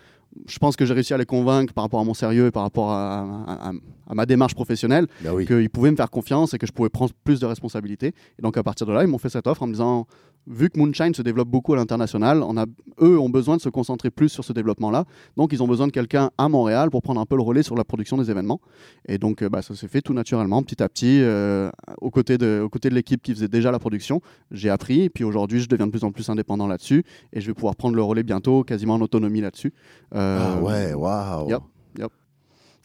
Je 0.45 0.59
pense 0.59 0.75
que 0.75 0.85
j'ai 0.85 0.93
réussi 0.93 1.13
à 1.13 1.17
les 1.17 1.25
convaincre 1.25 1.73
par 1.73 1.83
rapport 1.83 1.99
à 1.99 2.03
mon 2.03 2.13
sérieux 2.13 2.47
et 2.47 2.51
par 2.51 2.63
rapport 2.63 2.91
à, 2.91 3.21
à- 3.21 3.69
à- 3.69 3.73
à 4.09 4.13
ma 4.15 4.25
démarche 4.25 4.53
professionnelle, 4.55 5.07
Ben 5.21 5.33
oui. 5.33 5.45
qu'ils 5.45 5.69
pouvaient 5.69 5.91
me 5.91 5.95
faire 5.95 6.09
confiance 6.09 6.53
et 6.53 6.57
que 6.57 6.67
je 6.67 6.71
pouvais 6.71 6.89
prendre 6.89 7.11
plus 7.23 7.39
de 7.39 7.45
responsabilités. 7.45 8.13
Et 8.37 8.41
donc 8.41 8.55
à 8.57 8.63
partir 8.63 8.85
de 8.87 8.93
là, 8.93 9.03
ils 9.03 9.07
m'ont 9.07 9.17
fait 9.17 9.29
cette 9.29 9.47
offre 9.47 9.63
en 9.63 9.67
me 9.67 9.73
disant, 9.73 10.05
vu 10.49 10.69
que 10.69 10.79
Moonshine 10.79 11.13
se 11.13 11.21
développe 11.21 11.49
beaucoup 11.49 11.73
à 11.73 11.75
l'international, 11.75 12.41
on 12.41 12.55
a, 12.57 12.65
eux 13.01 13.19
ont 13.19 13.29
besoin 13.29 13.57
de 13.57 13.61
se 13.61 13.69
concentrer 13.69 14.09
plus 14.09 14.29
sur 14.29 14.43
ce 14.45 14.53
développement-là. 14.53 15.03
Donc 15.35 15.51
ils 15.51 15.61
ont 15.61 15.67
besoin 15.67 15.87
de 15.87 15.91
quelqu'un 15.91 16.31
à 16.37 16.47
Montréal 16.47 16.89
pour 16.89 17.01
prendre 17.01 17.19
un 17.19 17.25
peu 17.25 17.35
le 17.35 17.41
relais 17.41 17.63
sur 17.63 17.75
la 17.75 17.83
production 17.83 18.17
des 18.17 18.31
événements. 18.31 18.61
Et 19.07 19.17
donc 19.17 19.41
euh, 19.41 19.49
bah, 19.49 19.61
ça 19.61 19.75
s'est 19.75 19.87
fait 19.89 20.01
tout 20.01 20.13
naturellement, 20.13 20.63
petit 20.63 20.81
à 20.81 20.87
petit, 20.89 21.19
euh, 21.21 21.69
aux 22.01 22.09
côtés 22.11 22.37
de, 22.37 22.61
aux 22.63 22.69
côtés 22.69 22.89
de 22.89 22.95
l'équipe 22.95 23.21
qui 23.21 23.33
faisait 23.33 23.47
déjà 23.49 23.71
la 23.71 23.79
production. 23.79 24.21
J'ai 24.51 24.69
appris, 24.69 25.01
et 25.03 25.09
puis 25.09 25.23
aujourd'hui 25.23 25.59
je 25.59 25.67
deviens 25.67 25.87
de 25.87 25.91
plus 25.91 26.03
en 26.05 26.11
plus 26.11 26.29
indépendant 26.29 26.67
là-dessus, 26.67 27.03
et 27.33 27.41
je 27.41 27.47
vais 27.47 27.53
pouvoir 27.53 27.75
prendre 27.75 27.95
le 27.95 28.01
relais 28.03 28.23
bientôt, 28.23 28.63
quasiment 28.63 28.93
en 28.95 29.01
autonomie 29.01 29.41
là-dessus. 29.41 29.73
Euh, 30.15 30.39
Ah 30.41 30.61
ouais, 30.61 30.93
waouh. 30.93 31.49
Yep. 31.49 31.61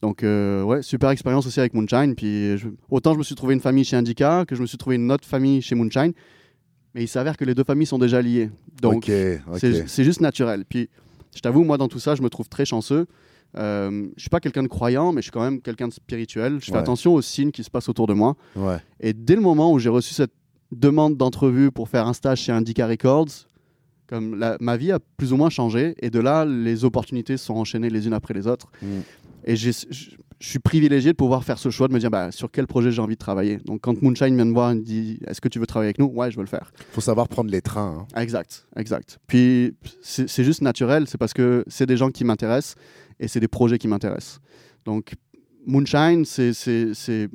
Donc, 0.02 0.24
euh, 0.24 0.64
ouais, 0.64 0.82
super 0.82 1.10
expérience 1.10 1.46
aussi 1.46 1.60
avec 1.60 1.74
Moonshine. 1.74 2.16
Puis, 2.16 2.58
je- 2.58 2.66
autant 2.90 3.12
je 3.12 3.18
me 3.18 3.22
suis 3.22 3.36
trouvé 3.36 3.54
une 3.54 3.60
famille 3.60 3.84
chez 3.84 3.94
Indica 3.94 4.44
que 4.44 4.56
je 4.56 4.60
me 4.60 4.66
suis 4.66 4.76
trouvé 4.76 4.96
une 4.96 5.12
autre 5.12 5.24
famille 5.28 5.62
chez 5.62 5.76
Moonshine. 5.76 6.12
Mais 6.95 7.05
il 7.05 7.09
s'avère 7.09 7.36
que 7.36 7.45
les 7.45 7.55
deux 7.55 7.64
familles 7.64 7.86
sont 7.86 7.99
déjà 7.99 8.20
liées. 8.20 8.51
Donc, 8.80 9.05
c'est 9.07 10.05
juste 10.05 10.20
naturel. 10.20 10.64
Puis, 10.68 10.88
je 11.34 11.40
t'avoue, 11.40 11.64
moi, 11.64 11.78
dans 11.78 11.88
tout 11.88 11.99
ça, 11.99 12.14
je 12.14 12.22
me 12.22 12.28
trouve 12.28 12.49
très 12.49 12.64
chanceux. 12.64 13.07
Euh, 13.59 14.09
je 14.16 14.20
suis 14.22 14.30
pas 14.30 14.40
quelqu'un 14.40 14.62
de 14.62 14.68
croyant, 14.68 15.12
mais 15.12 15.20
je 15.20 15.24
suis 15.24 15.30
quand 15.30 15.43
même 15.43 15.61
quelqu'un 15.61 15.88
de 15.88 15.93
spirituel. 15.93 16.59
Je 16.61 16.66
fais 16.66 16.72
Ouais. 16.72 16.78
attention 16.78 17.14
aux 17.14 17.22
signes 17.22 17.51
qui 17.51 17.62
se 17.64 17.70
passent 17.70 17.88
autour 17.88 18.07
de 18.07 18.14
moi. 18.14 18.34
Ouais. 18.57 18.78
Et 19.01 19.12
dès 19.12 19.34
le 19.34 19.43
moment 19.43 19.72
où 19.72 19.78
j'ai 19.78 19.90
reçu 19.90 20.14
cette 20.14 20.32
demande 20.70 21.16
d'entrevue 21.18 21.70
pour 21.70 21.88
faire 21.88 22.07
un 22.07 22.14
stage 22.14 22.40
chez 22.40 22.53
Indica 22.53 22.86
Records, 22.86 23.28
comme 24.07 24.38
la- 24.38 24.57
ma 24.61 24.76
vie 24.78 24.90
a 24.93 24.99
plus 25.18 25.32
ou 25.32 25.36
moins 25.36 25.51
changé. 25.51 25.95
Et 26.01 26.09
de 26.11 26.18
là, 26.18 26.45
les 26.47 26.84
opportunités 26.84 27.36
se 27.36 27.45
sont 27.47 27.55
enchaînées 27.55 27.90
les 27.90 28.07
unes 28.07 28.12
après 28.14 28.32
les 28.34 28.47
autres. 28.47 28.70
Mm. 28.82 28.86
Et 29.45 29.57
je 29.57 29.70
suis 30.40 30.59
privilégié 30.59 31.12
de 31.12 31.16
pouvoir 31.16 31.45
faire 31.45 31.59
ce 31.59 31.70
choix 31.70 31.88
de 31.88 31.93
me 31.93 31.99
dire 31.99 32.11
bah, 32.11 32.32
sur 32.32 32.51
quel 32.51 32.66
projet 32.66 32.90
j'ai 32.90 33.01
envie 33.03 33.14
de 33.14 33.18
travailler. 33.18 33.59
Donc 33.59 33.80
quand 33.82 34.01
Moonshine 34.03 34.34
vient 34.34 34.45
me 34.45 34.53
voir 34.53 34.72
et 34.72 34.74
me 34.74 34.80
dit 34.82 35.18
est-ce 35.26 35.40
que 35.40 35.49
tu 35.49 35.59
veux 35.59 35.66
travailler 35.66 35.88
avec 35.88 35.99
nous? 35.99 36.07
Ouais, 36.07 36.30
je 36.30 36.36
veux 36.36 36.43
le 36.43 36.49
faire. 36.49 36.72
faut 36.90 37.01
savoir 37.01 37.28
prendre 37.28 37.51
les 37.51 37.62
trains. 37.62 38.07
hein. 38.14 38.20
Exact, 38.20 38.66
exact. 38.76 39.18
Puis 39.26 39.74
c'est 40.03 40.45
juste 40.45 40.62
naturel, 40.62 41.07
c'est 41.07 41.18
parce 41.18 41.32
que 41.32 41.64
c'est 41.68 41.86
des 41.86 41.97
gens 41.97 42.11
qui 42.11 42.24
m'intéressent 42.24 42.74
et 43.20 43.28
c'est 43.28 43.40
des 43.40 43.49
projets 43.49 43.78
qui 43.78 43.88
m'intéressent. 43.88 44.40
Donc 44.84 45.14
Moonshine, 45.66 46.24
c'est- 46.24 47.28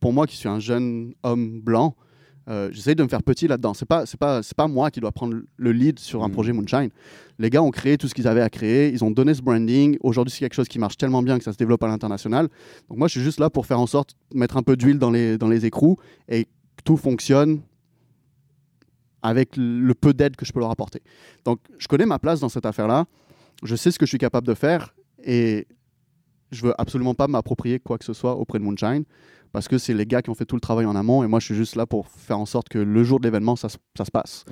pour 0.00 0.12
moi 0.12 0.26
qui 0.26 0.36
suis 0.36 0.48
un 0.48 0.58
jeune 0.60 1.14
homme 1.22 1.60
blanc, 1.60 1.96
euh, 2.48 2.68
j'essaye 2.72 2.94
de 2.96 3.02
me 3.02 3.08
faire 3.08 3.22
petit 3.22 3.46
là-dedans. 3.48 3.72
C'est 3.74 3.86
pas 3.86 4.04
c'est 4.06 4.18
pas 4.18 4.42
c'est 4.42 4.56
pas 4.56 4.66
moi 4.68 4.90
qui 4.90 5.00
dois 5.00 5.12
prendre 5.12 5.36
le 5.56 5.72
lead 5.72 5.98
sur 5.98 6.22
un 6.24 6.28
Mhm. 6.28 6.32
projet 6.32 6.52
Moonshine. 6.52 6.90
Les 7.38 7.50
gars 7.50 7.62
ont 7.62 7.70
créé 7.70 7.96
tout 7.98 8.08
ce 8.08 8.14
qu'ils 8.14 8.26
avaient 8.28 8.40
à 8.42 8.50
créer, 8.50 8.92
ils 8.92 9.02
ont 9.04 9.10
donné 9.10 9.34
ce 9.34 9.42
branding. 9.42 9.96
Aujourd'hui, 10.00 10.32
c'est 10.32 10.40
quelque 10.40 10.54
chose 10.54 10.68
qui 10.68 10.78
marche 10.78 10.96
tellement 10.96 11.22
bien 11.22 11.38
que 11.38 11.44
ça 11.44 11.52
se 11.52 11.56
développe 11.58 11.82
à 11.82 11.86
l'international. 11.88 12.48
Donc 12.88 12.98
moi, 12.98 13.08
je 13.08 13.12
suis 13.12 13.20
juste 13.22 13.38
là 13.40 13.48
pour 13.50 13.66
faire 13.66 13.80
en 13.80 13.86
sorte 13.86 14.14
de 14.32 14.38
mettre 14.38 14.56
un 14.56 14.62
peu 14.62 14.76
d'huile 14.76 14.98
dans 14.98 15.10
les 15.10 15.38
dans 15.38 15.48
les 15.48 15.66
écrous 15.66 15.96
et 16.28 16.44
que 16.44 16.82
tout 16.84 16.96
fonctionne 16.96 17.60
avec 19.22 19.50
le 19.56 19.92
peu 19.94 20.12
d'aide 20.12 20.34
que 20.36 20.44
je 20.44 20.52
peux 20.52 20.58
leur 20.60 20.70
apporter. 20.70 21.00
Donc, 21.44 21.60
je 21.78 21.86
connais 21.86 22.06
ma 22.06 22.18
place 22.18 22.40
dans 22.40 22.48
cette 22.48 22.66
affaire-là. 22.66 23.06
Je 23.62 23.76
sais 23.76 23.92
ce 23.92 23.98
que 23.98 24.04
je 24.06 24.08
suis 24.10 24.18
capable 24.18 24.46
de 24.48 24.54
faire 24.54 24.94
et 25.24 25.68
je 26.52 26.62
veux 26.66 26.74
absolument 26.80 27.14
pas 27.14 27.26
m'approprier 27.28 27.80
quoi 27.80 27.98
que 27.98 28.04
ce 28.04 28.12
soit 28.12 28.36
auprès 28.36 28.58
de 28.58 28.64
Moonshine 28.64 29.04
parce 29.52 29.68
que 29.68 29.76
c'est 29.78 29.92
les 29.94 30.06
gars 30.06 30.22
qui 30.22 30.30
ont 30.30 30.34
fait 30.34 30.44
tout 30.46 30.56
le 30.56 30.60
travail 30.60 30.86
en 30.86 30.94
amont 30.96 31.22
et 31.24 31.26
moi, 31.26 31.40
je 31.40 31.46
suis 31.46 31.54
juste 31.54 31.76
là 31.76 31.84
pour 31.86 32.06
faire 32.08 32.38
en 32.38 32.46
sorte 32.46 32.68
que 32.70 32.78
le 32.78 33.04
jour 33.04 33.18
de 33.20 33.24
l'événement, 33.24 33.54
ça, 33.56 33.68
se- 33.68 33.76
ça 33.96 34.04
se 34.04 34.10
passe. 34.10 34.44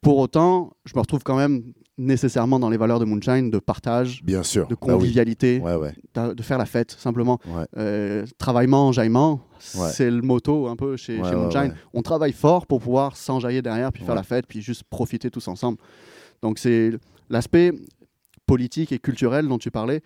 Pour 0.00 0.16
autant, 0.18 0.72
je 0.86 0.92
me 0.96 1.00
retrouve 1.00 1.22
quand 1.22 1.36
même 1.36 1.72
nécessairement 1.98 2.58
dans 2.58 2.70
les 2.70 2.78
valeurs 2.78 2.98
de 2.98 3.04
Moonshine 3.04 3.50
de 3.50 3.58
partage, 3.58 4.22
Bien 4.24 4.42
sûr. 4.42 4.66
de 4.66 4.74
Bah 4.74 4.78
oui. 4.82 4.92
convivialité, 4.94 5.60
Ouais, 5.62 5.74
ouais. 5.74 5.92
de 6.34 6.42
faire 6.42 6.56
la 6.56 6.64
fête, 6.64 6.92
simplement. 6.92 7.38
Ouais. 7.46 7.66
Euh, 7.76 8.24
travaillement, 8.38 8.88
enjaillement, 8.88 9.42
c'est 9.58 10.10
le 10.10 10.22
motto 10.22 10.66
un 10.68 10.76
peu 10.76 10.96
chez, 10.96 11.18
Moonshine. 11.18 11.74
On 11.92 12.00
travaille 12.02 12.32
fort 12.32 12.66
pour 12.66 12.80
pouvoir 12.80 13.16
s'enjailler 13.16 13.60
derrière, 13.62 13.92
puis 13.92 14.02
faire 14.02 14.14
la 14.14 14.22
fête, 14.22 14.46
puis 14.48 14.62
juste 14.62 14.82
profiter 14.84 15.30
tous 15.30 15.46
ensemble. 15.48 15.76
Donc 16.42 16.58
c'est 16.58 16.92
l'aspect 17.28 17.72
politique 18.46 18.90
et 18.92 18.98
culturel 18.98 19.46
dont 19.46 19.58
tu 19.58 19.70
parlais. 19.70 20.00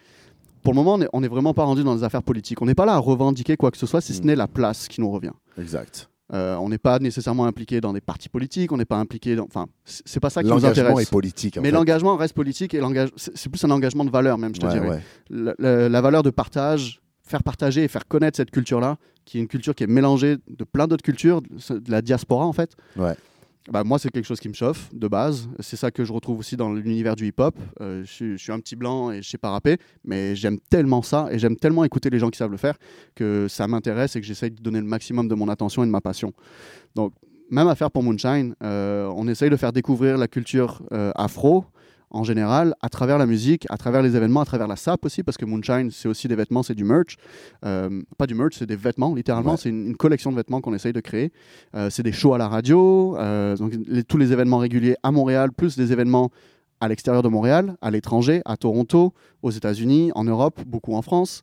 Pour 0.65 0.73
le 0.73 0.79
moment, 0.83 0.99
on 1.13 1.21
n'est- 1.21 1.29
vraiment 1.29 1.55
pas 1.55 1.63
rendu 1.65 1.85
dans 1.85 1.95
les 1.95 2.03
affaires 2.03 2.23
politiques. 2.25 2.61
On 2.63 2.67
n'est 2.67 2.75
pas 2.75 2.87
là 2.87 2.95
à 2.95 2.99
revendiquer 2.99 3.57
quoi 3.57 3.71
que 3.71 3.77
ce 3.79 3.87
soit, 3.87 4.01
si 4.01 4.13
ce 4.15 4.23
Mm. 4.23 4.25
n'est 4.25 4.37
la 4.37 4.49
place 4.49 4.89
qui 4.89 5.01
nous 5.01 5.11
revient. 5.11 5.31
Exact. 5.59 6.09
Euh, 6.33 6.57
on 6.57 6.71
n'est 6.71 6.79
pas 6.79 6.99
nécessairement 6.99 7.45
impliqué 7.45 7.81
dans 7.83 7.93
des 7.93 8.01
partis 8.01 8.31
politiques, 8.31 8.73
on 8.73 8.79
n'est 8.79 8.87
pas 8.87 8.97
impliqué 8.97 9.37
dans... 9.37 9.45
Enfin, 9.45 9.67
c'est 9.85 10.21
pas 10.21 10.31
ça 10.31 10.43
qui 10.43 10.49
nous 10.49 10.55
L'engagement 10.55 10.89
intéresse. 10.89 11.07
est 11.07 11.11
politique. 11.11 11.59
en 11.59 11.61
Mais 11.61 11.71
l'engagement 11.71 12.17
reste 12.17 12.33
politique 12.35 12.73
et 12.75 12.81
c'est 13.17 13.51
plus 13.51 13.63
un 13.63 13.71
engagement 13.71 14.07
de 14.07 14.11
valeur 14.11 14.39
même, 14.39 14.55
je 14.55 14.61
te 14.61 14.67
Ouais, 14.67 14.73
dirais 14.73 14.89
ouais. 14.89 15.01
la, 15.29 15.55
la- 15.59 15.89
la 15.91 16.01
valeur 16.01 16.23
de 16.23 16.31
partage, 16.31 17.03
faire 17.23 17.43
partager 17.43 17.85
et 17.85 17.89
faire 17.89 18.09
connaître 18.09 18.39
cette 18.39 18.51
culture-là, 18.51 18.97
qui 19.27 19.37
est 19.39 19.41
une 19.43 19.49
culture 19.49 19.75
qui 19.75 19.85
est 19.85 19.87
mélangée 19.87 20.37
de 20.49 20.65
plein 20.65 20.87
d'autres 20.87 21.05
cultures, 21.05 21.43
de 21.43 21.91
la 21.91 22.01
diaspora 22.01 22.47
en 22.47 22.53
fait. 22.55 22.73
Ouais. 22.97 23.15
Bah, 23.71 23.83
moi, 23.83 23.99
c'est 23.99 24.11
quelque 24.11 24.27
chose 24.27 24.41
qui 24.41 24.49
me 24.49 24.55
chauffe 24.55 24.91
de 24.93 25.09
base. 25.09 25.49
C'est 25.61 25.77
ça 25.77 25.91
que 25.91 26.05
je 26.05 26.13
retrouve 26.13 26.39
aussi 26.39 26.57
dans 26.57 26.73
l'univers 26.73 27.17
du 27.17 27.27
hip-hop. 27.27 27.55
Euh, 27.81 28.05
je, 28.05 28.37
suis, 28.37 28.53
un 28.53 28.61
petit 28.61 28.77
blanc 28.77 29.11
et 29.11 29.23
je 29.23 29.29
sais 29.29 29.39
pas 29.39 29.51
rapper, 29.51 29.79
mais 30.05 30.37
j'aime 30.37 30.59
tellement 30.59 31.01
ça 31.01 31.29
et 31.31 31.39
j'aime 31.39 31.57
tellement 31.57 31.83
écouter 31.85 32.11
les 32.11 32.19
gens 32.19 32.29
qui 32.29 32.37
savent 32.37 32.51
le 32.51 32.59
faire 32.59 32.77
que 33.15 33.47
ça 33.49 33.67
m'intéresse 33.67 34.17
et 34.17 34.21
que 34.21 34.27
j'essaye 34.27 34.51
de 34.51 34.61
donner 34.61 34.81
le 34.81 34.87
maximum 34.87 35.29
de 35.29 35.35
mon 35.35 35.49
attention 35.49 35.83
et 35.83 35.87
de 35.87 35.91
ma 35.91 36.03
passion. 36.03 36.35
Donc, 36.95 37.15
même 37.51 37.69
affaire 37.69 37.91
pour 37.91 38.03
Moonshine, 38.03 38.55
euh, 38.63 39.11
on 39.17 39.29
essaye 39.29 39.49
de 39.49 39.57
faire 39.57 39.73
découvrir 39.73 40.19
la 40.19 40.29
culture 40.29 40.83
euh, 40.93 41.13
afro 41.15 41.65
en 42.15 42.25
général 42.25 42.75
à 42.81 42.89
travers 42.89 43.19
la 43.19 43.27
musique, 43.27 43.67
à 43.69 43.77
travers 43.77 44.01
les 44.03 44.17
événements, 44.17 44.41
à 44.41 44.45
travers 44.45 44.69
la 44.69 44.77
SAP 44.77 45.05
aussi, 45.05 45.23
parce 45.23 45.37
que 45.37 45.45
Moonshine, 45.45 45.91
c'est 45.91 46.09
aussi 46.09 46.29
des 46.29 46.37
vêtements, 46.37 46.63
c'est 46.63 46.75
du 46.75 46.85
merch. 46.85 47.17
Euh, 47.65 48.03
pas 48.17 48.27
du 48.27 48.35
merch, 48.35 48.55
c'est 48.59 48.67
des 48.67 48.77
vêtements, 48.77 49.15
littéralement. 49.15 49.53
Ouais. 49.53 49.57
C'est 49.59 49.69
une, 49.69 49.89
une 49.89 49.97
collection 49.97 50.31
de 50.31 50.37
vêtements 50.37 50.61
qu'on 50.61 50.73
essaye 50.75 50.93
de 50.93 51.01
créer. 51.01 51.33
Euh, 51.75 51.91
c'est 51.91 52.03
des 52.03 52.13
shows 52.13 52.33
à 52.35 52.39
la 52.39 52.49
radio, 52.49 53.17
euh, 53.19 53.57
donc 53.57 53.73
les- 53.87 54.05
tous 54.05 54.17
les 54.17 54.33
événements 54.33 54.59
réguliers 54.59 54.97
à 55.03 55.11
Montréal, 55.11 55.51
plus 55.53 55.77
des 55.77 55.93
événements 55.93 56.31
à 56.81 56.89
l'extérieur 56.89 57.23
de 57.23 57.29
Montréal, 57.29 57.77
à 57.83 57.91
l'étranger, 57.91 58.43
à 58.45 58.57
Toronto, 58.57 59.13
aux 59.43 59.51
États-Unis, 59.51 60.11
en 60.15 60.25
Europe, 60.25 60.61
beaucoup 60.67 60.95
en 60.95 61.03
France. 61.03 61.43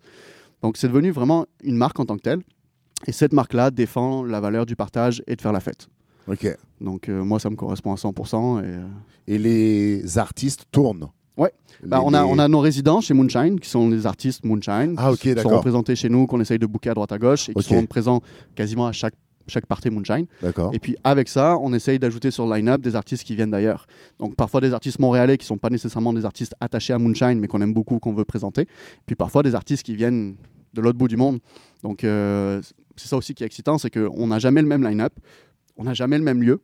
Donc 0.62 0.78
c'est 0.78 0.88
devenu 0.88 1.12
vraiment 1.12 1.46
une 1.64 1.76
marque 1.78 2.00
en 2.00 2.06
tant 2.06 2.16
que 2.18 2.22
telle. 2.22 2.42
Et 3.08 3.12
cette 3.12 3.34
marque-là 3.34 3.72
défend 3.72 4.24
la 4.24 4.40
valeur 4.40 4.66
du 4.68 4.76
partage 4.76 5.24
et 5.26 5.36
de 5.36 5.42
faire 5.42 5.52
la 5.54 5.60
fête. 5.60 5.88
Ok. 6.28 6.48
Donc 6.80 7.10
euh, 7.10 7.24
moi, 7.24 7.40
ça 7.40 7.50
me 7.50 7.56
correspond 7.56 7.92
à 7.92 7.96
100%. 7.96 8.60
Et, 8.62 8.66
euh, 8.68 8.84
Et 9.28 9.38
les 9.38 10.18
artistes 10.18 10.66
tournent. 10.72 11.08
Ouais. 11.38 11.52
bah, 11.86 11.98
Les- 12.00 12.04
on, 12.06 12.14
a, 12.14 12.26
on 12.26 12.38
a 12.40 12.48
nos 12.48 12.60
résidents 12.60 13.02
chez 13.02 13.14
Moonshine, 13.14 13.60
qui 13.60 13.70
sont 13.70 13.90
les 13.90 14.06
artistes 14.06 14.44
Moonshine, 14.46 14.96
Ah, 14.98 15.12
ok, 15.12 15.20
qui 15.20 15.34
sont 15.40 15.50
représentés 15.50 15.96
chez 15.96 16.10
nous, 16.10 16.28
qu'on 16.28 16.40
essaye 16.42 16.60
de 16.60 16.66
booker 16.66 16.90
à 16.90 16.94
droite 16.94 17.12
à 17.12 17.18
gauche, 17.18 17.50
et 17.50 17.54
qui 17.54 17.64
sont 17.64 17.86
présents 17.88 18.22
quasiment 18.54 18.86
à 18.88 18.92
chaque, 18.92 19.14
chaque 19.48 19.66
partie 19.66 19.90
Moonshine. 19.90 20.26
D'accord. 20.44 20.72
Et 20.74 20.80
puis 20.80 20.96
avec 21.04 21.30
ça, 21.30 21.58
on 21.60 21.74
essaye 21.74 21.98
d'ajouter 22.00 22.30
sur 22.32 22.46
le 22.46 22.56
line-up 22.56 22.82
des 22.82 22.96
artistes 22.96 23.24
qui 23.24 23.36
viennent 23.36 23.50
d'ailleurs. 23.52 23.88
Donc 24.20 24.36
parfois 24.36 24.62
des 24.62 24.74
artistes 24.74 25.00
montréalais 25.00 25.38
qui 25.38 25.46
sont 25.46 25.58
pas 25.58 25.70
nécessairement 25.70 26.14
des 26.14 26.26
artistes 26.26 26.54
attachés 26.60 26.94
à 26.94 27.00
Moonshine, 27.00 27.40
mais 27.40 27.48
qu'on 27.48 27.62
aime 27.62 27.74
beaucoup, 27.74 27.98
qu'on 28.00 28.14
veut 28.14 28.26
présenter. 28.26 28.68
Puis 29.08 29.16
parfois 29.16 29.42
des 29.42 29.56
artistes 29.56 29.84
qui 29.84 29.96
viennent 29.96 30.36
de 30.74 30.82
l'autre 30.82 30.98
bout 30.98 31.08
du 31.08 31.18
monde. 31.18 31.40
Donc 31.82 32.04
euh, 32.04 32.62
c'est 32.98 33.08
ça 33.08 33.18
aussi 33.18 33.34
qui 33.34 33.44
est 33.44 33.48
excitant, 33.48 33.78
c'est 33.78 33.90
qu'on 33.90 34.28
n'a 34.28 34.38
jamais 34.38 34.62
le 34.62 34.68
même 34.68 34.84
line-up, 34.84 35.14
on 35.78 35.84
n'a 35.84 35.94
jamais 35.94 36.18
le 36.18 36.24
même 36.24 36.42
lieu, 36.42 36.62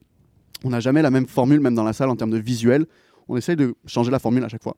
on 0.64 0.70
n'a 0.70 0.80
jamais 0.80 1.01
la 1.01 1.12
même 1.12 1.28
formule, 1.28 1.60
même 1.60 1.76
dans 1.76 1.84
la 1.84 1.93
salle 1.93 2.10
en 2.10 2.16
termes 2.16 2.32
de 2.32 2.38
visuel. 2.38 2.86
On 3.28 3.38
essaye 3.38 3.55
de 3.55 3.76
changer 3.86 4.12
la 4.12 4.20
formule 4.20 4.43
à 4.43 4.47
chaque 4.47 4.64
fois. 4.64 4.76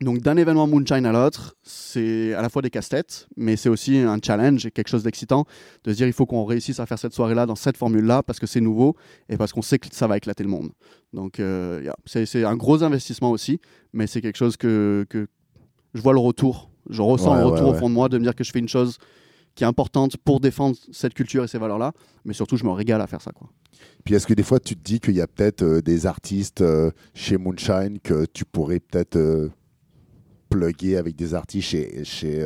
Donc 0.00 0.18
d'un 0.18 0.36
événement 0.36 0.66
Moonshine 0.66 1.06
à 1.06 1.12
l'autre, 1.12 1.54
c'est 1.62 2.34
à 2.34 2.42
la 2.42 2.48
fois 2.48 2.60
des 2.60 2.70
casse-têtes, 2.70 3.28
mais 3.36 3.56
c'est 3.56 3.68
aussi 3.68 3.98
un 3.98 4.18
challenge 4.24 4.66
et 4.66 4.70
quelque 4.72 4.88
chose 4.88 5.04
d'excitant 5.04 5.44
de 5.84 5.92
se 5.92 5.96
dire 5.96 6.06
il 6.08 6.12
faut 6.12 6.26
qu'on 6.26 6.44
réussisse 6.44 6.80
à 6.80 6.86
faire 6.86 6.98
cette 6.98 7.12
soirée-là 7.12 7.46
dans 7.46 7.54
cette 7.54 7.76
formule-là 7.76 8.22
parce 8.24 8.40
que 8.40 8.46
c'est 8.46 8.60
nouveau 8.60 8.96
et 9.28 9.36
parce 9.36 9.52
qu'on 9.52 9.62
sait 9.62 9.78
que 9.78 9.86
ça 9.92 10.08
va 10.08 10.16
éclater 10.16 10.42
le 10.42 10.48
monde. 10.48 10.70
Donc 11.12 11.38
euh, 11.38 11.80
yeah, 11.84 11.94
c'est 12.06 12.44
un 12.44 12.56
gros 12.56 12.82
investissement 12.82 13.30
aussi, 13.30 13.60
mais 13.92 14.08
c'est 14.08 14.20
quelque 14.20 14.38
chose 14.38 14.56
que, 14.56 15.06
que 15.08 15.28
je 15.94 16.00
vois 16.00 16.14
le 16.14 16.18
retour. 16.18 16.70
Je 16.90 17.00
ressens 17.00 17.32
Ouais, 17.34 17.38
le 17.38 17.44
ouais, 17.44 17.52
retour 17.52 17.68
au 17.68 17.74
fond 17.74 17.88
de 17.88 17.94
moi 17.94 18.08
de 18.08 18.18
me 18.18 18.24
dire 18.24 18.34
que 18.34 18.42
je 18.42 18.50
fais 18.50 18.58
une 18.58 18.68
chose 18.68 18.98
qui 19.54 19.64
est 19.64 19.66
importante 19.66 20.16
pour 20.16 20.40
défendre 20.40 20.76
cette 20.92 21.14
culture 21.14 21.44
et 21.44 21.48
ces 21.48 21.58
valeurs-là, 21.58 21.92
mais 22.24 22.32
surtout 22.32 22.56
je 22.56 22.64
me 22.64 22.70
régale 22.70 23.00
à 23.00 23.06
faire 23.06 23.20
ça. 23.20 23.32
Quoi. 23.32 23.48
Puis 24.04 24.14
est-ce 24.14 24.26
que 24.26 24.34
des 24.34 24.42
fois 24.42 24.60
tu 24.60 24.76
te 24.76 24.82
dis 24.82 25.00
qu'il 25.00 25.14
y 25.14 25.20
a 25.20 25.26
peut-être 25.26 25.62
euh, 25.62 25.80
des 25.82 26.06
artistes 26.06 26.60
euh, 26.60 26.90
chez 27.14 27.36
Moonshine 27.36 27.98
que 28.02 28.26
tu 28.32 28.44
pourrais 28.44 28.80
peut-être 28.80 29.16
euh, 29.16 29.50
plugger 30.48 30.96
avec 30.96 31.16
des 31.16 31.34
artistes 31.34 31.68
chez, 31.68 32.04
chez, 32.04 32.44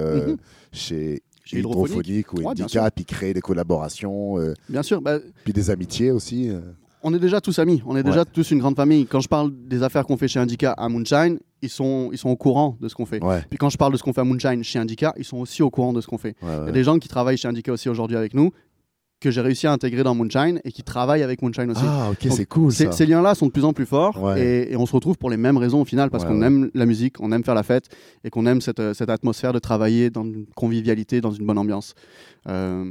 chez 0.72 1.22
Chez 1.46 1.58
Hydrophonique. 1.60 1.90
Hydrophonique 1.90 2.32
ou 2.32 2.36
Ouais, 2.38 2.46
Indica, 2.48 2.90
puis 2.90 3.04
créer 3.04 3.32
des 3.32 3.40
collaborations, 3.40 4.38
euh, 4.38 4.52
Bien 4.68 4.82
sûr, 4.82 5.00
bah, 5.00 5.20
puis 5.44 5.52
des 5.52 5.70
amitiés 5.70 6.10
aussi 6.10 6.50
euh. 6.50 6.60
On 7.08 7.14
est 7.14 7.18
déjà 7.20 7.40
tous 7.40 7.58
amis, 7.60 7.82
on 7.86 7.96
est 7.96 8.02
déjà 8.02 8.20
Ouais. 8.20 8.24
tous 8.32 8.50
une 8.50 8.58
grande 8.58 8.74
famille. 8.76 9.06
Quand 9.06 9.20
je 9.20 9.28
parle 9.28 9.50
des 9.68 9.82
affaires 9.82 10.04
qu'on 10.06 10.16
fait 10.16 10.28
chez 10.28 10.40
Indica 10.40 10.72
à 10.72 10.88
Moonshine, 10.88 11.38
ils 11.62 11.68
sont, 11.70 12.10
ils 12.12 12.18
sont 12.18 12.30
au 12.30 12.36
courant 12.36 12.76
de 12.80 12.88
ce 12.88 12.94
qu'on 12.94 13.06
fait. 13.06 13.22
Ouais, 13.22 13.42
Puis 13.48 13.58
quand 13.58 13.70
je 13.70 13.76
parle 13.78 13.92
de 13.92 13.96
ce 13.96 14.02
qu'on 14.02 14.12
fait 14.12 14.20
à 14.22 14.24
Moonshine 14.24 14.62
chez 14.64 14.78
Indica, 14.78 15.12
ils 15.16 15.24
sont 15.24 15.38
aussi 15.38 15.62
au 15.62 15.70
courant 15.70 15.92
de 15.92 16.00
ce 16.00 16.06
qu'on 16.08 16.18
fait. 16.18 16.34
ouais, 16.42 16.48
Il 16.62 16.66
y 16.66 16.68
a 16.68 16.72
des 16.72 16.84
gens 16.84 16.98
qui 16.98 17.08
travaillent 17.08 17.36
chez 17.38 17.48
Indica 17.48 17.72
aussi 17.72 17.88
aujourd'hui 17.88 18.16
avec 18.16 18.34
nous, 18.34 18.50
que 19.18 19.30
j'ai 19.30 19.40
réussi 19.40 19.66
à 19.66 19.72
intégrer 19.72 20.02
dans 20.02 20.14
Moonshine 20.14 20.60
et 20.64 20.70
qui 20.72 20.82
travaillent 20.82 21.22
avec 21.22 21.40
Moonshine 21.42 21.70
aussi. 21.70 21.80
Ah, 21.84 22.10
ok, 22.10 22.26
c'est 22.30 22.44
cool 22.44 22.70
Ces, 22.70 22.84
ça. 22.86 22.92
ces 22.92 23.06
liens-là 23.06 23.34
sont 23.34 23.46
de 23.46 23.50
plus 23.52 23.64
en 23.64 23.72
plus 23.72 23.86
forts 23.86 24.22
Ouais. 24.22 24.40
et, 24.68 24.72
et 24.72 24.76
on 24.76 24.84
se 24.84 24.92
retrouve 24.92 25.16
pour 25.16 25.30
les 25.30 25.38
mêmes 25.38 25.56
raisons 25.56 25.80
au 25.80 25.84
final 25.86 26.10
parce 26.10 26.24
Ouais, 26.24 26.30
qu'on 26.30 26.40
ouais. 26.40 26.46
aime 26.48 26.70
la 26.74 26.84
musique, 26.84 27.16
on 27.20 27.32
aime 27.32 27.42
faire 27.42 27.54
la 27.54 27.62
fête 27.62 27.86
et 28.24 28.30
qu'on 28.30 28.44
aime 28.46 28.60
cette, 28.60 28.78
euh, 28.80 28.92
cette 28.92 29.08
atmosphère 29.08 29.54
de 29.54 29.58
travailler 29.58 30.10
dans 30.10 30.24
une 30.24 30.44
convivialité, 30.54 31.22
dans 31.22 31.30
une 31.30 31.46
bonne 31.46 31.56
ambiance. 31.58 31.94
Euh, 32.48 32.84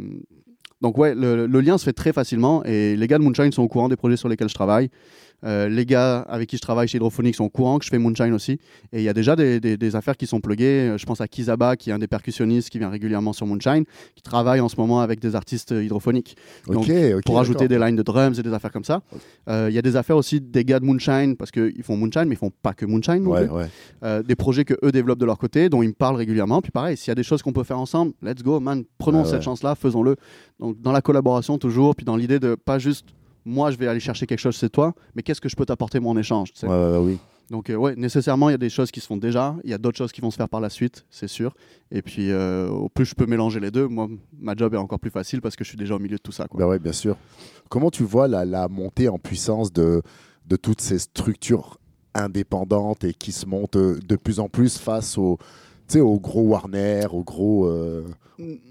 donc 0.81 0.97
ouais, 0.97 1.15
le, 1.15 1.47
le 1.47 1.61
lien 1.61 1.77
se 1.77 1.85
fait 1.85 1.93
très 1.93 2.13
facilement 2.13 2.63
et 2.65 2.95
les 2.95 3.07
gars 3.07 3.17
de 3.17 3.23
Moonshine 3.23 3.51
sont 3.51 3.63
au 3.63 3.67
courant 3.67 3.89
des 3.89 3.95
projets 3.95 4.17
sur 4.17 4.29
lesquels 4.29 4.49
je 4.49 4.53
travaille. 4.53 4.89
Euh, 5.45 5.69
les 5.69 5.85
gars 5.85 6.19
avec 6.21 6.49
qui 6.49 6.57
je 6.57 6.61
travaille 6.61 6.87
chez 6.87 6.97
Hydrophonique 6.97 7.35
sont 7.35 7.43
au 7.45 7.49
courant 7.49 7.77
que 7.79 7.85
je 7.85 7.89
fais 7.89 7.97
Moonshine 7.99 8.33
aussi. 8.33 8.53
Et 8.91 8.99
il 8.99 9.03
y 9.03 9.09
a 9.09 9.13
déjà 9.13 9.35
des, 9.35 9.59
des- 9.59 9.77
des 9.77 9.95
affaires 9.95 10.17
qui 10.17 10.25
sont 10.27 10.39
pluguées. 10.41 10.89
Euh, 10.89 10.97
Je 10.97 11.05
pense 11.05 11.21
à 11.21 11.27
Kizaba, 11.27 11.75
qui 11.75 11.89
est 11.89 11.93
un 11.93 11.99
des 11.99 12.07
percussionnistes 12.07 12.69
qui 12.69 12.79
vient 12.79 12.89
régulièrement 12.89 13.33
sur 13.33 13.45
Moonshine, 13.45 13.85
qui 14.15 14.21
travaille 14.23 14.59
en 14.59 14.69
ce 14.69 14.75
moment 14.77 15.01
avec 15.01 15.19
des 15.19 15.35
artistes 15.35 15.71
euh, 15.71 15.83
hydrophoniques 15.83 16.35
donc, 16.67 16.85
pour 17.25 17.39
ajouter 17.39 17.67
des 17.67 17.77
lines 17.77 17.95
de 17.95 18.03
drums 18.03 18.39
et 18.39 18.43
des 18.43 18.53
affaires 18.53 18.71
comme 18.71 18.83
ça. 18.83 19.01
Euh, 19.49 19.67
Il 19.69 19.75
y 19.75 19.79
a 19.79 19.81
des 19.81 19.95
affaires 19.95 20.17
aussi 20.17 20.41
des 20.41 20.65
gars 20.65 20.79
de 20.79 20.85
Moonshine, 20.85 21.35
parce 21.37 21.51
qu'ils 21.51 21.83
font 21.83 21.95
Moonshine, 21.95 22.25
mais 22.25 22.35
ils 22.35 22.37
font 22.37 22.51
pas 22.61 22.73
que 22.73 22.85
Moonshine. 22.85 23.25
Ouais, 23.27 23.47
ouais. 23.47 23.65
Euh, 24.03 24.23
des 24.23 24.35
projets 24.35 24.65
que 24.65 24.73
eux 24.83 24.91
développent 24.91 25.19
de 25.19 25.25
leur 25.25 25.37
côté, 25.37 25.69
dont 25.69 25.83
ils 25.83 25.89
me 25.89 25.93
parlent 25.93 26.15
régulièrement. 26.15 26.61
Puis 26.61 26.71
pareil, 26.71 26.97
s'il 26.97 27.09
y 27.09 27.11
a 27.11 27.15
des 27.15 27.23
choses 27.23 27.41
qu'on 27.43 27.53
peut 27.53 27.63
faire 27.63 27.79
ensemble, 27.79 28.13
let's 28.21 28.41
go, 28.43 28.59
man, 28.59 28.83
prenons 28.97 29.21
Ouais, 29.23 29.29
cette 29.29 29.41
chance-là, 29.43 29.75
faisons-le. 29.75 30.15
Donc 30.59 30.81
dans 30.81 30.91
la 30.91 31.01
collaboration 31.01 31.57
toujours, 31.57 31.95
puis 31.95 32.05
dans 32.05 32.15
l'idée 32.15 32.39
de 32.39 32.55
pas 32.55 32.79
juste 32.79 33.05
moi 33.45 33.71
je 33.71 33.77
vais 33.77 33.87
aller 33.87 33.99
chercher 33.99 34.25
quelque 34.25 34.39
chose 34.39 34.55
c'est 34.55 34.69
toi, 34.69 34.93
mais 35.15 35.23
qu'est-ce 35.23 35.41
que 35.41 35.49
je 35.49 35.55
peux 35.55 35.65
t'apporter 35.65 35.99
moi 35.99 36.11
en 36.11 36.17
échange. 36.17 36.51
Ouais, 36.63 36.97
oui. 36.99 37.17
Donc 37.51 37.69
euh, 37.69 37.75
ouais, 37.75 37.95
nécessairement 37.95 38.49
il 38.49 38.53
y 38.53 38.55
a 38.55 38.59
des 38.59 38.69
choses 38.69 38.89
qui 38.89 38.99
se 38.99 39.05
font 39.05 39.17
déjà, 39.17 39.55
il 39.63 39.69
y 39.69 39.73
a 39.73 39.77
d'autres 39.77 39.97
choses 39.97 40.11
qui 40.11 40.21
vont 40.21 40.31
se 40.31 40.37
faire 40.37 40.49
par 40.49 40.61
la 40.61 40.69
suite, 40.69 41.05
c'est 41.11 41.27
sûr. 41.27 41.53
Et 41.91 42.01
puis 42.01 42.31
euh, 42.31 42.67
au 42.69 42.89
plus 42.89 43.05
je 43.05 43.13
peux 43.13 43.27
mélanger 43.27 43.59
les 43.59 43.69
deux, 43.71 43.87
moi 43.87 44.07
ma 44.39 44.55
job 44.55 44.73
est 44.73 44.77
encore 44.77 44.99
plus 44.99 45.11
facile 45.11 45.41
parce 45.41 45.55
que 45.55 45.63
je 45.63 45.69
suis 45.69 45.77
déjà 45.77 45.95
au 45.95 45.99
milieu 45.99 46.17
de 46.17 46.21
tout 46.21 46.31
ça. 46.31 46.47
Quoi. 46.47 46.59
Bah 46.59 46.67
ouais, 46.67 46.79
bien 46.79 46.91
sûr. 46.93 47.17
Comment 47.69 47.91
tu 47.91 48.03
vois 48.03 48.27
la, 48.27 48.45
la 48.45 48.67
montée 48.67 49.09
en 49.09 49.19
puissance 49.19 49.71
de, 49.71 50.01
de 50.47 50.55
toutes 50.55 50.81
ces 50.81 50.97
structures 50.99 51.77
indépendantes 52.15 53.03
et 53.03 53.13
qui 53.13 53.31
se 53.31 53.45
montent 53.45 53.75
euh, 53.75 53.99
de 54.07 54.15
plus 54.15 54.39
en 54.39 54.49
plus 54.49 54.77
face 54.77 55.17
aux 55.17 55.37
au 55.95 56.19
gros 56.19 56.41
Warner, 56.41 57.05
au 57.11 57.23
gros, 57.23 57.67
euh, 57.67 58.03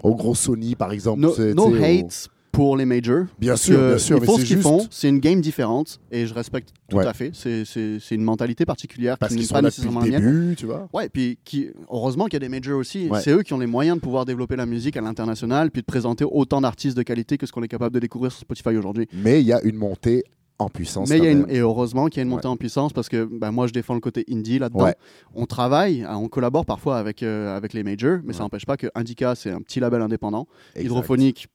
au 0.03 0.15
gros 0.17 0.35
Sony, 0.35 0.75
par 0.75 0.91
exemple. 0.93 1.21
No, 1.21 1.33
no 1.55 1.75
hate 1.77 2.29
pour 2.55 2.77
les 2.77 2.85
majors. 2.87 3.25
Bien 3.39 3.57
sûr, 3.57 3.79
bien 3.79 3.99
sûr, 3.99 4.17
Ils 4.17 4.21
mais 4.21 4.27
font 4.27 4.37
c'est 4.37 4.43
ce 4.43 4.47
qu'ils 4.47 4.61
font. 4.63 4.87
C'est 4.91 5.09
une 5.09 5.19
game 5.19 5.41
différente 5.41 6.01
et 6.11 6.27
je 6.27 6.33
respecte 6.35 6.71
tout 6.89 6.97
Ouais. 6.97 7.07
à 7.07 7.13
fait. 7.13 7.33
C'est- 7.35 8.15
une 8.15 8.23
mentalité 8.23 8.65
particulière 8.65 9.19
Parce 9.19 9.33
qui 9.35 9.41
n'est 9.41 9.45
sont 9.47 9.55
pas 9.55 9.63
nécessairement 9.63 10.01
la 10.01 10.07
mienne. 10.07 10.21
début, 10.25 10.57
tu 10.57 10.67
vois. 10.67 10.89
Ouais, 10.93 11.09
puis 11.09 11.39
qui, 11.45 11.69
heureusement 11.91 12.25
qu'il 12.27 12.35
y 12.35 12.37
a 12.37 12.41
des 12.41 12.49
majors 12.49 12.79
aussi. 12.79 13.09
Ouais. 13.09 13.21
C'est 13.21 13.31
eux 13.33 13.43
qui 13.43 13.53
ont 13.53 13.59
les 13.59 13.67
moyens 13.67 13.97
de 13.99 14.01
pouvoir 14.03 14.25
développer 14.25 14.57
la 14.57 14.67
musique 14.67 14.97
à 14.97 15.01
l'international 15.01 15.71
puis 15.71 15.83
de 15.83 15.87
présenter 15.87 16.25
autant 16.25 16.61
d'artistes 16.61 16.97
de 16.97 17.03
qualité 17.03 17.37
que 17.39 17.47
ce 17.47 17.53
qu'on 17.53 17.63
est 17.63 17.69
capable 17.69 17.95
de 17.95 18.01
découvrir 18.01 18.31
sur 18.33 18.41
Spotify 18.43 18.77
aujourd'hui. 18.77 19.09
Mais 19.13 19.41
il 19.41 19.47
y 19.47 19.53
a 19.53 19.61
une 19.63 19.77
montée 19.77 20.23
en 20.61 20.69
puissance. 20.69 21.11
Mais 21.11 21.19
y 21.19 21.27
a 21.27 21.33
une, 21.33 21.47
et 21.49 21.59
heureusement 21.59 22.07
qu'il 22.07 22.19
y 22.19 22.21
a 22.21 22.23
une 22.23 22.29
montée 22.29 22.47
en 22.47 22.57
puissance 22.57 22.93
parce 22.93 23.09
que 23.09 23.25
ben, 23.25 23.51
moi 23.51 23.67
je 23.67 23.73
défends 23.73 23.95
le 23.95 24.01
côté 24.01 24.25
indie 24.31 24.61
là-dedans. 24.61 24.85
Ouais. 24.85 24.95
On 25.35 25.47
travaille, 25.47 26.05
hein, 26.05 26.17
on 26.17 26.29
collabore 26.29 26.65
parfois 26.65 26.97
avec, 26.99 27.25
euh, 27.25 27.57
avec 27.57 27.73
les 27.73 27.83
majors, 27.83 28.19
mais 28.25 28.33
ça 28.33 28.45
n'empêche 28.45 28.65
pas 28.65 28.77
que 28.77 28.87
Indica 28.95 29.35
c'est 29.35 29.51
un 29.51 29.61
petit 29.63 29.81
label 29.81 30.01
indépendant. 30.01 30.47
Exact. 30.77 30.85
Hydrophonique, 30.87 31.49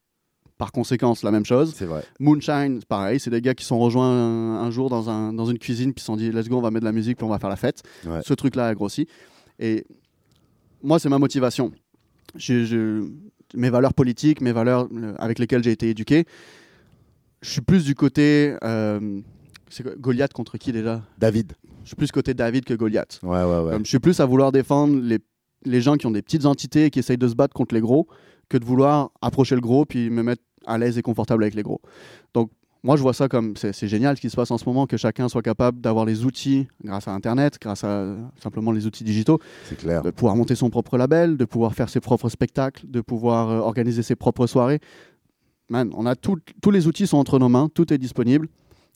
par 0.60 0.72
conséquence, 0.72 1.24
la 1.24 1.32
même 1.32 1.46
chose. 1.46 1.74
C'est 1.76 1.86
vrai. 1.86 2.04
Moonshine, 2.20 2.82
pareil, 2.88 3.20
c'est 3.20 3.32
des 3.32 3.42
gars 3.42 3.56
qui 3.56 3.66
sont 3.66 3.80
rejoints 3.80 4.06
un, 4.12 4.62
un 4.62 4.70
jour 4.70 4.90
dans, 4.92 5.10
un, 5.10 5.34
dans 5.34 5.46
une 5.46 5.58
cuisine 5.58 5.94
puis 5.94 6.02
se 6.02 6.06
sont 6.06 6.18
dit 6.18 6.32
let's 6.32 6.48
go, 6.50 6.58
on 6.58 6.62
va 6.62 6.70
mettre 6.70 6.82
de 6.82 6.90
la 6.90 6.92
musique 6.92 7.18
puis 7.18 7.26
on 7.26 7.30
va 7.30 7.40
faire 7.40 7.50
la 7.50 7.56
fête. 7.56 7.82
Ouais. 8.06 8.20
Ce 8.24 8.34
truc-là 8.36 8.68
a 8.68 8.76
grossi. 8.76 9.08
Et 9.58 9.86
moi, 10.84 11.00
c'est 11.00 11.10
ma 11.10 11.18
motivation. 11.18 11.72
Je- 12.36 12.66
je- 12.66 13.08
mes 13.56 13.72
valeurs 13.72 13.96
politiques, 13.96 14.42
mes 14.42 14.52
valeurs 14.52 14.88
euh, 14.94 15.16
avec 15.18 15.40
lesquelles 15.40 15.64
j'ai 15.64 15.72
été 15.72 15.90
éduqué, 15.90 16.26
je 17.42 17.50
suis 17.50 17.62
plus 17.62 17.86
du 17.86 17.96
côté. 17.96 18.56
euh, 18.64 19.22
c'est 19.70 19.86
Goliath 20.00 20.34
contre 20.34 20.58
qui 20.58 20.72
déjà? 20.72 21.02
David. 21.18 21.54
Je 21.84 21.90
suis 21.90 21.96
plus 21.96 22.12
côté 22.12 22.34
David 22.34 22.66
que 22.66 22.74
Goliath. 22.74 23.20
Ouais, 23.24 23.44
ouais, 23.44 23.60
ouais. 23.62 23.72
Comme 23.72 23.86
je 23.86 23.90
suis 23.90 24.00
plus 24.00 24.20
à 24.20 24.26
vouloir 24.26 24.52
défendre 24.52 25.00
les, 25.02 25.20
les 25.66 25.80
gens 25.82 25.96
qui 25.96 26.06
ont 26.06 26.12
des 26.12 26.22
petites 26.22 26.46
entités 26.46 26.86
et 26.86 26.90
qui 26.90 27.00
essayent 27.00 27.18
de 27.18 27.28
se 27.28 27.36
battre 27.36 27.54
contre 27.54 27.74
les 27.76 27.82
gros 27.82 28.08
que 28.50 28.58
de 28.58 28.66
vouloir 28.66 29.12
approcher 29.22 29.54
le 29.56 29.62
gros 29.62 29.86
puis 29.86 30.10
me 30.10 30.24
mettre 30.24 30.42
à 30.66 30.78
l'aise 30.78 30.98
et 30.98 31.02
confortable 31.02 31.44
avec 31.44 31.56
les 31.56 31.64
gros. 31.64 31.82
Donc, 32.34 32.52
moi, 32.82 32.96
je 32.96 33.02
vois 33.02 33.14
ça 33.14 33.28
comme 33.28 33.56
c'est 33.58 33.88
génial 33.90 34.16
ce 34.16 34.22
qui 34.22 34.30
se 34.30 34.38
passe 34.38 34.52
en 34.52 34.58
ce 34.58 34.64
moment, 34.66 34.88
que 34.88 34.96
chacun 34.96 35.28
soit 35.28 35.42
capable 35.42 35.82
d'avoir 35.82 36.06
les 36.06 36.24
outils 36.24 36.66
grâce 36.82 37.10
à 37.10 37.12
Internet, 37.14 37.58
grâce 37.62 37.84
à 37.84 38.16
simplement 38.42 38.72
les 38.72 38.86
outils 38.86 39.04
digitaux, 39.04 39.40
clair. 39.80 40.02
de 40.02 40.12
pouvoir 40.12 40.38
monter 40.38 40.56
son 40.56 40.70
propre 40.70 40.98
label, 40.98 41.36
de 41.36 41.44
pouvoir 41.44 41.74
faire 41.74 41.90
ses 41.90 42.00
propres 42.00 42.30
spectacles, 42.30 42.86
de 42.90 43.02
pouvoir 43.02 43.50
euh, 43.50 43.58
organiser 43.60 44.02
ses 44.02 44.16
propres 44.16 44.48
soirées. 44.48 44.80
Man, 45.70 45.92
on 45.94 46.06
a 46.06 46.16
tout- 46.16 46.38
tous 46.62 46.72
les 46.72 46.88
outils 46.88 47.06
sont 47.06 47.18
entre 47.18 47.38
nos 47.38 47.50
mains, 47.50 47.68
tout 47.74 47.94
est 47.94 47.98
disponible. 47.98 48.48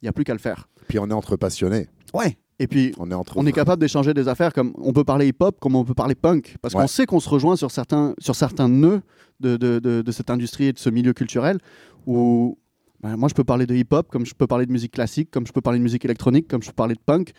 Il 0.01 0.05
n'y 0.05 0.09
a 0.09 0.14
plus 0.14 0.24
qu'à 0.24 0.34
le 0.34 0.39
faire. 0.39 0.70
Puis 0.88 0.97
on 0.97 1.09
est 1.09 1.14
entre 1.14 1.36
passionnés. 1.36 1.88
Ouais. 2.14 2.38
Et 2.60 2.68
puis, 2.68 2.93
On 2.99 3.10
est 3.10 3.14
entre. 3.16 3.38
on 3.38 3.45
est 3.45 3.51
capable 3.51 3.80
d'échanger 3.82 4.14
des 4.14 4.28
affaires 4.28 4.54
comme 4.54 4.74
on 4.78 4.93
peut 4.93 5.04
parler 5.04 5.28
hip-hop, 5.28 5.60
comme 5.60 5.76
on 5.76 5.84
peut 5.84 5.93
parler 5.95 6.16
punk, 6.16 6.56
parce 6.62 6.74
Ouais. 6.76 6.82
qu'on 6.82 6.88
sait 6.88 7.06
qu'on 7.06 7.20
se 7.20 7.28
rejoint 7.30 7.56
sur 7.56 7.72
certains, 7.72 8.14
sur 8.20 8.36
certains 8.36 8.70
nœuds 8.70 9.01
de, 9.39 9.58
de, 9.58 9.80
de- 9.80 10.01
de 10.04 10.12
cette 10.12 10.30
industrie 10.30 10.66
et 10.66 10.74
de 10.74 10.80
ce 10.80 10.89
milieu 10.89 11.14
culturel 11.14 11.58
où 12.06 12.58
ben, 13.01 13.18
moi 13.18 13.28
je 13.28 13.34
peux 13.34 13.43
parler 13.43 13.66
de 13.66 13.76
hip-hop, 13.76 14.08
comme 14.10 14.26
je 14.26 14.34
peux 14.34 14.47
parler 14.47 14.66
de 14.66 14.72
musique 14.72 14.91
classique, 14.93 15.30
comme 15.32 15.45
je 15.47 15.51
peux 15.51 15.62
parler 15.62 15.80
de 15.80 15.84
musique 15.84 16.06
électronique, 16.06 16.47
comme 16.47 16.62
je 16.62 16.68
peux 16.70 16.74
parler 16.76 16.95
de 16.95 17.01
punk. 17.06 17.32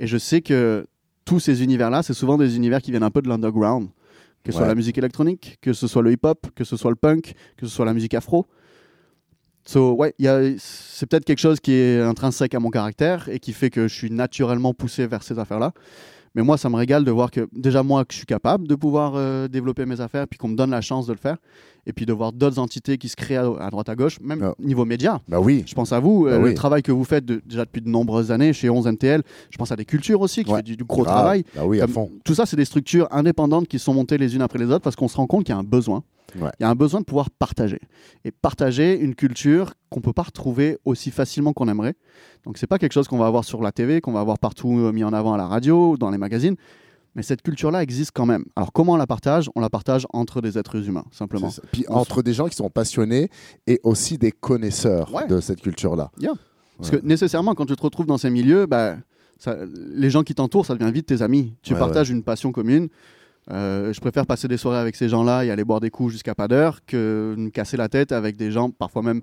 Et 0.00 0.06
je 0.06 0.16
sais 0.16 0.40
que 0.40 0.86
tous 1.24 1.38
ces 1.40 1.62
univers-là, 1.62 2.02
c'est 2.02 2.14
souvent 2.14 2.38
des 2.38 2.56
univers 2.56 2.80
qui 2.80 2.90
viennent 2.92 3.02
un 3.02 3.10
peu 3.10 3.20
de 3.20 3.28
l'underground, 3.28 3.88
que 4.44 4.52
ce 4.52 4.58
soit 4.58 4.66
la 4.66 4.74
musique 4.74 4.96
électronique, 4.96 5.58
que 5.60 5.72
ce 5.72 5.86
soit 5.86 6.02
le 6.02 6.12
hip-hop, 6.12 6.46
que 6.54 6.64
ce 6.64 6.76
soit 6.76 6.90
le 6.90 6.96
punk, 6.96 7.34
que 7.56 7.66
ce 7.66 7.72
soit 7.74 7.84
la 7.84 7.94
musique 7.94 8.14
afro. 8.14 8.46
So, 9.64 9.92
ouais, 9.94 10.14
c'est 10.58 11.06
peut-être 11.06 11.24
quelque 11.24 11.38
chose 11.38 11.60
qui 11.60 11.72
est 11.72 12.00
intrinsèque 12.00 12.54
à 12.54 12.60
mon 12.60 12.70
caractère 12.70 13.28
et 13.28 13.38
qui 13.38 13.52
fait 13.52 13.70
que 13.70 13.86
je 13.88 13.94
suis 13.94 14.10
naturellement 14.10 14.74
poussé 14.74 15.06
vers 15.06 15.22
ces 15.22 15.38
affaires-là. 15.38 15.72
Mais 16.34 16.42
moi, 16.42 16.56
ça 16.56 16.70
me 16.70 16.76
régale 16.76 17.04
de 17.04 17.10
voir 17.10 17.30
que, 17.30 17.46
déjà, 17.52 17.82
moi, 17.82 18.06
que 18.06 18.12
je 18.14 18.16
suis 18.16 18.26
capable 18.26 18.66
de 18.66 18.74
pouvoir 18.74 19.12
euh, 19.16 19.48
développer 19.48 19.84
mes 19.84 20.00
affaires, 20.00 20.26
puis 20.26 20.38
qu'on 20.38 20.48
me 20.48 20.56
donne 20.56 20.70
la 20.70 20.80
chance 20.80 21.06
de 21.06 21.12
le 21.12 21.18
faire, 21.18 21.36
et 21.84 21.92
puis 21.92 22.06
de 22.06 22.12
voir 22.14 22.32
d'autres 22.32 22.58
entités 22.58 22.96
qui 22.96 23.10
se 23.10 23.16
créent 23.16 23.36
à, 23.36 23.44
à 23.60 23.68
droite 23.68 23.90
à 23.90 23.94
gauche, 23.94 24.18
même 24.22 24.42
Ah. 24.42 24.54
niveau 24.58 24.86
média. 24.86 25.20
Bah 25.28 25.40
oui. 25.40 25.62
Je 25.66 25.74
pense 25.74 25.92
à 25.92 26.00
vous, 26.00 26.26
euh, 26.26 26.38
Bah 26.40 26.48
le 26.48 26.54
travail 26.54 26.82
que 26.82 26.90
vous 26.90 27.04
faites 27.04 27.26
de- 27.26 27.42
déjà 27.44 27.66
depuis 27.66 27.82
de 27.82 27.88
nombreuses 27.90 28.30
années 28.32 28.54
chez 28.54 28.70
11 28.70 28.86
MTL. 28.86 29.22
Je 29.50 29.58
pense 29.58 29.70
à 29.72 29.76
des 29.76 29.84
cultures 29.84 30.22
aussi 30.22 30.42
qui 30.42 30.50
Ouais. 30.50 30.56
fait 30.60 30.62
du, 30.62 30.76
du 30.78 30.84
gros 30.84 31.02
Grave. 31.02 31.16
travail. 31.16 31.44
Bah 31.54 31.62
oui, 31.66 31.80
à 31.80 31.84
Comme- 31.84 31.92
fond. 31.94 32.10
Tout 32.24 32.34
ça, 32.34 32.46
c'est 32.46 32.56
des 32.56 32.64
structures 32.64 33.08
indépendantes 33.10 33.68
qui 33.68 33.78
sont 33.78 33.92
montées 33.92 34.16
les 34.16 34.34
unes 34.34 34.42
après 34.42 34.58
les 34.58 34.66
autres 34.66 34.80
parce 34.82 34.96
qu'on 34.96 35.08
se 35.08 35.16
rend 35.18 35.26
compte 35.26 35.44
qu'il 35.44 35.54
y 35.54 35.56
a 35.56 35.60
un 35.60 35.64
besoin. 35.64 36.02
Ouais. 36.40 36.50
Il 36.58 36.62
y 36.62 36.66
a 36.66 36.70
un 36.70 36.74
besoin 36.74 37.00
de 37.00 37.04
pouvoir 37.04 37.30
partager. 37.30 37.80
Et 38.24 38.30
partager 38.30 38.98
une 38.98 39.14
culture 39.14 39.74
qu'on 39.90 40.00
ne 40.00 40.04
peut 40.04 40.12
pas 40.12 40.22
retrouver 40.22 40.78
aussi 40.84 41.10
facilement 41.10 41.52
qu'on 41.52 41.68
aimerait. 41.68 41.94
Donc, 42.44 42.58
c'est 42.58 42.66
pas 42.66 42.78
quelque 42.78 42.92
chose 42.92 43.08
qu'on 43.08 43.18
va 43.18 43.26
avoir 43.26 43.44
sur 43.44 43.62
la 43.62 43.72
TV, 43.72 44.00
qu'on 44.00 44.12
va 44.12 44.20
avoir 44.20 44.38
partout 44.38 44.78
euh, 44.78 44.92
mis 44.92 45.04
en 45.04 45.12
avant 45.12 45.34
à 45.34 45.36
la 45.36 45.46
radio, 45.46 45.96
dans 45.96 46.10
les 46.10 46.18
magazines. 46.18 46.56
Mais 47.14 47.22
cette 47.22 47.42
culture-là 47.42 47.82
existe 47.82 48.12
quand 48.14 48.24
même. 48.24 48.46
Alors, 48.56 48.72
comment 48.72 48.94
on 48.94 48.96
la 48.96 49.06
partage? 49.06 49.50
On 49.54 49.60
la 49.60 49.68
partage 49.68 50.06
entre 50.14 50.40
des 50.40 50.56
êtres 50.56 50.88
humains, 50.88 51.04
simplement. 51.10 51.50
Puis 51.70 51.84
entre 51.88 52.22
des 52.22 52.32
gens 52.32 52.48
qui 52.48 52.56
sont 52.56 52.70
passionnés 52.70 53.28
et 53.66 53.80
aussi 53.82 54.16
des 54.16 54.32
connaisseurs 54.32 55.12
Ouais. 55.14 55.26
de 55.26 55.38
cette 55.40 55.60
culture-là. 55.60 56.10
Parce 56.78 56.90
que 56.90 56.96
nécessairement, 57.04 57.54
quand 57.54 57.66
tu 57.66 57.76
te 57.76 57.82
retrouves 57.82 58.06
dans 58.06 58.16
ces 58.16 58.30
milieux, 58.30 58.64
bah, 58.64 58.96
ça- 59.38 59.58
les 59.94 60.08
gens 60.08 60.22
qui 60.22 60.34
t'entourent, 60.34 60.64
ça 60.64 60.74
devient 60.74 60.90
vite 60.90 61.06
tes 61.06 61.20
amis. 61.20 61.54
Tu 61.62 61.74
Ouais, 61.74 61.78
partages 61.78 62.08
une 62.10 62.22
passion 62.22 62.50
commune. 62.50 62.88
Euh, 63.50 63.92
je 63.92 64.00
préfère 64.00 64.24
passer 64.26 64.46
des 64.46 64.56
soirées 64.56 64.78
avec 64.78 64.94
ces 64.94 65.08
gens-là 65.08 65.44
et 65.44 65.50
aller 65.50 65.64
boire 65.64 65.80
des 65.80 65.90
coups 65.90 66.12
jusqu'à 66.12 66.34
pas 66.34 66.46
d'heure 66.48 66.84
que 66.86 67.34
de 67.36 67.40
me 67.40 67.50
casser 67.50 67.76
la 67.76 67.88
tête 67.88 68.12
avec 68.12 68.36
des 68.36 68.50
gens, 68.52 68.70
parfois 68.70 69.02
même 69.02 69.20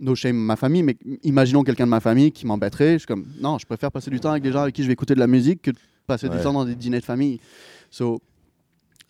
no 0.00 0.14
shame 0.14 0.36
ma 0.36 0.56
famille, 0.56 0.82
mais 0.82 0.96
imaginons 1.22 1.62
quelqu'un 1.62 1.84
de 1.84 1.90
ma 1.90 2.00
famille 2.00 2.32
qui 2.32 2.46
m'embêterait. 2.46 2.94
Je 2.94 2.98
suis 2.98 3.06
comme, 3.06 3.26
non, 3.40 3.58
je 3.58 3.66
préfère 3.66 3.90
passer 3.92 4.10
du 4.10 4.20
temps 4.20 4.30
avec 4.30 4.42
des 4.42 4.52
gens 4.52 4.62
avec 4.62 4.74
qui 4.74 4.82
je 4.82 4.86
vais 4.88 4.92
écouter 4.92 5.14
de 5.14 5.20
la 5.20 5.26
musique 5.26 5.62
que 5.62 5.70
de 5.70 5.76
passer 6.06 6.28
Ouais. 6.28 6.36
du 6.36 6.42
temps 6.42 6.52
dans 6.52 6.64
des 6.64 6.74
dîners 6.74 7.00
de 7.00 7.04
famille. 7.04 7.40
So, 7.90 8.20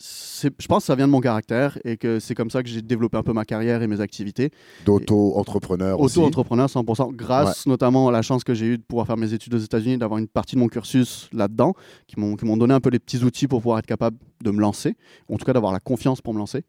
je 0.00 0.66
pense 0.66 0.84
que 0.84 0.86
ça 0.86 0.94
vient 0.94 1.06
de 1.06 1.12
mon 1.12 1.20
caractère 1.20 1.78
et 1.84 1.96
que 1.96 2.20
c'est 2.20 2.34
comme 2.34 2.50
ça 2.50 2.62
que 2.62 2.68
j'ai 2.68 2.82
développé 2.82 3.16
un 3.16 3.22
peu 3.22 3.32
ma 3.32 3.44
carrière 3.44 3.82
et 3.82 3.86
mes 3.86 4.00
activités. 4.00 4.50
D'auto-entrepreneurs 4.84 6.00
aussi. 6.00 6.18
Auto-entrepreneur 6.18 6.68
100%, 6.68 7.14
grâce 7.14 7.66
notamment 7.66 8.08
à 8.08 8.12
la 8.12 8.22
chance 8.22 8.44
que 8.44 8.54
j'ai 8.54 8.66
eue 8.66 8.78
de 8.78 8.82
pouvoir 8.82 9.06
faire 9.06 9.16
mes 9.16 9.34
études 9.34 9.54
aux 9.54 9.58
États-Unis, 9.58 9.98
d'avoir 9.98 10.18
une 10.18 10.28
partie 10.28 10.54
de 10.54 10.60
mon 10.60 10.68
cursus 10.68 11.28
là-dedans, 11.32 11.74
qui 12.06 12.18
m'ont 12.18 12.36
qui 12.36 12.44
m'ont 12.44 12.56
donné 12.56 12.74
un 12.74 12.80
peu 12.80 12.90
les 12.90 12.98
petits 12.98 13.22
outils 13.24 13.48
pour 13.48 13.60
pouvoir 13.60 13.80
être 13.80 13.86
capable 13.86 14.16
de 14.42 14.50
me 14.50 14.60
lancer, 14.60 14.96
en 15.28 15.36
tout 15.36 15.44
cas 15.44 15.52
d'avoir 15.52 15.72
la 15.72 15.80
confiance 15.80 16.20
pour 16.20 16.34
me 16.34 16.38
lancer. 16.38 16.64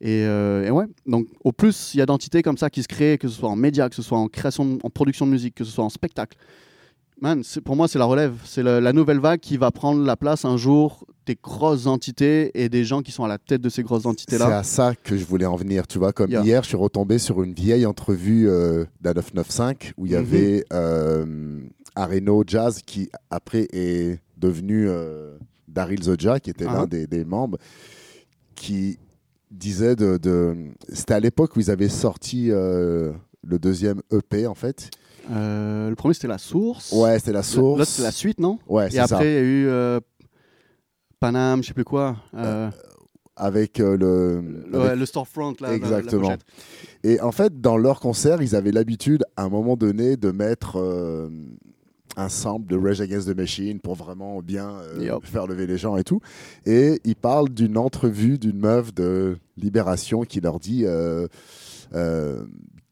Et, 0.00 0.24
euh, 0.24 0.66
et 0.66 0.70
ouais, 0.70 0.86
donc 1.06 1.26
au 1.44 1.52
plus 1.52 1.94
il 1.94 1.98
y 1.98 2.00
a 2.00 2.06
d'entités 2.06 2.42
comme 2.42 2.58
ça 2.58 2.70
qui 2.70 2.82
se 2.82 2.88
créent, 2.88 3.18
que 3.18 3.28
ce 3.28 3.38
soit 3.38 3.48
en 3.48 3.56
médias, 3.56 3.88
que 3.88 3.94
ce 3.94 4.02
soit 4.02 4.18
en 4.18 4.28
création, 4.28 4.78
en 4.82 4.90
production 4.90 5.26
de 5.26 5.30
musique, 5.30 5.54
que 5.54 5.64
ce 5.64 5.70
soit 5.70 5.84
en 5.84 5.90
spectacle. 5.90 6.36
Man, 7.22 7.44
c'est- 7.44 7.60
pour 7.60 7.76
moi, 7.76 7.86
c'est 7.86 8.00
la 8.00 8.04
relève. 8.04 8.34
C'est 8.44 8.64
la 8.64 8.92
nouvelle 8.92 9.20
vague 9.20 9.38
qui 9.38 9.56
va 9.56 9.70
prendre 9.70 10.04
la 10.04 10.16
place 10.16 10.44
un 10.44 10.56
jour 10.56 11.06
des 11.24 11.36
grosses 11.40 11.86
entités 11.86 12.50
et 12.60 12.68
des 12.68 12.84
gens 12.84 13.00
qui 13.00 13.12
sont 13.12 13.22
à 13.22 13.28
la 13.28 13.38
tête 13.38 13.60
de 13.60 13.68
ces 13.68 13.84
grosses 13.84 14.02
C'est 14.02 14.08
entités-là. 14.08 14.58
à 14.58 14.62
ça 14.64 14.94
que 14.96 15.16
je 15.16 15.24
voulais 15.24 15.46
en 15.46 15.54
venir. 15.54 15.86
Tu 15.86 15.98
vois, 15.98 16.12
comme 16.12 16.30
Yeah. 16.32 16.42
hier, 16.42 16.62
je 16.64 16.68
suis 16.70 16.76
retombé 16.76 17.18
sur 17.18 17.44
une 17.44 17.54
vieille 17.54 17.86
entrevue 17.86 18.48
euh, 18.48 18.84
d'un 19.00 19.12
995 19.14 19.92
où 19.96 20.06
il 20.06 20.12
y 20.12 20.14
Mhm. 20.16 20.20
avait 20.20 20.64
euh, 20.72 21.60
Areno 21.94 22.42
Jazz 22.44 22.80
qui 22.84 23.08
après 23.30 23.68
est 23.72 24.18
devenu 24.36 24.88
euh, 24.88 25.36
Daryl 25.68 26.02
Zoja, 26.02 26.40
qui 26.40 26.50
était 26.50 26.66
Ah. 26.68 26.72
l'un 26.74 26.86
des, 26.86 27.06
des 27.06 27.24
membres, 27.24 27.56
qui 28.56 28.98
disait 29.52 29.94
de. 29.94 30.16
de- 30.16 30.56
C'était 30.92 31.14
à 31.14 31.20
l'époque 31.20 31.54
où 31.56 31.60
ils 31.60 31.70
avaient 31.70 31.88
sorti 31.88 32.48
euh, 32.50 33.12
le 33.46 33.60
deuxième 33.60 34.00
EP 34.12 34.48
en 34.48 34.54
fait. 34.56 34.90
Euh, 35.30 35.88
le 35.88 35.94
premier, 35.94 36.14
c'était 36.14 36.28
La 36.28 36.38
Source. 36.38 36.92
Ouais, 36.92 37.18
c'était 37.18 37.32
la 37.32 37.42
source. 37.42 37.78
Là, 37.78 37.84
c'était 37.84 38.02
la 38.02 38.10
suite, 38.12 38.40
non? 38.40 38.58
Ouais, 38.66 38.88
Et 38.88 38.90
c'est 38.92 38.98
après, 38.98 39.16
ça. 39.16 39.24
il 39.24 39.32
y 39.32 39.36
a 39.36 39.40
eu 39.40 39.66
euh, 39.68 40.00
Paname, 41.20 41.62
je 41.62 41.68
sais 41.68 41.74
plus 41.74 41.84
quoi. 41.84 42.16
euh, 42.34 42.70
Avec 43.36 43.78
euh, 43.80 43.96
le. 43.96 44.40
le, 44.42 44.76
avec- 44.78 44.90
ouais, 44.90 44.96
le 44.96 45.06
storefront, 45.06 45.50
là. 45.52 45.54
la- 45.60 45.68
la 45.70 45.74
Exactement. 45.76 46.34
Et 47.04 47.20
en 47.20 47.32
fait, 47.32 47.60
dans 47.60 47.76
leurs 47.76 48.00
concerts, 48.00 48.42
ils 48.42 48.56
avaient 48.56 48.72
l'habitude, 48.72 49.24
à 49.36 49.44
un 49.44 49.48
moment 49.48 49.76
donné, 49.76 50.16
de 50.16 50.30
mettre 50.30 50.76
un 52.16 52.28
sample 52.28 52.66
de 52.68 52.76
Rage 52.76 53.00
Against 53.00 53.26
the 53.32 53.36
Machine 53.36 53.80
pour 53.80 53.94
vraiment 53.94 54.42
bien 54.42 54.68
euh, 54.70 55.18
faire 55.22 55.46
lever 55.46 55.66
les 55.66 55.78
gens 55.78 55.96
et 55.96 56.04
tout. 56.04 56.20
Et 56.66 57.00
ils 57.04 57.16
parlent 57.16 57.48
d'une 57.48 57.78
entrevue 57.78 58.38
d'une 58.38 58.58
meuf 58.58 58.92
de 58.92 59.38
Libération 59.56 60.22
qui 60.22 60.40
leur 60.40 60.58
dit, 60.60 60.82
euh, 60.84 61.26
euh, 61.94 62.44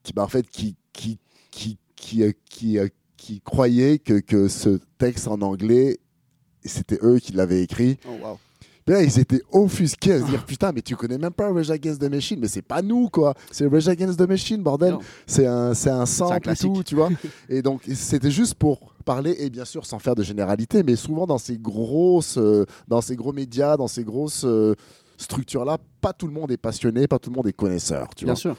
qui, 0.02 0.12
bah, 0.14 0.22
en 0.22 0.28
fait, 0.28 0.48
qui, 0.48 0.74
qui, 0.94 1.18
qui, 1.50 1.76
qui, 2.00 2.22
euh, 2.22 2.32
qui, 2.48 2.78
euh, 2.78 2.88
qui 3.16 3.40
croyait 3.40 3.98
que, 3.98 4.18
que 4.20 4.48
ce 4.48 4.80
texte 4.98 5.28
en 5.28 5.40
anglais, 5.42 5.98
c'était 6.64 6.98
eux 7.02 7.18
qui 7.18 7.32
l'avaient 7.32 7.62
écrit. 7.62 7.98
Oh, 8.08 8.26
wow. 8.26 8.38
Puis 8.86 8.94
là, 8.94 9.02
ils 9.02 9.18
étaient 9.18 9.42
offusqués 9.52 10.14
à 10.14 10.20
se 10.20 10.24
dire 10.24 10.44
Putain, 10.46 10.72
mais 10.72 10.80
tu 10.80 10.96
connais 10.96 11.18
même 11.18 11.32
pas 11.32 11.52
Rage 11.52 11.70
Against 11.70 12.00
the 12.00 12.10
Machine, 12.10 12.40
mais 12.40 12.48
c'est 12.48 12.62
pas 12.62 12.80
nous, 12.80 13.08
quoi. 13.10 13.34
C'est 13.50 13.66
Rage 13.66 13.88
Against 13.88 14.18
the 14.18 14.26
Machine, 14.26 14.62
bordel. 14.62 14.96
C'est 15.26 15.46
un, 15.46 15.74
c'est 15.74 15.90
un 15.90 16.06
sample 16.06 16.50
et 16.50 16.56
tout, 16.56 16.82
tu 16.82 16.94
vois. 16.94 17.10
et 17.48 17.60
donc, 17.60 17.82
c'était 17.94 18.30
juste 18.30 18.54
pour 18.54 18.94
parler, 19.04 19.36
et 19.38 19.50
bien 19.50 19.66
sûr, 19.66 19.84
sans 19.84 19.98
faire 19.98 20.14
de 20.14 20.22
généralité, 20.22 20.82
mais 20.82 20.96
souvent 20.96 21.26
dans 21.26 21.38
ces 21.38 21.58
grosses, 21.58 22.38
euh, 22.38 22.64
dans 22.88 23.02
ces 23.02 23.16
gros 23.16 23.32
médias, 23.34 23.76
dans 23.76 23.88
ces 23.88 24.02
grosses 24.02 24.44
euh, 24.44 24.74
structures-là, 25.18 25.76
pas 26.00 26.14
tout 26.14 26.26
le 26.26 26.32
monde 26.32 26.50
est 26.50 26.56
passionné, 26.56 27.06
pas 27.06 27.18
tout 27.18 27.30
le 27.30 27.36
monde 27.36 27.46
est 27.46 27.52
connaisseur, 27.52 28.08
tu 28.16 28.24
Bien 28.24 28.32
vois. 28.32 28.40
sûr. 28.40 28.56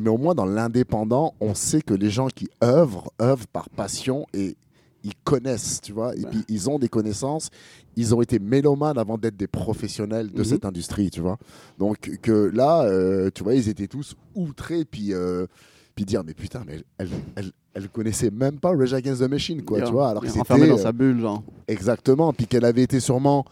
Mais 0.00 0.08
au 0.10 0.16
moins, 0.18 0.34
dans 0.34 0.46
l'indépendant, 0.46 1.34
on 1.40 1.54
sait 1.54 1.82
que 1.82 1.94
les 1.94 2.10
gens 2.10 2.28
qui 2.28 2.48
œuvrent, 2.62 3.12
œuvrent 3.20 3.46
par 3.48 3.68
passion 3.68 4.26
et 4.32 4.56
ils 5.04 5.14
connaissent, 5.24 5.80
tu 5.82 5.92
vois, 5.92 6.14
et 6.16 6.22
Bah. 6.22 6.28
puis 6.30 6.44
ils 6.48 6.70
ont 6.70 6.78
des 6.78 6.88
connaissances. 6.88 7.50
Ils 7.96 8.14
ont 8.14 8.22
été 8.22 8.38
mélomanes 8.38 8.96
avant 8.98 9.18
d'être 9.18 9.36
des 9.36 9.48
professionnels 9.48 10.30
de 10.30 10.38
Mhm. 10.38 10.44
cette 10.44 10.64
industrie, 10.64 11.10
tu 11.10 11.20
vois. 11.20 11.38
Donc 11.78 11.98
que 12.22 12.50
là, 12.54 12.84
euh, 12.84 13.28
tu 13.34 13.42
vois, 13.42 13.54
ils 13.54 13.68
étaient 13.68 13.88
tous 13.88 14.14
outrés, 14.34 14.84
puis 14.84 15.12
euh, 15.12 15.46
puis 15.94 16.04
dire 16.06 16.22
mais 16.24 16.32
putain, 16.34 16.62
mais 16.66 16.82
elle, 16.98 17.08
elle, 17.34 17.50
elle 17.74 17.88
connaissait 17.88 18.30
même 18.30 18.58
pas 18.60 18.70
Rage 18.74 18.94
Against 18.94 19.20
the 19.22 19.28
Machine, 19.28 19.62
quoi, 19.62 19.82
tu 19.82 19.90
vois, 19.92 20.08
alors 20.10 20.22
que 20.22 20.28
c'était 20.28 20.68
dans 20.68 20.74
euh, 20.74 20.78
sa 20.78 20.92
bulle, 20.92 21.20
genre. 21.20 21.42
Exactement, 21.68 22.32
puis 22.32 22.46
qu'elle 22.46 22.64
avait 22.64 22.82
été 22.82 23.00
sûrement. 23.00 23.44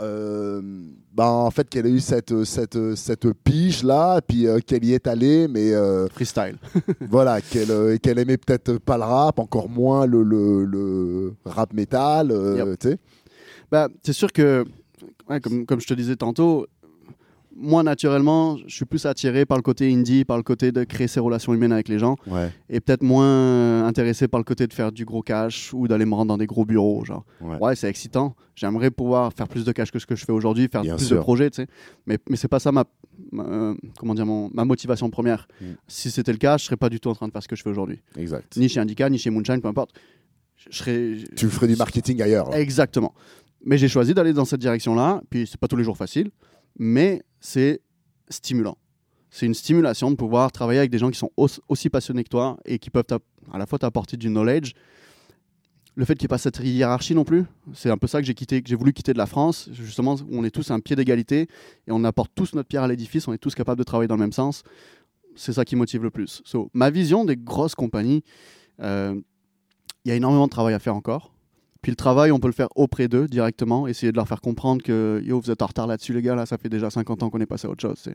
Euh, 0.00 0.60
bah, 1.12 1.28
en 1.30 1.50
fait, 1.50 1.68
qu'elle 1.68 1.86
a 1.86 1.88
eu 1.88 2.00
cette, 2.00 2.44
cette, 2.44 2.94
cette 2.94 3.32
pige 3.32 3.82
là, 3.82 4.20
puis 4.20 4.46
euh, 4.46 4.58
qu'elle 4.58 4.84
y 4.84 4.92
est 4.92 5.06
allée, 5.06 5.48
mais 5.48 5.72
euh, 5.72 6.08
Freestyle. 6.08 6.56
voilà, 7.08 7.40
qu'elle 7.40 7.70
euh, 7.70 7.96
qu'elle 7.96 8.18
aimait 8.18 8.36
peut-être 8.36 8.78
pas 8.78 8.96
le 8.98 9.04
rap, 9.04 9.38
encore 9.38 9.68
moins 9.68 10.06
le, 10.06 10.22
le, 10.22 10.64
le 10.64 11.34
rap 11.44 11.72
métal, 11.72 12.30
euh, 12.30 12.76
tu 12.78 12.90
sais. 12.90 12.98
Bah, 13.70 13.88
c'est 14.02 14.12
sûr 14.12 14.32
que, 14.32 14.64
ouais, 15.28 15.40
comme, 15.40 15.66
comme 15.66 15.80
je 15.80 15.86
te 15.86 15.94
disais 15.94 16.16
tantôt, 16.16 16.66
moi, 17.58 17.82
naturellement, 17.82 18.58
je 18.66 18.74
suis 18.74 18.84
plus 18.84 19.06
attiré 19.06 19.46
par 19.46 19.56
le 19.56 19.62
côté 19.62 19.90
indie, 19.92 20.24
par 20.26 20.36
le 20.36 20.42
côté 20.42 20.72
de 20.72 20.84
créer 20.84 21.08
ses 21.08 21.20
relations 21.20 21.54
humaines 21.54 21.72
avec 21.72 21.88
les 21.88 21.98
gens, 21.98 22.16
Ouais, 22.26 22.50
et 22.68 22.80
peut-être 22.80 23.02
moins 23.02 23.24
euh, 23.26 23.84
intéressé 23.86 24.28
par 24.28 24.38
le 24.38 24.44
côté 24.44 24.66
de 24.66 24.72
faire 24.74 24.92
du 24.92 25.04
gros 25.06 25.22
cash 25.22 25.72
ou 25.72 25.88
d'aller 25.88 26.04
me 26.04 26.14
rendre 26.14 26.28
dans 26.28 26.36
des 26.38 26.46
gros 26.46 26.64
bureaux. 26.66 27.04
Genre, 27.04 27.24
ouais. 27.40 27.56
ouais, 27.58 27.74
c'est 27.76 27.88
excitant. 27.88 28.36
J'aimerais 28.54 28.90
pouvoir 28.90 29.32
faire 29.32 29.48
plus 29.48 29.64
de 29.64 29.72
cash 29.72 29.90
que 29.90 29.98
ce 29.98 30.06
que 30.06 30.14
je 30.16 30.24
fais 30.24 30.32
aujourd'hui, 30.32 30.68
faire 30.70 30.82
Bien 30.82 30.96
plus 30.96 31.06
sûr. 31.06 31.16
de 31.16 31.20
projets, 31.22 31.50
tu 31.50 31.62
sais. 31.62 31.66
Mais, 32.06 32.18
mais 32.28 32.36
c'est 32.36 32.48
pas 32.48 32.58
ça 32.58 32.72
ma, 32.72 32.84
ma- 33.32 33.44
euh, 33.44 33.74
comment 33.98 34.14
dire, 34.14 34.26
mon- 34.26 34.50
ma 34.52 34.64
motivation 34.64 35.08
première. 35.10 35.48
Mm. 35.60 35.64
Si 35.88 36.10
c'était 36.10 36.32
le 36.32 36.38
cas, 36.38 36.58
je 36.58 36.64
serais 36.64 36.76
pas 36.76 36.88
du 36.90 37.00
tout 37.00 37.08
en 37.08 37.14
train 37.14 37.26
de 37.28 37.32
faire 37.32 37.42
ce 37.42 37.48
que 37.48 37.56
je 37.56 37.62
fais 37.62 37.70
aujourd'hui. 37.70 38.00
Exact. 38.18 38.56
Ni 38.56 38.68
chez 38.68 38.80
Indica, 38.80 39.08
ni 39.08 39.18
chez 39.18 39.30
Moonshine, 39.30 39.60
peu 39.60 39.68
importe. 39.68 39.90
Je 40.70 40.76
serais, 40.76 41.14
Tu 41.36 41.48
ferais 41.48 41.68
du 41.68 41.76
marketing 41.76 42.20
ailleurs. 42.22 42.50
là. 42.50 42.60
Exactement. 42.60 43.14
Mais 43.64 43.78
j'ai 43.78 43.88
choisi 43.88 44.14
d'aller 44.14 44.32
dans 44.32 44.44
cette 44.44 44.60
direction-là. 44.60 45.22
Puis 45.30 45.46
c'est 45.46 45.58
pas 45.60 45.68
tous 45.68 45.76
les 45.76 45.84
jours 45.84 45.96
facile, 45.96 46.30
mais 46.78 47.22
c'est 47.40 47.80
stimulant. 48.28 48.76
C'est 49.30 49.46
une 49.46 49.54
stimulation 49.54 50.10
de 50.10 50.16
pouvoir 50.16 50.50
travailler 50.52 50.78
avec 50.78 50.90
des 50.90 50.98
gens 50.98 51.10
qui 51.10 51.18
sont 51.18 51.30
aussi, 51.36 51.90
passionnés 51.90 52.24
que 52.24 52.28
toi 52.28 52.58
et 52.64 52.78
qui 52.78 52.90
peuvent 52.90 53.04
à 53.52 53.58
la 53.58 53.66
fois 53.66 53.78
t'apporter 53.78 54.16
du 54.16 54.28
knowledge. 54.28 54.72
Le 55.94 56.04
fait 56.04 56.14
qu'il 56.14 56.24
n'y 56.24 56.26
ait 56.26 56.28
pas 56.28 56.38
cette 56.38 56.58
hiérarchie 56.58 57.14
non 57.14 57.24
plus, 57.24 57.44
c'est 57.72 57.90
un 57.90 57.96
peu 57.96 58.06
ça 58.06 58.20
que 58.20 58.26
j'ai 58.26 58.34
quitté, 58.34 58.62
j'ai 58.64 58.76
voulu 58.76 58.92
quitter 58.92 59.12
de 59.12 59.18
la 59.18 59.26
France. 59.26 59.68
Justement, 59.72 60.16
on 60.30 60.44
est 60.44 60.50
tous 60.50 60.70
à 60.70 60.74
un 60.74 60.80
pied 60.80 60.94
d'égalité 60.94 61.48
et 61.86 61.90
on 61.90 62.04
apporte 62.04 62.32
tous 62.34 62.54
notre 62.54 62.68
pierre 62.68 62.82
à 62.82 62.88
l'édifice. 62.88 63.28
On 63.28 63.32
est 63.32 63.38
tous 63.38 63.54
capables 63.54 63.78
de 63.78 63.84
travailler 63.84 64.08
dans 64.08 64.16
le 64.16 64.20
même 64.20 64.32
sens. 64.32 64.62
C'est 65.34 65.52
ça 65.52 65.64
qui 65.64 65.76
motive 65.76 66.02
le 66.02 66.10
plus. 66.10 66.42
Ma 66.72 66.90
vision 66.90 67.24
des 67.24 67.36
grosses 67.36 67.74
compagnies, 67.74 68.22
euh, 68.80 69.18
il 70.04 70.08
y 70.08 70.12
a 70.12 70.14
énormément 70.14 70.46
de 70.46 70.50
travail 70.50 70.74
à 70.74 70.78
faire 70.78 70.96
encore. 70.96 71.35
Puis 71.86 71.92
le 71.92 71.96
travail, 71.96 72.32
on 72.32 72.40
peut 72.40 72.48
le 72.48 72.52
faire 72.52 72.66
auprès 72.74 73.06
d'eux 73.06 73.28
directement, 73.28 73.86
essayer 73.86 74.10
de 74.10 74.16
leur 74.16 74.26
faire 74.26 74.40
comprendre 74.40 74.82
que 74.82 75.22
yo, 75.24 75.40
vous 75.40 75.52
êtes 75.52 75.62
en 75.62 75.66
retard 75.66 75.86
là-dessus, 75.86 76.12
les 76.12 76.20
gars, 76.20 76.34
là, 76.34 76.44
ça 76.44 76.58
fait 76.58 76.68
déjà 76.68 76.90
50 76.90 77.22
ans 77.22 77.30
qu'on 77.30 77.38
est 77.38 77.46
passé 77.46 77.68
à 77.68 77.70
autre 77.70 77.80
chose. 77.82 78.08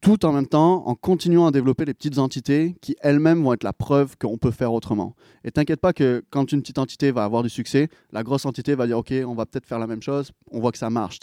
Tout 0.00 0.26
en 0.26 0.32
même 0.32 0.48
temps, 0.48 0.84
en 0.88 0.96
continuant 0.96 1.46
à 1.46 1.52
développer 1.52 1.84
les 1.84 1.94
petites 1.94 2.18
entités 2.18 2.74
qui 2.80 2.96
elles-mêmes 3.02 3.44
vont 3.44 3.52
être 3.52 3.62
la 3.62 3.72
preuve 3.72 4.16
qu'on 4.18 4.36
peut 4.36 4.50
faire 4.50 4.72
autrement. 4.72 5.14
Et 5.44 5.52
t'inquiète 5.52 5.80
pas 5.80 5.92
que 5.92 6.24
quand 6.30 6.50
une 6.50 6.60
petite 6.60 6.78
entité 6.78 7.12
va 7.12 7.22
avoir 7.22 7.44
du 7.44 7.50
succès, 7.50 7.88
la 8.10 8.24
grosse 8.24 8.46
entité 8.46 8.74
va 8.74 8.88
dire 8.88 8.98
ok, 8.98 9.14
on 9.24 9.34
va 9.36 9.46
peut-être 9.46 9.66
faire 9.66 9.78
la 9.78 9.86
même 9.86 10.02
chose, 10.02 10.32
on 10.50 10.58
voit 10.58 10.72
que 10.72 10.78
ça 10.78 10.90
marche. 10.90 11.20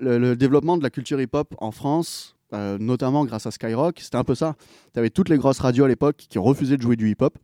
le 0.00 0.34
développement 0.34 0.76
de 0.76 0.82
la 0.82 0.90
culture 0.90 1.20
hip-hop 1.20 1.54
en 1.58 1.70
France, 1.70 2.34
euh, 2.52 2.78
notamment 2.80 3.24
grâce 3.24 3.46
à 3.46 3.52
Skyrock, 3.52 4.00
c'était 4.00 4.16
un 4.16 4.24
peu 4.24 4.34
ça. 4.34 4.56
Tu 4.92 4.98
avais 4.98 5.10
toutes 5.10 5.28
les 5.28 5.38
grosses 5.38 5.60
radios 5.60 5.84
à 5.84 5.88
l'époque 5.88 6.16
qui 6.28 6.40
refusaient 6.40 6.78
de 6.78 6.82
jouer 6.82 6.96
du 6.96 7.08
hip-hop. 7.08 7.38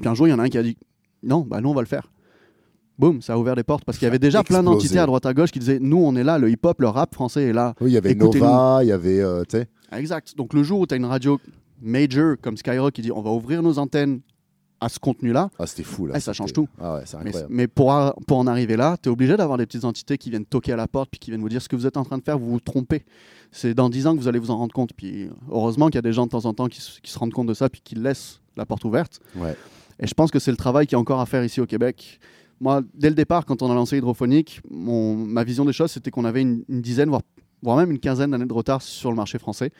Puis 0.00 0.08
un 0.08 0.14
jour, 0.14 0.26
il 0.26 0.30
y 0.30 0.32
en 0.32 0.38
a 0.38 0.44
un 0.44 0.48
qui 0.48 0.56
a 0.56 0.62
dit 0.62 0.78
non, 1.22 1.40
bah 1.40 1.60
nous 1.60 1.68
on 1.70 1.74
va 1.74 1.80
le 1.82 1.86
faire. 1.86 2.10
Boum, 2.98 3.22
ça 3.22 3.32
a 3.32 3.38
ouvert 3.38 3.56
des 3.56 3.62
portes 3.62 3.84
parce 3.84 3.96
qu'il 3.96 4.04
y 4.04 4.08
avait 4.08 4.18
déjà 4.18 4.42
plein 4.44 4.62
d'entités 4.62 4.98
à 4.98 5.06
droite 5.06 5.24
à 5.24 5.32
gauche 5.32 5.50
qui 5.50 5.58
disaient 5.58 5.78
nous 5.80 5.98
on 5.98 6.14
est 6.16 6.24
là, 6.24 6.38
le 6.38 6.50
hip-hop, 6.50 6.80
le 6.80 6.88
rap 6.88 7.14
français 7.14 7.44
est 7.44 7.52
là. 7.52 7.74
Oui, 7.80 7.90
il 7.90 7.94
y 7.94 7.96
avait. 7.96 8.14
Nova, 8.14 8.80
il 8.82 8.88
y 8.88 8.92
avait, 8.92 9.20
euh. 9.20 9.42
Exact. 9.92 10.36
Donc 10.36 10.52
le 10.52 10.62
jour 10.62 10.80
où 10.80 10.86
tu 10.86 10.94
as 10.94 10.96
une 10.98 11.06
radio 11.06 11.40
major 11.80 12.36
comme 12.42 12.56
Skyrock 12.58 12.92
qui 12.92 13.02
dit 13.02 13.10
on 13.12 13.22
va 13.22 13.30
ouvrir 13.30 13.62
nos 13.62 13.78
antennes 13.78 14.20
à 14.82 14.88
ce 14.88 14.98
contenu-là, 14.98 15.50
Ah, 15.58 15.66
c'était 15.66 15.82
fou 15.82 16.06
là. 16.06 16.14
Ah, 16.16 16.20
ça 16.20 16.32
change 16.32 16.54
tout. 16.54 16.66
Ah 16.80 16.94
ouais, 16.94 17.04
mais, 17.22 17.32
mais 17.50 17.66
pour, 17.68 17.92
a- 17.92 18.14
pour 18.26 18.38
en 18.38 18.46
arriver 18.46 18.76
là, 18.76 18.96
tu 19.02 19.10
es 19.10 19.12
obligé 19.12 19.36
d'avoir 19.36 19.58
des 19.58 19.66
petites 19.66 19.84
entités 19.84 20.16
qui 20.16 20.30
viennent 20.30 20.46
toquer 20.46 20.72
à 20.72 20.76
la 20.76 20.86
porte 20.88 21.10
puis 21.10 21.18
qui 21.18 21.30
viennent 21.30 21.42
vous 21.42 21.50
dire 21.50 21.60
ce 21.60 21.68
que 21.68 21.76
vous 21.76 21.86
êtes 21.86 21.98
en 21.98 22.04
train 22.04 22.16
de 22.16 22.22
faire, 22.22 22.38
vous 22.38 22.50
vous 22.50 22.60
trompez. 22.60 23.04
C'est 23.52 23.74
dans 23.74 23.90
10 23.90 24.06
ans 24.06 24.14
que 24.16 24.20
vous 24.20 24.28
allez 24.28 24.38
vous 24.38 24.50
en 24.50 24.56
rendre 24.56 24.72
compte. 24.72 24.92
Puis 24.94 25.28
heureusement 25.50 25.86
qu'il 25.88 25.96
y 25.96 25.98
a 25.98 26.02
des 26.02 26.14
gens 26.14 26.24
de 26.24 26.30
temps 26.30 26.46
en 26.46 26.54
temps 26.54 26.68
qui, 26.68 26.80
se- 26.80 26.98
qui 27.02 27.10
se 27.10 27.18
rendent 27.18 27.32
compte 27.32 27.46
de 27.48 27.52
ça 27.54 27.68
puis 27.68 27.82
qui 27.84 27.94
laissent 27.94 28.40
la 28.56 28.64
porte 28.64 28.84
ouverte. 28.86 29.20
Ouais. 29.36 29.54
Et 30.00 30.06
je 30.06 30.14
pense 30.14 30.30
que 30.30 30.38
c'est 30.38 30.50
le 30.50 30.56
travail 30.56 30.86
qui 30.86 30.94
est 30.94 30.98
encore 30.98 31.20
à 31.20 31.26
faire 31.26 31.44
ici 31.44 31.60
au 31.60 31.66
Québec. 31.66 32.18
Moi, 32.60 32.82
dès 32.94 33.08
le 33.08 33.14
départ, 33.14 33.46
quand 33.46 33.62
on 33.62 33.70
a 33.70 33.74
lancé 33.74 33.98
Hydrophonique, 33.98 34.60
mon, 34.70 35.14
ma 35.14 35.44
vision 35.44 35.64
des 35.64 35.72
choses, 35.72 35.92
c'était 35.92 36.10
qu'on 36.10 36.24
avait 36.24 36.42
une, 36.42 36.64
une 36.68 36.80
dizaine, 36.80 37.08
voire, 37.08 37.22
voire 37.62 37.76
même 37.76 37.90
une 37.90 37.98
quinzaine 37.98 38.30
d'années 38.30 38.46
de 38.46 38.52
retard 38.52 38.82
sur 38.82 39.10
le 39.10 39.16
marché 39.16 39.38
français 39.38 39.70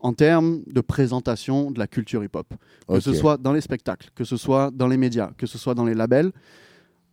en 0.00 0.12
termes 0.12 0.62
de 0.66 0.80
présentation 0.80 1.70
de 1.70 1.78
la 1.78 1.86
culture 1.86 2.22
hip-hop. 2.22 2.54
Que 2.88 3.00
ce 3.00 3.12
soit 3.12 3.36
dans 3.36 3.52
les 3.52 3.60
spectacles, 3.60 4.10
que 4.14 4.24
ce 4.24 4.36
soit 4.36 4.70
dans 4.72 4.86
les 4.86 4.96
médias, 4.96 5.30
que 5.36 5.46
ce 5.46 5.58
soit 5.58 5.74
dans 5.74 5.84
les 5.84 5.94
labels. 5.94 6.32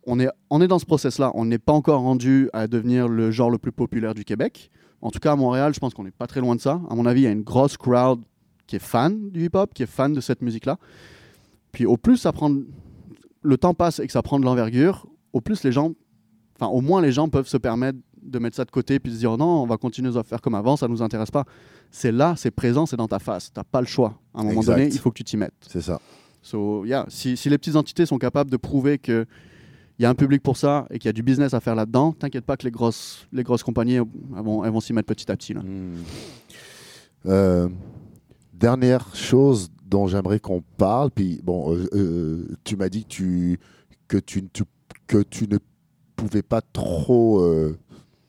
On 0.06 0.20
est, 0.20 0.28
on 0.50 0.60
est 0.60 0.68
dans 0.68 0.78
ce 0.78 0.86
process-là. 0.86 1.32
On 1.34 1.44
n'est 1.44 1.58
pas 1.58 1.72
encore 1.72 2.00
rendu 2.00 2.48
à 2.52 2.68
devenir 2.68 3.08
le 3.08 3.32
genre 3.32 3.50
le 3.50 3.58
plus 3.58 3.72
populaire 3.72 4.14
du 4.14 4.24
Québec. 4.24 4.70
En 5.02 5.10
tout 5.10 5.18
cas, 5.18 5.32
à 5.32 5.36
Montréal, 5.36 5.74
je 5.74 5.80
pense 5.80 5.94
qu'on 5.94 6.04
n'est 6.04 6.12
pas 6.12 6.26
très 6.28 6.40
loin 6.40 6.54
de 6.54 6.60
ça. 6.60 6.80
À 6.88 6.94
mon 6.94 7.06
avis, 7.06 7.22
il 7.22 7.24
y 7.24 7.28
a 7.28 7.32
une 7.32 7.42
grosse 7.42 7.76
crowd 7.76 8.20
qui 8.66 8.76
est 8.76 8.80
fan 8.80 9.30
du 9.30 9.46
hip-hop, 9.46 9.74
qui 9.74 9.82
est 9.82 9.90
fan 9.90 10.12
de 10.12 10.20
cette 10.20 10.40
musique-là. 10.42 10.78
Puis 11.76 11.84
au 11.84 11.98
plus 11.98 12.16
ça 12.16 12.32
prend, 12.32 12.50
le 13.42 13.58
temps 13.58 13.74
passe 13.74 13.98
et 13.98 14.06
que 14.06 14.12
ça 14.14 14.22
prend 14.22 14.40
de 14.40 14.46
l'envergure, 14.46 15.06
au 15.34 15.42
plus 15.42 15.62
les 15.62 15.72
gens, 15.72 15.92
enfin 16.58 16.72
au 16.72 16.80
moins 16.80 17.02
les 17.02 17.12
gens 17.12 17.28
peuvent 17.28 17.48
se 17.48 17.58
permettre 17.58 17.98
de 18.22 18.38
mettre 18.38 18.56
ça 18.56 18.64
de 18.64 18.70
côté 18.70 18.98
puis 18.98 19.12
se 19.12 19.18
dire 19.18 19.36
non, 19.36 19.62
on 19.62 19.66
va 19.66 19.76
continuer 19.76 20.16
à 20.16 20.22
faire 20.22 20.40
comme 20.40 20.54
avant, 20.54 20.78
ça 20.78 20.88
nous 20.88 21.02
intéresse 21.02 21.30
pas. 21.30 21.44
C'est 21.90 22.12
là, 22.12 22.32
c'est 22.38 22.50
présent, 22.50 22.86
c'est 22.86 22.96
dans 22.96 23.08
ta 23.08 23.18
face. 23.18 23.52
T'as 23.52 23.62
pas 23.62 23.82
le 23.82 23.86
choix. 23.86 24.18
À 24.32 24.40
un 24.40 24.44
moment 24.44 24.62
Exact. 24.62 24.76
donné, 24.76 24.86
il 24.86 24.98
faut 24.98 25.10
que 25.10 25.18
tu 25.18 25.24
t'y 25.24 25.36
mettes. 25.36 25.52
C'est 25.68 25.82
ça. 25.82 26.00
So, 26.40 26.86
yeah, 26.86 27.04
si, 27.08 27.36
si 27.36 27.50
les 27.50 27.58
petites 27.58 27.76
entités 27.76 28.06
sont 28.06 28.16
capables 28.16 28.50
de 28.50 28.56
prouver 28.56 28.98
qu'il 28.98 29.26
y 29.98 30.06
a 30.06 30.08
un 30.08 30.14
public 30.14 30.42
pour 30.42 30.56
ça 30.56 30.86
et 30.88 30.98
qu'il 30.98 31.10
y 31.10 31.10
a 31.10 31.12
du 31.12 31.22
business 31.22 31.52
à 31.52 31.60
faire 31.60 31.74
là-dedans, 31.74 32.12
t'inquiète 32.12 32.46
pas 32.46 32.56
que 32.56 32.64
les 32.64 32.70
grosses, 32.70 33.26
les 33.34 33.42
grosses 33.42 33.62
compagnies 33.62 33.96
elles 33.96 34.04
vont, 34.42 34.64
elles 34.64 34.72
vont 34.72 34.80
s'y 34.80 34.94
mettre 34.94 35.08
petit 35.08 35.30
à 35.30 35.36
petit. 35.36 35.52
Là. 35.52 35.60
Hmm. 35.60 35.92
Euh, 37.26 37.68
dernière 38.54 39.14
chose 39.14 39.68
dont 39.86 40.06
j'aimerais 40.08 40.40
qu'on 40.40 40.62
parle, 40.76 41.10
puis 41.10 41.40
bon, 41.42 41.72
euh, 41.74 41.86
euh, 41.94 42.46
tu 42.64 42.76
m'as 42.76 42.88
dit 42.88 43.04
que 43.04 43.08
tu, 43.08 43.60
que, 44.08 44.16
tu, 44.18 44.42
tu- 44.52 44.64
que 45.06 45.22
tu 45.22 45.46
ne 45.48 45.58
pouvais 46.16 46.42
pas 46.42 46.60
trop, 46.60 47.40
euh, 47.40 47.78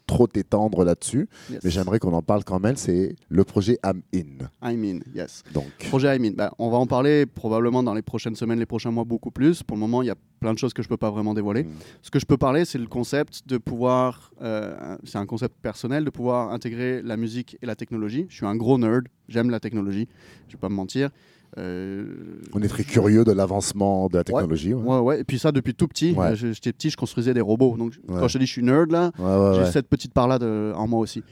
trop 0.06 0.26
t'étendre 0.28 0.84
là-dessus, 0.86 1.28
Yes. 1.52 1.60
mais 1.64 1.70
j'aimerais 1.70 2.00
qu'on 2.00 2.14
en 2.14 2.22
parle 2.22 2.44
quand 2.46 2.60
même, 2.60 2.76
c'est 2.78 3.16
le 3.28 3.44
projet 3.44 3.78
I'm 3.84 4.02
In. 4.16 4.46
I 4.64 4.78
mean, 4.78 5.00
yes. 5.16 5.44
Donc, 5.54 5.66
Projet 5.90 6.16
I 6.16 6.20
mean, 6.20 6.32
ben, 6.34 6.50
on 6.60 6.70
va 6.70 6.78
en 6.78 6.86
parler 6.88 7.26
probablement 7.26 7.84
dans 7.84 7.94
les 7.94 8.02
prochaines 8.02 8.36
semaines, 8.36 8.60
les 8.60 8.66
prochains 8.66 8.92
mois 8.92 9.04
beaucoup 9.04 9.32
plus. 9.32 9.64
Pour 9.64 9.76
le 9.76 9.82
moment, 9.82 10.02
il 10.04 10.06
y 10.06 10.12
a 10.12 10.16
plein 10.40 10.54
de 10.54 10.60
choses 10.60 10.74
que 10.74 10.82
je 10.84 10.88
peux 10.88 10.96
pas 10.98 11.10
vraiment 11.12 11.34
dévoiler. 11.34 11.64
Mm. 11.64 11.70
Ce 12.04 12.12
que 12.12 12.20
je 12.20 12.26
peux 12.26 12.38
parler, 12.38 12.64
c'est 12.64 12.78
le 12.78 12.88
concept 12.88 13.42
de 13.48 13.58
pouvoir, 13.58 14.32
euh, 14.42 14.96
c'est 15.04 15.18
un 15.18 15.26
concept 15.26 15.56
personnel, 15.62 16.06
de 16.06 16.10
pouvoir 16.10 16.52
intégrer 16.54 17.02
la 17.02 17.18
musique 17.18 17.58
et 17.62 17.66
la 17.66 17.76
technologie. 17.76 18.28
Je 18.30 18.36
suis 18.38 18.46
un 18.46 18.56
gros 18.56 18.78
nerd, 18.78 19.08
j'aime 19.28 19.50
la 19.50 19.60
technologie, 19.60 20.08
je 20.48 20.54
vais 20.54 20.60
pas 20.60 20.70
me 20.70 20.76
mentir. 20.76 21.10
Euh, 21.58 22.06
on 22.54 22.62
est 22.62 22.68
très 22.68 22.84
curieux 22.84 23.24
de 23.24 23.32
l'avancement 23.32 24.08
de 24.08 24.18
la 24.18 24.24
technologie. 24.24 24.74
Ouais, 24.74 24.96
Ouais, 24.96 25.00
ouais. 25.00 25.22
Et 25.22 25.24
puis 25.24 25.40
ça, 25.40 25.52
depuis 25.52 25.74
tout 25.74 25.88
petit, 25.88 26.14
Ouais. 26.14 26.28
euh, 26.32 26.36
j'étais 26.36 26.72
petit, 26.74 26.90
je 26.90 26.98
construisais 26.98 27.34
des 27.34 27.42
robots. 27.42 27.76
Donc, 27.78 27.94
quand 28.08 28.28
je 28.28 28.34
te 28.34 28.38
dis 28.40 28.46
je 28.46 28.52
suis 28.52 28.64
nerd, 28.64 28.92
là, 28.92 29.12
j'ai 29.56 29.72
cette 29.72 29.88
petite 29.88 30.14
part-là 30.14 30.40
en 30.76 30.88
moi 30.88 31.00
aussi. 31.00 31.24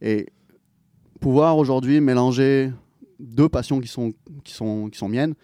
Et 0.00 0.26
pouvoir 1.20 1.56
aujourd'hui 1.56 2.00
mélanger 2.00 2.70
deux 3.20 3.48
passions 3.48 3.80
qui 3.80 3.88
sont, 3.88 4.12
qui 4.44 4.52
sont, 4.52 4.88
qui 4.90 4.98
sont 4.98 5.08
miennes, 5.08 5.34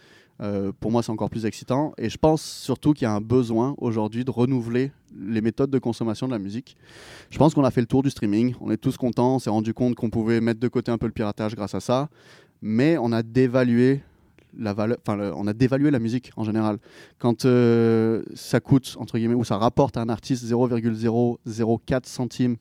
euh, 0.40 0.70
pour 0.78 0.90
moi, 0.92 1.02
c'est 1.02 1.10
encore 1.10 1.30
plus 1.30 1.46
excitant. 1.46 1.92
Et 1.98 2.08
je 2.08 2.16
pense 2.16 2.42
surtout 2.42 2.92
qu'il 2.92 3.04
y 3.04 3.08
a 3.08 3.12
un 3.12 3.20
besoin 3.20 3.74
aujourd'hui 3.78 4.24
de 4.24 4.30
renouveler 4.30 4.92
les 5.16 5.40
méthodes 5.40 5.70
de 5.70 5.78
consommation 5.80 6.26
de 6.28 6.32
la 6.32 6.38
musique. 6.38 6.76
Je 7.30 7.38
pense 7.38 7.54
qu'on 7.54 7.64
a 7.64 7.70
fait 7.72 7.80
le 7.80 7.86
tour 7.88 8.02
du 8.04 8.10
streaming. 8.10 8.54
On 8.60 8.70
est 8.70 8.76
tous 8.76 8.96
contents. 8.96 9.36
On 9.36 9.38
s'est 9.40 9.50
rendu 9.50 9.74
compte 9.74 9.96
qu'on 9.96 10.10
pouvait 10.10 10.40
mettre 10.40 10.60
de 10.60 10.68
côté 10.68 10.92
un 10.92 10.98
peu 10.98 11.06
le 11.06 11.12
piratage 11.12 11.56
grâce 11.56 11.74
à 11.74 11.80
ça. 11.80 12.08
Mais 12.62 12.98
on 12.98 13.10
a 13.12 13.22
dévalué 13.22 14.00
la 14.58 14.74
valeur, 14.74 14.98
enfin, 15.06 15.16
le- 15.16 15.32
on 15.34 15.46
a 15.46 15.52
dévalué 15.52 15.90
la 15.90 15.98
musique 15.98 16.30
en 16.36 16.44
général. 16.44 16.78
Quand 17.18 17.44
euh, 17.44 18.22
ça 18.34 18.60
coûte, 18.60 18.96
entre 18.98 19.16
guillemets, 19.18 19.34
ou 19.34 19.44
ça 19.44 19.56
rapporte 19.56 19.96
à 19.96 20.00
un 20.02 20.08
artiste 20.08 20.44
0,004 20.44 22.06
centimes 22.06 22.56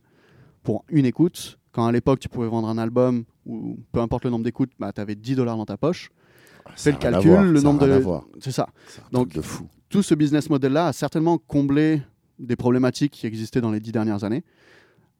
pour 0.64 0.84
une 0.90 1.06
écoute, 1.06 1.60
quand 1.72 1.86
à 1.86 1.92
l'époque 1.92 2.20
tu 2.20 2.30
pouvais 2.30 2.48
vendre 2.48 2.68
un 2.68 2.78
album, 2.78 3.24
ou 3.46 3.78
peu 3.92 4.00
importe 4.02 4.26
le 4.26 4.30
nombre 4.32 4.44
d'écoutes, 4.44 4.72
bah, 4.80 4.92
tu 4.94 5.02
avais 5.02 5.16
10 5.16 5.36
dollars 5.36 5.58
dans 5.58 5.66
ta 5.66 5.78
poche. 5.78 6.10
Ça 6.76 6.84
Fais 6.86 6.92
le 6.92 6.98
calcul, 6.98 7.32
voir, 7.32 7.44
le 7.44 7.62
nombre 7.62 7.80
de. 7.88 8.02
C'est 8.42 8.52
ça. 8.52 8.68
Donc, 9.12 9.34
de 9.34 9.42
fou. 9.42 9.68
Tout 9.90 10.04
ce 10.04 10.14
business 10.16 10.50
model-là 10.50 10.88
a 10.88 10.94
certainement 10.94 11.38
comblé 11.38 12.02
des 12.40 12.58
problématiques 12.58 13.14
qui 13.14 13.26
existaient 13.26 13.62
dans 13.62 13.72
les 13.72 13.80
dix 13.80 13.92
dernières 13.94 14.24
années, 14.26 14.44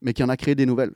mais 0.02 0.14
qui 0.14 0.24
en 0.24 0.30
a 0.30 0.36
créé 0.36 0.56
des 0.56 0.66
nouvelles. 0.66 0.92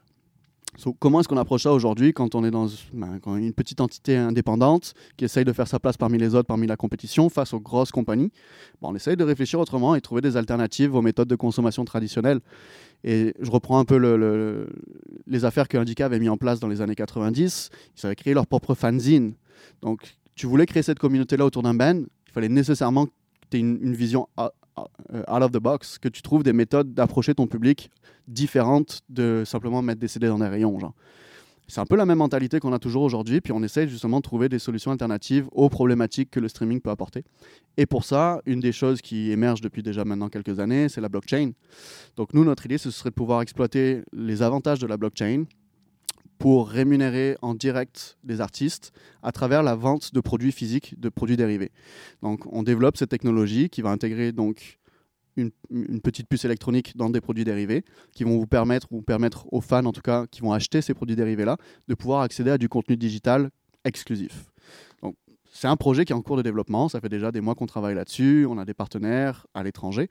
So, 0.77 0.93
comment 0.93 1.19
est-ce 1.19 1.27
qu'on 1.27 1.37
approche 1.37 1.63
ça 1.63 1.73
aujourd'hui 1.73 2.13
quand 2.13 2.33
on 2.33 2.45
est 2.45 2.51
dans 2.51 2.67
ben, 2.93 3.19
une 3.37 3.53
petite 3.53 3.81
entité 3.81 4.15
indépendante 4.15 4.93
qui 5.17 5.25
essaye 5.25 5.43
de 5.43 5.51
faire 5.51 5.67
sa 5.67 5.79
place 5.79 5.97
parmi 5.97 6.17
les 6.17 6.33
autres, 6.33 6.47
parmi 6.47 6.65
la 6.65 6.77
compétition, 6.77 7.29
face 7.29 7.53
aux 7.53 7.59
grosses 7.59 7.91
compagnies? 7.91 8.31
On 8.81 8.95
essaye 8.95 9.17
de 9.17 9.23
réfléchir 9.23 9.59
autrement 9.59 9.95
et 9.95 10.01
trouver 10.01 10.21
des 10.21 10.37
alternatives 10.37 10.95
aux 10.95 11.01
méthodes 11.01 11.27
de 11.27 11.35
consommation 11.35 11.83
traditionnelles. 11.83 12.39
Et 13.03 13.33
je 13.39 13.51
reprends 13.51 13.79
un 13.79 13.85
peu 13.85 13.97
le, 13.97 14.15
le, 14.15 14.69
les 15.27 15.43
affaires 15.43 15.67
que 15.67 15.77
Indica 15.77 16.05
avait 16.05 16.19
mis 16.19 16.29
en 16.29 16.37
place 16.37 16.59
dans 16.59 16.67
les 16.67 16.81
années 16.81 16.95
90. 16.95 17.69
Ils 17.97 18.05
avaient 18.05 18.15
créé 18.15 18.33
leur 18.33 18.47
propre 18.47 18.73
fanzine. 18.73 19.33
Donc, 19.81 20.17
tu 20.35 20.47
voulais 20.47 20.65
créer 20.65 20.83
cette 20.83 20.99
communauté-là 20.99 21.45
autour 21.45 21.63
d'un 21.63 21.73
band, 21.73 22.01
il 22.31 22.31
fallait 22.31 22.49
nécessairement 22.49 23.05
que 23.05 23.11
tu 23.49 23.57
aies 23.57 23.59
une, 23.59 23.93
vision 23.93 24.27
out 24.77 25.41
of 25.41 25.51
the 25.51 25.57
box, 25.57 25.97
que 25.97 26.09
tu 26.09 26.21
trouves 26.21 26.43
des 26.43 26.53
méthodes 26.53 26.93
d'approcher 26.93 27.33
ton 27.33 27.47
public 27.47 27.91
différentes 28.27 29.01
de 29.09 29.43
simplement 29.45 29.81
mettre 29.81 29.99
des 29.99 30.07
CD 30.07 30.27
dans 30.27 30.39
des 30.39 30.47
rayons. 30.47 30.77
C'est 31.67 31.79
un 31.79 31.85
peu 31.85 31.95
la 31.95 32.05
même 32.05 32.17
mentalité 32.17 32.59
qu'on 32.59 32.73
a 32.73 32.79
toujours 32.79 33.03
aujourd'hui, 33.03 33.39
puis 33.39 33.53
on 33.53 33.63
essaie 33.63 33.87
justement 33.87 34.17
de 34.17 34.23
trouver 34.23 34.49
des 34.49 34.59
solutions 34.59 34.91
alternatives 34.91 35.47
aux 35.53 35.69
problématiques 35.69 36.29
que 36.29 36.41
le 36.41 36.49
streaming 36.49 36.81
peut 36.81 36.89
apporter. 36.89 37.23
Et 37.77 37.85
pour 37.85 38.03
ça, 38.03 38.41
une 38.45 38.59
des 38.59 38.73
choses 38.73 39.01
qui 39.01 39.31
émerge 39.31 39.61
depuis 39.61 39.81
déjà 39.81 40.03
maintenant 40.03 40.27
quelques 40.27 40.59
années, 40.59 40.89
c'est 40.89 40.99
la 40.99 41.07
blockchain. 41.07 41.51
Donc 42.17 42.33
nous, 42.33 42.43
notre 42.43 42.65
idée, 42.65 42.77
ce 42.77 42.91
serait 42.91 43.09
de 43.09 43.15
pouvoir 43.15 43.41
exploiter 43.41 44.01
les 44.11 44.41
avantages 44.41 44.79
de 44.79 44.87
la 44.87 44.97
blockchain 44.97 45.45
pour 46.41 46.69
rémunérer 46.69 47.37
en 47.43 47.53
direct 47.53 48.17
les 48.23 48.41
artistes 48.41 48.93
à 49.21 49.31
travers 49.31 49.61
la 49.61 49.75
vente 49.75 50.11
de 50.11 50.19
produits 50.21 50.51
physiques, 50.51 50.99
de 50.99 51.07
produits 51.07 51.37
dérivés. 51.37 51.71
Donc 52.23 52.51
on 52.51 52.63
développe 52.63 52.97
cette 52.97 53.11
technologie 53.11 53.69
qui 53.69 53.83
va 53.83 53.91
intégrer 53.91 54.31
donc 54.31 54.79
une, 55.37 55.51
une, 55.69 56.01
petite 56.01 56.27
puce 56.27 56.43
électronique 56.43 56.97
dans 56.97 57.11
des 57.11 57.21
produits 57.21 57.43
dérivés 57.43 57.85
qui 58.11 58.23
vont 58.23 58.39
vous 58.39 58.47
permettre, 58.47 58.87
ou 58.89 59.03
permettre 59.03 59.45
aux 59.53 59.61
fans 59.61 59.85
en 59.85 59.91
tout 59.91 60.01
cas, 60.01 60.25
qui 60.31 60.41
vont 60.41 60.51
acheter 60.51 60.81
ces 60.81 60.95
produits 60.95 61.15
dérivés-là, 61.15 61.57
de 61.87 61.93
pouvoir 61.93 62.21
accéder 62.21 62.49
à 62.49 62.57
du 62.57 62.67
contenu 62.67 62.97
digital 62.97 63.51
exclusif. 63.85 64.50
C'est 65.53 65.67
un 65.67 65.75
projet 65.75 66.05
qui 66.05 66.13
est 66.13 66.15
en 66.15 66.21
cours 66.21 66.37
de 66.37 66.41
développement. 66.41 66.87
Ça 66.87 67.01
fait 67.01 67.09
déjà 67.09 67.31
des 67.31 67.41
mois 67.41 67.55
qu'on 67.55 67.65
travaille 67.65 67.93
là-dessus. 67.93 68.47
On 68.49 68.57
a 68.57 68.63
des 68.63 68.73
partenaires 68.73 69.45
à 69.53 69.63
l'étranger. 69.63 70.09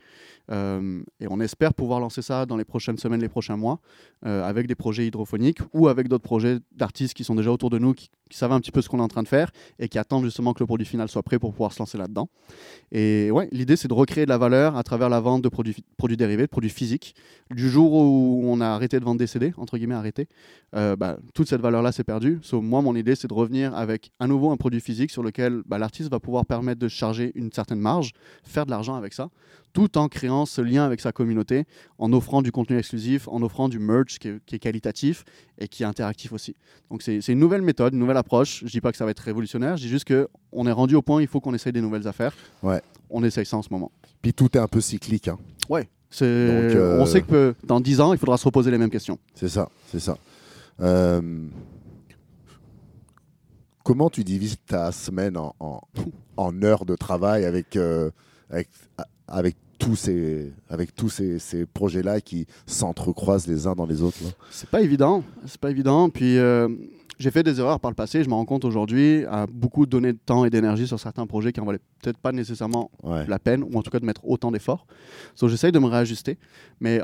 Euh, 0.50 1.02
et 1.18 1.26
on 1.30 1.40
espère 1.40 1.72
pouvoir 1.72 1.98
lancer 1.98 2.20
ça 2.20 2.44
dans 2.44 2.58
les 2.58 2.64
prochaines 2.64 2.98
semaines, 2.98 3.22
les 3.22 3.28
prochains 3.28 3.56
mois, 3.56 3.80
euh, 4.26 4.44
avec 4.44 4.66
des 4.66 4.74
projets 4.74 5.06
hydrophoniques 5.06 5.60
ou 5.72 5.88
avec 5.88 6.08
d'autres 6.08 6.24
projets 6.24 6.58
d'artistes 6.72 7.14
qui 7.14 7.24
sont 7.24 7.34
déjà 7.34 7.50
autour 7.50 7.70
de 7.70 7.78
nous, 7.78 7.94
qui, 8.30 8.38
savent 8.38 8.52
un 8.52 8.60
petit 8.60 8.70
peu 8.70 8.80
ce 8.80 8.88
qu'on 8.88 8.98
est 8.98 9.02
en 9.02 9.08
train 9.08 9.22
de 9.22 9.28
faire 9.28 9.50
et 9.78 9.88
qui 9.88 9.98
attendent 9.98 10.24
justement 10.24 10.54
que 10.54 10.60
le 10.60 10.66
produit 10.66 10.86
final 10.86 11.08
soit 11.08 11.22
prêt 11.22 11.38
pour 11.38 11.52
pouvoir 11.52 11.72
se 11.72 11.78
lancer 11.78 11.98
là-dedans. 11.98 12.28
Et 12.92 13.30
ouais, 13.30 13.48
l'idée, 13.52 13.76
c'est 13.76 13.88
de 13.88 13.94
recréer 13.94 14.24
de 14.24 14.30
la 14.30 14.38
valeur 14.38 14.76
à 14.76 14.82
travers 14.82 15.08
la 15.08 15.20
vente 15.20 15.42
de 15.42 15.48
produits, 15.48 15.76
produits 15.96 16.16
dérivés, 16.16 16.44
de 16.44 16.48
produits 16.48 16.70
physiques. 16.70 17.14
Du 17.50 17.68
jour 17.68 17.92
où 17.92 18.42
on 18.44 18.60
a 18.60 18.66
arrêté 18.66 18.98
de 18.98 19.04
vendre 19.04 19.18
des 19.18 19.26
CD, 19.26 19.52
entre 19.56 19.76
guillemets 19.76 19.94
arrêté, 19.94 20.28
euh, 20.74 20.96
bah, 20.96 21.18
toute 21.34 21.48
cette 21.48 21.60
valeur-là 21.60 21.92
s'est 21.92 22.04
perdue. 22.04 22.38
So, 22.42 22.60
moi, 22.60 22.80
mon 22.82 22.94
idée, 22.94 23.14
c'est 23.14 23.28
de 23.28 23.34
revenir 23.34 23.74
avec 23.74 24.12
à 24.20 24.26
nouveau 24.26 24.50
un 24.50 24.56
produit 24.56 24.80
physique 24.80 25.10
sur 25.10 25.22
lequel 25.22 25.62
bah, 25.66 25.78
l'artiste 25.78 26.10
va 26.10 26.20
pouvoir 26.20 26.46
permettre 26.46 26.80
de 26.80 26.88
charger 26.88 27.32
une 27.34 27.52
certaine 27.52 27.80
marge, 27.80 28.12
faire 28.44 28.66
de 28.66 28.70
l'argent 28.70 28.94
avec 28.94 29.12
ça, 29.12 29.30
tout 29.72 29.98
en 29.98 30.08
créant 30.08 30.46
ce 30.46 30.60
lien 30.60 30.84
avec 30.84 31.00
sa 31.00 31.12
communauté, 31.12 31.64
en 31.98 32.12
offrant 32.12 32.42
du 32.42 32.52
contenu 32.52 32.78
exclusif, 32.78 33.28
en 33.28 33.42
offrant 33.42 33.68
du 33.68 33.78
merch 33.78 34.18
qui 34.18 34.28
est, 34.28 34.40
qui 34.46 34.56
est 34.56 34.58
qualitatif 34.58 35.24
et 35.58 35.68
qui 35.68 35.82
est 35.82 35.86
interactif 35.86 36.32
aussi. 36.32 36.54
Donc 36.90 37.02
c'est 37.02 37.26
une 37.28 37.38
nouvelle 37.38 37.62
méthode, 37.62 37.92
une 37.94 38.00
nouvelle 38.00 38.16
approche. 38.16 38.62
Je 38.64 38.70
dis 38.70 38.80
pas 38.80 38.90
que 38.90 38.98
ça 38.98 39.04
va 39.04 39.10
être 39.10 39.20
révolutionnaire, 39.20 39.76
je 39.76 39.82
dis 39.82 39.88
juste 39.88 40.06
qu'on 40.06 40.66
est 40.66 40.72
rendu 40.72 40.94
au 40.94 41.02
point, 41.02 41.22
il 41.22 41.28
faut 41.28 41.40
qu'on 41.40 41.54
essaye 41.54 41.72
des 41.72 41.80
nouvelles 41.80 42.08
affaires. 42.08 42.34
Ouais. 42.62 42.82
On 43.10 43.22
essaye 43.24 43.46
ça 43.46 43.56
en 43.56 43.62
ce 43.62 43.68
moment. 43.70 43.90
Puis 44.22 44.32
tout 44.32 44.56
est 44.56 44.60
un 44.60 44.68
peu 44.68 44.80
cyclique. 44.80 45.28
Hein. 45.28 45.38
Ouais. 45.68 45.88
Euh... 46.22 47.00
On 47.00 47.06
sait 47.06 47.22
que 47.22 47.54
dans 47.64 47.80
10 47.80 48.00
ans, 48.00 48.12
il 48.12 48.18
faudra 48.18 48.36
se 48.36 48.44
reposer 48.44 48.70
les 48.70 48.78
mêmes 48.78 48.90
questions. 48.90 49.18
C'est 49.34 49.48
ça, 49.48 49.68
c'est 49.90 50.00
ça. 50.00 50.18
Euh... 50.80 51.20
Comment 53.82 54.10
tu 54.10 54.24
divises 54.24 54.56
ta 54.66 54.92
semaine 54.92 55.36
en, 55.36 55.54
en, 55.58 55.80
en 56.36 56.62
heures 56.62 56.84
de 56.84 56.96
travail 56.96 57.44
avec, 57.44 57.76
euh, 57.76 58.10
avec, 58.50 58.68
avec 59.26 59.56
tous 59.78 59.96
ces, 59.96 60.52
avec 60.68 60.94
tous 60.94 61.08
ces, 61.08 61.38
ces 61.38 61.64
projets-là 61.66 62.20
qui 62.20 62.46
s'entrecroisent 62.66 63.46
les 63.46 63.66
uns 63.66 63.74
dans 63.74 63.86
les 63.86 64.02
autres 64.02 64.18
C'est 64.50 64.68
pas 64.68 64.82
évident, 64.82 65.24
c'est 65.46 65.60
pas 65.60 65.70
évident. 65.70 66.10
Puis 66.10 66.36
euh, 66.36 66.68
j'ai 67.18 67.30
fait 67.30 67.42
des 67.42 67.60
erreurs 67.60 67.80
par 67.80 67.90
le 67.90 67.94
passé, 67.94 68.24
je 68.24 68.28
me 68.28 68.34
rends 68.34 68.44
compte 68.44 68.64
aujourd'hui 68.64 69.24
à 69.26 69.46
beaucoup 69.46 69.86
donner 69.86 70.12
de 70.12 70.18
temps 70.18 70.44
et 70.44 70.50
d'énergie 70.50 70.86
sur 70.86 70.98
certains 70.98 71.26
projets 71.26 71.52
qui 71.52 71.60
en 71.60 71.64
valaient 71.64 71.80
peut-être 72.02 72.18
pas 72.18 72.32
nécessairement 72.32 72.90
ouais. 73.02 73.26
la 73.26 73.38
peine, 73.38 73.62
ou 73.62 73.78
en 73.78 73.82
tout 73.82 73.90
cas 73.90 74.00
de 74.00 74.06
mettre 74.06 74.26
autant 74.26 74.50
d'efforts. 74.50 74.86
So, 75.34 75.48
j'essaye 75.48 75.72
de 75.72 75.78
me 75.78 75.86
réajuster, 75.86 76.38
mais 76.80 77.00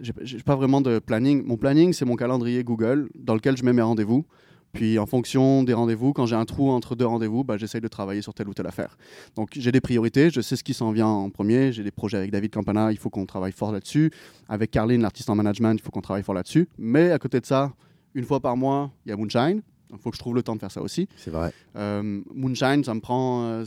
j'ai 0.00 0.38
pas 0.44 0.56
vraiment 0.56 0.80
de 0.80 0.98
planning. 0.98 1.44
Mon 1.44 1.56
planning, 1.56 1.92
c'est 1.92 2.04
mon 2.04 2.16
calendrier 2.16 2.64
Google 2.64 3.08
dans 3.14 3.34
lequel 3.34 3.56
je 3.56 3.64
mets 3.64 3.72
mes 3.72 3.82
rendez-vous. 3.82 4.24
Puis 4.72 4.98
en 4.98 5.06
fonction 5.06 5.62
des 5.62 5.74
rendez-vous, 5.74 6.12
quand 6.12 6.26
j'ai 6.26 6.36
un 6.36 6.44
trou 6.44 6.70
entre 6.70 6.96
deux 6.96 7.06
rendez-vous, 7.06 7.44
bah, 7.44 7.56
j'essaye 7.58 7.80
de 7.80 7.88
travailler 7.88 8.22
sur 8.22 8.32
telle 8.32 8.48
ou 8.48 8.54
telle 8.54 8.66
affaire. 8.66 8.96
Donc 9.36 9.50
j'ai 9.52 9.70
des 9.70 9.80
priorités, 9.80 10.30
je 10.30 10.40
sais 10.40 10.56
ce 10.56 10.64
qui 10.64 10.74
s'en 10.74 10.92
vient 10.92 11.06
en 11.06 11.30
premier. 11.30 11.72
J'ai 11.72 11.84
des 11.84 11.90
projets 11.90 12.16
avec 12.16 12.30
David 12.30 12.52
Campana, 12.52 12.90
il 12.90 12.98
faut 12.98 13.10
qu'on 13.10 13.26
travaille 13.26 13.52
fort 13.52 13.72
là-dessus. 13.72 14.10
Avec 14.48 14.70
Carline, 14.70 15.02
l'artiste 15.02 15.28
en 15.30 15.34
management, 15.34 15.74
il 15.74 15.82
faut 15.82 15.90
qu'on 15.90 16.00
travaille 16.00 16.22
fort 16.22 16.34
là-dessus. 16.34 16.68
Mais 16.78 17.10
à 17.10 17.18
côté 17.18 17.40
de 17.40 17.46
ça, 17.46 17.72
une 18.14 18.24
fois 18.24 18.40
par 18.40 18.56
mois, 18.56 18.90
il 19.04 19.10
y 19.10 19.12
a 19.12 19.16
Moonshine. 19.16 19.62
Il 19.90 19.98
faut 19.98 20.10
que 20.10 20.16
je 20.16 20.20
trouve 20.20 20.34
le 20.34 20.42
temps 20.42 20.54
de 20.54 20.60
faire 20.60 20.70
ça 20.70 20.80
aussi. 20.80 21.06
C'est 21.16 21.30
vrai. 21.30 21.52
Euh, 21.76 22.22
Moonshine, 22.34 22.82
ça 22.82 22.94
me 22.94 23.00
prend... 23.00 23.44
Euh, 23.44 23.64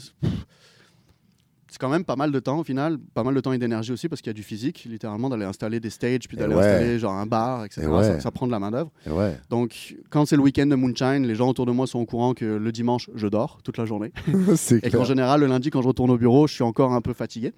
c'est 1.75 1.79
quand 1.79 1.89
même 1.89 2.05
pas 2.05 2.15
mal 2.15 2.31
de 2.31 2.39
temps 2.39 2.59
au 2.59 2.63
final, 2.63 2.97
pas 3.13 3.23
mal 3.23 3.35
de 3.35 3.41
temps 3.41 3.51
et 3.51 3.57
d'énergie 3.57 3.91
aussi 3.91 4.07
parce 4.07 4.21
qu'il 4.21 4.29
y 4.29 4.31
a 4.31 4.33
du 4.33 4.43
physique, 4.43 4.87
littéralement 4.89 5.29
d'aller 5.29 5.43
installer 5.43 5.81
des 5.81 5.89
stages, 5.89 6.21
puis 6.25 6.37
d'aller 6.37 6.55
ouais. 6.55 6.63
installer 6.63 6.99
genre 6.99 7.11
un 7.11 7.25
bar, 7.25 7.65
etc. 7.65 7.85
Ouais. 7.87 8.01
Ça, 8.01 8.19
ça, 8.21 8.31
prend 8.31 8.47
de 8.47 8.51
la 8.53 8.59
main 8.59 8.71
d'œuvre. 8.71 8.91
Ouais. 9.07 9.37
Donc 9.49 9.97
quand 10.09 10.25
c'est 10.25 10.37
le 10.37 10.41
week-end 10.41 10.67
de 10.67 10.75
Moonshine, 10.75 11.27
les 11.27 11.35
gens 11.35 11.49
autour 11.49 11.65
de 11.65 11.73
moi 11.73 11.85
sont 11.85 11.99
au 11.99 12.05
courant 12.05 12.33
que 12.33 12.45
le 12.45 12.71
dimanche 12.71 13.09
je 13.13 13.27
dors 13.27 13.59
toute 13.61 13.77
la 13.77 13.83
journée. 13.83 14.13
et 14.83 14.89
qu'en 14.89 15.03
général 15.03 15.41
le 15.41 15.47
lundi 15.47 15.69
quand 15.69 15.81
je 15.81 15.87
retourne 15.89 16.11
au 16.11 16.17
bureau, 16.17 16.47
je 16.47 16.53
suis 16.53 16.63
encore 16.63 16.93
un 16.93 17.01
peu 17.01 17.11
fatigué. 17.11 17.51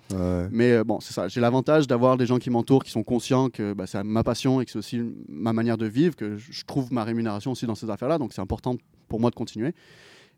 Mais 0.50 0.72
euh, 0.72 0.84
bon, 0.84 1.00
c'est 1.00 1.14
ça. 1.14 1.28
J'ai 1.28 1.40
l'avantage 1.40 1.86
d'avoir 1.86 2.18
des 2.18 2.26
gens 2.26 2.40
qui 2.40 2.50
m'entourent, 2.50 2.84
qui 2.84 2.92
sont 2.92 3.04
conscients 3.04 3.50
que 3.50 3.74
bah, 3.74 3.86
c'est 3.86 4.04
ma 4.04 4.24
passion 4.24 4.62
et 4.62 4.66
que 4.66 4.72
c'est 4.72 4.80
aussi 4.80 5.00
ma 5.30 5.54
manière 5.54 5.78
de 5.78 5.86
vivre, 5.86 6.16
que 6.16 6.38
je 6.38 6.66
trouve 6.66 6.92
ma 6.92 7.04
rémunération 7.04 7.52
aussi 7.52 7.68
dans 7.68 7.76
ces 7.76 7.92
affaires-là. 7.92 8.18
Donc 8.18 8.34
c'est 8.34 8.42
important 8.42 8.78
pour 9.10 9.20
moi 9.20 9.30
de 9.30 9.36
continuer. 9.36 9.76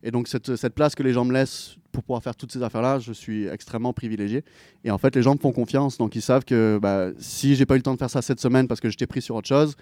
Et 0.04 0.12
donc, 0.12 0.28
cette, 0.28 0.56
cette, 0.56 0.74
place 0.74 0.96
que 0.96 1.04
les 1.04 1.14
gens 1.14 1.26
me 1.26 1.34
laissent 1.34 1.76
pour 1.92 2.04
pouvoir 2.04 2.24
faire 2.24 2.36
toutes 2.36 2.52
ces 2.52 2.64
affaires-là, 2.64 3.00
je 3.00 3.12
suis 3.12 3.48
extrêmement 3.48 3.94
privilégié. 3.94 4.44
Et 4.84 4.92
en 4.92 4.98
fait, 4.98 5.16
les 5.16 5.22
gens 5.22 5.34
me 5.34 5.40
font 5.40 5.52
confiance. 5.52 5.98
Donc, 5.98 6.16
ils 6.16 6.22
savent 6.22 6.46
que 6.46 6.80
bah, 6.82 7.10
si 7.20 7.56
j'ai 7.56 7.66
pas 7.66 7.76
eu 7.76 7.78
le 7.78 7.84
temps 7.84 7.94
de 7.94 8.00
faire 8.00 8.10
ça 8.10 8.22
cette 8.22 8.40
semaine 8.40 8.68
parce 8.68 8.80
que 8.80 8.90
j'étais 8.90 9.08
pris 9.08 9.22
sur 9.22 9.36
autre 9.36 9.48
chose, 9.48 9.76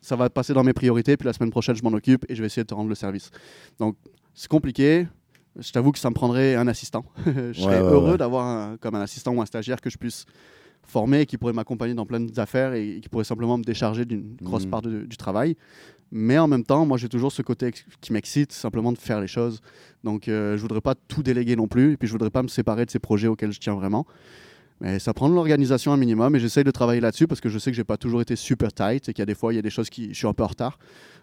ça 0.00 0.16
va 0.16 0.28
passer 0.30 0.52
dans 0.52 0.64
mes 0.64 0.72
priorités. 0.72 1.16
Puis 1.16 1.26
la 1.26 1.32
semaine 1.32 1.50
prochaine, 1.50 1.76
je 1.76 1.82
m'en 1.82 1.92
occupe 1.92 2.24
et 2.28 2.34
je 2.34 2.40
vais 2.42 2.46
essayer 2.46 2.64
de 2.64 2.68
te 2.68 2.74
rendre 2.74 2.88
le 2.88 2.94
service. 2.94 3.30
Donc, 3.78 3.96
c'est 4.34 4.48
compliqué. 4.48 5.06
Je 5.56 5.70
t'avoue 5.70 5.92
que 5.92 5.98
ça 5.98 6.10
me 6.10 6.14
prendrait 6.14 6.56
un 6.56 6.66
assistant. 6.66 7.04
je 7.26 7.30
ouais, 7.30 7.54
serais 7.54 7.80
ouais, 7.80 7.88
heureux 7.88 8.12
ouais. 8.12 8.18
d'avoir 8.18 8.78
comme 8.80 8.94
un 8.94 9.02
assistant 9.02 9.32
ou 9.32 9.40
un 9.40 9.46
stagiaire 9.46 9.80
que 9.80 9.90
je 9.90 9.98
puisse 9.98 10.26
former, 10.86 11.26
qui 11.26 11.38
pourrait 11.38 11.52
m'accompagner 11.52 11.94
dans 11.94 12.06
plein 12.06 12.20
d'affaires 12.20 12.74
et 12.74 13.00
qui 13.02 13.08
pourrait 13.08 13.24
simplement 13.24 13.56
me 13.58 13.62
décharger 13.64 14.04
d'une 14.04 14.36
grosse 14.42 14.64
Mhm. 14.64 14.70
part 14.70 14.82
de- 14.82 15.02
du 15.04 15.16
travail. 15.16 15.56
Mais 16.10 16.36
en 16.38 16.46
même 16.46 16.64
temps, 16.64 16.84
moi, 16.84 16.98
j'ai 16.98 17.08
toujours 17.08 17.32
ce 17.32 17.40
côté 17.40 17.70
qui 18.02 18.12
m'excite, 18.12 18.52
simplement 18.52 18.92
de 18.92 18.98
faire 18.98 19.20
les 19.20 19.26
choses. 19.26 19.60
Donc, 20.04 20.28
euh, 20.28 20.56
je 20.56 20.62
voudrais 20.62 20.82
pas 20.82 20.94
tout 20.94 21.22
déléguer 21.22 21.56
non 21.56 21.68
plus, 21.68 21.92
et 21.92 21.96
puis 21.96 22.06
je 22.06 22.12
voudrais 22.12 22.28
pas 22.30 22.42
me 22.42 22.48
séparer 22.48 22.84
de 22.84 22.90
ces 22.90 22.98
projets 22.98 23.28
auxquels 23.28 23.52
je 23.52 23.60
tiens 23.60 23.74
vraiment. 23.74 24.06
Mais 24.82 24.98
ça 24.98 25.14
prend 25.14 25.28
de 25.30 25.34
l'organisation 25.34 25.92
un 25.92 25.96
minimum, 25.96 26.34
et 26.36 26.40
j'essaye 26.40 26.64
de 26.64 26.70
travailler 26.70 27.00
là-dessus 27.00 27.26
parce 27.28 27.40
que 27.40 27.48
je 27.48 27.58
sais 27.58 27.70
que 27.70 27.76
j'ai 27.76 27.84
pas 27.84 27.96
toujours 27.96 28.20
été 28.20 28.34
super 28.36 28.72
tight 28.72 29.08
et 29.08 29.12
qu'il 29.14 29.22
y 29.22 29.22
a 29.22 29.26
des 29.26 29.34
fois, 29.36 29.52
il 29.52 29.56
y 29.56 29.58
a 29.58 29.62
des 29.62 29.70
choses 29.70 29.88
qui, 29.88 30.08
je 30.12 30.14
suis 30.18 30.26
un 30.26 30.34
peu 30.34 30.42
en 30.42 30.48
retard. 30.48 30.78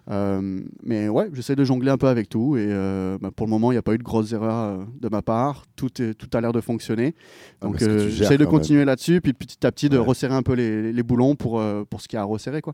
Euh, 0.09 0.61
mais 0.83 1.07
ouais, 1.07 1.29
j'essaie 1.33 1.55
de 1.55 1.63
jongler 1.63 1.91
un 1.91 1.97
peu 1.97 2.07
avec 2.07 2.29
tout, 2.29 2.57
et 2.57 2.65
euh, 2.69 3.17
bah, 3.21 3.29
pour 3.35 3.45
le 3.45 3.51
moment, 3.51 3.71
il 3.71 3.75
n'y 3.75 3.79
a 3.79 3.83
pas 3.83 3.93
eu 3.93 3.97
de 3.99 4.03
grosses 4.03 4.31
erreurs 4.33 4.79
euh, 4.79 4.83
de 4.99 5.09
ma 5.09 5.21
part. 5.21 5.65
Tout, 5.75 6.01
est, 6.01 6.13
tout 6.15 6.29
a 6.35 6.41
l'air 6.41 6.51
de 6.53 6.61
fonctionner. 6.61 7.13
Ah, 7.61 7.67
Donc, 7.67 7.81
euh, 7.81 8.09
j'essaie 8.09 8.37
de 8.37 8.45
continuer 8.45 8.85
là-dessus, 8.85 9.21
puis 9.21 9.33
petit 9.33 9.65
à 9.65 9.71
petit 9.71 9.89
de 9.89 9.97
resserrer 9.97 10.33
un 10.33 10.41
peu 10.43 10.53
les, 10.53 10.91
les 10.91 11.03
boulons 11.03 11.35
pour, 11.35 11.61
pour 11.89 12.01
ce 12.01 12.07
qu'il 12.07 12.17
y 12.17 12.19
a 12.19 12.21
à 12.21 12.25
resserrer. 12.25 12.61
Quoi. 12.61 12.73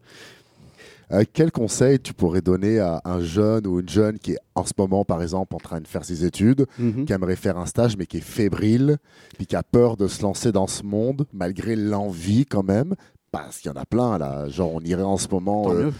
Euh, 1.11 1.23
quel 1.33 1.51
conseil 1.51 1.99
tu 1.99 2.13
pourrais 2.13 2.41
donner 2.41 2.79
à 2.79 2.99
un 3.05 3.19
jeune 3.19 3.67
ou 3.67 3.79
une 3.79 3.89
jeune 3.89 4.17
qui 4.17 4.31
est 4.31 4.39
en 4.55 4.65
ce 4.65 4.71
moment, 4.77 5.05
par 5.05 5.21
exemple, 5.21 5.53
en 5.53 5.59
train 5.59 5.79
de 5.79 5.87
faire 5.87 6.03
ses 6.03 6.25
études, 6.25 6.65
Mhm. 6.79 7.05
qui 7.05 7.13
aimerait 7.13 7.35
faire 7.35 7.57
un 7.59 7.67
stage, 7.67 7.95
mais 7.97 8.05
qui 8.07 8.17
est 8.17 8.21
fébrile, 8.21 8.97
puis 9.37 9.45
qui 9.45 9.55
a 9.55 9.61
peur 9.61 9.97
de 9.97 10.07
se 10.07 10.23
lancer 10.23 10.51
dans 10.51 10.65
ce 10.67 10.81
monde, 10.83 11.25
malgré 11.33 11.75
l'envie 11.75 12.45
quand 12.45 12.63
même 12.63 12.95
Parce 13.43 13.59
qu'il 13.59 13.71
y 13.71 13.73
en 13.73 13.79
a 13.81 13.85
plein, 13.85 14.17
là. 14.17 14.47
Genre, 14.49 14.71
on 14.73 14.81
irait 14.81 15.03
en 15.03 15.17
ce 15.17 15.27
moment 15.29 15.71
euh, 15.71 15.91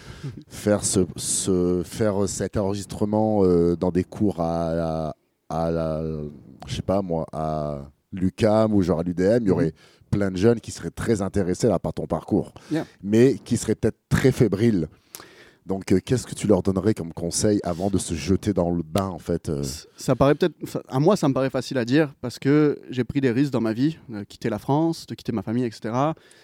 faire, 0.47 0.83
ce, 0.83 1.01
ce- 1.15 1.81
faire 1.83 2.27
cet 2.27 2.57
enregistrement 2.57 3.43
euh, 3.43 3.75
dans 3.75 3.91
des 3.91 4.03
cours 4.03 4.39
à, 4.41 4.73
la- 4.73 5.15
à 5.49 5.71
la, 5.71 6.01
je 6.67 6.75
sais 6.75 6.81
pas 6.81 7.01
moi, 7.01 7.25
à 7.33 7.79
l'UCAM 8.11 8.73
ou 8.73 8.81
genre 8.81 8.99
à 8.99 9.03
l'UDM, 9.03 9.39
il 9.41 9.47
y 9.47 9.51
aurait 9.51 9.73
plein 10.11 10.31
de 10.31 10.37
jeunes 10.37 10.59
qui 10.61 10.71
seraient 10.71 10.91
très 10.91 11.21
intéressés 11.21 11.67
là 11.67 11.77
par 11.79 11.93
ton 11.93 12.05
parcours, 12.05 12.53
Yeah. 12.71 12.85
mais 13.03 13.35
qui 13.43 13.57
seraient 13.57 13.75
peut-être 13.75 13.99
très 14.09 14.31
fébriles. 14.31 14.87
Donc, 15.65 15.91
euh, 15.91 15.99
qu'est-ce 16.03 16.27
que 16.27 16.35
tu 16.35 16.45
leur 16.45 16.61
donnerais 16.61 16.93
comme 16.93 17.11
conseil 17.11 17.59
avant 17.63 17.89
de 17.89 17.97
se 17.97 18.13
jeter 18.13 18.53
dans 18.53 18.69
le 18.69 18.83
bain, 18.83 19.07
en 19.07 19.17
fait 19.17 19.49
euh 19.49 19.63
Ça 19.97 20.15
paraît 20.15 20.35
peut-être, 20.35 20.53
à 20.87 20.99
moi, 20.99 21.15
ça 21.17 21.27
me 21.27 21.33
paraît 21.33 21.49
facile 21.49 21.77
à 21.79 21.85
dire 21.85 22.13
parce 22.21 22.37
que 22.37 22.79
j'ai 22.91 23.03
pris 23.03 23.19
des 23.19 23.31
risques 23.31 23.51
dans 23.51 23.61
ma 23.61 23.73
vie, 23.73 23.97
de 24.09 24.23
quitter 24.23 24.49
la 24.49 24.59
France, 24.59 25.07
de 25.07 25.15
quitter 25.15 25.31
ma 25.31 25.41
famille, 25.41 25.63
etc. 25.65 25.93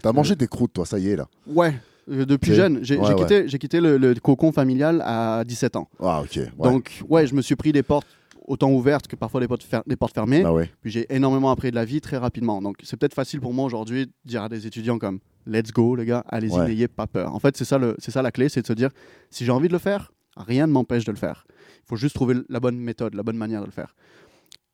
T'as 0.01 0.11
mangé 0.11 0.35
des 0.35 0.47
croûtes, 0.47 0.73
toi, 0.73 0.85
ça 0.87 0.97
y 0.97 1.09
est, 1.09 1.15
là. 1.15 1.27
Ouais, 1.45 1.73
euh, 2.09 2.25
depuis 2.25 2.53
jeune. 2.55 2.79
J'ai 2.83 2.97
Ouais, 2.97 3.05
j'ai 3.07 3.13
ouais. 3.43 3.57
quitté, 3.59 3.79
le, 3.79 3.97
le 3.97 4.15
cocon 4.15 4.51
familial 4.51 5.03
à 5.05 5.43
17 5.45 5.75
ans. 5.75 5.87
Ah, 5.99 6.21
ok. 6.23 6.35
ouais. 6.37 6.49
Donc, 6.57 7.03
ouais, 7.07 7.27
je 7.27 7.35
me 7.35 7.43
suis 7.43 7.55
pris 7.55 7.71
des 7.71 7.83
portes 7.83 8.07
autant 8.47 8.71
ouvertes 8.71 9.07
que 9.07 9.15
parfois 9.15 9.39
des 9.39 9.47
portes, 9.47 9.61
fer- 9.63 9.83
des 9.85 9.95
portes 9.95 10.15
fermées. 10.15 10.41
Bah 10.41 10.51
ouais. 10.51 10.69
Puis 10.81 10.89
j'ai 10.91 11.05
énormément 11.13 11.51
appris 11.51 11.69
de 11.69 11.75
la 11.75 11.85
vie 11.85 12.01
très 12.01 12.17
rapidement. 12.17 12.59
Donc 12.59 12.77
c'est 12.83 12.97
peut-être 12.97 13.13
facile 13.13 13.39
pour 13.39 13.53
moi 13.53 13.65
aujourd'hui 13.65 14.07
de 14.07 14.11
dire 14.25 14.41
à 14.41 14.49
des 14.49 14.65
étudiants 14.65 14.97
comme 14.97 15.19
Let's 15.45 15.71
go 15.71 15.95
les 15.95 16.05
gars, 16.05 16.23
allez-y, 16.27 16.51
Ouais. 16.53 16.67
n'ayez 16.67 16.87
pas 16.87 17.07
peur. 17.07 17.33
En 17.33 17.39
fait 17.39 17.55
c'est 17.57 17.65
ça, 17.65 17.77
le- 17.77 17.95
c'est 17.99 18.11
ça 18.11 18.21
la 18.21 18.31
clé, 18.31 18.49
c'est 18.49 18.61
de 18.61 18.67
se 18.67 18.73
dire 18.73 18.89
si 19.29 19.43
j'ai 19.45 19.51
envie 19.51 19.67
de 19.67 19.73
le 19.73 19.79
faire, 19.79 20.11
rien 20.37 20.67
ne 20.67 20.71
m'empêche 20.71 21.03
de 21.05 21.11
le 21.11 21.17
faire. 21.17 21.45
Il 21.83 21.87
faut 21.87 21.95
juste 21.95 22.15
trouver 22.15 22.35
la 22.49 22.59
bonne 22.59 22.77
méthode, 22.77 23.15
la 23.15 23.23
bonne 23.23 23.37
manière 23.37 23.61
de 23.61 23.65
le 23.65 23.71
faire. 23.71 23.95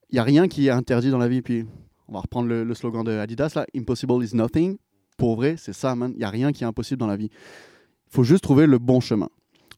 Il 0.09 0.15
n'y 0.15 0.19
a 0.19 0.23
rien 0.23 0.47
qui 0.47 0.67
est 0.67 0.71
interdit 0.71 1.09
dans 1.09 1.17
la 1.17 1.27
vie. 1.27 1.41
Puis 1.41 1.65
on 2.07 2.13
va 2.13 2.19
reprendre 2.19 2.47
le, 2.47 2.63
le 2.63 2.73
slogan 2.73 3.03
de 3.03 3.11
Adidas 3.11 3.51
là, 3.55 3.65
Impossible 3.75 4.23
is 4.23 4.35
nothing. 4.35 4.77
Pour 5.17 5.35
vrai, 5.35 5.55
c'est 5.57 5.73
ça, 5.73 5.95
man. 5.95 6.11
Il 6.13 6.19
n'y 6.19 6.23
a 6.23 6.29
rien 6.29 6.51
qui 6.51 6.63
est 6.63 6.67
impossible 6.67 6.99
dans 6.99 7.07
la 7.07 7.15
vie. 7.17 7.29
Il 7.31 8.13
faut 8.13 8.23
juste 8.23 8.43
trouver 8.43 8.67
le 8.67 8.77
bon 8.77 8.99
chemin. 8.99 9.29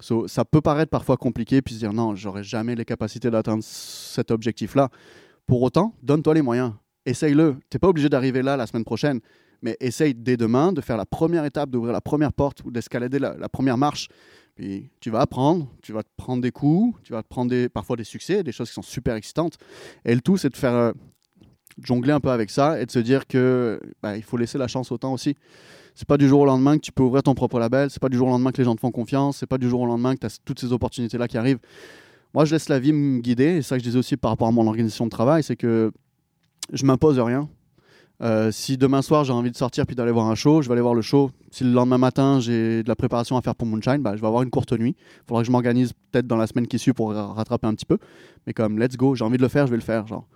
So, 0.01 0.27
ça 0.27 0.45
peut 0.45 0.61
paraître 0.61 0.89
parfois 0.89 1.17
compliqué, 1.17 1.61
puis 1.61 1.73
se 1.75 1.79
dire 1.79 1.93
non, 1.93 2.15
j'aurai 2.15 2.43
jamais 2.43 2.75
les 2.75 2.85
capacités 2.85 3.29
d'atteindre 3.31 3.63
cet 3.63 4.31
objectif-là. 4.31 4.89
Pour 5.45 5.61
autant, 5.61 5.93
donne-toi 6.03 6.33
les 6.35 6.41
moyens. 6.41 6.73
Essaye-le. 7.05 7.55
Tu 7.69 7.75
n'es 7.75 7.79
pas 7.79 7.87
obligé 7.87 8.07
d'arriver 8.09 8.41
là 8.41 8.55
la 8.57 8.67
semaine 8.67 8.83
prochaine, 8.85 9.19
mais 9.61 9.77
essaye 9.79 10.13
dès 10.13 10.37
demain 10.37 10.71
de 10.71 10.81
faire 10.81 10.97
la 10.97 11.05
première 11.05 11.45
étape, 11.45 11.69
d'ouvrir 11.69 11.93
la 11.93 12.01
première 12.01 12.33
porte 12.33 12.63
ou 12.63 12.71
d'escalader 12.71 13.19
la, 13.19 13.49
première 13.49 13.77
marche. 13.77 14.07
Puis 14.55 14.89
tu 14.99 15.09
vas 15.09 15.21
apprendre, 15.21 15.69
tu 15.81 15.93
vas 15.93 16.03
te 16.03 16.09
prendre 16.17 16.41
des 16.41 16.51
coups, 16.51 16.97
tu 17.03 17.13
vas 17.13 17.23
te 17.23 17.27
prendre 17.27 17.67
parfois 17.67 17.95
des 17.95 18.03
succès, 18.03 18.43
des 18.43 18.51
choses 18.51 18.67
qui 18.67 18.73
sont 18.73 18.81
super 18.81 19.15
excitantes. 19.15 19.57
Et 20.05 20.13
le 20.13 20.21
tout, 20.21 20.37
c'est 20.37 20.49
de 20.49 20.57
faire 20.57 20.73
euh, 20.73 20.91
jongler 21.81 22.11
un 22.11 22.19
peu 22.19 22.29
avec 22.29 22.49
ça 22.49 22.81
et 22.81 22.85
de 22.85 22.91
se 22.91 22.99
dire 22.99 23.27
que 23.27 23.79
bah, 24.01 24.17
il 24.17 24.23
faut 24.23 24.37
laisser 24.37 24.57
la 24.57 24.67
chance 24.67 24.91
au 24.91 24.97
temps 24.97 25.13
aussi. 25.13 25.35
C'est 25.95 26.07
pas 26.07 26.17
du 26.17 26.27
jour 26.27 26.41
au 26.41 26.45
lendemain 26.45 26.77
que 26.77 26.81
tu 26.81 26.91
peux 26.91 27.03
ouvrir 27.03 27.23
ton 27.23 27.33
propre 27.33 27.59
label, 27.59 27.89
c'est 27.89 27.99
pas 27.99 28.09
du 28.09 28.17
jour 28.17 28.27
au 28.27 28.31
lendemain 28.31 28.51
que 28.51 28.57
les 28.57 28.63
gens 28.63 28.75
te 28.75 28.79
font 28.79 28.91
confiance, 28.91 29.37
c'est 29.37 29.47
pas 29.47 29.57
du 29.57 29.69
jour 29.69 29.81
au 29.81 29.85
lendemain 29.85 30.15
que 30.15 30.19
tu 30.21 30.25
as 30.25 30.39
toutes 30.45 30.59
ces 30.59 30.71
opportunités-là 30.71 31.27
qui 31.27 31.37
arrivent. 31.37 31.59
Moi, 32.33 32.45
je 32.45 32.53
laisse 32.53 32.69
la 32.69 32.79
vie 32.79 32.93
me 32.93 33.19
guider, 33.19 33.57
et 33.57 33.61
ça 33.61 33.75
que 33.75 33.83
je 33.83 33.89
disais 33.89 33.99
aussi 33.99 34.15
par 34.15 34.31
rapport 34.31 34.47
à 34.47 34.51
mon 34.51 34.67
organisation 34.67 35.05
de 35.05 35.09
travail, 35.09 35.43
c'est 35.43 35.55
que 35.55 35.91
je 36.71 36.85
m'impose 36.85 37.19
rien. 37.19 37.49
Euh, 38.21 38.51
si 38.51 38.77
demain 38.77 39.01
soir 39.01 39.23
j'ai 39.23 39.31
envie 39.31 39.49
de 39.51 39.55
sortir 39.55 39.85
puis 39.85 39.95
d'aller 39.95 40.11
voir 40.11 40.27
un 40.27 40.35
show, 40.35 40.61
je 40.61 40.67
vais 40.67 40.73
aller 40.73 40.81
voir 40.81 40.93
le 40.93 41.01
show. 41.01 41.31
Si 41.51 41.63
le 41.63 41.71
lendemain 41.71 41.97
matin 41.97 42.39
j'ai 42.41 42.83
de 42.83 42.87
la 42.89 42.95
préparation 42.95 43.37
à 43.37 43.41
faire 43.41 43.55
pour 43.55 43.65
Moonshine, 43.67 43.99
bah, 44.01 44.15
je 44.17 44.21
vais 44.21 44.27
avoir 44.27 44.43
une 44.43 44.49
courte 44.49 44.73
nuit. 44.73 44.95
Il 44.99 45.23
faudra 45.27 45.41
que 45.41 45.47
je 45.47 45.51
m'organise 45.51 45.93
peut-être 46.11 46.27
dans 46.27 46.35
la 46.35 46.45
semaine 46.47 46.67
qui 46.67 46.77
suit 46.79 46.91
pour 46.91 47.13
ra- 47.13 47.33
rattraper 47.33 47.67
un 47.67 47.73
petit 47.75 47.85
peu. 47.85 47.97
Mais 48.45 48.53
comme 48.53 48.77
let's 48.77 48.97
go, 48.97 49.15
j'ai 49.15 49.23
envie 49.23 49.37
de 49.37 49.41
le 49.41 49.47
faire, 49.47 49.67
je 49.67 49.71
vais 49.71 49.77
le 49.77 49.83
faire. 49.83 50.05
Genre. 50.05 50.27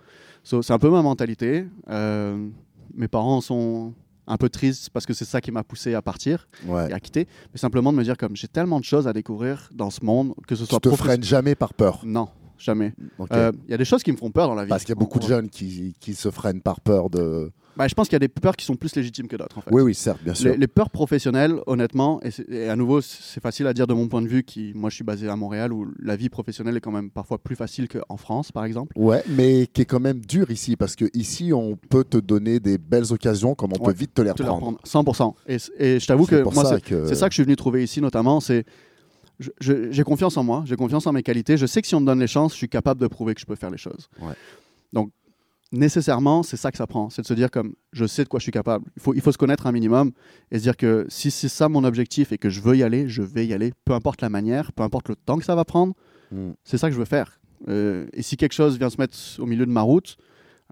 So, 0.44 0.62
c'est 0.62 0.72
un 0.72 0.78
peu 0.78 0.88
ma 0.90 1.02
mentalité. 1.02 1.66
Euh, 1.90 2.48
mes 2.94 3.08
parents 3.08 3.40
sont 3.42 3.92
un 4.26 4.38
peu 4.38 4.48
tristes 4.48 4.88
parce 4.88 5.04
que 5.04 5.12
c'est 5.12 5.26
ça 5.26 5.42
qui 5.42 5.50
m'a 5.52 5.62
poussé 5.62 5.92
à 5.94 6.00
partir 6.00 6.48
Ouais. 6.66 6.88
et 6.90 6.94
à 6.94 7.00
quitter. 7.00 7.28
Mais 7.52 7.58
simplement 7.58 7.92
de 7.92 7.98
me 7.98 8.02
dire 8.04 8.16
comme 8.16 8.34
j'ai 8.34 8.48
tellement 8.48 8.80
de 8.80 8.84
choses 8.84 9.06
à 9.06 9.12
découvrir 9.12 9.68
dans 9.74 9.90
ce 9.90 10.02
monde 10.02 10.32
que 10.48 10.54
ce 10.54 10.62
Tu 10.64 10.70
soit 10.70 10.80
te 10.80 10.88
professe- 10.88 11.04
freines 11.06 11.22
jamais 11.22 11.54
par 11.54 11.74
peur. 11.74 12.00
Non, 12.06 12.28
jamais. 12.56 12.94
Ok. 13.18 13.28
Euh, 13.32 13.52
Il 13.68 13.72
y 13.72 13.74
a 13.74 13.78
des 13.78 13.84
choses 13.84 14.02
qui 14.02 14.10
me 14.12 14.16
font 14.16 14.30
peur 14.30 14.48
dans 14.48 14.54
la 14.54 14.64
vie. 14.64 14.70
Parce 14.70 14.84
qu'il 14.84 14.94
y 14.94 14.98
a 14.98 14.98
beaucoup 14.98 15.18
de 15.18 15.26
jeunes 15.26 15.50
qui, 15.50 15.94
qui 16.00 16.14
se 16.14 16.30
freinent 16.30 16.62
par 16.62 16.80
peur 16.80 17.10
de. 17.10 17.52
Bah, 17.76 17.88
je 17.88 17.94
pense 17.94 18.06
qu'il 18.08 18.14
y 18.14 18.16
a 18.16 18.20
des 18.20 18.28
peurs 18.28 18.54
qui 18.56 18.64
sont 18.64 18.76
plus 18.76 18.94
légitimes 18.94 19.26
que 19.26 19.36
d'autres. 19.36 19.58
En 19.58 19.60
fait. 19.60 19.70
Oui, 19.72 19.82
oui, 19.82 19.94
certes, 19.94 20.22
bien 20.22 20.34
sûr. 20.34 20.52
Les, 20.52 20.56
les 20.56 20.66
peurs 20.68 20.90
professionnelles, 20.90 21.54
honnêtement, 21.66 22.20
et, 22.48 22.68
à 22.68 22.76
nouveau, 22.76 23.00
c'est 23.00 23.42
facile 23.42 23.66
à 23.66 23.72
dire 23.74 23.86
de 23.86 23.94
mon 23.94 24.06
point 24.08 24.22
de 24.22 24.28
vue, 24.28 24.44
qui, 24.44 24.72
moi 24.74 24.90
je 24.90 24.94
suis 24.94 25.04
basé 25.04 25.28
à 25.28 25.34
Montréal, 25.36 25.72
où 25.72 25.86
la 26.00 26.14
vie 26.16 26.28
professionnelle 26.28 26.76
est 26.76 26.80
quand 26.80 26.92
même 26.92 27.10
parfois 27.10 27.38
plus 27.38 27.56
facile 27.56 27.88
qu'en 27.88 28.16
France, 28.16 28.52
par 28.52 28.64
exemple. 28.64 28.92
Ouais, 28.96 29.22
mais 29.28 29.66
qui 29.66 29.82
est 29.82 29.86
quand 29.86 30.00
même 30.00 30.20
dur 30.20 30.50
ici, 30.50 30.76
parce 30.76 30.94
que 30.94 31.06
ici, 31.14 31.52
on 31.52 31.76
peut 31.76 32.04
te 32.04 32.16
donner 32.18 32.60
des 32.60 32.78
belles 32.78 33.12
occasions, 33.12 33.54
comme 33.54 33.72
on 33.72 33.84
Ouais, 33.84 33.92
peut 33.92 33.98
vite 33.98 34.14
te 34.14 34.22
les 34.22 34.30
reprendre. 34.30 34.78
prendre, 34.78 34.78
100%. 34.84 35.34
Et, 35.48 35.56
et 35.78 35.98
je 36.00 36.06
t'avoue 36.06 36.26
que 36.26 36.42
moi, 36.54 36.64
c'est 36.64 36.80
que- 36.80 37.12
ça 37.14 37.28
que 37.28 37.32
je 37.32 37.36
suis 37.36 37.44
venu 37.44 37.56
trouver 37.56 37.82
ici, 37.82 38.00
notamment, 38.00 38.40
c'est 38.40 38.64
j'ai 39.60 40.04
confiance 40.04 40.36
en 40.36 40.44
moi, 40.44 40.62
j'ai 40.66 40.76
confiance 40.76 41.06
en 41.06 41.12
mes 41.12 41.22
qualités. 41.22 41.56
Je 41.56 41.66
sais 41.66 41.82
que 41.82 41.88
si 41.88 41.94
on 41.94 42.00
me 42.00 42.06
donne 42.06 42.20
les 42.20 42.26
chances, 42.28 42.52
je 42.52 42.58
suis 42.58 42.68
capable 42.68 43.00
de 43.00 43.06
prouver 43.08 43.34
que 43.34 43.40
je 43.40 43.46
peux 43.46 43.56
faire 43.56 43.70
les 43.70 43.78
choses. 43.78 44.08
Ouais. 44.20 44.34
Donc, 44.92 45.10
nécessairement, 45.78 46.42
c'est 46.42 46.56
ça 46.56 46.70
que 46.70 46.76
ça 46.78 46.86
prend. 46.86 47.10
C'est 47.10 47.22
de 47.22 47.26
se 47.26 47.34
dire 47.34 47.50
comme, 47.50 47.74
je 47.92 48.04
sais 48.06 48.24
de 48.24 48.28
quoi 48.28 48.38
je 48.40 48.44
suis 48.44 48.52
capable. 48.52 48.84
Il 48.96 49.02
faut, 49.02 49.14
il 49.14 49.20
faut 49.20 49.32
se 49.32 49.38
connaître 49.38 49.66
un 49.66 49.72
minimum 49.72 50.12
et 50.50 50.58
se 50.58 50.62
dire 50.62 50.76
que 50.76 51.06
si 51.08 51.30
c'est 51.30 51.48
ça 51.48 51.68
mon 51.68 51.84
objectif 51.84 52.32
et 52.32 52.38
que 52.38 52.48
je 52.50 52.60
veux 52.60 52.76
y 52.76 52.82
aller, 52.82 53.08
je 53.08 53.22
vais 53.22 53.46
y 53.46 53.52
aller. 53.52 53.72
Peu 53.84 53.92
importe 53.92 54.22
la 54.22 54.28
manière, 54.30 54.72
peu 54.72 54.82
importe 54.82 55.08
le 55.08 55.16
temps 55.16 55.36
que 55.38 55.44
ça 55.44 55.54
va 55.54 55.64
prendre, 55.64 55.94
Mm. 56.30 56.52
c'est 56.64 56.78
ça 56.78 56.88
que 56.88 56.94
je 56.94 56.98
veux 56.98 57.04
faire. 57.04 57.38
Euh, 57.68 58.06
et 58.14 58.22
si 58.22 58.36
quelque 58.38 58.54
chose 58.54 58.78
vient 58.78 58.88
se 58.90 58.96
mettre 58.98 59.16
au 59.38 59.44
milieu 59.46 59.66
de 59.66 59.70
ma 59.70 59.82
route, 59.82 60.16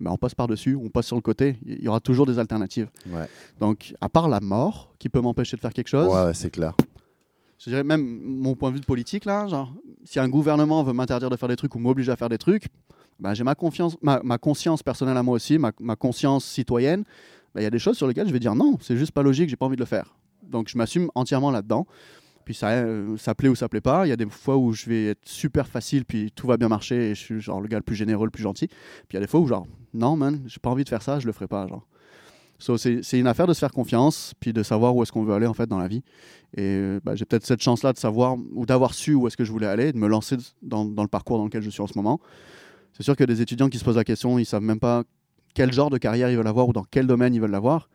ben 0.01 0.11
on 0.11 0.17
passe 0.17 0.35
par-dessus, 0.35 0.77
on 0.77 0.89
passe 0.89 1.07
sur 1.07 1.15
le 1.17 1.23
côté. 1.23 1.59
Il 1.67 1.83
y 1.83 1.89
aura 1.89 2.01
toujours 2.01 2.25
des 2.27 2.39
alternatives. 2.39 2.89
Ouais, 3.13 3.29
Donc, 3.61 3.95
à 4.01 4.09
part 4.09 4.29
la 4.29 4.41
mort 4.41 4.95
qui 4.99 5.09
peut 5.11 5.21
m'empêcher 5.21 5.57
de 5.57 5.61
faire 5.61 5.75
quelque 5.75 5.89
chose, 5.89 6.09
ouais, 6.09 6.25
ouais, 6.25 6.35
c'est 6.35 6.51
clair. 6.51 6.75
je 7.59 7.69
dirais 7.71 7.85
même 7.85 8.03
mon 8.25 8.55
point 8.57 8.71
de 8.71 8.75
vue 8.77 8.81
de 8.81 8.87
politique, 8.87 9.27
là, 9.27 9.47
genre, 9.47 9.73
si 10.05 10.19
un 10.19 10.29
gouvernement 10.29 10.83
veut 10.83 10.95
m'interdire 10.95 11.29
de 11.31 11.37
faire 11.37 11.49
des 11.51 11.57
trucs 11.57 11.75
ou 11.75 11.79
m'oblige 11.79 12.09
à 12.09 12.17
faire 12.17 12.31
des 12.31 12.39
trucs, 12.39 12.65
ben, 13.23 13.35
j'ai 13.35 13.45
ma, 13.45 13.55
conscience 13.55 14.83
personnelle 14.83 15.17
à 15.17 15.23
moi 15.23 15.37
aussi, 15.37 15.57
ma, 15.57 15.97
conscience 15.97 16.45
citoyenne. 16.45 17.05
Ben, 17.55 17.61
Il 17.61 17.65
y 17.65 17.67
a 17.67 17.71
des 17.71 17.79
choses 17.79 17.97
sur 17.97 18.09
lesquelles 18.09 18.27
je 18.27 18.33
vais 18.33 18.41
dire 18.41 18.57
non, 18.57 18.79
c'est 18.81 18.97
juste 18.97 19.13
pas 19.13 19.23
logique, 19.23 19.49
j'ai 19.49 19.57
pas 19.57 19.67
envie 19.67 19.77
de 19.77 19.81
le 19.81 19.87
faire. 19.87 20.17
Donc, 20.43 20.69
je 20.69 20.77
m'assume 20.77 21.09
entièrement 21.15 21.53
là-dedans. 21.53 21.87
Puis 22.45 22.55
ça, 22.55 22.71
euh, 22.71 23.17
ça 23.19 23.37
plaît 23.37 23.49
ou 23.49 23.55
ça 23.55 23.69
plaît 23.69 23.81
pas. 23.81 24.05
Il 24.07 24.09
y 24.09 24.13
a 24.13 24.17
des 24.17 24.27
fois 24.27 24.57
où 24.57 24.73
je 24.73 24.87
vais 24.87 25.07
être 25.07 25.21
super 25.25 25.69
facile, 25.69 26.05
puis 26.05 26.33
tout 26.33 26.49
va 26.49 26.57
bien 26.57 26.69
marcher, 26.69 27.11
et 27.11 27.15
je 27.15 27.21
suis 27.21 27.41
genre 27.41 27.61
le 27.61 27.69
gars 27.69 27.77
le 27.77 27.85
plus 27.85 27.95
généreux, 27.95 28.25
le 28.25 28.33
plus 28.33 28.43
gentil. 28.43 28.67
Puis 28.67 29.13
il 29.13 29.15
y 29.15 29.19
a 29.19 29.21
des 29.21 29.29
fois 29.29 29.39
où 29.39 29.47
genre, 29.47 29.69
non 29.95 30.17
man, 30.17 30.43
j'ai 30.47 30.59
pas 30.59 30.71
envie 30.71 30.83
de 30.83 30.89
faire 30.89 31.03
ça, 31.03 31.21
je 31.21 31.27
le 31.27 31.33
ferai 31.33 31.47
pas. 31.47 31.69
Genre. 31.69 31.87
So, 32.59 32.77
c'est 32.77 33.01
une 33.13 33.29
affaire 33.29 33.47
de 33.47 33.55
se 33.55 33.61
faire 33.61 33.71
confiance, 33.71 34.35
puis 34.41 34.53
de 34.53 34.65
savoir 34.65 34.97
où 34.97 35.03
est-ce 35.05 35.13
qu'on 35.13 35.23
veut 35.23 35.35
aller 35.35 35.47
en 35.47 35.55
fait 35.55 35.69
dans 35.69 35.79
la 35.79 35.87
vie. 35.87 36.03
Et 36.57 36.63
euh, 36.63 37.01
bah, 37.05 37.15
j'ai 37.15 37.25
peut-être 37.25 37.47
cette 37.47 37.63
chance-là 37.63 37.93
de 37.93 37.99
savoir 37.99 38.37
ou 38.53 38.67
d'avoir 38.67 38.95
su 38.95 39.15
où 39.15 39.29
est-ce 39.29 39.37
que 39.37 39.45
je 39.45 39.53
voulais 39.53 39.69
aller, 39.69 39.93
de 39.93 39.99
me 39.99 40.09
lancer 40.09 40.37
dans 40.63 40.85
le 40.85 41.09
parcours 41.09 41.39
dans 41.39 41.45
lequel 41.45 41.63
je 41.63 41.71
suis 41.71 41.83
en 41.83 41.87
ce 41.87 41.97
moment. 41.97 42.21
C'est 42.93 43.03
sûr 43.03 43.17
que 43.17 43.25
des 43.25 43.41
étudiants 43.41 43.69
qui 43.69 43.79
se 43.79 43.85
posent 43.85 43.97
la 43.97 44.05
question, 44.05 44.39
ils 44.39 44.45
savent 44.45 44.63
même 44.63 44.81
pas 44.81 45.03
quel 45.55 45.73
genre 45.73 45.91
de 45.91 45.99
carrière 45.99 46.31
ils 46.31 46.37
veulent 46.37 46.47
avoir 46.47 46.69
ou 46.69 46.73
dans 46.73 46.85
quel 46.85 47.07
domaine 47.07 47.35
ils 47.35 47.41
veulent 47.41 47.51
l'avoir. 47.51 47.89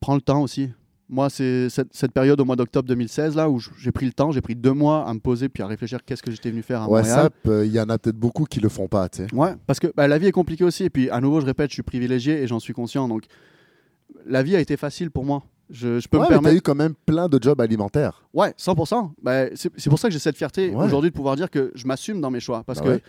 Prends 0.00 0.14
le 0.14 0.20
temps 0.20 0.42
aussi. 0.42 0.70
Moi, 1.10 1.30
c'est 1.30 1.70
cette, 1.70 1.88
cette 1.94 2.12
période 2.12 2.38
au 2.38 2.44
mois 2.44 2.54
d'octobre 2.56 2.86
2016 2.86 3.34
là 3.34 3.48
où 3.48 3.58
j'ai 3.78 3.92
pris 3.92 4.04
le 4.04 4.12
temps, 4.12 4.30
j'ai 4.30 4.42
pris 4.42 4.54
deux 4.54 4.74
mois 4.74 5.08
à 5.08 5.14
me 5.14 5.20
poser 5.20 5.48
puis 5.48 5.62
à 5.62 5.66
réfléchir 5.66 6.04
qu'est-ce 6.04 6.22
que 6.22 6.30
j'étais 6.30 6.50
venu 6.50 6.60
faire 6.62 6.82
à 6.82 6.88
Ouais, 6.88 7.00
Montréal. 7.00 7.30
peut- 7.42 7.64
il 7.66 7.72
y 7.72 7.80
en 7.80 7.88
a 7.88 7.98
peut-être 7.98 8.18
beaucoup 8.18 8.44
qui 8.44 8.60
le 8.60 8.68
font 8.68 8.88
pas, 8.88 9.08
tu 9.08 9.26
sais. 9.26 9.34
Ouais, 9.34 9.54
parce 9.66 9.80
que 9.80 9.86
bah, 9.96 10.06
la 10.06 10.18
vie 10.18 10.26
est 10.26 10.32
compliquée 10.32 10.64
aussi. 10.64 10.84
Et 10.84 10.90
puis, 10.90 11.08
à 11.08 11.20
nouveau, 11.22 11.40
je 11.40 11.46
répète, 11.46 11.70
je 11.70 11.74
suis 11.74 11.82
privilégié 11.82 12.42
et 12.42 12.46
j'en 12.46 12.60
suis 12.60 12.74
conscient. 12.74 13.08
Donc, 13.08 13.24
la 14.26 14.42
vie 14.42 14.54
a 14.54 14.60
été 14.60 14.76
facile 14.76 15.10
pour 15.10 15.24
moi. 15.24 15.42
Je, 15.70 15.98
je 15.98 16.08
peux 16.08 16.18
Ouais, 16.18 16.24
me 16.24 16.28
mais 16.28 16.34
t'as 16.36 16.40
permettre. 16.42 16.56
eu 16.56 16.60
quand 16.60 16.74
même 16.74 16.94
plein 17.06 17.28
de 17.28 17.38
jobs 17.42 17.60
alimentaires. 17.60 18.22
Ouais, 18.34 18.52
100%. 18.58 19.12
Bah, 19.22 19.46
c'est 19.54 19.70
c'est 19.78 19.88
pour 19.90 19.98
ça 19.98 20.08
que 20.08 20.12
j'ai 20.12 20.18
cette 20.18 20.36
fierté 20.36 20.70
Ouais. 20.74 20.84
aujourd'hui 20.84 21.10
de 21.10 21.14
pouvoir 21.16 21.36
dire 21.36 21.50
que 21.50 21.72
je 21.74 21.86
m'assume 21.86 22.20
dans 22.20 22.30
mes 22.30 22.40
choix. 22.40 22.64
Parce 22.64 22.80
Bah 22.80 22.84
que 22.84 22.90
ouais. 22.90 23.02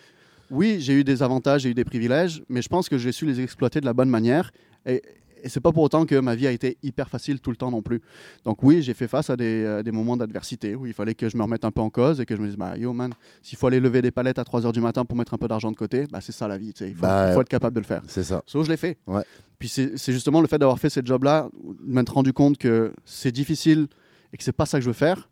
Oui, 0.52 0.78
j'ai 0.80 0.93
eu 0.93 1.04
des 1.04 1.22
avantages, 1.24 1.62
j'ai 1.62 1.70
eu 1.70 1.74
des 1.74 1.86
privilèges, 1.86 2.43
mais 2.50 2.62
je 2.62 2.70
pense 2.70 2.89
que 2.89 2.97
j'ai 2.97 3.12
su 3.12 3.26
les 3.26 3.39
exploiter 3.41 3.80
de 3.82 3.86
la 3.86 3.93
bonne 3.93 4.10
manière. 4.10 4.52
Et, 4.86 5.02
et 5.41 5.47
c'est 5.47 5.62
pas 5.62 5.72
pour 5.72 5.84
autant 5.84 6.06
que 6.06 6.16
ma 6.20 6.36
vie 6.36 6.47
a 6.47 6.52
été 6.52 6.78
hyper 6.84 7.08
facile 7.10 7.39
tout 7.39 7.50
le 7.50 7.56
temps 7.56 7.72
non 7.72 7.82
plus. 7.82 8.02
Donc 8.43 8.62
oui, 8.62 8.82
j'ai 8.82 8.93
fait 8.93 9.08
face 9.08 9.30
à 9.30 9.38
des, 9.38 9.64
euh, 9.64 9.84
des 9.84 9.91
moments 9.91 10.18
d'adversité 10.18 10.76
où 10.76 10.86
il 10.86 10.93
fallait 10.93 11.16
que 11.16 11.30
je 11.30 11.38
me 11.38 11.43
remette 11.43 11.64
un 11.64 11.72
peu 11.72 11.80
en 11.82 11.89
cause 11.89 12.20
et 12.20 12.26
que 12.26 12.36
je 12.36 12.41
me 12.41 12.47
dise, 12.47 12.58
bah 12.58 12.78
yo 12.78 12.91
man, 12.91 13.14
s'il 13.41 13.58
faut 13.58 13.68
aller 13.68 13.80
lever 13.80 14.02
des 14.02 14.12
palettes 14.12 14.38
à 14.39 14.43
3h 14.43 14.74
du 14.74 14.82
matin 14.82 15.06
pour 15.06 15.16
mettre 15.18 15.34
un 15.34 15.38
peu 15.38 15.47
d'argent 15.47 15.72
de 15.72 15.78
côté, 15.78 16.08
bah 16.12 16.20
c'est 16.22 16.34
ça 16.34 16.47
la 16.47 16.58
vie. 16.58 16.74
Il 16.82 16.93
faut, 16.93 17.02
Bah, 17.04 17.32
faut 17.34 17.41
être 17.41 17.47
capable 17.47 17.76
de 17.76 17.80
le 17.80 17.86
faire. 17.86 18.02
C'est 18.08 18.24
ça. 18.24 18.43
So, 18.45 18.64
je 18.64 18.70
l'ai 18.70 18.76
fait. 18.78 18.97
Ouais. 19.08 19.24
Puis 19.60 19.70
c'est 19.70 19.97
c'est 19.97 20.12
justement 20.14 20.41
le 20.41 20.47
fait 20.47 20.58
d'avoir 20.58 20.78
fait 20.80 20.89
ce 20.89 21.00
job-là, 21.04 21.50
de 21.64 21.93
m'être 21.93 22.14
rendu 22.14 22.34
compte 22.34 22.58
que 22.58 22.93
c'est 23.06 23.32
difficile 23.32 23.88
et 24.34 24.38
que 24.38 24.43
c'est 24.43 24.52
pas 24.52 24.66
ça 24.66 24.78
que 24.80 24.84
je 24.84 24.89
veux 24.89 24.93
faire, 24.93 25.30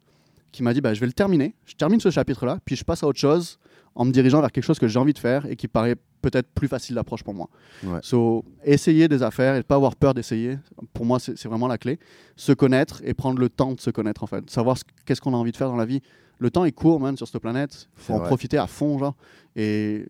qui 0.54 0.64
m'a 0.64 0.74
dit 0.74 0.80
bah, 0.80 0.94
je 0.94 1.00
vais 1.02 1.06
le 1.08 1.14
terminer. 1.14 1.54
Je 1.66 1.74
termine 1.76 2.00
ce 2.00 2.12
chapitre-là, 2.12 2.60
puis 2.64 2.76
je 2.78 2.84
passe 2.86 3.04
à 3.04 3.08
autre 3.08 3.20
chose 3.20 3.60
en 3.96 4.06
me 4.06 4.12
dirigeant 4.12 4.42
vers 4.42 4.52
quelque 4.52 4.64
chose 4.64 4.80
que 4.80 4.88
j'ai 4.88 5.00
envie 5.00 5.14
de 5.14 5.20
faire 5.20 5.46
et 5.46 5.56
qui 5.56 5.68
paraît 5.68 5.96
peut-être 6.22 6.50
plus 6.54 6.68
facile 6.68 6.96
d'approche 6.96 7.24
pour 7.24 7.34
moi. 7.34 7.50
Ouais. 7.84 8.00
So, 8.02 8.44
essayer 8.64 9.08
des 9.08 9.24
affaires 9.24 9.56
et 9.56 9.58
ne 9.60 9.62
pas 9.64 9.76
avoir 9.76 9.96
peur 9.96 10.14
d'essayer, 10.14 10.58
pour 10.94 11.06
moi, 11.06 11.20
c'est 11.20 11.46
vraiment 11.46 11.68
la 11.68 11.78
clé. 11.78 12.00
Se 12.36 12.52
connaître 12.52 13.02
et 13.06 13.14
prendre 13.14 13.40
le 13.40 13.50
temps 13.50 13.74
de 13.74 13.80
se 13.80 13.90
connaître, 13.90 14.24
en 14.24 14.28
fait. 14.28 14.50
Savoir 14.50 14.78
ce- 14.78 14.84
qu'est-ce 15.06 15.22
qu'on 15.22 15.34
a 15.34 15.38
envie 15.38 15.52
de 15.52 15.58
faire 15.58 15.70
dans 15.70 15.76
la 15.76 15.86
vie. 15.86 16.02
Le 16.40 16.52
temps 16.52 16.66
est 16.66 16.72
court, 16.72 17.00
man, 17.00 17.16
sur 17.18 17.28
cette 17.28 17.42
planète. 17.42 17.88
Il 17.98 18.02
faut 18.04 18.14
en 18.14 18.18
vrai. 18.20 18.28
profiter 18.28 18.58
à 18.58 18.68
fond, 18.68 19.00
genre. 19.00 19.16
Et 19.56 20.06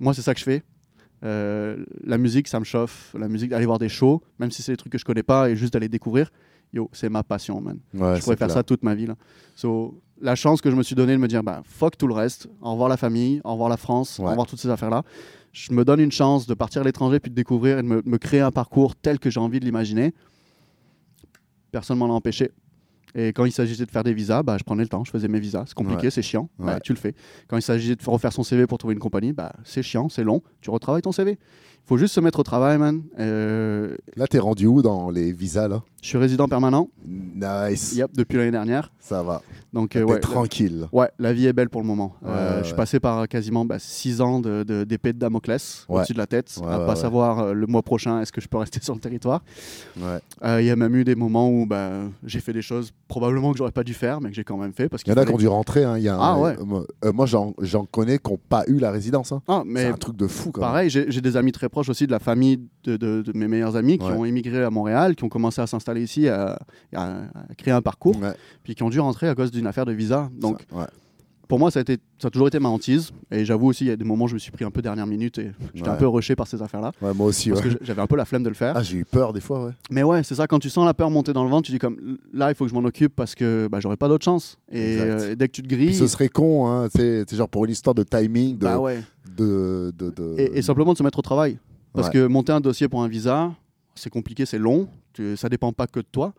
moi, 0.00 0.14
c'est 0.14 0.22
ça 0.22 0.32
que 0.34 0.40
je 0.40 0.44
fais. 0.44 0.62
Euh, 1.24 1.84
la 2.04 2.18
musique, 2.18 2.48
ça 2.48 2.60
me 2.60 2.64
chauffe. 2.64 3.14
La 3.18 3.28
musique, 3.28 3.50
d'aller 3.50 3.66
voir 3.66 3.78
des 3.78 3.88
shows, 3.88 4.22
même 4.38 4.50
si 4.50 4.62
c'est 4.62 4.72
des 4.72 4.76
trucs 4.76 4.92
que 4.92 4.98
je 4.98 5.04
connais 5.04 5.22
pas 5.22 5.50
et 5.50 5.56
juste 5.56 5.72
d'aller 5.72 5.88
découvrir, 5.88 6.30
yo, 6.72 6.88
c'est 6.92 7.08
ma 7.08 7.22
passion, 7.24 7.60
man. 7.60 7.78
Ouais, 7.94 8.16
je 8.16 8.22
pourrais 8.22 8.36
faire 8.36 8.46
clair. 8.48 8.50
ça 8.52 8.62
toute 8.62 8.82
ma 8.84 8.94
vie. 8.94 9.06
Là. 9.06 9.16
So, 9.54 10.00
la 10.20 10.34
chance 10.34 10.60
que 10.60 10.70
je 10.70 10.76
me 10.76 10.82
suis 10.82 10.94
donnée 10.94 11.12
de 11.12 11.18
me 11.18 11.28
dire, 11.28 11.42
bah, 11.42 11.62
fuck 11.64 11.96
tout 11.96 12.06
le 12.06 12.14
reste. 12.14 12.48
Au 12.60 12.72
revoir 12.72 12.88
la 12.88 12.96
famille, 12.96 13.40
au 13.44 13.52
revoir 13.52 13.68
la 13.68 13.76
France, 13.76 14.18
au 14.20 14.24
revoir 14.24 14.46
toutes 14.46 14.58
ces 14.60 14.68
affaires-là. 14.70 15.02
Je 15.52 15.72
me 15.72 15.84
donne 15.84 16.00
une 16.00 16.12
chance 16.12 16.46
de 16.46 16.54
partir 16.54 16.82
à 16.82 16.84
l'étranger 16.84 17.20
puis 17.20 17.30
de 17.30 17.34
découvrir 17.36 17.78
et 17.78 17.82
de 17.82 17.86
me, 17.88 18.02
me 18.04 18.18
créer 18.18 18.40
un 18.40 18.50
parcours 18.50 18.94
tel 18.96 19.18
que 19.18 19.30
j'ai 19.30 19.40
envie 19.40 19.60
de 19.60 19.64
l'imaginer. 19.64 20.12
Personne 21.70 21.98
m'en 21.98 22.06
a 22.06 22.12
empêché. 22.12 22.50
Et 23.14 23.28
quand 23.28 23.44
il 23.46 23.52
s'agissait 23.52 23.86
de 23.86 23.90
faire 23.90 24.04
des 24.04 24.12
visas, 24.12 24.42
bah, 24.42 24.56
je 24.58 24.64
prenais 24.64 24.82
le 24.82 24.88
temps, 24.88 25.02
je 25.04 25.10
faisais 25.10 25.28
mes 25.28 25.40
visas. 25.40 25.64
C'est 25.66 25.74
compliqué, 25.74 26.04
Ouais. 26.04 26.10
c'est 26.10 26.22
chiant, 26.22 26.50
bah, 26.58 26.74
Ouais. 26.74 26.80
tu 26.80 26.92
le 26.92 26.98
fais. 26.98 27.14
Quand 27.48 27.56
il 27.56 27.62
s'agissait 27.62 27.96
de 27.96 28.04
refaire 28.04 28.32
son 28.32 28.42
CV 28.42 28.66
pour 28.66 28.76
trouver 28.78 28.94
une 28.94 29.00
compagnie, 29.00 29.32
bah, 29.32 29.52
c'est 29.64 29.82
chiant, 29.82 30.08
c'est 30.08 30.24
long, 30.24 30.42
tu 30.60 30.70
retravailles 30.70 31.02
ton 31.02 31.12
CV. 31.12 31.38
Faut 31.88 31.96
juste 31.96 32.14
se 32.14 32.20
mettre 32.20 32.40
au 32.40 32.42
travail, 32.42 32.76
man. 32.76 33.00
Euh, 33.18 33.96
Là, 34.14 34.26
t'es 34.26 34.38
rendu 34.38 34.66
où 34.66 34.82
dans 34.82 35.08
les 35.08 35.32
visas, 35.32 35.68
là? 35.68 35.82
Je 36.02 36.08
suis 36.08 36.18
résident 36.18 36.46
permanent, 36.46 36.88
Nice. 37.06 37.94
yep, 37.96 38.10
depuis 38.14 38.36
l'année 38.36 38.50
dernière. 38.52 38.92
Ça 39.00 39.22
va. 39.22 39.42
Donc, 39.72 39.96
euh, 39.96 40.02
ouais, 40.04 40.20
tranquille. 40.20 40.86
Ouais, 40.92 41.10
la 41.18 41.32
vie 41.32 41.46
est 41.46 41.52
belle 41.52 41.70
pour 41.70 41.80
le 41.80 41.86
moment. 41.86 42.14
Ouais, 42.22 42.28
Euh, 42.30 42.50
ouais, 42.56 42.58
je 42.60 42.66
suis 42.68 42.76
passé 42.76 43.00
par 43.00 43.26
quasiment 43.26 43.66
6 43.78 44.20
ans 44.20 44.38
de- 44.38 44.62
de- 44.64 44.84
d'épée 44.84 45.12
de, 45.12 45.18
Damoclès 45.18 45.86
au-dessus 45.88 46.12
de 46.12 46.18
la 46.18 46.26
tête, 46.26 46.56
à 46.68 46.80
pas 46.80 46.94
savoir 46.94 47.38
euh, 47.40 47.52
le 47.54 47.66
mois 47.66 47.82
prochain 47.82 48.20
est-ce 48.20 48.32
que 48.32 48.40
je 48.40 48.48
peux 48.48 48.58
rester 48.58 48.80
sur 48.82 48.94
le 48.94 49.00
territoire. 49.00 49.42
Euh, 50.44 50.60
Il 50.60 50.66
y 50.66 50.70
a 50.70 50.76
même 50.76 50.94
eu 50.94 51.04
des 51.04 51.14
moments 51.14 51.50
où 51.50 51.64
bah, 51.66 51.90
j'ai 52.24 52.40
fait 52.40 52.52
des 52.52 52.62
choses 52.62 52.92
probablement 53.08 53.52
que 53.52 53.58
j'aurais 53.58 53.72
pas 53.72 53.84
dû 53.84 53.94
faire, 53.94 54.20
mais 54.20 54.28
que 54.28 54.36
j'ai 54.36 54.44
quand 54.44 54.56
même 54.58 54.72
fait 54.74 54.88
parce 54.88 55.02
Il 55.02 55.06
qu'il 55.06 55.14
y 55.14 55.18
en 55.18 55.22
a 55.22 55.24
qui 55.26 55.32
ont 55.32 55.38
dû 55.38 55.48
rentrer. 55.48 55.84
hein. 55.84 55.96
Y 55.98 56.08
a 56.08 56.16
un- 56.16 56.20
Ah 56.20 56.38
ouais. 56.38 56.56
euh, 56.60 56.64
moi- 56.64 56.84
euh, 57.04 57.54
j'en 57.60 57.84
connais 57.86 58.18
qui 58.18 58.30
n'ont 58.30 58.38
pas 58.48 58.64
eu 58.68 58.78
la 58.78 58.90
résidence. 58.90 59.32
hein. 59.32 59.42
Ah, 59.48 59.62
C'est 59.74 59.86
un 59.86 59.92
truc 59.94 60.16
de 60.16 60.26
fou, 60.26 60.50
quand 60.52 60.60
pareil, 60.60 60.90
j'ai 60.90 61.20
des 61.20 61.36
amis 61.36 61.52
très 61.52 61.68
proches 61.68 61.77
aussi 61.88 62.06
de 62.06 62.12
la 62.12 62.18
famille 62.18 62.60
de, 62.84 62.96
de- 62.96 63.22
de 63.22 63.32
mes 63.38 63.46
meilleurs 63.48 63.76
amis 63.76 63.98
qui 63.98 64.06
Ouais. 64.06 64.12
ont 64.12 64.24
émigré 64.24 64.62
à 64.64 64.70
Montréal, 64.70 65.14
qui 65.14 65.24
ont 65.24 65.28
commencé 65.28 65.60
à 65.60 65.66
s'installer 65.66 66.02
ici, 66.02 66.28
à, 66.28 66.58
à- 66.94 67.18
à 67.50 67.54
créer 67.56 67.74
un 67.74 67.82
parcours, 67.82 68.16
Ouais, 68.20 68.34
puis 68.64 68.74
qui 68.74 68.82
ont 68.82 68.90
dû 68.90 69.00
rentrer 69.00 69.28
à 69.28 69.34
cause 69.34 69.50
d'une 69.50 69.66
affaire 69.66 69.84
de 69.86 69.92
visa. 69.92 70.30
Donc, 70.40 70.64
ça, 70.70 70.76
ouais. 70.78 70.86
pour 71.46 71.58
moi, 71.58 71.70
ça 71.70 71.78
a, 71.78 71.82
été, 71.82 71.98
ça 72.18 72.28
a 72.28 72.30
toujours 72.30 72.48
été 72.48 72.58
ma 72.58 72.68
hantise. 72.68 73.10
Et 73.30 73.44
j'avoue 73.44 73.68
aussi, 73.68 73.84
il 73.84 73.88
y 73.88 73.90
a 73.90 73.96
des 73.96 74.04
moments 74.04 74.24
où 74.26 74.28
je 74.28 74.34
me 74.34 74.38
suis 74.38 74.50
pris 74.50 74.64
un 74.64 74.70
peu 74.70 74.82
dernière 74.82 75.06
minute 75.06 75.38
et 75.38 75.50
j'étais 75.74 75.88
un 75.88 75.94
peu 75.96 76.06
rushé 76.06 76.36
par 76.36 76.46
ces 76.46 76.60
affaires-là. 76.62 76.92
Moi 77.00 77.26
aussi. 77.26 77.50
Parce 77.50 77.62
que 77.62 77.68
j'avais 77.80 78.02
un 78.02 78.06
peu 78.06 78.16
la 78.16 78.24
flemme 78.24 78.42
de 78.42 78.48
le 78.48 78.54
faire. 78.54 78.74
Ah, 78.76 78.82
j'ai 78.82 78.98
eu 78.98 79.04
peur 79.04 79.32
des 79.32 79.40
fois, 79.40 79.64
ouais. 79.64 79.72
Mais 79.90 80.02
ouais, 80.02 80.22
c'est 80.22 80.34
ça, 80.34 80.46
quand 80.46 80.58
tu 80.58 80.68
sens 80.70 80.84
la 80.84 80.94
peur 80.94 81.10
monter 81.10 81.32
dans 81.32 81.44
le 81.44 81.50
ventre, 81.50 81.66
tu 81.66 81.72
dis 81.72 81.78
comme 81.78 82.18
là, 82.32 82.50
il 82.50 82.54
faut 82.54 82.64
que 82.64 82.70
je 82.70 82.74
m'en 82.74 82.84
occupe 82.86 83.14
parce 83.16 83.34
que 83.34 83.68
bah, 83.70 83.80
j'aurai 83.80 83.96
pas 83.96 84.08
d'autre 84.08 84.24
chance. 84.24 84.58
Et 84.70 84.96
euh, 85.00 85.34
dès 85.34 85.48
que 85.48 85.52
tu 85.52 85.62
te 85.62 85.68
Puis 85.68 85.76
grilles. 85.76 85.94
ce 85.94 86.06
serait 86.06 86.28
con, 86.28 86.66
hein, 86.68 86.88
c'est 86.94 87.30
genre 87.34 87.48
pour 87.48 87.64
une 87.64 87.70
histoire 87.70 87.94
de 87.94 88.02
timing, 88.02 88.58
de, 88.58 88.64
bah 88.64 88.78
de, 89.36 89.92
de, 89.96 90.10
de- 90.10 90.34
Et, 90.38 90.58
et 90.58 90.62
simplement 90.62 90.92
de 90.92 90.98
se 90.98 91.02
mettre 91.02 91.18
au 91.18 91.22
travail. 91.22 91.58
Parce 92.00 92.08
Ouais. 92.14 92.20
que 92.20 92.26
monter 92.26 92.52
un 92.52 92.60
dossier 92.60 92.88
pour 92.88 93.02
un 93.02 93.08
visa, 93.08 93.54
c'est 93.94 94.10
compliqué, 94.10 94.46
c'est 94.46 94.58
long. 94.58 94.88
Tu, 95.12 95.36
ça 95.36 95.48
dépend 95.48 95.72
pas 95.72 95.86
que 95.86 96.00
de 96.00 96.06
toi. 96.10 96.32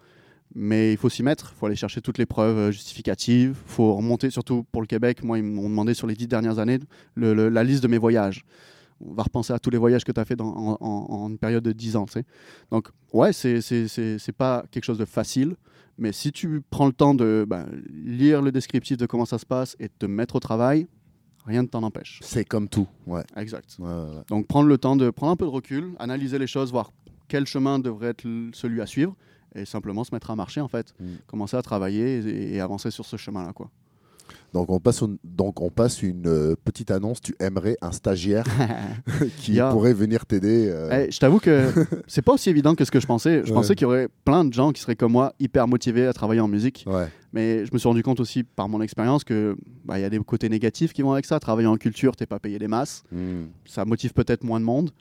Mais 0.56 0.94
il 0.94 0.98
faut 0.98 1.10
s'y 1.10 1.22
mettre. 1.22 1.52
Il 1.56 1.60
faut 1.60 1.65
aller 1.68 1.76
chercher 1.76 2.02
toutes 2.02 2.18
les 2.18 2.26
preuves 2.26 2.57
euh, 2.57 2.72
justificatives. 2.72 3.56
Il 3.68 3.72
faut 3.72 3.94
remonter, 3.95 4.30
surtout 4.31 4.64
pour 4.72 4.81
le 4.81 4.88
Québec. 4.88 5.23
Moi, 5.23 5.38
ils 5.38 5.44
m'ont 5.44 5.69
demandé 5.69 5.94
sur 5.94 6.07
les 6.07 6.15
dix 6.15 6.27
dernières 6.27 6.57
années 6.60 6.80
le- 7.15 7.34
le- 7.36 7.49
la 7.49 7.64
liste 7.64 7.84
de 7.84 7.88
mes 7.88 7.99
voyages. 7.99 8.44
On 9.02 9.14
va 9.14 9.23
repenser 9.23 9.53
à 9.53 9.60
tous 9.60 9.69
les 9.69 9.77
voyages 9.77 10.03
que 10.03 10.11
tu 10.11 10.19
as 10.19 10.26
fait 10.26 10.36
dans, 10.36 10.48
en, 10.49 10.77
en- 10.81 11.06
en 11.23 11.30
une 11.30 11.38
période 11.38 11.64
de 11.64 11.72
10 11.72 11.95
ans. 11.95 12.06
Donc, 12.72 12.88
ouais, 13.14 13.31
c'est 13.31 14.31
pas 14.38 14.64
quelque 14.72 14.84
chose 14.84 14.98
de 14.98 15.06
facile. 15.06 15.56
Mais 15.98 16.11
si 16.14 16.31
tu 16.31 16.61
prends 16.69 16.88
le 16.88 16.94
temps 16.94 17.14
de 17.14 17.45
ben, 17.48 17.68
lire 17.94 18.41
le 18.41 18.52
descriptif 18.52 18.98
de 18.98 19.06
comment 19.06 19.26
ça 19.26 19.38
se 19.38 19.45
passe 19.45 19.76
et 19.80 19.84
de 19.90 19.94
te 19.99 20.06
mettre 20.06 20.36
au 20.36 20.40
travail, 20.40 20.88
rien 21.45 21.64
ne 21.64 21.68
t'en 21.68 21.84
empêche. 21.84 22.20
C'est 22.24 22.45
comme 22.45 22.68
tout, 22.68 22.88
ouais. 23.07 23.24
Exact. 23.36 23.76
Ouais, 23.80 23.88
ouais, 23.88 23.94
ouais. 23.94 24.24
Donc 24.30 24.48
prendre 24.48 24.68
le 24.68 24.78
temps 24.78 24.95
de 24.95 25.10
prendre 25.10 25.32
un 25.32 25.36
peu 25.36 25.45
de 25.45 25.52
recul, 25.52 25.94
analyser 25.99 26.40
les 26.40 26.48
choses, 26.48 26.72
voir 26.72 26.91
quel 27.28 27.45
chemin 27.45 27.80
devrait 27.80 28.10
être 28.10 28.28
celui 28.53 28.82
à 28.82 28.86
suivre 28.86 29.16
et 29.56 29.66
simplement 29.66 30.03
se 30.03 30.14
mettre 30.14 30.32
à 30.32 30.36
marcher 30.36 30.61
en 30.61 30.68
fait. 30.68 30.94
Mm. 30.99 31.06
Commencer 31.28 31.57
à 31.57 31.61
travailler 31.61 32.20
et, 32.20 32.56
et 32.56 32.61
avancer 32.61 32.91
sur 32.91 33.06
ce 33.06 33.18
chemin-là 33.18 33.53
quoi. 33.53 33.70
Donc 34.53 34.69
on 34.71 34.80
passe, 34.80 35.01
au- 35.03 35.17
donc 35.23 35.61
on 35.61 35.69
passe 35.69 36.01
une 36.01 36.55
petite 36.63 36.91
annonce. 36.91 37.21
Tu 37.21 37.35
aimerais 37.39 37.77
un 37.81 37.91
stagiaire 37.91 38.45
qui 39.38 39.53
Yeah. 39.53 39.69
pourrait 39.71 39.93
venir 39.93 40.26
t'aider. 40.26 40.67
euh, 40.69 41.05
Eh, 41.07 41.11
je 41.11 41.19
t'avoue 41.19 41.39
que 41.39 41.69
c'est 42.07 42.21
pas 42.21 42.34
aussi 42.34 42.49
évident 42.49 42.76
que 42.76 42.85
ce 42.85 42.91
que 42.91 42.99
je 42.99 43.07
pensais. 43.07 43.41
Je 43.43 43.49
Ouais. 43.49 43.53
pensais 43.53 43.76
qu'il 43.76 43.84
y 43.84 43.85
aurait 43.88 44.07
plein 44.26 44.45
de 44.45 44.53
gens 44.53 44.71
qui 44.71 44.81
seraient 44.81 44.95
comme 44.95 45.11
moi 45.11 45.34
hyper 45.39 45.67
motivés 45.67 46.07
à 46.07 46.13
travailler 46.13 46.41
en 46.41 46.47
musique, 46.47 46.84
Ouais. 46.88 47.07
mais 47.34 47.65
je 47.65 47.71
me 47.73 47.77
suis 47.77 47.88
rendu 47.88 48.03
compte 48.03 48.19
aussi 48.19 48.43
par 48.43 48.69
mon 48.69 48.81
expérience 48.81 49.23
que 49.23 49.55
bah, 49.85 49.99
il 49.99 50.01
y 50.01 50.05
a 50.05 50.09
des 50.09 50.19
côtés 50.19 50.49
négatifs 50.49 50.93
qui 50.93 51.01
vont 51.01 51.11
avec 51.13 51.26
ça. 51.26 51.39
Travailler 51.39 51.67
en 51.67 51.77
culture, 51.77 52.15
t'es 52.15 52.26
pas 52.26 52.39
payé 52.39 52.57
des 52.59 52.67
masses. 52.67 53.03
Hmm. 53.11 53.45
ça 53.65 53.85
motive 53.85 54.13
peut-être 54.13 54.43
moins 54.43 54.59
de 54.59 54.65
monde. 54.65 54.91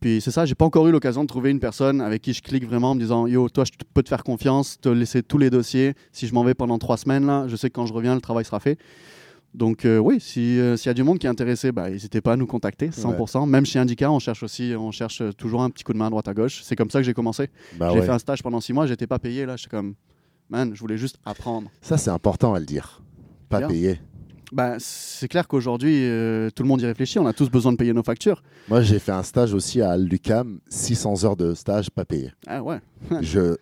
Puis 0.00 0.20
c'est 0.20 0.30
ça, 0.30 0.44
j'ai 0.44 0.54
pas 0.54 0.64
encore 0.64 0.86
eu 0.86 0.92
l'occasion 0.92 1.22
de 1.22 1.28
trouver 1.28 1.50
une 1.50 1.60
personne 1.60 2.00
avec 2.00 2.22
qui 2.22 2.32
je 2.32 2.42
clique 2.42 2.66
vraiment 2.66 2.90
en 2.90 2.94
me 2.94 3.00
disant 3.00 3.26
Yo, 3.26 3.48
toi, 3.48 3.64
je 3.64 3.72
peux 3.94 4.02
te 4.02 4.08
faire 4.08 4.24
confiance, 4.24 4.78
te 4.80 4.88
laisser 4.88 5.22
tous 5.22 5.38
les 5.38 5.50
dossiers. 5.50 5.94
Si 6.12 6.26
je 6.26 6.34
m'en 6.34 6.44
vais 6.44 6.54
pendant 6.54 6.78
trois 6.78 6.96
semaines, 6.96 7.26
là, 7.26 7.46
je 7.48 7.56
sais 7.56 7.68
que 7.70 7.74
quand 7.74 7.86
je 7.86 7.92
reviens, 7.92 8.14
le 8.14 8.20
travail 8.20 8.44
sera 8.44 8.60
fait. 8.60 8.78
Donc, 9.54 9.86
euh, 9.86 9.96
oui, 9.96 10.18
si, 10.20 10.60
euh, 10.60 10.76
s'il 10.76 10.88
y 10.88 10.90
a 10.90 10.94
du 10.94 11.02
monde 11.02 11.18
qui 11.18 11.26
est 11.26 11.30
intéressé, 11.30 11.72
bah, 11.72 11.88
n'hésitez 11.88 12.20
pas 12.20 12.34
à 12.34 12.36
nous 12.36 12.46
contacter, 12.46 12.90
100%. 12.90 13.46
Même 13.46 13.64
chez 13.64 13.78
Indica, 13.78 14.10
on 14.10 14.18
cherche 14.18 14.42
aussi, 14.42 14.74
on 14.78 14.90
cherche 14.90 15.22
toujours 15.38 15.62
un 15.62 15.70
petit 15.70 15.82
coup 15.82 15.94
de 15.94 15.98
main 15.98 16.08
à 16.08 16.10
droite 16.10 16.28
à 16.28 16.34
gauche. 16.34 16.60
C'est 16.62 16.76
comme 16.76 16.90
ça 16.90 16.98
que 16.98 17.04
j'ai 17.04 17.14
commencé. 17.14 17.48
Bah 17.78 17.88
j'ai 17.90 18.00
ouais. 18.00 18.04
fait 18.04 18.12
un 18.12 18.18
stage 18.18 18.42
pendant 18.42 18.60
six 18.60 18.74
mois, 18.74 18.86
j'étais 18.86 19.06
pas 19.06 19.18
payé. 19.18 19.46
Là, 19.46 19.56
j'étais 19.56 19.70
comme, 19.70 19.94
man, 20.50 20.72
je 20.74 20.80
voulais 20.80 20.98
juste 20.98 21.16
apprendre. 21.24 21.70
Ça, 21.80 21.96
c'est 21.96 22.10
important 22.10 22.52
à 22.52 22.58
le 22.60 22.66
dire. 22.66 23.00
Pas 23.48 23.60
Bien. 23.60 23.68
payé. 23.68 24.00
Bah, 24.52 24.76
c'est 24.78 25.28
clair 25.28 25.48
qu'aujourd'hui, 25.48 26.04
euh, 26.04 26.50
tout 26.50 26.62
le 26.62 26.68
monde 26.68 26.80
y 26.80 26.86
réfléchit. 26.86 27.18
On 27.18 27.26
a 27.26 27.32
tous 27.32 27.50
besoin 27.50 27.72
de 27.72 27.76
payer 27.76 27.92
nos 27.92 28.02
factures. 28.02 28.42
Moi, 28.68 28.80
j'ai 28.80 28.98
fait 28.98 29.12
un 29.12 29.22
stage 29.22 29.52
aussi 29.54 29.82
à 29.82 29.96
l'UCAM, 29.96 30.60
600 30.68 31.24
heures 31.24 31.36
de 31.36 31.54
stage 31.54 31.90
pas 31.90 32.04
payé. 32.04 32.32
Ah 32.46 32.62
ouais. 32.62 32.80
Je... 33.20 33.56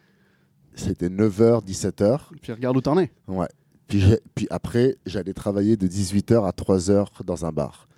C'était 0.75 1.09
9h, 1.09 1.65
17h. 1.65 2.19
Puis 2.43 2.53
regarde 2.53 2.77
où 2.77 2.81
t'en 2.81 2.99
es. 2.99 3.11
Ouais. 3.29 3.47
Puis, 3.87 4.01
j'ai- 4.01 4.21
puis 4.35 4.47
après, 4.51 4.97
j'allais 5.07 5.33
travailler 5.33 5.77
de 5.77 5.87
18h 5.87 6.45
à 6.47 6.51
3h 6.51 7.23
dans 7.25 7.45
un 7.47 7.53
bar. 7.53 7.89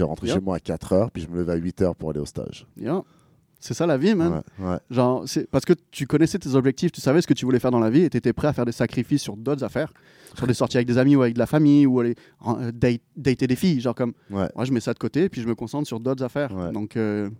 Rentrais 0.00 0.26
Bien. 0.26 0.34
chez 0.36 0.40
moi 0.40 0.56
à 0.56 0.58
4h, 0.60 1.10
puis 1.12 1.22
je 1.22 1.28
me 1.28 1.36
levais 1.38 1.52
à 1.52 1.56
8h 1.56 1.94
pour 1.96 2.10
aller 2.10 2.20
au 2.20 2.24
stage. 2.26 2.66
Yeah. 2.76 3.02
C'est 3.66 3.72
ça 3.72 3.86
la 3.86 3.96
vie, 3.96 4.14
man. 4.14 4.42
Ouais, 4.58 4.66
ouais. 4.72 4.76
Genre, 4.90 5.22
c'est 5.26 5.48
parce 5.50 5.64
que 5.64 5.72
tu 5.90 6.06
connaissais 6.06 6.38
tes 6.38 6.54
objectifs, 6.54 6.92
tu 6.92 7.00
savais 7.00 7.22
ce 7.22 7.26
que 7.26 7.32
tu 7.32 7.46
voulais 7.46 7.58
faire 7.58 7.70
dans 7.70 7.78
la 7.80 7.88
vie 7.88 8.02
et 8.02 8.10
tu 8.10 8.18
étais 8.18 8.34
prêt 8.34 8.48
à 8.48 8.52
faire 8.52 8.66
des 8.66 8.72
sacrifices 8.72 9.22
sur 9.22 9.38
d'autres 9.38 9.64
affaires, 9.64 9.90
sur 10.36 10.46
des 10.46 10.52
sorties 10.52 10.76
avec 10.76 10.86
des 10.86 10.98
amis 10.98 11.16
ou 11.16 11.22
avec 11.22 11.32
de 11.32 11.38
la 11.38 11.46
famille 11.46 11.86
ou 11.86 11.98
aller 11.98 12.14
euh, 12.46 12.70
date- 12.72 13.00
dater 13.16 13.46
des 13.46 13.56
filles. 13.56 13.80
Genre, 13.80 13.94
comme 13.94 14.12
Ouais. 14.30 14.48
moi, 14.54 14.66
je 14.66 14.72
mets 14.72 14.80
ça 14.80 14.92
de 14.92 14.98
côté 14.98 15.22
et 15.24 15.28
puis 15.30 15.40
je 15.40 15.46
me 15.48 15.54
concentre 15.54 15.86
sur 15.88 15.98
d'autres 15.98 16.22
affaires. 16.22 16.50
Donc, 16.72 16.96
il 16.96 17.30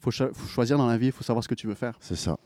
faut, 0.00 0.10
cho- 0.10 0.32
faut 0.34 0.48
choisir 0.48 0.76
dans 0.76 0.88
la 0.88 0.98
vie, 0.98 1.06
il 1.06 1.12
faut 1.12 1.22
savoir 1.22 1.44
ce 1.44 1.48
que 1.48 1.54
tu 1.54 1.68
veux 1.68 1.74
faire. 1.74 1.94
C'est 2.00 2.16
ça. 2.16 2.36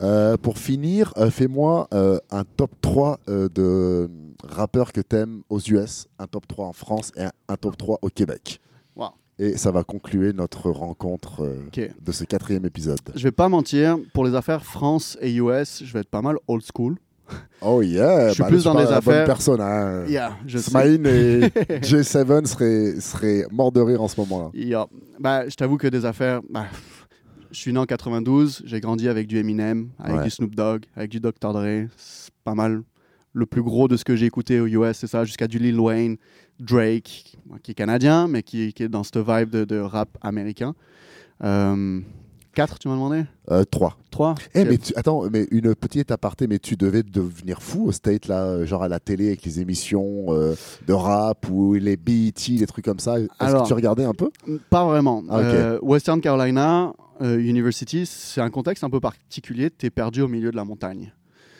Euh, 0.00 0.36
pour 0.36 0.58
finir, 0.58 1.12
euh, 1.18 1.30
fais-moi 1.30 1.86
euh, 1.92 2.18
un 2.30 2.42
top 2.44 2.70
3 2.80 3.18
euh, 3.28 3.48
de 3.48 4.08
rappeurs 4.44 4.92
que 4.92 5.00
t'aimes 5.00 5.42
aux 5.48 5.60
US, 5.60 6.06
un 6.18 6.26
top 6.26 6.46
3 6.48 6.66
en 6.66 6.72
France 6.72 7.12
et 7.16 7.22
un, 7.24 7.32
un 7.48 7.56
top 7.56 7.76
3 7.76 7.98
au 8.02 8.08
Québec. 8.08 8.60
Et 9.38 9.56
ça 9.56 9.70
va 9.70 9.84
conclure 9.84 10.34
notre 10.34 10.70
rencontre 10.70 11.44
euh, 11.44 11.86
de 12.00 12.12
ce 12.12 12.24
quatrième 12.24 12.64
épisode. 12.66 12.98
Je 13.14 13.22
vais 13.22 13.30
pas 13.32 13.48
mentir, 13.48 13.96
pour 14.12 14.24
les 14.24 14.34
affaires 14.34 14.64
France 14.64 15.16
et 15.20 15.32
US, 15.36 15.82
je 15.84 15.92
vais 15.92 16.00
être 16.00 16.10
pas 16.10 16.22
mal 16.22 16.36
old 16.48 16.62
school. 16.74 16.96
Oh 17.60 17.82
yeah 17.82 18.28
Je 18.28 18.34
suis 18.34 18.42
bah, 18.42 18.48
plus 18.48 18.64
dans 18.64 18.74
à 18.74 18.80
la 18.82 18.84
bonne 18.86 18.94
affaires- 18.94 19.26
personne. 19.26 19.60
Hein. 19.60 20.06
Yeah, 20.08 20.36
je. 20.46 20.58
Smaïn 20.58 21.04
et 21.06 21.40
J7 21.82 22.46
seraient, 22.46 23.00
seraient 23.00 23.46
morts 23.52 23.70
de 23.70 23.80
rire 23.80 24.02
en 24.02 24.08
ce 24.08 24.18
moment-là. 24.20 24.50
Yeah. 24.54 24.86
Bah, 25.20 25.48
je 25.48 25.54
t'avoue 25.54 25.76
que 25.76 25.86
des 25.88 26.04
affaires. 26.04 26.40
bah, 26.50 26.66
je 27.50 27.58
suis 27.58 27.72
né 27.72 27.78
en 27.78 27.86
92, 27.86 28.62
j'ai 28.66 28.80
grandi 28.80 29.08
avec 29.08 29.26
du 29.26 29.38
Eminem, 29.38 29.88
avec 29.98 30.16
Ouais. 30.18 30.24
du 30.24 30.30
Snoop 30.30 30.54
Dogg, 30.54 30.84
avec 30.96 31.10
du 31.10 31.20
Dr. 31.20 31.52
Dre. 31.52 31.86
C'est 31.96 32.30
pas 32.44 32.54
mal 32.54 32.82
le 33.32 33.46
plus 33.46 33.62
gros 33.62 33.88
de 33.88 33.96
ce 33.96 34.04
que 34.04 34.16
j'ai 34.16 34.26
écouté 34.26 34.58
aux 34.60 34.66
US, 34.66 34.96
c'est 34.98 35.06
ça, 35.06 35.24
jusqu'à 35.24 35.46
du 35.46 35.58
Lil 35.58 35.78
Wayne, 35.78 36.16
Drake, 36.60 37.36
qui 37.62 37.70
est 37.70 37.74
canadien, 37.74 38.28
mais 38.28 38.42
qui, 38.42 38.72
qui 38.72 38.82
est 38.82 38.88
dans 38.88 39.02
cette 39.04 39.18
vibe 39.18 39.50
de, 39.50 39.64
de 39.64 39.78
rap 39.78 40.08
américain. 40.20 40.74
Euh, 41.44 42.00
quatre, 42.54 42.78
tu 42.78 42.88
m'as 42.88 42.94
demandé? 42.94 43.24
3. 43.70 43.96
Trois 44.10 44.34
Eh, 44.54 44.62
Ok. 44.62 44.66
mais 44.68 44.78
tu- 44.78 44.92
attends, 44.96 45.22
mais 45.30 45.46
une 45.52 45.74
petite 45.74 46.10
aparté, 46.10 46.46
mais 46.48 46.58
tu 46.58 46.76
devais 46.76 47.02
devenir 47.04 47.62
fou 47.62 47.86
au 47.86 47.92
State, 47.92 48.26
là, 48.26 48.42
euh, 48.44 48.66
genre 48.66 48.82
à 48.82 48.88
la 48.88 48.98
télé 48.98 49.28
avec 49.28 49.44
les 49.44 49.60
émissions 49.60 50.26
euh, 50.30 50.54
de 50.86 50.92
rap 50.92 51.48
ou 51.48 51.74
les 51.74 51.96
BET, 51.96 52.34
les 52.48 52.66
trucs 52.66 52.84
comme 52.84 52.98
ça. 52.98 53.20
Est-ce 53.20 53.28
que 53.62 53.66
tu 53.66 53.72
regardais 53.74 54.04
un 54.04 54.14
peu? 54.14 54.30
Pas 54.70 54.84
vraiment. 54.84 55.22
Ah. 55.30 55.38
Euh, 55.38 55.78
Western 55.82 56.20
Carolina 56.20 56.92
euh, 57.20 57.38
University, 57.38 58.04
c'est 58.06 58.40
un 58.40 58.50
contexte 58.50 58.82
un 58.82 58.90
peu 58.90 59.00
particulier. 59.00 59.70
Tu 59.70 59.86
es 59.86 59.90
perdu 59.90 60.22
au 60.22 60.28
milieu 60.28 60.50
de 60.50 60.56
la 60.56 60.64
montagne. 60.64 61.12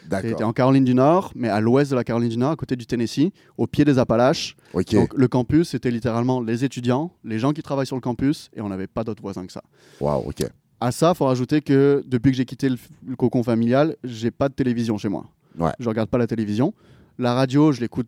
D'accord. 0.08 0.42
en 0.48 0.52
Caroline 0.52 0.84
du 0.84 0.94
Nord, 0.94 1.32
mais 1.34 1.48
à 1.48 1.60
l'ouest 1.60 1.90
de 1.90 1.96
la 1.96 2.04
Caroline 2.04 2.28
du 2.30 2.36
Nord, 2.38 2.50
à 2.52 2.56
côté 2.56 2.76
du 2.76 2.86
Tennessee, 2.86 3.30
au 3.56 3.66
pied 3.66 3.84
des 3.84 3.98
Appalaches. 3.98 4.56
Donc 4.92 5.14
le 5.14 5.28
campus, 5.28 5.68
c'était 5.70 5.90
littéralement 5.90 6.40
les 6.40 6.64
étudiants, 6.64 7.12
les 7.24 7.38
gens 7.38 7.52
qui 7.52 7.62
travaillent 7.62 7.86
sur 7.86 7.96
le 7.96 8.00
campus, 8.00 8.50
et 8.56 8.60
on 8.60 8.68
n'avait 8.68 8.86
pas 8.86 9.04
d'autres 9.04 9.22
voisins 9.22 9.46
que 9.46 9.52
ça. 9.52 9.62
Waouh, 10.00 10.28
ok. 10.28 10.44
À 10.80 10.92
ça, 10.92 11.12
faut 11.14 11.26
rajouter 11.26 11.60
que 11.60 12.04
depuis 12.06 12.30
que 12.30 12.36
j'ai 12.36 12.44
quitté 12.44 12.68
le, 12.68 12.76
le 13.06 13.16
cocon 13.16 13.42
familial, 13.42 13.96
j'ai 14.04 14.30
pas 14.30 14.48
de 14.48 14.54
télévision 14.54 14.96
chez 14.96 15.08
moi. 15.08 15.24
Ouais. 15.58 15.72
Je 15.80 15.88
regarde 15.88 16.08
pas 16.08 16.18
la 16.18 16.26
télévision. 16.28 16.72
La 17.18 17.34
radio, 17.34 17.72
je 17.72 17.80
l'écoute 17.80 18.06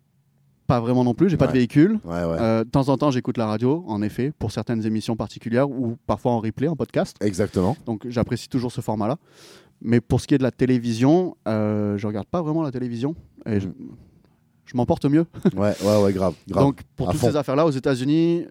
pas 0.69 0.79
vraiment 0.79 1.03
non 1.03 1.15
plus. 1.15 1.29
J'ai 1.29 1.37
pas 1.37 1.49
de 1.49 1.51
Ouais. 1.53 1.59
véhicule. 1.59 1.99
Ouais, 2.05 2.23
ouais. 2.23 2.37
Euh, 2.39 2.63
de 2.63 2.71
temps 2.71 2.89
en 2.91 2.97
temps, 2.97 3.11
j'écoute 3.11 3.39
la 3.39 3.47
radio, 3.47 3.83
en 3.89 4.03
effet, 4.03 4.33
pour 4.39 4.53
certaines 4.53 4.87
émissions 4.87 5.17
particulières 5.17 5.69
ou 5.69 5.97
parfois 6.07 6.31
en 6.31 6.39
replay, 6.39 6.69
en 6.69 6.77
podcast. 6.77 7.17
Exactement. 7.21 7.77
Donc 7.87 8.07
j'apprécie 8.09 8.49
toujours 8.49 8.71
ce 8.71 8.81
format-là. 8.81 9.17
Mais 9.83 10.01
pour 10.01 10.21
ce 10.21 10.27
qui 10.27 10.35
est 10.35 10.39
de 10.39 10.43
la 10.43 10.51
télévision, 10.51 11.37
euh, 11.49 11.97
je 11.97 12.07
regarde 12.07 12.27
pas 12.27 12.43
vraiment 12.43 12.63
la 12.63 12.71
télévision. 12.71 13.15
Et 13.47 13.61
je, 13.61 13.69
je 14.67 14.77
m'en 14.77 14.87
porte 14.87 15.05
mieux. 15.07 15.27
Ouais, 15.57 15.73
ouais, 15.83 16.03
ouais, 16.03 16.13
grave. 16.13 16.35
grave. 16.49 16.65
Donc 16.65 16.81
pour 16.97 17.09
à 17.09 17.13
toutes 17.13 17.21
fond. 17.21 17.31
ces 17.31 17.37
affaires-là, 17.37 17.65
aux 17.67 17.71
États-Unis, 17.71 18.47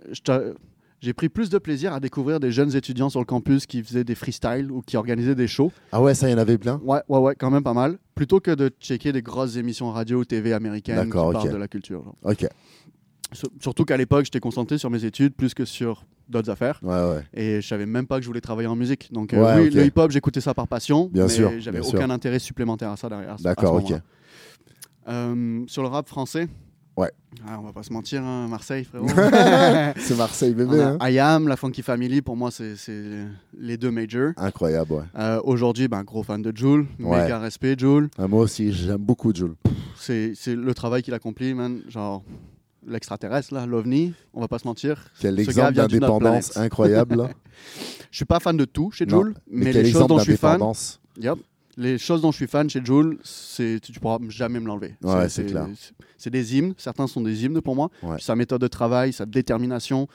j'ai 1.02 1.14
pris 1.14 1.30
plus 1.30 1.50
de 1.50 1.58
plaisir 1.60 1.94
à 1.94 2.00
découvrir 2.00 2.40
des 2.40 2.52
jeunes 2.52 2.76
étudiants 2.76 3.10
sur 3.10 3.20
le 3.20 3.26
campus 3.26 3.66
qui 3.68 3.84
faisaient 3.84 4.04
des 4.04 4.16
freestyles 4.16 4.72
ou 4.72 4.82
qui 4.82 4.98
organisaient 4.98 5.36
des 5.36 5.48
shows. 5.48 5.72
Ah 5.92 6.02
ouais, 6.02 6.14
ça, 6.16 6.28
il 6.28 6.32
y 6.32 6.36
en 6.36 6.40
avait 6.40 6.58
plein 6.58 6.82
Ouais, 6.84 7.00
ouais, 7.08 7.20
ouais, 7.20 7.36
quand 7.38 7.52
même 7.52 7.64
pas 7.64 7.74
mal. 7.74 7.98
Plutôt 8.16 8.40
que 8.40 8.52
de 8.52 8.70
checker 8.82 9.12
des 9.14 9.22
grosses 9.22 9.56
émissions 9.56 9.92
radio 9.92 10.20
ou 10.20 10.26
TV 10.26 10.52
américaines 10.52 10.98
qui 11.00 11.06
D'accord, 11.06 11.32
parlent 11.32 11.52
de 11.52 11.56
la 11.58 11.68
culture. 11.68 12.04
genre. 12.04 12.16
Ok. 12.24 12.48
Sur- 13.32 13.50
Surtout 13.60 13.86
qu'à 13.86 13.98
l'époque, 13.98 14.26
j'étais 14.26 14.40
concentré 14.40 14.78
sur 14.78 14.90
mes 14.90 15.06
études 15.06 15.34
plus 15.34 15.54
que 15.54 15.66
sur 15.66 16.06
d'autres 16.28 16.50
affaires. 16.50 16.80
Ouais, 16.84 16.90
ouais. 16.96 17.24
Et 17.34 17.62
je 17.62 17.68
savais 17.68 17.86
même 17.86 18.08
pas 18.08 18.18
que 18.18 18.22
je 18.24 18.28
voulais 18.28 18.42
travailler 18.42 18.68
en 18.68 18.76
musique. 18.76 19.12
Donc, 19.12 19.34
euh, 19.34 19.44
Ouais, 19.44 19.64
oui, 19.64 19.70
le 19.70 19.86
hip-hop, 19.86 20.12
j'écoutais 20.12 20.42
ça 20.42 20.54
par 20.54 20.68
passion. 20.68 21.10
Bien 21.14 21.24
mais 21.24 21.30
sûr, 21.30 21.52
J'avais 21.60 21.80
aucun 21.80 21.90
sûr. 22.06 22.12
intérêt 22.12 22.40
supplémentaire 22.40 22.92
à 22.92 22.98
ça 22.98 23.10
derrière. 23.10 23.36
D'accord, 23.38 23.76
ok. 23.76 23.94
Euh, 25.08 25.64
sur 25.68 25.82
le 25.82 25.88
rap 25.88 26.08
français? 26.08 26.48
Ouais. 26.98 27.12
Ah, 27.48 27.58
on 27.60 27.64
va 27.64 27.72
pas 27.72 27.84
se 27.84 27.94
mentir, 27.94 28.22
hein, 28.24 28.48
Marseille, 28.50 28.84
frérot. 28.84 29.08
C'est 29.98 30.18
Marseille 30.18 30.54
bébé. 30.54 30.82
hein. 30.82 30.98
IAM, 31.10 31.48
la 31.48 31.56
Funky 31.56 31.82
Family, 31.82 32.22
pour 32.22 32.36
moi, 32.36 32.52
c'est 32.52 32.74
les 33.58 33.78
deux 33.78 33.90
majors. 33.92 34.34
Incroyable, 34.36 34.92
ouais. 34.94 35.04
Euh, 35.18 35.40
Aujourd'hui, 35.46 35.88
ben, 35.88 36.04
gros 36.04 36.24
fan 36.24 36.42
de 36.42 36.52
Joule, 36.56 36.88
Ouais. 37.00 37.22
méga 37.24 37.40
respect, 37.40 37.76
Joule. 37.78 38.10
Ah, 38.18 38.28
moi 38.28 38.42
aussi, 38.44 38.74
j'aime 38.74 38.98
beaucoup 38.98 39.34
Jules. 39.34 39.56
C'est 39.96 40.34
c'est 40.36 40.56
le 40.56 40.74
travail 40.74 41.02
qu'il 41.02 41.14
accomplit, 41.14 41.54
man. 41.54 41.80
Genre, 41.88 42.22
l'extraterrestre, 42.88 43.54
là, 43.54 43.66
l'OVNI, 43.66 44.14
on 44.34 44.42
va 44.42 44.48
pas 44.48 44.60
se 44.60 44.68
mentir. 44.68 45.06
Quel 45.20 45.40
exemple 45.40 45.74
d'indépendance 45.74 46.58
incroyable. 46.58 47.16
là. 47.18 47.30
Je 48.12 48.18
suis 48.18 48.26
pas 48.26 48.40
fan 48.40 48.58
de 48.58 48.66
tout 48.66 48.90
chez 48.92 49.08
Joule, 49.08 49.36
mais, 49.50 49.72
quel 49.72 49.84
les 49.84 49.92
choses 49.92 50.08
dont 50.08 50.18
je 50.18 50.24
suis 50.24 50.38
fan. 50.38 50.60
Yep. 51.20 51.38
Les 51.78 51.98
choses 51.98 52.22
dont 52.22 52.32
je 52.32 52.38
suis 52.38 52.48
fan 52.48 52.70
chez 52.70 52.84
Joule, 52.84 53.20
c'est 53.24 53.80
tu 53.82 53.92
pourras 54.00 54.18
jamais 54.30 54.60
me 54.60 54.66
l'enlever. 54.68 54.96
Ouais, 55.04 55.30
c'est 55.30 55.46
clair. 55.46 55.68
c'est- 56.18 56.30
des 56.30 56.58
hymnes, 56.58 56.74
certains 56.78 57.06
sont 57.08 57.22
des 57.22 57.46
hymnes 57.46 57.62
pour 57.62 57.76
moi. 57.76 57.90
Ouais. 58.02 58.18
Sa 58.20 58.36
méthode 58.36 58.62
de 58.62 58.68
travail, 58.68 59.14
sa 59.14 59.26
détermination, 59.26 60.08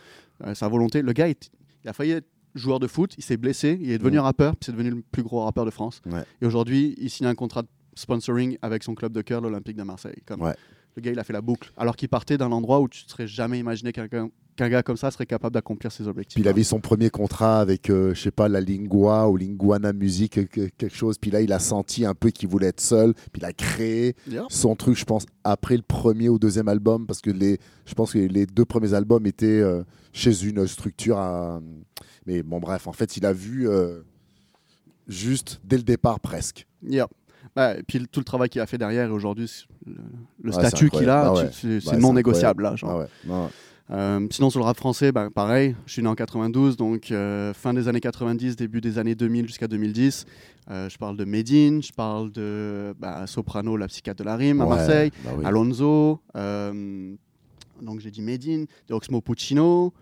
euh, 0.45 0.55
sa 0.55 0.66
volonté. 0.69 1.03
Le 1.03 1.12
gars, 1.12 1.28
est- 1.28 1.51
il 1.85 1.89
a 1.89 1.93
failli 1.93 2.11
être 2.12 2.27
joueur 2.55 2.81
de 2.81 2.86
foot, 2.86 3.15
il 3.16 3.23
s'est 3.24 3.36
blessé, 3.36 3.78
il 3.81 3.91
est 3.91 3.99
devenu 3.99 4.16
Mm. 4.19 4.20
rappeur, 4.23 4.57
puis 4.57 4.66
c'est 4.66 4.73
devenu 4.73 4.91
le 4.91 5.03
plus 5.12 5.23
gros 5.23 5.45
rappeur 5.45 5.65
de 5.65 5.70
France. 5.70 6.03
Ouais. 6.07 6.24
Et 6.43 6.47
aujourd'hui, 6.47 6.95
il 6.99 7.09
signe 7.11 7.27
un 7.27 7.35
contrat 7.35 7.62
de 7.62 7.69
sponsoring 7.95 8.59
avec 8.61 8.82
son 8.82 8.95
club 8.95 9.12
de 9.12 9.23
cœur, 9.23 9.41
l'Olympique 9.41 9.77
de 9.77 9.82
Marseille. 9.85 10.16
Comme 10.27 10.43
Ouais. 10.43 10.55
Le 10.97 11.03
gars, 11.03 11.11
il 11.12 11.19
a 11.19 11.25
fait 11.25 11.33
la 11.33 11.41
boucle. 11.41 11.73
Alors 11.77 11.97
qu'il 11.97 12.09
partait 12.09 12.39
d'un 12.39 12.53
endroit 12.53 12.81
où 12.81 12.89
tu 12.89 13.05
ne 13.05 13.11
serais 13.11 13.27
jamais 13.27 13.59
imaginé 13.59 13.93
qu'un 13.93 14.07
gars 14.07 14.83
comme 14.85 14.97
ça 14.97 15.11
serait 15.11 15.27
capable 15.27 15.53
d'accomplir 15.55 15.91
ses 15.91 16.07
objectifs. 16.07 16.35
Puis 16.35 16.43
il 16.43 16.49
avait 16.49 16.62
son 16.62 16.79
premier 16.79 17.11
contrat 17.11 17.59
avec, 17.61 17.91
euh, 17.91 18.15
je 18.15 18.21
sais 18.21 18.31
pas, 18.31 18.49
la 18.49 18.61
Lingua 18.61 19.29
ou 19.29 19.37
Linguana 19.37 19.93
Music, 19.93 20.39
euh, 20.39 20.45
que- 20.45 20.69
quelque 20.79 20.95
chose. 20.95 21.19
Puis 21.19 21.33
là, 21.33 21.41
il 21.41 21.53
a 21.53 21.59
senti 21.59 22.05
un 22.05 22.15
peu 22.15 22.31
qu'il 22.31 22.49
voulait 22.49 22.69
être 22.69 22.81
seul. 22.81 23.15
Puis 23.15 23.43
il 23.43 23.45
a 23.45 23.53
créé 23.53 24.15
son 24.49 24.77
truc, 24.77 24.97
je 24.97 25.05
pense, 25.05 25.27
après 25.43 25.77
le 25.77 25.83
premier 25.83 26.29
ou 26.29 26.39
deuxième 26.39 26.69
album. 26.69 27.07
Parce 27.07 27.21
que 27.21 27.31
les, 27.31 27.59
je 27.87 27.95
pense 27.95 28.12
que 28.12 28.19
les 28.19 28.47
deux 28.47 28.65
premiers 28.65 28.95
albums 28.95 29.27
étaient 29.27 29.47
euh, 29.61 29.83
chez 30.12 30.45
une 30.45 30.65
structure. 30.69 31.19
à- 31.19 31.61
Mais 32.27 32.45
bon, 32.45 32.61
bref, 32.61 32.87
en 32.87 32.93
fait, 32.93 33.16
il 33.16 33.27
a 33.27 33.33
vu 33.33 33.69
euh, 33.69 34.03
juste 35.09 35.61
dès 35.65 35.77
le 35.77 35.83
départ 35.83 36.21
presque. 36.21 36.66
Yep. 36.87 37.09
Bah, 37.55 37.77
et 37.77 37.83
puis 37.83 38.05
tout 38.11 38.21
le 38.21 38.25
travail 38.25 38.49
qu'il 38.49 38.61
a 38.61 38.66
fait 38.66 38.79
derrière, 38.79 39.09
et 39.09 39.12
aujourd'hui, 39.12 39.51
le, 39.87 39.95
le 40.43 40.51
Ouais, 40.51 40.57
c'est 40.61 40.69
statut 40.69 40.91
qu'il 40.91 41.09
a. 41.09 41.27
Ah 41.27 41.33
ouais. 41.33 41.51
c'est 41.53 41.87
Ouais, 41.87 41.97
non 41.99 42.12
négociable. 42.12 42.62
Là, 42.62 42.77
genre. 42.77 43.03
Ah. 43.03 43.07
Non, 43.27 43.51
Euh, 43.91 44.27
sinon, 44.31 44.49
sur 44.49 44.61
le 44.61 44.65
rap 44.65 44.79
français, 44.79 45.12
bah, 45.12 45.29
pareil, 45.35 45.77
je 45.87 45.93
suis 45.93 46.03
né 46.03 46.09
en 46.09 46.15
92, 46.15 46.77
donc 46.79 47.11
euh, 47.11 47.53
fin 47.53 47.75
des 47.75 47.87
années 47.87 48.01
90, 48.01 48.57
début 48.57 48.81
des 48.81 48.99
années 48.99 49.15
2000 49.15 49.47
jusqu'à 49.47 49.69
2010. 49.69 50.25
Euh, 50.71 50.89
je 50.89 50.97
parle 50.97 51.19
de 51.19 51.27
Medine, 51.27 51.83
je 51.83 51.93
parle 51.93 52.33
de 52.33 52.95
bah, 52.99 53.27
Soprano, 53.27 53.77
la 53.77 53.87
psychiatre 53.89 54.19
de 54.21 54.25
la 54.25 54.37
rime 54.37 54.62
à 54.62 54.66
Marseille, 54.66 55.11
bah 55.23 55.33
oui. 55.37 55.45
Alonso, 55.45 56.21
donc 57.83 58.01
j'ai 58.01 58.11
dit 58.11 58.23
Medine, 58.23 58.66
de 58.89 58.95
Oxmo 58.95 59.21
Puccino. 59.21 59.93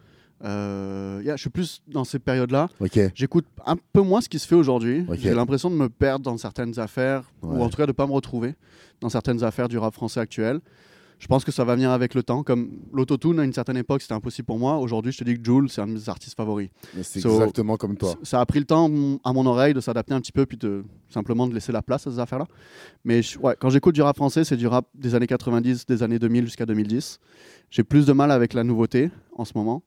Euh, 0.45 1.21
yeah, 1.25 1.37
je 1.37 1.41
suis 1.43 1.51
plus 1.51 1.83
dans 1.89 2.05
ces 2.05 2.19
périodes-là. 2.19 2.69
J'écoute 3.15 3.47
un 3.67 3.77
peu 3.93 4.01
moins 4.03 4.21
ce 4.21 4.29
qui 4.29 4.39
se 4.39 4.47
fait 4.47 4.55
aujourd'hui. 4.57 5.07
J'ai 5.15 5.35
l'impression 5.35 5.71
de 5.71 5.77
me 5.77 5.89
perdre 5.89 6.25
dans 6.25 6.37
certaines 6.37 6.79
affaires, 6.79 7.25
Ouais. 7.43 7.57
ou 7.59 7.63
en 7.63 7.69
tout 7.69 7.77
cas 7.77 7.85
de 7.87 7.91
ne 7.91 7.97
pas 7.97 8.07
me 8.07 8.13
retrouver 8.13 8.55
dans 9.01 9.09
certaines 9.09 9.43
affaires 9.45 9.69
du 9.69 9.79
rap 9.79 9.95
français 9.95 10.21
actuel. 10.21 10.61
Je 11.19 11.29
pense 11.29 11.45
que 11.45 11.53
ça 11.53 11.63
va 11.63 11.77
venir 11.77 11.93
avec 11.93 12.15
le 12.15 12.25
temps. 12.25 12.43
Comme 12.43 12.71
l'autotune, 12.93 13.39
à 13.39 13.45
une 13.45 13.53
certaine 13.53 13.77
époque, 13.77 14.03
c'était 14.03 14.15
impossible 14.15 14.45
pour 14.45 14.59
moi. 14.59 14.79
Aujourd'hui, 14.79 15.13
je 15.13 15.19
te 15.19 15.23
dis 15.23 15.37
que 15.41 15.45
Jules, 15.45 15.69
c'est 15.71 15.81
un 15.81 15.87
de 15.87 15.93
mes 15.93 16.09
artistes 16.09 16.37
favoris. 16.37 16.69
C'est 17.03 17.21
So- 17.21 17.35
exactement 17.37 17.77
comme 17.77 17.97
toi. 17.97 18.15
Ça 18.25 18.41
a 18.41 18.47
pris 18.47 18.59
le 18.59 18.65
temps 18.65 18.91
à 19.23 19.33
mon 19.33 19.47
oreille 19.47 19.73
de 19.73 19.81
s'adapter 19.81 20.15
un 20.15 20.21
petit 20.21 20.33
peu, 20.33 20.47
puis 20.47 20.57
de 20.57 20.83
simplement 21.09 21.47
de 21.47 21.55
laisser 21.55 21.71
la 21.71 21.81
place 21.81 22.09
à 22.09 22.11
ces 22.11 22.19
affaires-là. 22.19 22.47
Mais 23.05 23.23
je- 23.23 23.39
ouais, 23.39 23.55
quand 23.61 23.71
j'écoute 23.71 23.95
du 23.95 24.03
rap 24.03 24.17
français, 24.17 24.43
c'est 24.43 24.57
du 24.57 24.67
rap 24.67 24.87
des 24.97 25.15
années 25.15 25.29
90, 25.29 25.87
des 25.87 26.03
années 26.03 26.19
2000 26.19 26.45
jusqu'à 26.47 26.67
2010. 26.67 27.21
J'ai 27.71 27.85
plus 27.85 28.05
de 28.05 28.13
mal 28.13 28.33
avec 28.33 28.53
la 28.53 28.65
nouveauté 28.65 29.13
en 29.37 29.45
ce 29.45 29.53
moment. 29.55 29.85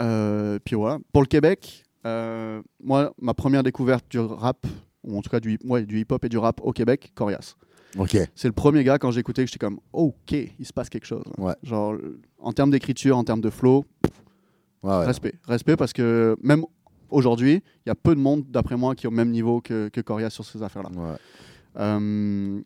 Euh, 0.00 0.58
puis 0.64 0.74
voilà. 0.76 0.98
Pour 1.12 1.22
le 1.22 1.26
Québec, 1.26 1.84
euh, 2.06 2.62
moi, 2.82 3.12
ma 3.20 3.34
première 3.34 3.62
découverte 3.62 4.04
du 4.10 4.18
rap, 4.18 4.66
ou 5.04 5.16
en 5.18 5.22
tout 5.22 5.30
cas 5.30 5.40
du, 5.40 5.52
hip- 5.54 5.64
ouais, 5.64 5.84
du 5.84 6.00
hip-hop 6.00 6.24
et 6.24 6.28
du 6.28 6.38
rap 6.38 6.60
au 6.62 6.72
Québec, 6.72 7.12
Corias. 7.14 7.54
Ok. 7.98 8.16
C'est 8.34 8.48
le 8.48 8.52
premier 8.52 8.84
gars 8.84 8.98
quand 8.98 9.10
j'écoutais 9.10 9.42
que 9.44 9.48
j'étais 9.50 9.58
comme, 9.64 9.80
ok, 9.92 10.32
il 10.32 10.64
se 10.64 10.72
passe 10.72 10.88
quelque 10.88 11.06
chose. 11.06 11.24
là. 11.36 11.44
Ouais. 11.44 11.54
Genre, 11.62 11.96
en 12.38 12.52
termes 12.52 12.70
d'écriture, 12.70 13.16
en 13.16 13.24
termes 13.24 13.40
de 13.40 13.50
flow, 13.50 13.84
Ouais, 14.82 14.90
ouais. 14.90 15.04
Respect. 15.04 15.34
Respect 15.46 15.76
parce 15.76 15.92
que 15.92 16.36
même 16.42 16.64
aujourd'hui, 17.10 17.62
il 17.84 17.88
y 17.88 17.92
a 17.92 17.94
peu 17.94 18.14
de 18.14 18.20
monde, 18.20 18.44
d'après 18.48 18.76
moi, 18.78 18.94
qui 18.94 19.04
est 19.04 19.08
au 19.08 19.12
même 19.12 19.30
niveau 19.30 19.60
que, 19.60 19.88
que 19.88 20.00
Corias 20.00 20.30
sur 20.30 20.44
ces 20.46 20.62
affaires-là. 20.62 20.88
Ouais. 20.96 21.16
Euh, 21.78 22.60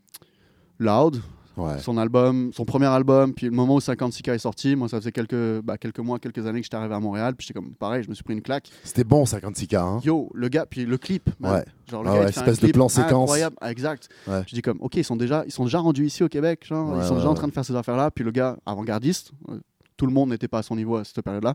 Loud, 0.78 1.20
Ouais. 1.56 1.78
son 1.78 1.96
album, 1.98 2.50
son 2.52 2.64
premier 2.64 2.86
album, 2.86 3.32
puis 3.32 3.46
le 3.46 3.52
moment 3.52 3.76
où 3.76 3.78
56K 3.78 4.32
est 4.34 4.38
sorti, 4.38 4.74
moi 4.74 4.88
ça 4.88 4.98
faisait 4.98 5.12
quelques, 5.12 5.60
bah, 5.62 5.78
quelques 5.78 6.00
mois, 6.00 6.18
quelques 6.18 6.44
années 6.46 6.60
que 6.60 6.64
j'étais 6.64 6.76
arrivé 6.76 6.94
à 6.94 7.00
Montréal, 7.00 7.34
puis 7.36 7.46
j'étais 7.46 7.58
comme 7.60 7.74
pareil, 7.74 8.02
je 8.02 8.08
me 8.08 8.14
suis 8.14 8.24
pris 8.24 8.34
une 8.34 8.42
claque. 8.42 8.68
C'était 8.82 9.04
bon 9.04 9.24
56K. 9.24 9.76
Hein. 9.76 10.00
Yo, 10.04 10.30
le 10.34 10.48
gars, 10.48 10.66
puis 10.66 10.84
le 10.84 10.98
clip, 10.98 11.30
man. 11.38 11.52
Ouais. 11.58 11.64
genre 11.90 12.02
le 12.02 12.08
Ah 12.10 12.14
gars, 12.14 12.20
ouais, 12.22 12.28
espèce 12.30 12.56
de 12.56 12.64
clip 12.64 12.74
plan 12.74 12.88
séquence. 12.88 13.30
incroyable, 13.30 13.56
Ah, 13.60 13.70
exact. 13.70 14.08
Ouais. 14.26 14.42
Je 14.48 14.54
dis 14.54 14.62
comme, 14.62 14.78
ok, 14.80 14.96
ils 14.96 15.04
sont 15.04 15.16
déjà, 15.16 15.44
ils 15.46 15.52
sont 15.52 15.64
déjà 15.64 15.78
rendus 15.78 16.06
ici 16.06 16.24
au 16.24 16.28
Québec, 16.28 16.64
genre, 16.66 16.96
ils 17.00 17.06
sont 17.06 17.16
déjà 17.16 17.28
en 17.28 17.34
train 17.34 17.46
de 17.48 17.52
faire 17.52 17.64
ces 17.64 17.76
affaires-là, 17.76 18.10
puis 18.10 18.24
le 18.24 18.30
gars 18.32 18.56
avant-gardiste, 18.66 19.30
euh, 19.50 19.60
tout 19.96 20.06
le 20.06 20.12
monde 20.12 20.30
n'était 20.30 20.48
pas 20.48 20.58
à 20.58 20.62
son 20.62 20.74
niveau 20.74 20.96
à 20.96 21.04
cette 21.04 21.20
période-là, 21.22 21.54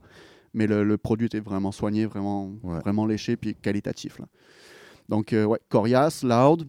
mais 0.53 0.65
le, 0.65 0.83
le 0.85 0.97
produit 0.97 1.25
était 1.27 1.41
vraiment 1.41 1.71
soigné, 1.73 2.05
vraiment, 2.05 2.51
vraiment 2.63 3.05
léché, 3.05 3.35
puis 3.35 3.53
qualitatif. 3.53 4.17
Là. 4.19 4.25
Donc, 5.09 5.33
euh, 5.33 5.43
ouais, 5.43 5.59
Corias, 5.69 6.21
Loud. 6.23 6.67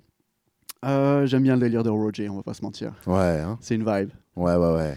Euh, 0.84 1.26
J'aime 1.26 1.42
bien 1.42 1.54
le 1.56 1.60
délire 1.60 1.82
de 1.82 1.90
Roger, 1.90 2.28
on 2.30 2.36
va 2.36 2.42
pas 2.42 2.54
se 2.54 2.62
mentir. 2.62 2.92
Ouais, 3.06 3.40
hein. 3.40 3.58
C'est 3.60 3.74
une 3.74 3.84
vibe. 3.84 4.10
ouais, 4.36 4.54
ouais, 4.56 4.74
ouais. 4.74 4.96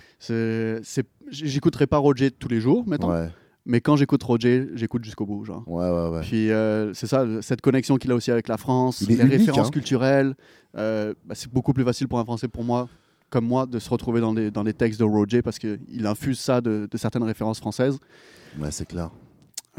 J'écouterai 1.30 1.88
pas 1.88 1.98
Roger 1.98 2.32
tous 2.32 2.48
les 2.48 2.60
jours, 2.62 2.88
mettons, 2.88 3.10
Ouais, 3.10 3.30
mais 3.66 3.82
quand 3.82 3.96
j'écoute 3.96 4.22
Roger, 4.24 4.68
j'écoute 4.76 5.04
jusqu'au 5.04 5.26
bout, 5.26 5.44
genre. 5.46 5.64
ouais, 5.68 5.90
ouais, 5.90 6.10
ouais. 6.10 6.22
Puis 6.22 6.52
euh, 6.52 6.94
c'est 6.94 7.08
ça, 7.08 7.26
cette 7.42 7.62
connexion 7.62 7.98
qu'il 7.98 8.12
a 8.12 8.16
aussi 8.16 8.30
avec 8.32 8.48
la 8.48 8.58
France, 8.58 9.02
les 9.08 9.16
unique, 9.20 9.32
références 9.32 9.68
hein. 9.68 9.72
culturelles. 9.72 10.36
euh, 10.78 11.14
bah, 11.26 11.34
c'est 11.36 11.52
beaucoup 11.52 11.74
plus 11.74 11.84
facile 11.84 12.08
pour 12.08 12.20
un 12.20 12.26
Français, 12.26 12.48
pour 12.48 12.64
moi, 12.64 12.88
comme 13.30 13.46
moi, 13.46 13.66
de 13.66 13.80
se 13.80 13.90
retrouver 13.90 14.22
dans 14.22 14.34
des, 14.34 14.52
dans 14.52 14.64
des 14.64 14.74
textes 14.74 15.00
de 15.00 15.06
Roger 15.06 15.42
parce 15.42 15.60
qu'il 15.60 16.06
infuse 16.06 16.40
ça 16.40 16.62
de, 16.62 16.88
de 16.90 16.98
certaines 16.98 17.24
références 17.24 17.60
françaises. 17.60 17.98
Ouais, 18.60 18.70
c'est 18.72 18.86
clair. 18.86 19.10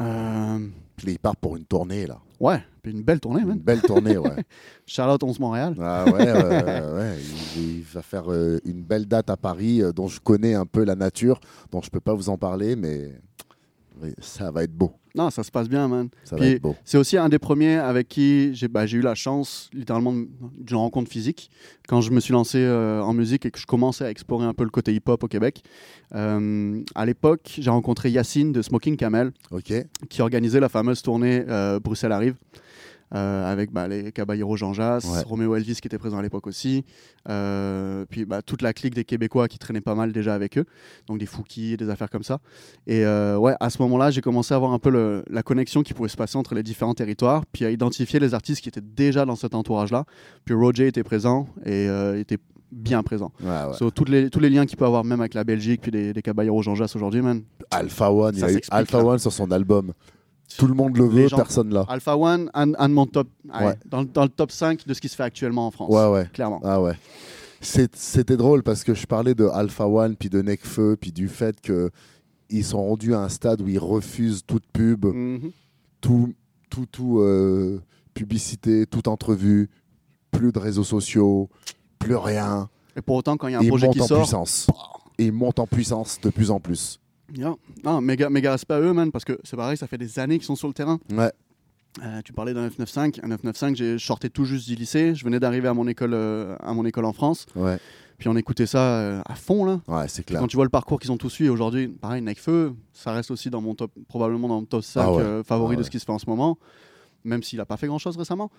Euh, 0.01 0.59
Puis 0.97 1.11
il 1.11 1.19
part 1.19 1.37
pour 1.37 1.55
une 1.55 1.63
tournée, 1.65 2.05
là. 2.05 2.17
ouais, 2.39 2.61
une 2.91 3.01
belle 3.03 3.19
tournée, 3.19 3.41
Une 3.41 3.47
man. 3.47 3.59
belle 3.59 3.81
tournée, 3.81 4.17
ouais. 4.17 4.43
Charlotte 4.85 5.23
11 5.23 5.39
Montréal. 5.39 5.75
Ah 5.79 6.05
ouais, 6.05 6.31
ouais. 6.31 7.15
Il, 7.57 7.77
il 7.77 7.83
va 7.83 8.01
faire 8.01 8.31
euh, 8.31 8.59
une 8.65 8.81
belle 8.83 9.05
date 9.05 9.29
à 9.29 9.37
Paris 9.37 9.81
euh, 9.81 9.91
dont 9.91 10.07
je 10.07 10.19
connais 10.19 10.53
un 10.53 10.65
peu 10.65 10.83
la 10.83 10.95
nature, 10.95 11.39
dont 11.71 11.81
je 11.81 11.89
peux 11.89 11.99
pas 12.01 12.13
vous 12.13 12.29
en 12.29 12.37
parler, 12.37 12.75
mais 12.75 13.11
ça 14.19 14.51
va 14.51 14.63
être 14.63 14.73
beau. 14.75 14.91
Non, 15.17 15.29
ça 15.29 15.43
se 15.43 15.49
passe 15.51 15.69
bien, 15.69 15.87
man. 15.87 16.09
Ça 16.25 16.35
Puis- 16.35 16.45
va 16.45 16.51
être 16.51 16.61
beau. 16.61 16.75
C'est 16.83 16.97
aussi 16.97 17.15
un 17.17 17.29
des 17.29 17.39
premiers 17.39 17.77
avec 17.77 18.09
qui 18.09 18.53
j'ai 18.53 18.67
bah, 18.67 18.85
j'ai 18.85 18.97
eu 18.97 19.01
la 19.01 19.15
chance, 19.15 19.69
littéralement, 19.71 20.13
d'une 20.13 20.75
rencontre 20.75 21.09
physique. 21.09 21.49
Quand 21.87 22.01
je 22.01 22.11
me 22.11 22.19
suis 22.19 22.33
lancé 22.33 22.57
euh, 22.57 23.01
en 23.01 23.13
musique 23.13 23.45
et 23.45 23.51
que 23.51 23.57
je 23.59 23.65
commençais 23.65 24.03
à 24.03 24.09
explorer 24.09 24.45
un 24.45 24.53
peu 24.53 24.65
le 24.65 24.69
côté 24.69 24.93
hip-hop 24.93 25.23
au 25.23 25.27
Québec. 25.29 25.63
Euh, 26.13 26.81
à 26.95 27.05
l'époque, 27.05 27.55
j'ai 27.57 27.69
rencontré 27.69 28.09
Yacine 28.11 28.51
de 28.51 28.61
Smoking 28.61 28.97
Camel, 28.97 29.31
qui 30.09 30.21
organisait 30.21 30.59
la 30.59 30.67
fameuse 30.67 31.01
tournée 31.01 31.45
euh, 31.47 31.79
Bruxelles 31.79 32.11
arrive. 32.11 32.35
Euh, 33.13 33.51
avec 33.51 33.71
bah, 33.71 33.87
les 33.87 34.11
Caballero 34.11 34.57
Jean 34.57 34.73
Jass, 34.73 35.05
Ouais. 35.05 35.21
Roméo 35.25 35.55
Elvis 35.55 35.75
qui 35.81 35.87
était 35.87 35.97
présent 35.97 36.17
à 36.17 36.21
l'époque 36.23 36.47
aussi, 36.47 36.83
euh, 37.29 38.05
puis 38.09 38.25
bah, 38.25 38.41
toute 38.41 38.61
la 38.61 38.73
clique 38.73 38.95
des 38.95 39.03
Québécois 39.03 39.47
qui 39.47 39.57
traînaient 39.59 39.81
pas 39.81 39.95
mal 39.95 40.11
déjà 40.11 40.33
avec 40.33 40.57
eux, 40.57 40.65
donc 41.07 41.19
des 41.19 41.25
Fouki 41.25 41.77
des 41.77 41.89
affaires 41.89 42.09
comme 42.09 42.23
ça. 42.23 42.39
Et 42.87 43.05
euh, 43.05 43.37
ouais, 43.37 43.55
à 43.59 43.69
ce 43.69 43.81
moment-là, 43.83 44.11
j'ai 44.11 44.21
commencé 44.21 44.53
à 44.53 44.57
voir 44.57 44.71
un 44.73 44.79
peu 44.79 44.89
le- 44.89 45.23
la 45.29 45.43
connexion 45.43 45.83
qui 45.83 45.93
pouvait 45.93 46.09
se 46.09 46.17
passer 46.17 46.37
entre 46.37 46.55
les 46.55 46.63
différents 46.63 46.93
territoires, 46.95 47.43
puis 47.51 47.65
à 47.65 47.71
identifier 47.71 48.19
les 48.19 48.33
artistes 48.33 48.61
qui 48.61 48.69
étaient 48.69 48.81
déjà 48.81 49.25
dans 49.25 49.35
cet 49.35 49.55
entourage-là. 49.55 50.05
Puis 50.45 50.55
Roger 50.55 50.87
était 50.87 51.03
présent 51.03 51.47
et 51.65 51.87
était 52.17 52.37
bien 52.71 53.03
présent. 53.03 53.31
Ouais, 53.41 53.47
ouais. 53.49 53.73
So, 53.77 53.89
toutes 53.91 54.09
les, 54.09 54.29
tous 54.29 54.39
les 54.39 54.49
liens 54.49 54.65
qu'il 54.65 54.77
peut 54.77 54.85
avoir, 54.85 55.03
même 55.05 55.21
avec 55.21 55.33
la 55.33 55.43
Belgique, 55.43 55.81
puis 55.81 55.91
des, 55.91 56.11
des 56.13 56.21
Jean 56.61 56.75
Jass 56.75 56.95
aujourd'hui, 56.95 57.21
man. 57.21 57.41
Alpha 57.71 58.11
One, 58.11 58.35
il 58.35 58.39
Ça 58.39 58.47
a 58.47 58.49
eu 58.49 58.53
s'explique, 58.55 58.73
Alpha 58.77 58.97
là. 58.97 59.05
One 59.05 59.19
sur 59.19 59.31
son 59.31 59.49
album. 59.51 59.93
Tout 60.57 60.67
le 60.67 60.73
monde 60.73 60.95
le 60.97 61.05
veut, 61.05 61.27
gens- 61.27 61.37
personne 61.37 61.73
là. 61.73 61.85
Alpha 61.89 62.15
One, 62.17 62.49
un, 62.53 62.73
un 62.75 62.89
de 62.89 62.93
mon 62.93 63.05
top, 63.05 63.27
ouais, 63.45 63.65
Ouais. 63.65 63.75
dans, 63.85 64.03
dans 64.03 64.23
le 64.23 64.29
top 64.29 64.51
5 64.51 64.85
de 64.87 64.93
ce 64.93 65.01
qui 65.01 65.09
se 65.09 65.15
fait 65.15 65.23
actuellement 65.23 65.67
en 65.67 65.71
France. 65.71 65.89
Ouais, 65.91 66.07
ouais. 66.07 66.29
Clairement. 66.33 66.61
Ah 66.63 66.81
ouais. 66.81 66.93
C'était 67.61 68.37
drôle 68.37 68.61
parce 68.63 68.83
que 68.83 68.93
je 68.93 69.07
parlais 69.07 69.33
de 69.33 69.45
Alpha 69.45 69.87
One, 69.87 70.15
puis 70.15 70.29
de 70.29 70.41
Necfeu, 70.41 70.97
puis 70.99 71.11
du 71.11 71.27
fait 71.27 71.59
que 71.61 71.89
ils 72.49 72.63
sont 72.63 72.83
rendus 72.85 73.15
à 73.15 73.21
un 73.21 73.29
stade 73.29 73.61
où 73.61 73.67
ils 73.67 73.79
refusent 73.79 74.43
toute 74.45 74.65
pub, 74.71 75.05
Mhm. 75.05 75.51
tout, 75.99 76.33
tout, 76.69 76.85
tout 76.85 77.19
euh, 77.19 77.81
publicité, 78.13 78.85
toute 78.85 79.07
entrevue, 79.07 79.69
plus 80.31 80.51
de 80.51 80.59
réseaux 80.59 80.83
sociaux, 80.83 81.49
plus 81.97 82.15
rien. 82.15 82.69
Et 82.95 83.01
pour 83.01 83.15
autant, 83.15 83.35
quand 83.35 83.47
il 83.47 83.53
y 83.53 83.55
a 83.55 83.59
un 83.59 83.61
Ils 83.63 83.69
projet 83.69 83.87
montent 83.87 83.95
qui 83.95 84.01
en 84.01 84.07
sort, 84.07 84.19
puissance. 84.19 84.67
et 85.17 85.25
ils 85.25 85.31
montent 85.33 85.59
en 85.59 85.65
puissance 85.67 86.19
de 86.21 86.29
plus 86.29 86.51
en 86.51 86.59
plus. 86.59 86.99
Yeah. 87.33 87.55
Non, 87.83 88.01
méga, 88.01 88.29
méga 88.29 88.51
respect 88.51 88.73
à 88.75 88.79
eux, 88.81 88.93
man, 88.93 89.11
parce 89.11 89.25
que 89.25 89.37
c'est 89.43 89.55
pareil, 89.57 89.77
ça 89.77 89.87
fait 89.87 89.97
des 89.97 90.19
années 90.19 90.37
qu'ils 90.37 90.45
sont 90.45 90.55
sur 90.55 90.67
le 90.67 90.73
terrain. 90.73 90.99
Ouais, 91.11 91.31
Euh, 92.03 92.21
tu 92.23 92.33
parlais 92.33 92.53
d'un 92.53 92.61
995. 92.63 93.21
Un 93.23 93.27
995, 93.29 93.77
j'ai 93.77 93.97
sortais 93.99 94.29
tout 94.29 94.45
juste 94.45 94.67
du 94.67 94.75
lycée. 94.75 95.15
Je 95.15 95.23
venais 95.23 95.39
d'arriver 95.39 95.67
à 95.67 95.73
mon 95.73 95.87
école, 95.87 96.13
euh, 96.13 96.55
à 96.59 96.73
mon 96.73 96.85
école 96.85 97.05
en 97.05 97.13
France. 97.13 97.45
ouais, 97.55 97.77
Puis 98.17 98.27
on 98.29 98.35
écoutait 98.35 98.65
ça 98.65 98.79
euh, 98.99 99.21
à 99.25 99.35
fond 99.35 99.63
là. 99.65 99.79
ouais, 99.87 100.07
c'est 100.07 100.23
clair. 100.25 100.39
Quand 100.41 100.47
tu 100.47 100.55
vois 100.57 100.65
le 100.65 100.69
parcours 100.69 100.99
qu'ils 100.99 101.11
ont 101.11 101.17
tous 101.17 101.29
suivi 101.29 101.49
aujourd'hui, 101.49 101.87
pareil, 101.87 102.21
Nekfeu, 102.21 102.73
ça 102.93 103.11
reste 103.13 103.31
aussi 103.31 103.49
dans 103.49 103.61
mon 103.61 103.75
top, 103.75 103.91
probablement 104.09 104.47
dans 104.49 104.59
mon 104.59 104.65
top 104.65 104.83
5 104.83 105.01
Ah 105.01 105.11
ouais. 105.13 105.43
favori 105.45 105.73
Ah 105.73 105.75
de 105.75 105.79
ouais. 105.79 105.85
ce 105.85 105.89
qui 105.89 105.99
se 105.99 106.05
fait 106.05 106.11
en 106.11 106.19
ce 106.19 106.29
moment. 106.29 106.57
Même 107.25 107.43
s'il 107.43 107.59
a 107.59 107.65
pas 107.65 107.75
fait 107.77 107.87
grand 107.87 107.97
chose 107.97 108.15
récemment. 108.17 108.49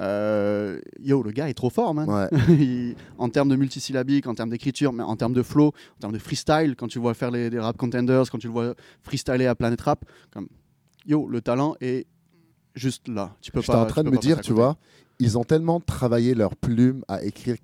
Euh, 0.00 0.80
yo, 0.98 1.22
le 1.22 1.30
gars 1.30 1.48
est 1.48 1.54
trop 1.54 1.70
fort, 1.70 1.94
man. 1.94 2.08
Ouais, 2.08 2.28
Il- 2.58 2.96
en 3.18 3.28
termes 3.28 3.48
de 3.50 3.56
multisyllabique, 3.56 4.26
en 4.26 4.34
termes 4.34 4.50
d'écriture, 4.50 4.92
mais 4.92 5.02
en 5.02 5.14
termes 5.16 5.34
de 5.34 5.42
flow, 5.42 5.68
en 5.68 6.00
termes 6.00 6.12
de 6.14 6.18
freestyle, 6.18 6.74
quand 6.76 6.88
tu 6.88 6.98
le 6.98 7.02
vois 7.02 7.14
faire 7.14 7.30
les, 7.30 7.50
les 7.50 7.58
rap 7.60 7.76
contenders, 7.76 8.24
quand 8.30 8.38
tu 8.38 8.46
le 8.46 8.52
vois 8.52 8.74
freestyler 9.02 9.46
à 9.46 9.54
Planet 9.54 9.80
Rap, 9.82 10.04
comme 10.32 10.48
yo, 11.06 11.28
le 11.28 11.40
talent 11.40 11.76
est 11.80 12.06
juste 12.74 13.08
là. 13.08 13.36
Tu 13.40 13.52
peux 13.52 13.60
J'étais 13.60 13.74
en 13.74 13.86
train 13.86 14.02
de 14.02 14.10
me 14.10 14.18
dire, 14.18 14.40
tu 14.40 14.52
vois, 14.52 14.76
ils 15.20 15.38
ont 15.38 15.44
tellement 15.44 15.78
travaillé 15.80 16.34
leur 16.34 16.56
plume 16.56 17.04
à 17.08 17.22
écrire, 17.22 17.56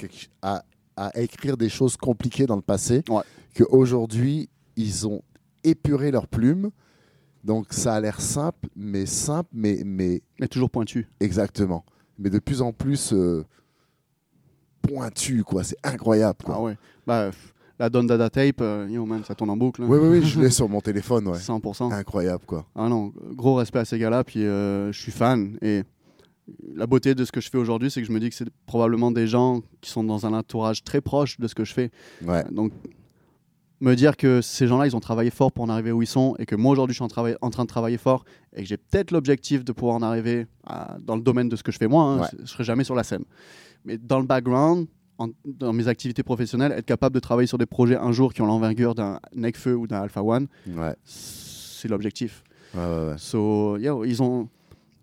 à, 0.43 0.63
à 0.97 1.19
écrire 1.21 1.57
des 1.57 1.69
choses 1.69 1.97
compliquées 1.97 2.47
dans 2.47 2.57
le 2.57 2.63
passé 2.63 3.03
Ouais. 3.09 3.23
qu'aujourd'hui, 3.57 4.49
ils 4.77 5.09
ont 5.09 5.23
épuré 5.65 6.11
leur 6.11 6.27
plume. 6.27 6.71
Donc 7.45 7.67
ça 7.71 7.95
a 7.95 8.01
l'air 8.01 8.21
simple, 8.21 8.69
mais 8.77 9.07
simple, 9.07 9.49
mais, 9.53 9.83
mais 9.85 10.23
Mais 10.41 10.49
toujours 10.49 10.71
pointu. 10.71 11.09
exactement. 11.21 11.85
Mais 12.19 12.29
de 12.31 12.39
plus 12.39 12.61
en 12.63 12.73
plus 12.73 13.13
euh, 13.13 13.45
pointu, 14.83 15.43
quoi. 15.45 15.65
C'est 15.65 15.77
incroyable, 15.83 16.39
quoi. 16.45 16.55
Ah 16.59 16.63
ouais. 16.63 16.77
Bah, 17.07 17.31
la 17.79 17.89
Don 17.89 18.05
Dada 18.05 18.29
Tape, 18.29 18.61
euh, 18.61 18.87
yo 18.91 19.07
man, 19.07 19.25
ça 19.25 19.35
tourne 19.35 19.51
en 19.51 19.57
boucle. 19.57 19.83
hein. 19.83 19.87
Oui, 19.89 19.99
oui, 20.01 20.09
oui, 20.19 20.23
je 20.27 20.39
l'ai 20.41 20.51
sur 20.51 20.69
mon 20.69 20.81
téléphone, 20.81 21.29
ouais. 21.29 21.39
100%. 21.39 21.93
Incroyable, 21.93 22.45
quoi. 22.47 22.67
Ah 22.75 22.89
non, 22.89 23.13
gros 23.33 23.55
respect 23.55 23.79
à 23.79 23.85
ces 23.85 23.99
gars-là, 23.99 24.23
puis 24.25 24.45
euh, 24.45 24.93
je 24.93 25.01
suis 25.01 25.13
fan. 25.13 25.57
Et 25.63 25.83
la 26.75 26.87
beauté 26.87 27.15
de 27.15 27.25
ce 27.25 27.33
que 27.33 27.41
je 27.41 27.49
fais 27.49 27.57
aujourd'hui, 27.59 27.91
c'est 27.91 28.03
que 28.03 28.07
je 28.07 28.13
me 28.13 28.21
dis 28.21 28.29
que 28.29 28.35
c'est 28.35 28.51
probablement 28.67 29.11
des 29.11 29.27
gens 29.27 29.63
qui 29.81 29.91
sont 29.91 30.05
dans 30.05 30.27
un 30.27 30.35
entourage 30.35 30.85
très 30.85 31.01
proche 31.01 31.39
de 31.41 31.47
ce 31.49 31.55
que 31.55 31.65
je 31.65 31.73
fais. 31.73 31.91
Ouais, 32.27 32.45
Donc, 32.51 32.73
me 33.81 33.95
dire 33.97 34.17
que 34.17 34.41
ces 34.43 34.67
gens-là, 34.67 34.87
ils 34.87 34.95
ont 34.95 35.01
travaillé 35.01 35.31
fort 35.31 35.53
pour 35.53 35.65
en 35.65 35.69
arriver 35.71 35.91
où 35.93 36.03
ils 36.03 36.07
sont, 36.07 36.35
et 36.39 36.47
que 36.47 36.55
moi 36.55 36.73
aujourd'hui, 36.73 36.95
je 36.95 37.03
suis 37.03 37.05
en, 37.21 37.47
en 37.47 37.51
train 37.51 37.63
de 37.65 37.69
travailler 37.69 37.97
fort, 37.99 38.25
et 38.55 38.63
que 38.63 38.69
j'ai 38.69 38.77
peut-être 38.77 39.11
l'objectif 39.11 39.65
de 39.65 39.73
pouvoir 39.73 39.97
en 39.97 40.03
arriver 40.03 40.47
à- 40.67 40.99
dans 41.01 41.17
le 41.17 41.23
domaine 41.23 41.49
de 41.49 41.57
ce 41.57 41.63
que 41.63 41.73
je 41.73 41.79
fais 41.79 41.89
moi. 41.89 42.05
hein. 42.05 42.21
Ouais. 42.21 42.29
Je 42.41 42.47
serai 42.47 42.65
jamais 42.65 42.85
sur 42.85 42.95
la 42.95 43.03
scène. 43.05 43.25
Mais 43.85 43.97
dans 43.97 44.19
le 44.21 44.27
background, 44.27 44.87
en- 45.19 45.29
dans 45.45 45.73
mes 45.73 45.89
activités 45.89 46.23
professionnelles, 46.23 46.73
être 46.73 46.85
capable 46.87 47.15
de 47.15 47.21
travailler 47.21 47.47
sur 47.47 47.59
des 47.59 47.67
projets 47.67 47.97
un 47.97 48.13
jour 48.13 48.33
qui 48.35 48.43
ont 48.43 48.47
l'envergure 48.47 48.95
d'un 48.95 49.19
Necfeu 49.35 49.75
ou 49.77 49.87
d'un 49.87 50.01
Alpha 50.03 50.23
One, 50.23 50.47
ouais, 50.69 50.95
c'est 51.05 51.89
l'objectif. 51.89 52.43
ouais. 52.75 53.15
So, 53.17 53.77
yo, 53.79 54.05
ils 54.05 54.23
ont, 54.23 54.49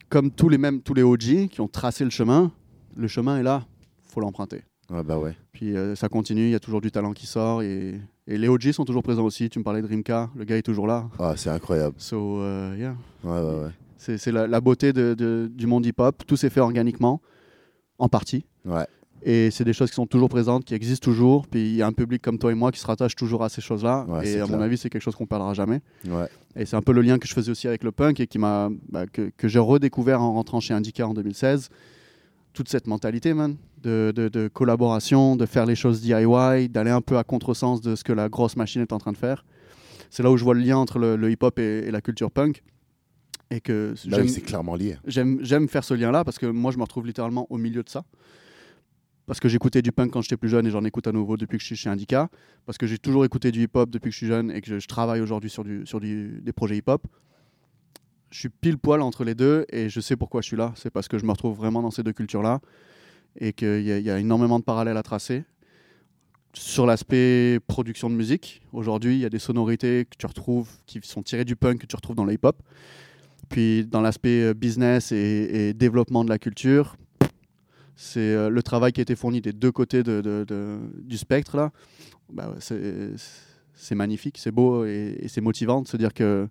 comme 0.10 0.30
tous 0.32 0.49
les 0.49 0.58
mêmes, 0.60 0.82
tous 0.82 0.94
les 0.94 1.04
OG 1.04 1.48
qui 1.49 1.62
ont 1.62 1.68
tracé 1.68 2.04
le 2.04 2.10
chemin, 2.12 2.52
le 2.95 3.08
chemin 3.08 3.40
est 3.40 3.44
là, 3.44 3.66
faut 4.08 4.20
l'emprunter. 4.22 4.64
Ouais, 4.90 5.04
bah 5.04 5.18
ouais. 5.18 5.36
Puis 5.52 5.76
euh, 5.76 5.95
ça 5.95 6.08
continue, 6.10 6.44
il 6.45 6.52
y 6.52 6.56
a 6.56 6.60
toujours 6.60 6.82
du 6.82 6.91
talent 6.91 7.12
qui 7.14 7.28
sort 7.28 7.62
et, 7.62 7.99
et 8.28 8.38
les 8.38 8.48
OG 8.48 8.72
sont 8.72 8.86
toujours 8.86 9.04
présents 9.04 9.24
aussi. 9.26 9.49
Tu 9.49 9.60
me 9.60 9.64
parlais 9.64 9.82
de 9.82 9.88
Rimka, 9.88 10.30
le 10.36 10.44
gars 10.44 10.58
est 10.58 10.62
toujours 10.64 10.88
là. 10.88 11.08
Ah, 11.20 11.34
c'est 11.38 11.49
incroyable. 11.49 11.95
So, 11.98 12.40
euh, 12.41 12.76
yeah. 12.78 12.95
Ouais, 13.24 13.40
ouais, 13.41 13.64
ouais. 13.66 13.72
C'est 14.18 14.32
la, 14.32 14.48
la 14.48 14.62
beauté 14.62 14.94
de- 14.94 15.14
de- 15.16 15.49
du 15.54 15.66
monde 15.68 15.86
hip-hop. 15.86 16.24
Tout 16.28 16.38
s'est 16.38 16.49
fait 16.49 16.60
organiquement, 16.62 17.22
en 17.99 18.08
partie. 18.10 18.45
Ouais, 18.66 18.86
Et 19.24 19.49
c'est 19.52 19.64
des 19.64 19.74
choses 19.74 19.90
qui 19.90 19.95
sont 19.95 20.06
toujours 20.06 20.30
présentes, 20.30 20.64
qui 20.66 20.74
existent 20.76 21.04
toujours. 21.04 21.48
Puis 21.48 21.62
il 21.70 21.76
y 21.76 21.82
a 21.82 21.88
un 21.88 21.91
public 21.94 22.22
comme 22.22 22.38
toi 22.38 22.52
et 22.52 22.56
moi 22.56 22.72
qui 22.72 22.80
se 22.80 22.86
rattache 22.88 23.16
toujours 23.16 23.44
à 23.44 23.49
ces 23.49 23.62
choses-là. 23.62 24.06
Ouais, 24.08 24.28
et 24.30 24.40
à 24.40 24.45
mon 24.45 24.62
avis, 24.62 24.78
c'est 24.78 24.90
quelque 24.90 25.02
chose 25.02 25.16
qu'on 25.16 25.26
perdra 25.26 25.54
jamais. 25.54 25.82
ouais. 26.08 26.28
Et 26.56 26.66
c'est 26.66 26.76
un 26.76 26.82
peu 26.82 26.91
le 26.91 27.02
lien 27.02 27.18
que 27.20 27.28
je 27.28 27.34
faisais 27.34 27.52
aussi 27.52 27.68
avec 27.68 27.84
le 27.84 27.91
punk 27.91 28.20
et 28.20 28.26
qui 28.28 28.40
m'a 28.40 28.70
bah, 28.90 29.06
que, 29.08 29.32
que 29.38 29.48
j'ai 29.48 29.60
redécouvert 29.60 30.22
en 30.22 30.34
rentrant 30.34 30.60
chez 30.60 30.74
Indica 30.74 31.08
en 31.08 31.14
2016. 31.14 31.70
Toute 32.58 32.70
cette 32.70 32.88
mentalité, 32.88 33.36
man, 33.36 33.56
de, 33.84 34.12
de- 34.16 34.30
de 34.30 34.48
collaboration, 34.48 35.36
de 35.36 35.46
faire 35.46 35.68
les 35.68 35.76
choses 35.76 36.02
DIY, 36.02 36.70
d'aller 36.70 36.90
un 36.90 37.02
peu 37.02 37.20
à 37.20 37.24
contresens 37.24 37.82
de 37.82 37.96
ce 37.96 38.04
que 38.04 38.12
la 38.12 38.30
grosse 38.30 38.56
machine 38.56 38.82
est 38.82 38.92
en 38.94 38.98
train 38.98 39.12
de 39.12 39.18
faire. 39.18 39.46
C'est 40.10 40.24
là 40.24 40.32
où 40.32 40.38
je 40.38 40.44
vois 40.44 40.56
le 40.56 40.62
lien 40.62 40.76
entre 40.78 40.98
le, 40.98 41.16
le 41.18 41.30
hip-hop 41.30 41.60
et, 41.60 41.84
et 41.86 41.92
la 41.92 42.02
culture 42.02 42.32
punk. 42.32 42.64
Et 43.52 43.62
que 43.62 43.94
Bah 44.08 44.18
j'aime- 44.18 44.28
c'est 44.28 44.42
clairement 44.42 44.74
lié. 44.76 44.98
j'aime 45.06 45.38
j'aime 45.44 45.68
faire 45.70 45.84
ce 45.84 45.94
lien-là 45.94 46.24
parce 46.24 46.40
que 46.40 46.48
moi, 46.48 46.72
je 46.72 46.78
me 46.78 46.82
retrouve 46.82 47.06
littéralement 47.06 47.46
au 47.52 47.58
milieu 47.60 47.84
de 47.84 47.90
ça. 47.90 48.04
Parce 49.28 49.40
que 49.40 49.48
j'écoutais 49.50 49.84
du 49.84 49.92
punk 49.92 50.10
quand 50.12 50.22
j'étais 50.24 50.36
plus 50.38 50.50
jeune 50.50 50.66
et 50.66 50.72
j'en 50.72 50.84
écoute 50.84 51.06
à 51.06 51.12
nouveau 51.12 51.38
depuis 51.38 51.58
que 51.58 51.62
je 51.62 51.68
suis 51.68 51.76
chez 51.76 51.90
Indica. 51.92 52.28
Parce 52.66 52.80
que 52.80 52.88
j'ai 52.88 52.98
toujours 52.98 53.24
écouté 53.24 53.52
du 53.52 53.62
hip-hop 53.62 53.92
depuis 53.92 54.10
que 54.10 54.14
je 54.14 54.18
suis 54.18 54.26
jeune 54.28 54.50
et 54.50 54.62
que 54.62 54.68
je, 54.68 54.80
je 54.80 54.88
travaille 54.88 55.22
aujourd'hui 55.22 55.52
sur, 55.52 55.64
du, 55.64 55.86
sur 55.86 56.00
du- 56.00 56.42
des 56.42 56.54
projets 56.54 56.78
hip-hop. 56.78 57.06
Je 58.30 58.40
suis 58.40 58.49
pile 58.49 58.78
poil 58.78 59.02
entre 59.02 59.24
les 59.24 59.36
deux 59.36 59.66
et 59.70 59.90
je 59.90 59.99
sais 59.99 60.16
pourquoi 60.16 60.41
je 60.41 60.48
suis 60.48 60.58
là. 60.58 60.74
C'est 60.76 60.90
parce 60.90 61.08
que 61.08 61.18
je 61.18 61.26
me 61.26 61.32
retrouve 61.32 61.56
vraiment 61.56 61.82
dans 61.82 61.91
ces 61.91 62.04
deux 62.04 62.14
cultures-là 62.14 62.60
et 63.40 63.54
qu'il 63.54 63.82
y, 63.84 64.10
a- 64.10 64.20
énormément 64.20 64.60
de 64.60 64.64
parallèles 64.64 64.98
à 64.98 65.04
tracer. 65.04 65.44
Sur 66.54 66.86
l'aspect 66.86 67.60
production 67.68 68.10
de 68.10 68.16
musique, 68.16 68.62
aujourd'hui, 68.74 69.16
il 69.16 69.20
y 69.20 69.26
a 69.26 69.30
des 69.30 69.40
sonorités 69.40 70.06
que 70.10 70.18
tu 70.18 70.26
retrouves 70.26 70.70
qui 70.88 70.99
sont 71.04 71.22
tirées 71.22 71.45
du 71.45 71.56
punk 71.56 71.82
que 71.82 71.86
tu 71.86 71.95
retrouves 71.95 72.16
dans 72.16 72.26
le 72.26 72.34
hip-hop. 72.34 72.62
Puis 73.49 73.86
dans 73.86 74.02
l'aspect 74.02 74.41
euh, 74.41 74.54
business 74.54 75.12
et, 75.12 75.74
développement 75.74 76.26
de 76.26 76.30
la 76.30 76.40
culture, 76.40 76.98
c'est 77.95 78.20
euh, 78.20 78.49
le 78.49 78.64
travail 78.64 78.91
qui 78.91 79.02
a 79.02 79.04
été 79.04 79.16
fourni 79.16 79.40
des 79.40 79.54
deux 79.54 79.72
côtés 79.72 80.04
du 80.04 81.18
spectre. 81.18 81.72
Bah, 82.34 82.56
c'est 82.60 83.95
magnifique, 83.95 84.38
c'est 84.38 84.52
beau 84.52 84.84
et 84.84 85.28
c'est 85.28 85.41
motivant 85.41 85.82
de 85.82 85.88
se 85.88 85.95
dire 85.95 86.14
que 86.14 86.49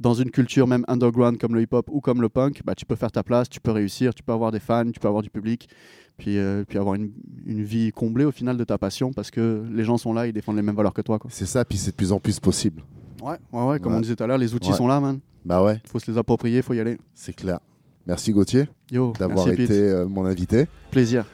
dans 0.00 0.14
une 0.14 0.30
culture 0.30 0.66
même 0.66 0.84
underground 0.88 1.38
comme 1.38 1.54
le 1.54 1.62
hip-hop 1.62 1.88
ou 1.90 2.00
comme 2.00 2.20
le 2.22 2.28
punk, 2.28 2.62
bah, 2.64 2.74
tu 2.74 2.84
peux 2.86 2.94
faire 2.96 3.10
ta 3.12 3.22
place, 3.22 3.48
tu 3.48 3.60
peux 3.60 3.72
réussir, 3.72 4.14
tu 4.14 4.22
peux 4.22 4.32
avoir 4.32 4.52
des 4.52 4.60
fans, 4.60 4.90
tu 4.90 5.00
peux 5.00 5.08
avoir 5.08 5.22
du 5.22 5.30
public, 5.30 5.68
puis, 6.16 6.38
euh, 6.38 6.64
puis 6.68 6.78
avoir 6.78 6.94
une, 6.94 7.10
une 7.46 7.62
vie 7.64 7.90
comblée 7.92 8.24
au 8.24 8.30
final 8.32 8.56
de 8.56 8.64
ta 8.64 8.78
passion 8.78 9.12
parce 9.12 9.30
que 9.30 9.64
les 9.72 9.84
gens 9.84 9.96
sont 9.98 10.12
là, 10.12 10.26
ils 10.26 10.32
défendent 10.32 10.56
les 10.56 10.62
mêmes 10.62 10.76
valeurs 10.76 10.94
que 10.94 11.02
toi. 11.02 11.18
C'est 11.30 11.46
ça, 11.46 11.64
puis 11.64 11.78
c'est 11.78 11.90
de 11.92 11.96
plus 11.96 12.12
en 12.12 12.20
plus 12.20 12.38
possible. 12.40 12.82
Ouais, 13.22 13.36
ouais, 13.52 13.64
ouais, 13.66 13.78
comme 13.80 13.92
Ouais. 13.92 13.98
on 13.98 14.00
disait 14.02 14.14
tout 14.16 14.22
à 14.24 14.26
l'heure, 14.28 14.38
les 14.38 14.54
outils 14.54 14.70
Ouais. 14.70 14.76
sont 14.76 14.86
là, 14.86 15.00
man. 15.00 15.18
Bah 15.44 15.62
ouais, 15.64 15.80
faut 15.86 15.98
se 15.98 16.10
les 16.10 16.18
approprier, 16.18 16.62
faut 16.62 16.74
y 16.74 16.80
aller. 16.80 16.98
c'est 17.14 17.32
clair. 17.34 17.58
Merci 18.06 18.32
Gauthier 18.32 18.64
d'avoir 19.18 19.48
été 19.48 19.72
euh, 19.72 20.06
mon 20.06 20.24
invité. 20.24 20.66
Plaisir. 20.90 21.26